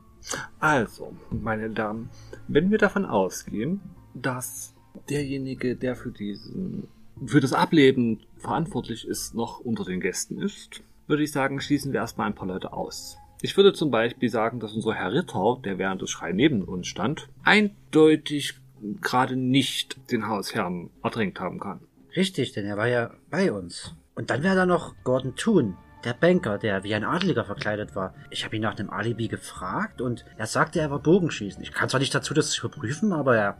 Also, 0.58 1.14
meine 1.30 1.70
Damen, 1.70 2.10
wenn 2.48 2.70
wir 2.70 2.78
davon 2.78 3.04
ausgehen, 3.04 3.80
dass 4.14 4.74
derjenige, 5.08 5.76
der 5.76 5.96
für 5.96 6.10
diesen, 6.10 6.88
für 7.24 7.40
das 7.40 7.52
Ableben 7.52 8.20
verantwortlich 8.38 9.06
ist, 9.06 9.34
noch 9.34 9.60
unter 9.60 9.84
den 9.84 10.00
Gästen 10.00 10.40
ist, 10.40 10.82
würde 11.06 11.22
ich 11.22 11.32
sagen, 11.32 11.60
schließen 11.60 11.92
wir 11.92 12.00
erstmal 12.00 12.28
ein 12.28 12.34
paar 12.34 12.48
Leute 12.48 12.72
aus. 12.72 13.16
Ich 13.42 13.56
würde 13.56 13.72
zum 13.72 13.90
Beispiel 13.90 14.28
sagen, 14.28 14.60
dass 14.60 14.74
unser 14.74 14.94
Herr 14.94 15.12
Ritter, 15.12 15.58
der 15.64 15.78
während 15.78 16.02
des 16.02 16.10
Schrei 16.10 16.32
neben 16.32 16.62
uns 16.62 16.86
stand, 16.86 17.28
eindeutig 17.42 18.54
gerade 19.00 19.36
nicht 19.36 19.98
den 20.10 20.28
Hausherrn 20.28 20.90
ertränkt 21.02 21.40
haben 21.40 21.58
kann. 21.58 21.80
Richtig, 22.16 22.52
denn 22.52 22.66
er 22.66 22.76
war 22.76 22.88
ja 22.88 23.10
bei 23.30 23.52
uns. 23.52 23.94
Und 24.14 24.30
dann 24.30 24.42
wäre 24.42 24.56
da 24.56 24.66
noch 24.66 24.94
Gordon 25.04 25.36
Toon, 25.36 25.76
der 26.04 26.14
Banker, 26.14 26.58
der 26.58 26.84
wie 26.84 26.94
ein 26.94 27.04
Adliger 27.04 27.44
verkleidet 27.44 27.94
war. 27.94 28.14
Ich 28.30 28.44
habe 28.44 28.56
ihn 28.56 28.62
nach 28.62 28.74
dem 28.74 28.90
Alibi 28.90 29.28
gefragt 29.28 30.00
und 30.00 30.24
er 30.36 30.46
sagte, 30.46 30.80
er 30.80 30.90
war 30.90 31.00
Bogenschießen. 31.00 31.62
Ich 31.62 31.72
kann 31.72 31.88
zwar 31.88 32.00
nicht 32.00 32.14
dazu 32.14 32.34
das 32.34 32.56
überprüfen, 32.56 33.12
aber 33.12 33.36
er 33.36 33.56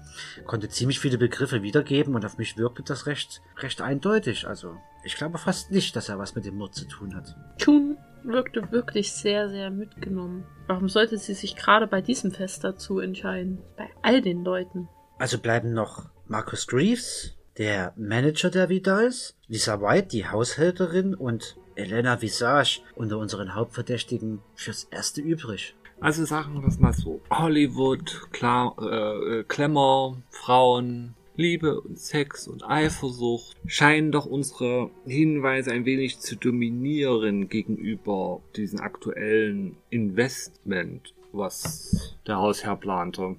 konnte 0.47 0.69
ziemlich 0.69 1.01
viele 1.01 1.19
Begriffe 1.19 1.63
wiedergeben 1.63 2.15
und 2.15 2.25
auf 2.25 2.39
mich 2.39 2.57
wirkte 2.57 2.83
das 2.83 3.07
recht, 3.07 3.43
recht 3.59 3.81
eindeutig. 3.81 4.47
Also, 4.47 4.77
ich 5.05 5.17
glaube 5.17 5.39
fast 5.39 5.71
nicht, 5.71 5.97
dass 5.97 6.09
er 6.09 6.19
was 6.19 6.35
mit 6.35 6.45
dem 6.45 6.57
Mord 6.57 6.75
zu 6.75 6.87
tun 6.87 7.15
hat. 7.15 7.37
June 7.59 7.97
wirkte 8.23 8.71
wirklich 8.71 9.13
sehr, 9.13 9.49
sehr 9.49 9.71
mitgenommen. 9.71 10.45
Warum 10.67 10.89
sollte 10.89 11.19
sie 11.19 11.35
sich 11.35 11.57
gerade 11.57 11.87
bei 11.87 12.01
diesem 12.01 12.33
Fest 12.33 12.65
dazu 12.65 12.99
entscheiden? 12.99 13.59
Bei 13.77 13.89
all 14.03 14.21
den 14.21 14.45
Leuten. 14.45 14.89
Also 15.19 15.39
bleiben 15.39 15.73
noch 15.73 16.11
Marcus 16.27 16.67
Greaves, 16.67 17.37
der 17.59 17.93
Manager 17.97 18.51
der 18.51 18.69
Vidals, 18.69 19.37
Lisa 19.47 19.81
White, 19.81 20.09
die 20.09 20.27
Haushälterin 20.27 21.15
und 21.15 21.57
Elena 21.81 22.21
Visage 22.23 22.81
unter 22.95 23.19
unseren 23.19 23.55
Hauptverdächtigen 23.55 24.41
fürs 24.55 24.85
Erste 24.85 25.21
übrig. 25.21 25.75
Also 26.01 26.25
sagen 26.25 26.61
wir 26.61 26.69
es 26.69 26.79
mal 26.79 26.95
so. 26.95 27.21
Hollywood, 27.31 28.29
klar, 28.33 28.75
äh, 28.81 29.45
Klemmer, 29.45 30.17
Frauen, 30.31 31.15
Liebe 31.37 31.81
und 31.81 31.99
Sex 31.99 32.49
und 32.49 32.69
Eifersucht 32.69 33.57
scheinen 33.67 34.13
doch 34.13 34.27
unsere 34.27 34.91
Hinweise 35.07 35.73
ein 35.73 35.85
wenig 35.85 36.21
zu 36.21 36.37
dominieren 36.37 37.49
gegenüber 37.49 38.43
diesem 38.57 38.81
aktuellen 38.81 39.77
Investment, 39.91 41.15
was 41.33 42.17
der 42.27 42.39
Hausherr 42.39 42.77
plante. 42.77 43.37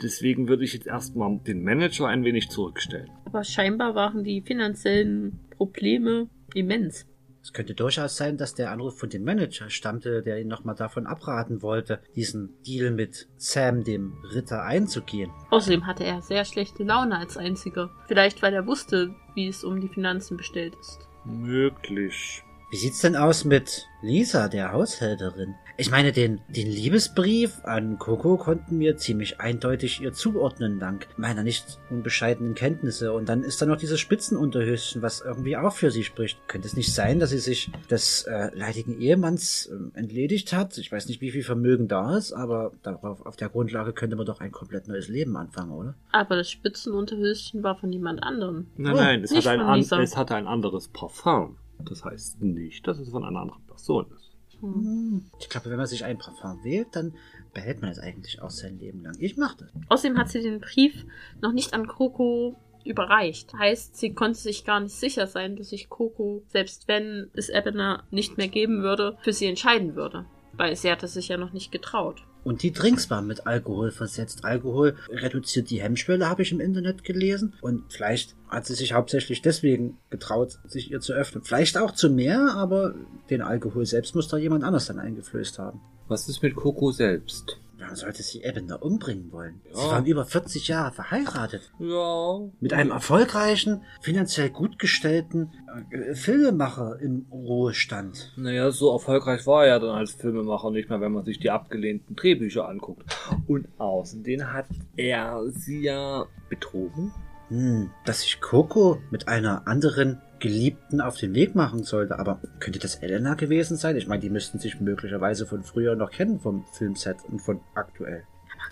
Deswegen 0.00 0.48
würde 0.48 0.64
ich 0.64 0.72
jetzt 0.72 0.86
erstmal 0.86 1.38
den 1.46 1.62
Manager 1.62 2.08
ein 2.08 2.24
wenig 2.24 2.48
zurückstellen. 2.48 3.10
Aber 3.26 3.44
scheinbar 3.44 3.94
waren 3.94 4.24
die 4.24 4.40
finanziellen 4.40 5.38
Probleme 5.56 6.28
immens. 6.54 7.06
Es 7.42 7.52
könnte 7.52 7.74
durchaus 7.74 8.16
sein, 8.16 8.36
dass 8.36 8.54
der 8.54 8.70
Anruf 8.70 8.98
von 8.98 9.10
dem 9.10 9.24
Manager 9.24 9.68
stammte, 9.68 10.22
der 10.22 10.40
ihn 10.40 10.46
nochmal 10.46 10.76
davon 10.76 11.06
abraten 11.06 11.60
wollte, 11.60 12.00
diesen 12.14 12.62
Deal 12.62 12.92
mit 12.92 13.28
Sam, 13.36 13.82
dem 13.82 14.14
Ritter, 14.32 14.62
einzugehen. 14.62 15.32
Außerdem 15.50 15.86
hatte 15.86 16.04
er 16.04 16.22
sehr 16.22 16.44
schlechte 16.44 16.84
Laune 16.84 17.18
als 17.18 17.36
einziger. 17.36 17.90
Vielleicht 18.06 18.42
weil 18.42 18.54
er 18.54 18.66
wusste, 18.66 19.14
wie 19.34 19.48
es 19.48 19.64
um 19.64 19.80
die 19.80 19.88
Finanzen 19.88 20.36
bestellt 20.36 20.74
ist. 20.80 21.08
Möglich. 21.24 22.44
Wie 22.70 22.76
sieht's 22.76 23.00
denn 23.00 23.16
aus 23.16 23.44
mit 23.44 23.86
Lisa, 24.02 24.48
der 24.48 24.72
Haushälterin? 24.72 25.54
Ich 25.82 25.90
meine, 25.90 26.12
den, 26.12 26.40
den 26.46 26.68
Liebesbrief 26.68 27.64
an 27.64 27.98
Coco 27.98 28.36
konnten 28.36 28.78
wir 28.78 28.98
ziemlich 28.98 29.40
eindeutig 29.40 30.00
ihr 30.00 30.12
zuordnen, 30.12 30.78
dank 30.78 31.08
meiner 31.16 31.42
nicht 31.42 31.80
unbescheidenen 31.90 32.54
Kenntnisse. 32.54 33.12
Und 33.12 33.28
dann 33.28 33.42
ist 33.42 33.60
da 33.60 33.66
noch 33.66 33.78
dieses 33.78 33.98
Spitzenunterhöschen, 33.98 35.02
was 35.02 35.22
irgendwie 35.22 35.56
auch 35.56 35.72
für 35.72 35.90
sie 35.90 36.04
spricht. 36.04 36.38
Könnte 36.46 36.68
es 36.68 36.76
nicht 36.76 36.94
sein, 36.94 37.18
dass 37.18 37.30
sie 37.30 37.40
sich 37.40 37.72
des 37.90 38.22
äh, 38.28 38.50
leidigen 38.54 39.00
Ehemanns 39.00 39.66
äh, 39.66 39.98
entledigt 39.98 40.52
hat? 40.52 40.78
Ich 40.78 40.92
weiß 40.92 41.08
nicht, 41.08 41.20
wie 41.20 41.32
viel 41.32 41.42
Vermögen 41.42 41.88
da 41.88 42.16
ist, 42.16 42.32
aber 42.32 42.70
darauf, 42.84 43.26
auf 43.26 43.34
der 43.34 43.48
Grundlage 43.48 43.92
könnte 43.92 44.14
man 44.14 44.24
doch 44.24 44.38
ein 44.38 44.52
komplett 44.52 44.86
neues 44.86 45.08
Leben 45.08 45.36
anfangen, 45.36 45.72
oder? 45.72 45.96
Aber 46.12 46.36
das 46.36 46.48
Spitzenunterhöschen 46.48 47.64
war 47.64 47.74
von 47.76 47.92
jemand 47.92 48.22
anderem. 48.22 48.68
Nein, 48.76 48.92
Oh, 48.92 48.96
nein, 48.96 49.24
es, 49.24 49.32
nicht 49.32 49.48
hat 49.48 49.54
ein 49.58 49.60
an, 49.60 49.80
es 49.80 50.16
hatte 50.16 50.36
ein 50.36 50.46
anderes 50.46 50.86
Parfum. 50.86 51.56
Das 51.80 52.04
heißt 52.04 52.40
nicht, 52.40 52.86
dass 52.86 53.00
es 53.00 53.08
von 53.08 53.24
einer 53.24 53.40
anderen 53.40 53.66
Person 53.66 54.06
ist. 54.14 54.21
Hm. 54.62 55.30
Ich 55.40 55.48
glaube, 55.48 55.70
wenn 55.70 55.76
man 55.76 55.86
sich 55.86 56.04
ein 56.04 56.18
Parfum 56.18 56.62
wählt, 56.64 56.88
dann 56.92 57.14
behält 57.52 57.82
man 57.82 57.90
es 57.90 57.98
eigentlich 57.98 58.40
auch 58.40 58.50
sein 58.50 58.78
Leben 58.78 59.02
lang. 59.02 59.16
Ich 59.18 59.36
mach 59.36 59.54
das. 59.54 59.68
Außerdem 59.88 60.18
hat 60.18 60.30
sie 60.30 60.40
den 60.40 60.60
Brief 60.60 61.04
noch 61.40 61.52
nicht 61.52 61.74
an 61.74 61.86
Coco 61.86 62.56
überreicht. 62.84 63.52
Heißt, 63.54 63.96
sie 63.96 64.14
konnte 64.14 64.38
sich 64.38 64.64
gar 64.64 64.80
nicht 64.80 64.94
sicher 64.94 65.26
sein, 65.26 65.56
dass 65.56 65.70
sich 65.70 65.88
Coco, 65.88 66.42
selbst 66.48 66.88
wenn 66.88 67.30
es 67.34 67.48
Ebena 67.48 68.04
nicht 68.10 68.38
mehr 68.38 68.48
geben 68.48 68.82
würde, 68.82 69.18
für 69.22 69.32
sie 69.32 69.46
entscheiden 69.46 69.94
würde. 69.94 70.24
Weil 70.52 70.76
sie 70.76 70.90
hatte 70.90 71.08
sich 71.08 71.28
ja 71.28 71.36
noch 71.36 71.52
nicht 71.52 71.72
getraut. 71.72 72.22
Und 72.44 72.62
die 72.62 72.72
Drinks 72.72 73.08
waren 73.10 73.26
mit 73.26 73.46
Alkohol 73.46 73.90
versetzt. 73.90 74.44
Alkohol 74.44 74.96
reduziert 75.08 75.70
die 75.70 75.80
Hemmschwelle, 75.80 76.28
habe 76.28 76.42
ich 76.42 76.52
im 76.52 76.60
Internet 76.60 77.04
gelesen. 77.04 77.54
Und 77.60 77.84
vielleicht 77.92 78.34
hat 78.48 78.66
sie 78.66 78.74
sich 78.74 78.92
hauptsächlich 78.92 79.42
deswegen 79.42 79.98
getraut, 80.10 80.58
sich 80.66 80.90
ihr 80.90 81.00
zu 81.00 81.12
öffnen. 81.12 81.44
Vielleicht 81.44 81.78
auch 81.78 81.92
zu 81.92 82.10
mehr, 82.10 82.54
aber 82.54 82.94
den 83.30 83.42
Alkohol 83.42 83.86
selbst 83.86 84.14
muss 84.14 84.28
da 84.28 84.36
jemand 84.36 84.64
anders 84.64 84.86
dann 84.86 84.98
eingeflößt 84.98 85.58
haben. 85.58 85.80
Was 86.08 86.28
ist 86.28 86.42
mit 86.42 86.56
Coco 86.56 86.90
selbst? 86.90 87.58
Warum 87.82 87.96
sollte 87.96 88.22
sie 88.22 88.42
Ebener 88.42 88.82
umbringen 88.82 89.32
wollen? 89.32 89.60
Ja. 89.68 89.76
Sie 89.76 89.86
waren 89.86 90.06
über 90.06 90.24
40 90.24 90.68
Jahre 90.68 90.92
verheiratet. 90.92 91.72
Ja. 91.78 92.40
Mit 92.60 92.72
einem 92.72 92.92
erfolgreichen, 92.92 93.82
finanziell 94.00 94.50
gut 94.50 94.78
gestellten 94.78 95.50
äh, 95.90 96.14
Filmemacher 96.14 97.00
im 97.00 97.26
Ruhestand. 97.30 98.32
Naja, 98.36 98.70
so 98.70 98.92
erfolgreich 98.92 99.46
war 99.46 99.64
er 99.64 99.68
ja 99.68 99.78
dann 99.80 99.96
als 99.96 100.12
Filmemacher 100.12 100.70
nicht 100.70 100.90
mehr, 100.90 101.00
wenn 101.00 101.12
man 101.12 101.24
sich 101.24 101.40
die 101.40 101.50
abgelehnten 101.50 102.14
Drehbücher 102.14 102.68
anguckt. 102.68 103.04
Und 103.46 103.68
außerdem 103.78 104.52
hat 104.52 104.66
er 104.96 105.42
sie 105.50 105.82
ja 105.82 106.26
betrogen. 106.48 107.12
Hm, 107.48 107.90
dass 108.04 108.22
sich 108.22 108.40
Coco 108.40 108.98
mit 109.10 109.28
einer 109.28 109.66
anderen 109.66 110.22
Geliebten 110.42 111.00
auf 111.00 111.16
den 111.16 111.34
Weg 111.34 111.54
machen 111.54 111.84
sollte. 111.84 112.18
Aber 112.18 112.40
könnte 112.58 112.80
das 112.80 112.96
Elena 112.96 113.34
gewesen 113.34 113.76
sein? 113.76 113.96
Ich 113.96 114.08
meine, 114.08 114.20
die 114.20 114.28
müssten 114.28 114.58
sich 114.58 114.80
möglicherweise 114.80 115.46
von 115.46 115.62
früher 115.62 115.94
noch 115.94 116.10
kennen 116.10 116.40
vom 116.40 116.66
Filmset 116.72 117.18
und 117.28 117.40
von 117.40 117.60
aktuell. 117.74 118.24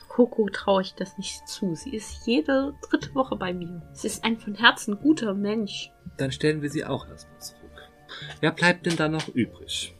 Coco 0.09 0.48
traue 0.51 0.82
ich 0.82 0.94
das 0.97 1.16
nicht 1.16 1.47
zu. 1.48 1.76
Sie 1.76 1.94
ist 1.94 2.26
jede 2.26 2.74
dritte 2.82 3.14
Woche 3.14 3.36
bei 3.36 3.55
mir. 3.55 3.80
Sie 3.92 4.09
ist 4.09 4.24
ein 4.24 4.36
von 4.36 4.56
Herzen 4.56 4.98
guter 4.98 5.32
Mensch. 5.32 5.92
Dann 6.16 6.32
stellen 6.32 6.60
wir 6.60 6.70
sie 6.70 6.84
auch 6.84 7.09
erstmal 7.09 7.40
zurück. 7.40 7.60
Wer 8.40 8.51
bleibt 8.51 8.86
denn 8.86 8.97
da 8.97 9.09
noch 9.09 9.28
übrig? 9.28 9.94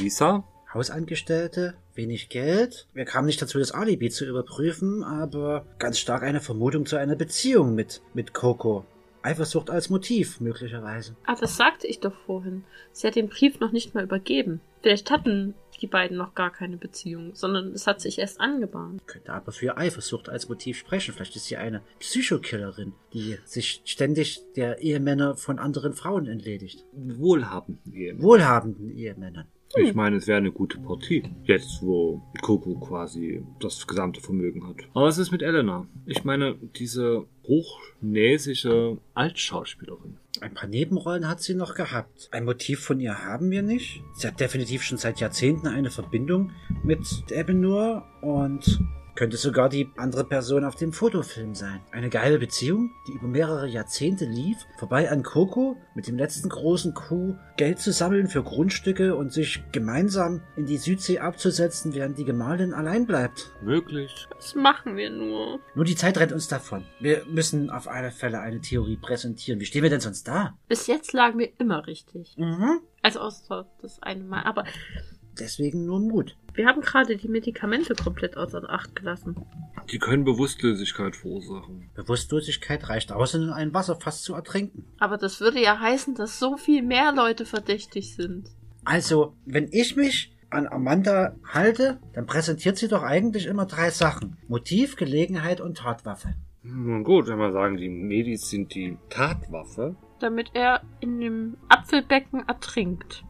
Lisa? 0.00 0.44
Hausangestellte, 0.72 1.74
wenig 1.94 2.30
Geld. 2.30 2.88
Wir 2.94 3.04
kamen 3.04 3.26
nicht 3.26 3.40
dazu, 3.40 3.58
das 3.58 3.72
Alibi 3.72 4.08
zu 4.08 4.24
überprüfen, 4.24 5.04
aber 5.04 5.66
ganz 5.78 5.98
stark 5.98 6.22
eine 6.22 6.40
Vermutung 6.40 6.86
zu 6.86 6.96
einer 6.96 7.14
Beziehung 7.14 7.74
mit, 7.74 8.00
mit 8.14 8.32
Coco. 8.32 8.86
Eifersucht 9.24 9.70
als 9.70 9.88
Motiv, 9.88 10.40
möglicherweise. 10.40 11.16
Ah, 11.24 11.34
das 11.34 11.56
sagte 11.56 11.86
ich 11.86 12.00
doch 12.00 12.14
vorhin. 12.26 12.64
Sie 12.92 13.06
hat 13.06 13.16
den 13.16 13.28
Brief 13.28 13.58
noch 13.58 13.72
nicht 13.72 13.94
mal 13.94 14.04
übergeben. 14.04 14.60
Vielleicht 14.82 15.10
hatten 15.10 15.54
die 15.80 15.86
beiden 15.86 16.16
noch 16.16 16.34
gar 16.34 16.50
keine 16.50 16.76
Beziehung, 16.76 17.34
sondern 17.34 17.72
es 17.72 17.86
hat 17.86 18.00
sich 18.00 18.18
erst 18.18 18.40
angebahnt. 18.40 19.06
Könnte 19.06 19.32
aber 19.32 19.52
für 19.52 19.76
Eifersucht 19.76 20.28
als 20.28 20.48
Motiv 20.48 20.78
sprechen. 20.78 21.14
Vielleicht 21.14 21.36
ist 21.36 21.46
sie 21.46 21.56
eine 21.56 21.82
Psychokillerin, 22.00 22.92
die 23.12 23.38
sich 23.44 23.80
ständig 23.84 24.40
der 24.56 24.80
Ehemänner 24.80 25.36
von 25.36 25.58
anderen 25.58 25.94
Frauen 25.94 26.26
entledigt. 26.26 26.84
Wohlhabenden 26.92 27.94
Ehemänner. 27.94 28.22
Wohlhabenden 28.22 28.90
Ehemännern. 28.90 29.46
Ich 29.76 29.94
meine, 29.94 30.16
es 30.16 30.26
wäre 30.26 30.38
eine 30.38 30.52
gute 30.52 30.78
Partie. 30.78 31.24
Jetzt, 31.44 31.82
wo 31.82 32.22
Coco 32.42 32.74
quasi 32.78 33.42
das 33.60 33.86
gesamte 33.86 34.20
Vermögen 34.20 34.66
hat. 34.68 34.76
Aber 34.94 35.06
was 35.06 35.18
ist 35.18 35.30
mit 35.30 35.42
Elena? 35.42 35.86
Ich 36.06 36.24
meine, 36.24 36.56
diese 36.76 37.26
hochnäsige 37.46 38.98
Altschauspielerin. 39.14 40.16
Ein 40.40 40.54
paar 40.54 40.68
Nebenrollen 40.68 41.28
hat 41.28 41.42
sie 41.42 41.54
noch 41.54 41.74
gehabt. 41.74 42.28
Ein 42.32 42.44
Motiv 42.44 42.80
von 42.80 43.00
ihr 43.00 43.24
haben 43.24 43.50
wir 43.50 43.62
nicht. 43.62 44.02
Sie 44.14 44.26
hat 44.26 44.40
definitiv 44.40 44.82
schon 44.82 44.98
seit 44.98 45.20
Jahrzehnten 45.20 45.66
eine 45.66 45.90
Verbindung 45.90 46.52
mit 46.82 47.06
Ebenur 47.30 48.04
und 48.22 48.80
könnte 49.14 49.36
sogar 49.36 49.68
die 49.68 49.90
andere 49.96 50.24
Person 50.24 50.64
auf 50.64 50.74
dem 50.74 50.92
Fotofilm 50.92 51.54
sein. 51.54 51.80
Eine 51.92 52.10
geile 52.10 52.38
Beziehung, 52.38 52.90
die 53.06 53.12
über 53.12 53.28
mehrere 53.28 53.68
Jahrzehnte 53.68 54.24
lief, 54.24 54.58
vorbei 54.78 55.10
an 55.10 55.22
Coco, 55.22 55.76
mit 55.94 56.06
dem 56.06 56.18
letzten 56.18 56.48
großen 56.48 56.94
Coup 56.94 57.36
Geld 57.56 57.78
zu 57.78 57.92
sammeln 57.92 58.28
für 58.28 58.42
Grundstücke 58.42 59.14
und 59.14 59.32
sich 59.32 59.62
gemeinsam 59.72 60.42
in 60.56 60.66
die 60.66 60.76
Südsee 60.76 61.20
abzusetzen, 61.20 61.94
während 61.94 62.18
die 62.18 62.24
Gemahlin 62.24 62.74
allein 62.74 63.06
bleibt. 63.06 63.52
Möglich. 63.62 64.26
Was 64.34 64.54
machen 64.54 64.96
wir 64.96 65.10
nur? 65.10 65.60
Nur 65.74 65.84
die 65.84 65.94
Zeit 65.94 66.18
rennt 66.18 66.32
uns 66.32 66.48
davon. 66.48 66.84
Wir 67.00 67.24
müssen 67.26 67.70
auf 67.70 67.88
alle 67.88 68.10
Fälle 68.10 68.40
eine 68.40 68.60
Theorie 68.60 68.96
präsentieren. 68.96 69.60
Wie 69.60 69.66
stehen 69.66 69.82
wir 69.82 69.90
denn 69.90 70.00
sonst 70.00 70.26
da? 70.26 70.56
Bis 70.68 70.86
jetzt 70.86 71.12
lagen 71.12 71.38
wir 71.38 71.52
immer 71.58 71.86
richtig. 71.86 72.36
Mhm. 72.36 72.80
Also 73.02 73.20
außer 73.20 73.66
das 73.82 74.02
eine 74.02 74.24
Mal. 74.24 74.42
Aber 74.44 74.64
Deswegen 75.38 75.86
nur 75.86 76.00
Mut. 76.00 76.36
wir 76.54 76.66
haben 76.66 76.80
gerade 76.80 77.16
die 77.16 77.28
Medikamente 77.28 77.94
komplett 77.94 78.36
außer 78.36 78.62
Acht 78.68 78.94
gelassen. 78.94 79.36
Die 79.90 79.98
können 79.98 80.24
Bewusstlosigkeit 80.24 81.16
verursachen. 81.16 81.90
Bewusstlosigkeit 81.94 82.88
reicht 82.88 83.12
aus, 83.12 83.34
in 83.34 83.50
ein 83.50 83.74
Wasserfass 83.74 84.22
zu 84.22 84.34
ertrinken. 84.34 84.84
Aber 84.98 85.18
das 85.18 85.40
würde 85.40 85.60
ja 85.60 85.78
heißen, 85.78 86.14
dass 86.14 86.38
so 86.38 86.56
viel 86.56 86.82
mehr 86.82 87.12
Leute 87.12 87.44
verdächtig 87.44 88.14
sind. 88.14 88.50
Also, 88.84 89.34
wenn 89.44 89.68
ich 89.72 89.96
mich 89.96 90.34
an 90.50 90.68
Amanda 90.68 91.34
halte, 91.52 91.98
dann 92.12 92.26
präsentiert 92.26 92.76
sie 92.76 92.88
doch 92.88 93.02
eigentlich 93.02 93.46
immer 93.46 93.66
drei 93.66 93.90
Sachen. 93.90 94.36
Motiv, 94.48 94.96
Gelegenheit 94.96 95.60
und 95.60 95.78
Tatwaffe. 95.78 96.34
Nun 96.62 97.04
gut, 97.04 97.26
wenn 97.26 97.38
wir 97.38 97.52
sagen, 97.52 97.76
die 97.76 97.88
Medis 97.88 98.48
sind 98.48 98.74
die 98.74 98.96
Tatwaffe. 99.10 99.96
Damit 100.20 100.50
er 100.54 100.80
in 101.00 101.20
dem 101.20 101.56
Apfelbecken 101.68 102.48
ertrinkt. 102.48 103.24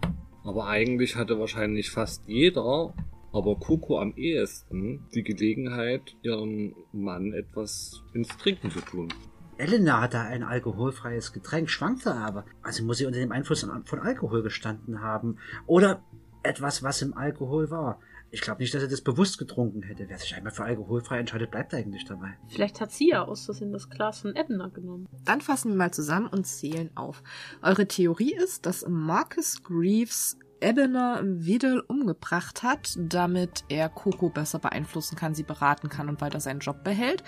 Aber 0.44 0.66
eigentlich 0.66 1.16
hatte 1.16 1.38
wahrscheinlich 1.40 1.90
fast 1.90 2.28
jeder, 2.28 2.94
aber 3.32 3.56
Coco 3.56 3.98
am 3.98 4.14
ehesten, 4.14 5.06
die 5.14 5.24
Gelegenheit, 5.24 6.14
ihrem 6.22 6.76
Mann 6.92 7.32
etwas 7.32 8.02
ins 8.12 8.28
Trinken 8.36 8.70
zu 8.70 8.80
tun. 8.80 9.08
Elena 9.56 10.00
hatte 10.00 10.20
ein 10.20 10.42
alkoholfreies 10.42 11.32
Getränk, 11.32 11.70
schwankte 11.70 12.14
aber. 12.14 12.44
Also 12.62 12.84
muss 12.84 12.98
sie 12.98 13.06
unter 13.06 13.20
dem 13.20 13.32
Einfluss 13.32 13.66
von 13.84 14.00
Alkohol 14.00 14.42
gestanden 14.42 15.00
haben. 15.00 15.38
Oder 15.66 16.02
etwas, 16.42 16.82
was 16.82 17.02
im 17.02 17.16
Alkohol 17.16 17.70
war. 17.70 18.00
Ich 18.34 18.40
glaube 18.40 18.60
nicht, 18.60 18.74
dass 18.74 18.82
er 18.82 18.88
das 18.88 19.00
bewusst 19.00 19.38
getrunken 19.38 19.84
hätte. 19.84 20.08
Wer 20.08 20.18
sich 20.18 20.34
einmal 20.34 20.52
für 20.52 20.64
alkoholfrei 20.64 21.20
entscheidet, 21.20 21.52
bleibt 21.52 21.72
eigentlich 21.72 22.04
dabei. 22.04 22.36
Vielleicht 22.48 22.80
hat 22.80 22.90
sie 22.90 23.10
ja 23.10 23.22
aus 23.22 23.44
Versehen 23.44 23.70
das 23.70 23.88
Glas 23.88 24.22
von 24.22 24.34
Ebner 24.34 24.70
genommen. 24.70 25.06
Dann 25.24 25.40
fassen 25.40 25.70
wir 25.70 25.76
mal 25.76 25.92
zusammen 25.92 26.26
und 26.26 26.44
zählen 26.44 26.90
auf. 26.96 27.22
Eure 27.62 27.86
Theorie 27.86 28.34
ist, 28.34 28.66
dass 28.66 28.84
Marcus 28.88 29.62
Greaves 29.62 30.36
Ebener 30.60 31.20
Wedel 31.22 31.78
umgebracht 31.86 32.64
hat, 32.64 32.96
damit 32.98 33.62
er 33.68 33.88
Coco 33.88 34.30
besser 34.30 34.58
beeinflussen 34.58 35.14
kann, 35.14 35.36
sie 35.36 35.44
beraten 35.44 35.88
kann 35.88 36.08
und 36.08 36.20
weiter 36.20 36.40
seinen 36.40 36.58
Job 36.58 36.82
behält 36.82 37.22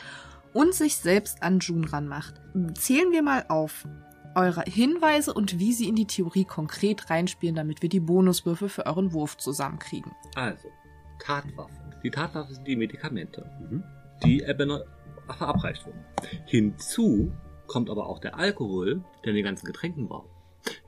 und 0.54 0.74
sich 0.74 0.96
selbst 0.96 1.40
an 1.40 1.60
June 1.60 1.92
ranmacht. 1.92 2.34
Zählen 2.74 3.12
wir 3.12 3.22
mal 3.22 3.44
auf 3.48 3.86
eure 4.34 4.62
Hinweise 4.62 5.32
und 5.32 5.60
wie 5.60 5.72
sie 5.72 5.88
in 5.88 5.94
die 5.94 6.08
Theorie 6.08 6.44
konkret 6.44 7.10
reinspielen, 7.10 7.54
damit 7.54 7.82
wir 7.82 7.88
die 7.88 8.00
Bonuswürfe 8.00 8.68
für 8.68 8.86
euren 8.86 9.12
Wurf 9.12 9.36
zusammenkriegen. 9.36 10.10
Also, 10.34 10.68
Tatwaffe. 11.18 11.74
Die 12.02 12.10
Tatwaffe 12.10 12.54
sind 12.54 12.66
die 12.66 12.76
Medikamente, 12.76 13.50
die 14.24 14.42
Ebener 14.42 14.84
verabreicht 15.26 15.86
wurden. 15.86 16.04
Hinzu 16.46 17.32
kommt 17.66 17.90
aber 17.90 18.08
auch 18.08 18.20
der 18.20 18.38
Alkohol, 18.38 19.02
der 19.24 19.30
in 19.30 19.36
den 19.36 19.44
ganzen 19.44 19.66
Getränken 19.66 20.08
war. 20.08 20.24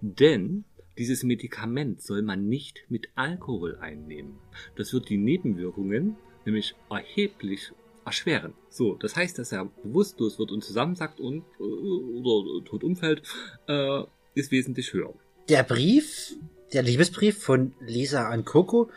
Denn 0.00 0.64
dieses 0.96 1.22
Medikament 1.22 2.02
soll 2.02 2.22
man 2.22 2.48
nicht 2.48 2.84
mit 2.88 3.08
Alkohol 3.14 3.76
einnehmen. 3.76 4.38
Das 4.76 4.92
wird 4.92 5.08
die 5.08 5.16
Nebenwirkungen 5.16 6.16
nämlich 6.44 6.74
erheblich 6.90 7.72
erschweren. 8.04 8.54
So, 8.70 8.94
das 8.94 9.14
heißt, 9.16 9.38
dass 9.38 9.52
er 9.52 9.66
bewusstlos 9.82 10.38
wird 10.38 10.50
und 10.50 10.64
zusammensackt 10.64 11.20
und 11.20 11.44
äh, 11.60 11.62
oder 11.62 12.64
tot 12.64 12.82
umfällt, 12.82 13.22
äh, 13.68 14.02
ist 14.34 14.50
wesentlich 14.50 14.92
höher. 14.92 15.14
Der 15.48 15.62
Brief, 15.62 16.34
der 16.72 16.82
Liebesbrief 16.82 17.38
von 17.38 17.74
Lisa 17.80 18.28
an 18.28 18.44
Coco, 18.44 18.90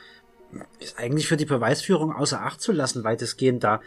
ist 0.80 0.98
eigentlich 1.00 1.28
für 1.28 1.38
die 1.38 1.46
Beweisführung 1.46 2.12
außer 2.12 2.42
Acht 2.42 2.62
zu 2.62 2.72
lassen, 2.72 3.04
weitestgehend, 3.04 3.64
da 3.64 3.82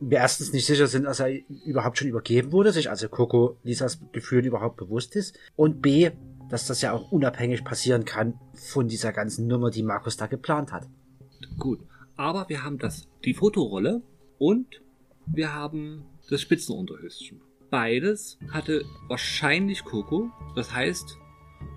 wir 0.00 0.18
erstens 0.18 0.52
nicht 0.52 0.66
sicher 0.66 0.88
sind, 0.88 1.04
dass 1.04 1.20
er 1.20 1.30
überhaupt 1.64 1.98
schon 1.98 2.08
übergeben 2.08 2.50
wurde, 2.50 2.72
sich 2.72 2.90
also 2.90 3.08
Coco 3.08 3.56
Lisas 3.62 4.00
Gefühlen 4.12 4.44
überhaupt 4.44 4.76
bewusst 4.76 5.14
ist 5.14 5.38
und 5.54 5.80
B, 5.80 6.10
dass 6.50 6.66
das 6.66 6.82
ja 6.82 6.92
auch 6.92 7.12
unabhängig 7.12 7.64
passieren 7.64 8.04
kann 8.04 8.34
von 8.52 8.88
dieser 8.88 9.12
ganzen 9.12 9.46
Nummer, 9.46 9.70
die 9.70 9.84
Markus 9.84 10.16
da 10.16 10.26
geplant 10.26 10.72
hat. 10.72 10.88
Gut, 11.56 11.80
aber 12.16 12.48
wir 12.48 12.64
haben 12.64 12.78
das, 12.78 13.08
die 13.24 13.34
Fotorolle 13.34 14.02
und 14.38 14.82
wir 15.26 15.54
haben 15.54 16.04
das 16.28 16.40
Spitzenunterhöschen. 16.40 17.40
Beides 17.70 18.38
hatte 18.50 18.84
wahrscheinlich 19.08 19.84
Coco. 19.84 20.30
Das 20.56 20.74
heißt, 20.74 21.16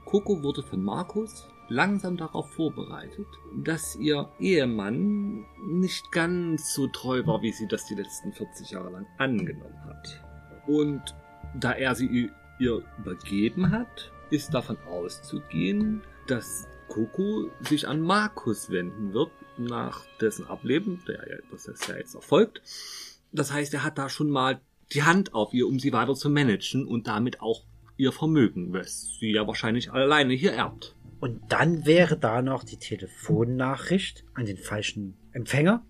Coco 0.05 0.43
wurde 0.43 0.63
von 0.63 0.83
Markus 0.83 1.47
langsam 1.69 2.17
darauf 2.17 2.49
vorbereitet, 2.51 3.27
dass 3.63 3.95
ihr 3.95 4.29
Ehemann 4.39 5.45
nicht 5.67 6.11
ganz 6.11 6.73
so 6.73 6.87
treu 6.87 7.25
war, 7.25 7.41
wie 7.41 7.51
sie 7.51 7.67
das 7.67 7.85
die 7.85 7.95
letzten 7.95 8.31
40 8.33 8.71
Jahre 8.71 8.91
lang 8.91 9.05
angenommen 9.17 9.83
hat. 9.85 10.23
Und 10.67 11.01
da 11.59 11.71
er 11.71 11.95
sie 11.95 12.29
ihr 12.59 12.81
übergeben 12.99 13.71
hat, 13.71 14.11
ist 14.29 14.53
davon 14.53 14.77
auszugehen, 14.87 16.01
dass 16.27 16.67
Coco 16.87 17.49
sich 17.61 17.87
an 17.87 18.01
Markus 18.01 18.69
wenden 18.69 19.13
wird 19.13 19.31
nach 19.57 20.05
dessen 20.19 20.45
Ableben, 20.47 21.01
der 21.07 21.27
ja, 21.27 21.37
das 21.51 21.67
ist 21.67 21.87
ja 21.87 21.97
jetzt 21.97 22.15
erfolgt. 22.15 22.61
Das 23.31 23.51
heißt, 23.51 23.73
er 23.73 23.83
hat 23.83 23.97
da 23.97 24.09
schon 24.09 24.29
mal 24.29 24.59
die 24.93 25.03
Hand 25.03 25.33
auf 25.33 25.53
ihr, 25.53 25.67
um 25.67 25.79
sie 25.79 25.93
weiter 25.93 26.15
zu 26.15 26.29
managen 26.29 26.85
und 26.85 27.07
damit 27.07 27.41
auch 27.41 27.63
ihr 27.97 28.11
Vermögen, 28.11 28.73
was 28.73 29.17
sie 29.19 29.31
ja 29.31 29.47
wahrscheinlich 29.47 29.91
alleine 29.91 30.33
hier 30.33 30.53
erbt. 30.53 30.94
Und 31.25 31.41
dann 31.51 31.87
wäre 31.87 32.17
da 32.17 32.43
noch 32.43 32.63
die 32.63 32.77
Telefonnachricht 32.77 34.23
an 34.35 34.45
den 34.45 34.57
falschen 34.57 35.17
Empfänger, 35.31 35.83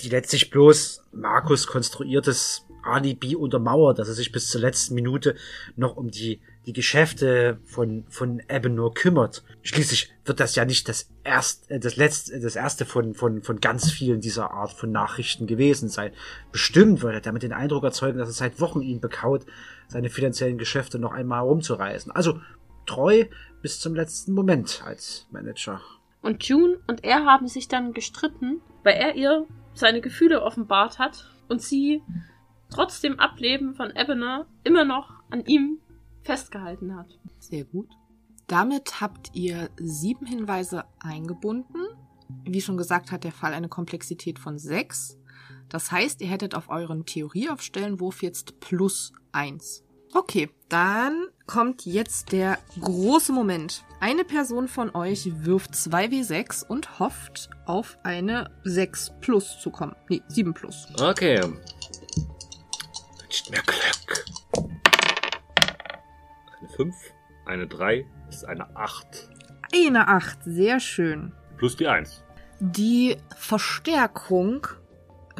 die 0.00 0.10
letztlich 0.10 0.50
bloß 0.50 1.04
Markus 1.12 1.66
konstruiertes 1.66 2.66
Alibi 2.82 3.34
untermauert, 3.34 3.98
dass 3.98 4.08
er 4.08 4.14
sich 4.14 4.32
bis 4.32 4.48
zur 4.48 4.60
letzten 4.60 4.94
Minute 4.94 5.34
noch 5.76 5.96
um 5.96 6.10
die, 6.10 6.42
die 6.66 6.74
Geschäfte 6.74 7.58
von, 7.64 8.04
von 8.10 8.42
Ebenor 8.50 8.92
kümmert. 8.92 9.42
Schließlich 9.62 10.12
wird 10.26 10.40
das 10.40 10.56
ja 10.56 10.66
nicht 10.66 10.90
das 10.90 11.08
erste, 11.24 11.80
das 11.80 11.96
letzte, 11.96 12.38
das 12.38 12.54
erste 12.54 12.84
von, 12.84 13.14
von, 13.14 13.42
von 13.42 13.60
ganz 13.60 13.90
vielen 13.90 14.20
dieser 14.20 14.50
Art 14.50 14.74
von 14.74 14.92
Nachrichten 14.92 15.46
gewesen 15.46 15.88
sein. 15.88 16.12
Bestimmt 16.50 17.00
würde 17.00 17.16
er 17.16 17.22
damit 17.22 17.44
den 17.44 17.54
Eindruck 17.54 17.84
erzeugen, 17.84 18.18
dass 18.18 18.28
es 18.28 18.36
seit 18.36 18.60
Wochen 18.60 18.82
ihn 18.82 19.00
bekaut, 19.00 19.46
seine 19.88 20.10
finanziellen 20.10 20.58
Geschäfte 20.58 20.98
noch 20.98 21.12
einmal 21.12 21.40
rumzureißen. 21.40 22.12
Also 22.12 22.42
treu 22.84 23.24
bis 23.62 23.80
zum 23.80 23.94
letzten 23.94 24.34
Moment 24.34 24.82
als 24.84 25.26
Manager. 25.30 25.80
Und 26.20 26.44
June 26.44 26.78
und 26.86 27.04
er 27.04 27.24
haben 27.24 27.48
sich 27.48 27.68
dann 27.68 27.94
gestritten, 27.94 28.60
weil 28.82 28.94
er 28.94 29.14
ihr 29.14 29.46
seine 29.74 30.00
Gefühle 30.00 30.42
offenbart 30.42 30.98
hat 30.98 31.30
und 31.48 31.62
sie 31.62 32.02
trotz 32.70 33.00
dem 33.00 33.18
Ableben 33.18 33.74
von 33.74 33.90
Ebener 33.90 34.46
immer 34.64 34.84
noch 34.84 35.14
an 35.30 35.44
ihm 35.44 35.78
festgehalten 36.22 36.96
hat. 36.96 37.18
Sehr 37.38 37.64
gut. 37.64 37.88
Damit 38.46 39.00
habt 39.00 39.30
ihr 39.34 39.70
sieben 39.76 40.26
Hinweise 40.26 40.84
eingebunden. 41.00 41.86
Wie 42.44 42.60
schon 42.60 42.76
gesagt, 42.76 43.12
hat 43.12 43.24
der 43.24 43.32
Fall 43.32 43.54
eine 43.54 43.68
Komplexität 43.68 44.38
von 44.38 44.58
sechs. 44.58 45.18
Das 45.68 45.90
heißt, 45.90 46.20
ihr 46.20 46.28
hättet 46.28 46.54
auf 46.54 46.68
euren 46.68 47.06
Theorieaufstellenwurf 47.06 48.22
jetzt 48.22 48.60
plus 48.60 49.12
eins. 49.32 49.84
Okay, 50.14 50.50
dann 50.68 51.28
kommt 51.46 51.86
jetzt 51.86 52.32
der 52.32 52.58
große 52.78 53.32
Moment. 53.32 53.82
Eine 53.98 54.24
Person 54.24 54.68
von 54.68 54.94
euch 54.94 55.30
wirft 55.44 55.72
2w6 55.72 56.66
und 56.66 56.98
hofft, 56.98 57.48
auf 57.64 57.96
eine 58.02 58.50
6 58.64 59.12
plus 59.22 59.58
zu 59.58 59.70
kommen. 59.70 59.96
Nee, 60.10 60.20
7 60.28 60.52
plus. 60.52 60.86
Okay. 61.00 61.40
Wünscht 63.22 63.50
mir 63.50 63.62
Glück. 63.62 64.24
Eine 66.58 66.68
5, 66.76 66.94
eine 67.46 67.66
3 67.66 68.06
ist 68.28 68.44
eine 68.44 68.76
8. 68.76 69.30
Eine 69.74 70.08
8, 70.08 70.40
sehr 70.44 70.78
schön. 70.78 71.32
Plus 71.56 71.74
die 71.76 71.88
1. 71.88 72.22
Die 72.60 73.16
Verstärkung 73.34 74.66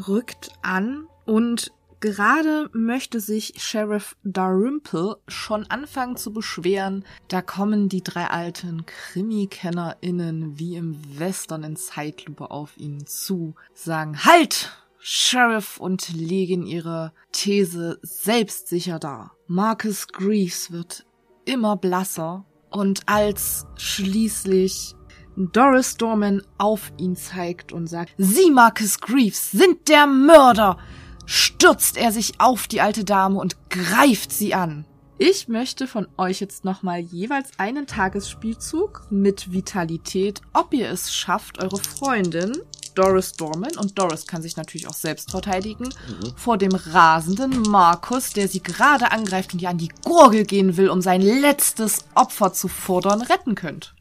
rückt 0.09 0.51
an 0.63 1.09
und 1.27 1.73
gerade 2.03 2.69
möchte 2.75 3.21
sich 3.21 3.55
Sheriff 3.57 4.17
Dalrymple 4.25 5.17
schon 5.29 5.65
anfangen 5.71 6.17
zu 6.17 6.35
beschweren. 6.35 7.07
Da 7.29 7.41
kommen 7.41 7.89
die 7.89 8.03
drei 8.03 8.27
alten 8.27 8.85
Krimi-KennerInnen 8.85 10.59
wie 10.59 10.77
im 10.77 11.01
Western 11.19 11.63
in 11.63 11.77
Zeitlupe 11.77 12.51
auf 12.51 12.77
ihn 12.77 13.07
zu, 13.07 13.55
sagen 13.73 14.25
Halt! 14.25 14.77
Sheriff 15.05 15.79
und 15.79 16.11
legen 16.11 16.65
ihre 16.65 17.13
These 17.33 17.99
selbstsicher 18.03 19.01
dar. 19.01 19.33
Marcus 19.49 20.07
Greaves 20.07 20.71
wird 20.71 21.05
immer 21.45 21.77
blasser 21.77 22.45
und 22.71 23.01
als 23.07 23.67
schließlich 23.77 24.95
Doris 25.37 25.97
Dorman 25.97 26.43
auf 26.59 26.93
ihn 26.99 27.17
zeigt 27.17 27.73
und 27.73 27.89
sagt, 27.89 28.13
Sie, 28.17 28.51
Marcus 28.51 29.01
Greaves, 29.01 29.51
sind 29.51 29.89
der 29.89 30.07
Mörder, 30.07 30.79
stürzt 31.27 31.97
er 31.97 32.13
sich 32.13 32.41
auf 32.41 32.67
die 32.67 32.81
alte 32.81 33.05
Dame 33.05 33.39
und 33.39 33.57
greift 33.71 34.33
sie 34.33 34.55
an. 34.55 34.85
Ich 35.19 35.47
möchte 35.47 35.87
von 35.87 36.09
euch 36.17 36.41
jetzt 36.41 36.65
nochmal 36.65 36.99
jeweils 36.99 37.51
einen 37.59 37.87
Tagesspielzug 37.87 39.07
mit 39.11 39.53
Vitalität, 39.53 40.41
ob 40.53 40.75
ihr 40.75 40.91
es 40.91 41.15
schafft, 41.15 41.63
eure 41.63 41.79
Freundin 41.79 42.53
Doris 42.95 43.33
Dorman, 43.33 43.75
und 43.79 43.99
Doris 43.99 44.27
kann 44.27 44.43
sich 44.43 44.57
natürlich 44.59 44.87
auch 44.87 44.93
selbst 44.95 45.31
verteidigen, 45.31 45.85
Mhm. 45.85 46.33
vor 46.37 46.59
dem 46.59 46.75
rasenden 46.75 47.63
Markus, 47.63 48.31
der 48.35 48.49
sie 48.49 48.63
gerade 48.63 49.13
angreift 49.13 49.55
und 49.55 49.63
ihr 49.63 49.71
an 49.71 49.79
die 49.79 49.93
Gurgel 50.05 50.45
gehen 50.45 50.77
will, 50.77 50.91
um 50.91 51.01
sein 51.01 51.23
letztes 51.23 52.05
Opfer 52.15 52.53
zu 52.53 52.69
fordern, 52.69 53.23
retten 53.23 53.55
könnt. 53.55 53.95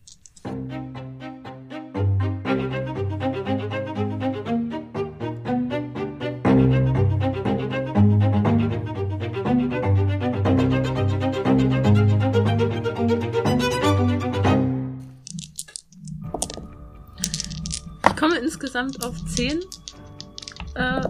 Insgesamt 18.61 19.03
auf 19.03 19.15
10. 19.25 19.59
Äh, 20.75 21.01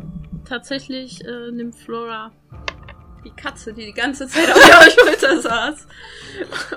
tatsächlich 0.48 1.24
äh, 1.26 1.52
nimmt 1.52 1.76
Flora 1.76 2.32
die 3.26 3.32
Katze, 3.32 3.74
die 3.74 3.86
die 3.88 3.94
ganze 3.94 4.26
Zeit 4.28 4.50
auf 4.50 4.58
ihrer 4.58 4.90
Schulter 4.90 5.42
saß, 5.42 5.88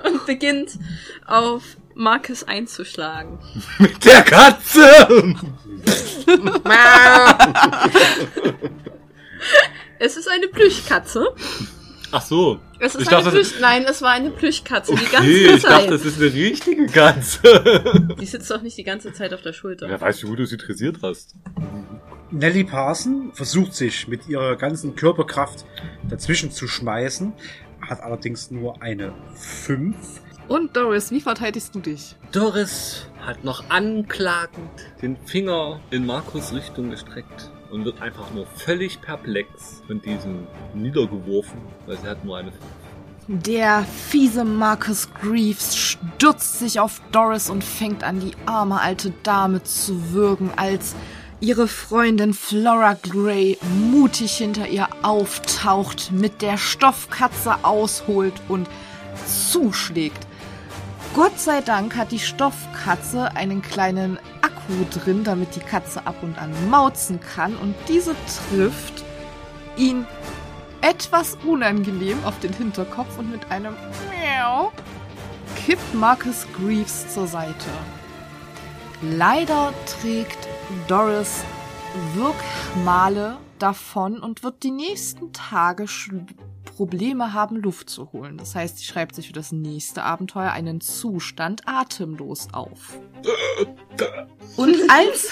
und 0.03 0.25
beginnt 0.25 0.77
auf 1.25 1.63
Marcus 1.93 2.43
einzuschlagen. 2.43 3.39
Mit 3.79 4.03
der 4.03 4.21
Katze! 4.23 5.35
Es 9.97 10.17
ist 10.17 10.27
eine 10.27 10.47
Plüschkatze. 10.47 11.33
Ach 12.15 12.21
so. 12.21 12.61
Es 12.79 12.95
ist 12.95 13.01
ich 13.01 13.07
eine 13.09 13.23
dachte, 13.23 13.35
Plüsch 13.35 13.59
Nein, 13.59 13.85
es 13.89 14.01
war 14.01 14.11
eine 14.11 14.31
Plüschkatze 14.31 14.95
die 14.95 15.03
ganze 15.03 15.17
okay, 15.17 15.55
ich 15.55 15.61
Zeit. 15.61 15.71
dachte, 15.71 15.89
das 15.89 16.05
ist 16.05 16.21
eine 16.21 16.33
richtige 16.33 16.85
Katze. 16.85 18.15
Die 18.21 18.25
sitzt 18.25 18.49
doch 18.49 18.61
nicht 18.61 18.77
die 18.77 18.85
ganze 18.85 19.11
Zeit 19.11 19.33
auf 19.33 19.41
der 19.41 19.51
Schulter. 19.51 19.89
Wer 19.89 19.99
weiß, 19.99 20.23
wie 20.23 20.27
gut 20.27 20.39
du 20.39 20.45
sie 20.45 20.55
dressiert 20.55 20.99
hast. 21.03 21.35
Nellie 22.31 22.63
Parson 22.63 23.33
versucht 23.33 23.73
sich 23.73 24.07
mit 24.07 24.29
ihrer 24.29 24.55
ganzen 24.55 24.95
Körperkraft 24.95 25.65
dazwischen 26.07 26.51
zu 26.51 26.69
schmeißen, 26.69 27.33
hat 27.81 27.99
allerdings 27.99 28.49
nur 28.49 28.81
eine 28.81 29.13
5. 29.35 29.95
Und 30.47 30.77
Doris, 30.77 31.11
wie 31.11 31.19
verteidigst 31.19 31.75
du 31.75 31.81
dich? 31.81 32.15
Doris 32.31 33.07
hat 33.19 33.43
noch 33.43 33.69
anklagend 33.69 34.69
den 35.01 35.17
Finger 35.25 35.81
in 35.91 36.05
Markus 36.05 36.53
Richtung 36.53 36.91
gestreckt 36.91 37.51
und 37.75 37.85
wird 37.85 38.01
einfach 38.01 38.31
nur 38.33 38.47
völlig 38.47 39.01
perplex 39.01 39.83
von 39.85 40.01
diesem 40.01 40.47
niedergeworfen, 40.73 41.59
weil 41.85 41.97
sie 41.97 42.07
hat 42.07 42.23
nur 42.23 42.37
eine 42.37 42.51
Der 43.27 43.83
fiese 43.83 44.45
Marcus 44.45 45.09
Greaves 45.13 45.75
stürzt 45.75 46.59
sich 46.59 46.79
auf 46.79 47.01
Doris 47.11 47.49
und 47.49 47.63
fängt 47.63 48.03
an, 48.03 48.21
die 48.21 48.33
arme 48.45 48.79
alte 48.79 49.11
Dame 49.23 49.61
zu 49.63 50.13
würgen, 50.13 50.51
als 50.55 50.95
ihre 51.41 51.67
Freundin 51.67 52.33
Flora 52.33 52.93
Gray 52.93 53.57
mutig 53.91 54.37
hinter 54.37 54.67
ihr 54.69 54.87
auftaucht, 55.01 56.11
mit 56.13 56.41
der 56.41 56.57
Stoffkatze 56.57 57.55
ausholt 57.63 58.33
und 58.47 58.69
zuschlägt. 59.51 60.25
Gott 61.13 61.39
sei 61.39 61.61
Dank 61.61 61.95
hat 61.95 62.11
die 62.11 62.19
Stoffkatze 62.19 63.35
einen 63.35 63.61
kleinen 63.61 64.19
Akku 64.65 64.85
drin, 64.99 65.23
damit 65.23 65.55
die 65.55 65.59
Katze 65.59 66.05
ab 66.05 66.15
und 66.21 66.37
an 66.37 66.51
mauzen 66.69 67.19
kann 67.19 67.55
und 67.55 67.75
diese 67.87 68.15
trifft 68.49 69.03
ihn 69.77 70.05
etwas 70.81 71.37
unangenehm 71.45 72.23
auf 72.23 72.39
den 72.39 72.53
Hinterkopf 72.53 73.17
und 73.17 73.31
mit 73.31 73.51
einem 73.51 73.75
Miau 74.09 74.71
kippt 75.55 75.93
Marcus 75.93 76.47
Greaves 76.55 77.13
zur 77.13 77.27
Seite. 77.27 77.69
Leider 79.01 79.73
trägt 79.85 80.47
Doris 80.87 81.43
Wirkmale 82.13 83.37
davon 83.59 84.19
und 84.19 84.43
wird 84.43 84.63
die 84.63 84.71
nächsten 84.71 85.31
Tage 85.31 85.87
Probleme 86.65 87.33
haben, 87.33 87.57
Luft 87.57 87.89
zu 87.89 88.11
holen. 88.11 88.37
Das 88.37 88.55
heißt, 88.55 88.79
sie 88.79 88.85
schreibt 88.85 89.15
sich 89.15 89.27
für 89.27 89.33
das 89.33 89.51
nächste 89.51 90.03
Abenteuer 90.03 90.51
einen 90.51 90.81
Zustand 90.81 91.61
atemlos 91.67 92.47
auf. 92.51 92.99
Und 94.57 94.75
als 94.89 95.31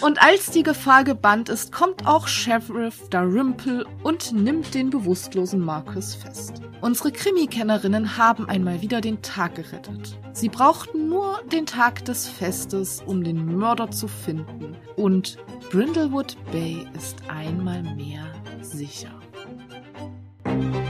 und 0.00 0.22
als 0.22 0.50
die 0.50 0.62
Gefahr 0.62 1.04
gebannt 1.04 1.48
ist, 1.48 1.72
kommt 1.72 2.06
auch 2.06 2.26
Sheriff 2.26 3.08
Dalrymple 3.10 3.86
und 4.02 4.32
nimmt 4.32 4.74
den 4.74 4.90
bewusstlosen 4.90 5.60
Marcus 5.60 6.14
fest. 6.14 6.60
Unsere 6.80 7.12
Krimi-Kennerinnen 7.12 8.18
haben 8.18 8.48
einmal 8.48 8.82
wieder 8.82 9.00
den 9.00 9.22
Tag 9.22 9.54
gerettet. 9.54 10.18
Sie 10.32 10.48
brauchten 10.48 11.08
nur 11.08 11.40
den 11.50 11.64
Tag 11.64 12.04
des 12.04 12.28
Festes, 12.28 13.02
um 13.06 13.24
den 13.24 13.56
Mörder 13.56 13.90
zu 13.90 14.08
finden. 14.08 14.76
Und 14.96 15.38
Brindlewood 15.70 16.36
Bay 16.52 16.86
ist 16.94 17.16
einmal 17.28 17.82
mehr 17.82 18.26
sicher. 18.60 19.23
thank 20.54 20.74
you 20.74 20.83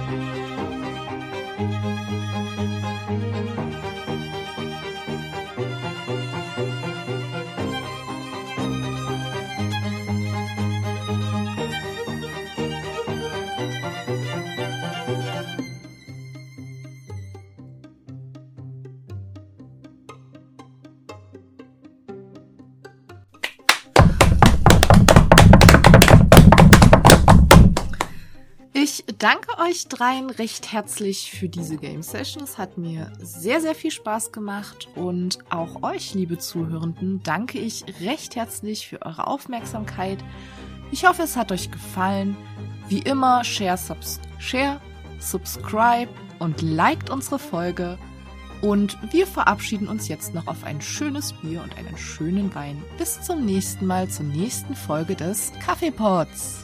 danke 29.25 29.59
euch 29.59 29.89
dreien 29.89 30.29
recht 30.29 30.71
herzlich 30.71 31.31
für 31.31 31.49
diese 31.49 31.79
Game 31.79 32.03
Session. 32.03 32.45
Es 32.45 32.59
hat 32.59 32.77
mir 32.77 33.11
sehr, 33.19 33.63
sehr 33.63 33.75
viel 33.75 33.91
Spaß 33.91 34.33
gemacht. 34.33 34.89
Und 34.97 35.39
auch 35.49 35.83
euch, 35.83 36.13
liebe 36.13 36.37
Zuhörenden, 36.37 37.23
danke 37.23 37.59
ich 37.59 37.87
recht 38.03 38.37
herzlich 38.37 38.87
für 38.87 39.01
eure 39.01 39.27
Aufmerksamkeit. 39.27 40.19
Ich 40.93 41.07
hoffe, 41.07 41.23
es 41.23 41.39
hat 41.39 41.53
euch 41.53 41.71
gefallen. 41.71 42.37
Wie 42.89 42.99
immer, 42.99 43.45
share, 43.45 43.79
subs 43.79 44.21
share 44.39 44.79
subscribe 45.21 46.11
und 46.39 46.61
liked 46.61 47.09
unsere 47.09 47.39
Folge. 47.39 47.97
Und 48.61 48.99
wir 49.11 49.27
verabschieden 49.27 49.89
uns 49.89 50.07
jetzt 50.07 50.35
noch 50.35 50.49
auf 50.49 50.65
ein 50.65 50.83
schönes 50.83 51.33
Bier 51.33 51.63
und 51.63 51.79
einen 51.79 51.97
schönen 51.97 52.55
Wein. 52.55 52.83
Bis 52.99 53.23
zum 53.23 53.47
nächsten 53.47 53.87
Mal, 53.87 54.07
zur 54.07 54.27
nächsten 54.27 54.75
Folge 54.75 55.15
des 55.15 55.51
Kaffeepots. 55.65 56.64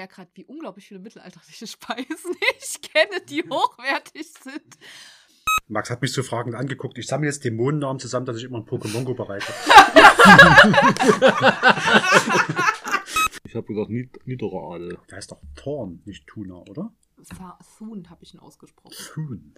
merke 0.00 0.14
gerade, 0.14 0.30
wie 0.34 0.44
unglaublich 0.46 0.86
viele 0.88 1.00
mittelalterliche 1.00 1.66
Speisen 1.74 2.34
ich 2.58 2.80
kenne, 2.80 3.20
die 3.28 3.42
hochwertig 3.42 4.26
sind. 4.42 4.78
Max 5.68 5.90
hat 5.90 6.00
mich 6.02 6.12
so 6.12 6.22
fragend 6.22 6.54
angeguckt. 6.54 6.98
Ich 6.98 7.06
sammle 7.06 7.28
jetzt 7.28 7.44
Dämonennamen 7.44 8.00
zusammen, 8.00 8.26
dass 8.26 8.38
ich 8.38 8.44
immer 8.44 8.58
ein 8.58 8.64
Pokémon-Go 8.64 9.14
bereite. 9.14 9.46
Ich 13.42 13.56
habe 13.56 13.66
gesagt, 13.66 13.90
nied 13.90 14.26
niederer 14.28 14.74
Adel. 14.74 14.96
Der 15.10 15.16
heißt 15.16 15.32
doch 15.32 15.42
Thorn, 15.56 16.02
nicht 16.04 16.24
Tuna, 16.28 16.54
oder? 16.54 16.92
Thun 17.76 18.08
habe 18.08 18.22
ich 18.22 18.32
ihn 18.32 18.38
ausgesprochen. 18.38 18.94
Thun. 19.12 19.54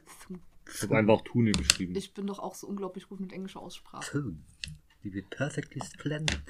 Ich 0.74 0.82
habe 0.82 0.96
einfach 0.96 1.20
Tune 1.20 1.52
geschrieben. 1.52 1.94
Ich 1.94 2.14
bin 2.14 2.26
doch 2.26 2.38
auch 2.38 2.54
so 2.54 2.68
unglaublich 2.68 3.06
gut 3.06 3.20
mit 3.20 3.34
englischer 3.34 3.60
Aussprache. 3.60 4.10
Thun. 4.10 4.46
Die 5.04 5.12
wird 5.12 5.28
perfectly 5.28 5.82
splendid. 5.84 6.40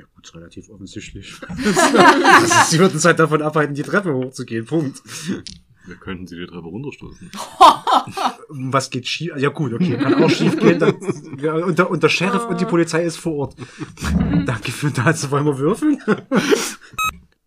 Ja 0.00 0.06
gut, 0.14 0.24
ist 0.24 0.34
relativ 0.34 0.70
offensichtlich. 0.70 1.34
Sie 2.68 2.78
würden 2.78 2.94
uns 2.94 3.04
halt 3.04 3.18
davon 3.18 3.42
abhalten, 3.42 3.74
die 3.74 3.82
Treppe 3.82 4.14
hochzugehen. 4.14 4.64
Punkt. 4.64 5.02
Wir 5.84 5.96
könnten 5.96 6.26
sie 6.26 6.36
die 6.36 6.46
Treppe 6.46 6.68
runterstoßen. 6.68 7.30
Was 8.48 8.88
geht 8.88 9.06
schief? 9.06 9.32
Ja 9.36 9.50
gut, 9.50 9.74
okay, 9.74 9.98
kann 9.98 10.22
auch 10.22 10.30
schief 10.30 10.58
gehen. 10.58 10.78
Dann, 10.78 10.96
ja, 11.38 11.54
und, 11.54 11.78
der, 11.78 11.90
und 11.90 12.02
der 12.02 12.08
Sheriff 12.08 12.46
und 12.46 12.58
die 12.60 12.64
Polizei 12.64 13.04
ist 13.04 13.16
vor 13.16 13.34
Ort. 13.34 13.56
Danke 14.46 14.72
für 14.72 14.90
das. 14.90 15.30
Wollen 15.30 15.44
wir 15.44 15.58
würfeln? 15.58 15.98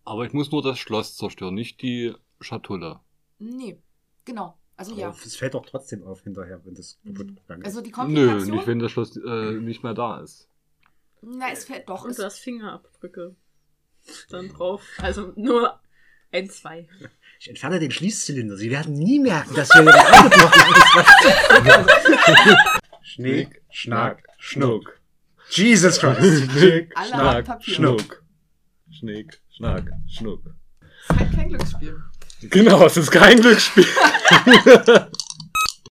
Aber 0.03 0.25
ich 0.25 0.33
muss 0.33 0.51
nur 0.51 0.61
das 0.61 0.77
Schloss 0.77 1.15
zerstören, 1.15 1.55
nicht 1.55 1.81
die 1.81 2.13
Schatulle. 2.39 2.99
Nee, 3.39 3.79
genau. 4.25 4.59
Also 4.75 4.95
ja. 4.95 5.15
Es 5.25 5.35
fällt 5.35 5.55
doch 5.55 5.65
trotzdem 5.65 6.03
auf 6.03 6.21
hinterher, 6.21 6.61
wenn 6.65 6.75
das 6.75 6.99
kaputt 7.03 7.35
gegangen 7.35 7.61
ist. 7.61 7.67
Also 7.67 7.81
die 7.81 7.89
Nö, 7.89 7.95
Komplikation. 7.95 8.55
nicht 8.55 8.67
wenn 8.67 8.79
das 8.79 8.91
Schloss 8.91 9.17
äh, 9.17 9.53
nicht 9.53 9.83
mehr 9.83 9.93
da 9.95 10.19
ist. 10.19 10.49
Na, 11.25 11.51
es 11.51 11.65
fällt 11.65 11.87
doch. 11.87 12.03
Und 12.03 12.17
du 12.17 12.23
hast 12.23 12.39
Fingerabdrücke 12.39 13.35
dann 14.29 14.49
drauf. 14.49 14.81
Also 14.97 15.31
nur 15.35 15.79
ein, 16.31 16.49
zwei. 16.49 16.87
Ich 17.39 17.49
entferne 17.49 17.79
den 17.79 17.91
Schließzylinder. 17.91 18.57
Sie 18.57 18.69
werden 18.71 18.93
nie 18.93 19.19
merken, 19.19 19.55
dass 19.55 19.71
hier 19.71 19.81
jemand 19.81 19.97
angebrochen 19.97 20.75
ist. 21.65 22.57
Schnick, 23.03 23.61
Schnack, 23.69 24.23
Schnuck. 24.37 24.99
Jesus 25.49 25.99
Christ. 25.99 26.51
Schnick, 26.51 26.91
Alle 26.95 27.07
Schnack. 27.07 27.63
Schnuck. 27.63 28.23
Schnick, 28.91 29.41
Schnack, 29.55 29.91
Schnuck. 30.07 30.41
ist 31.09 31.19
halt 31.19 31.33
kein 31.33 31.49
Glücksspiel. 31.49 32.01
Genau, 32.41 32.85
es 32.85 32.97
ist 32.97 33.11
kein 33.11 33.39
Glücksspiel. 33.39 33.85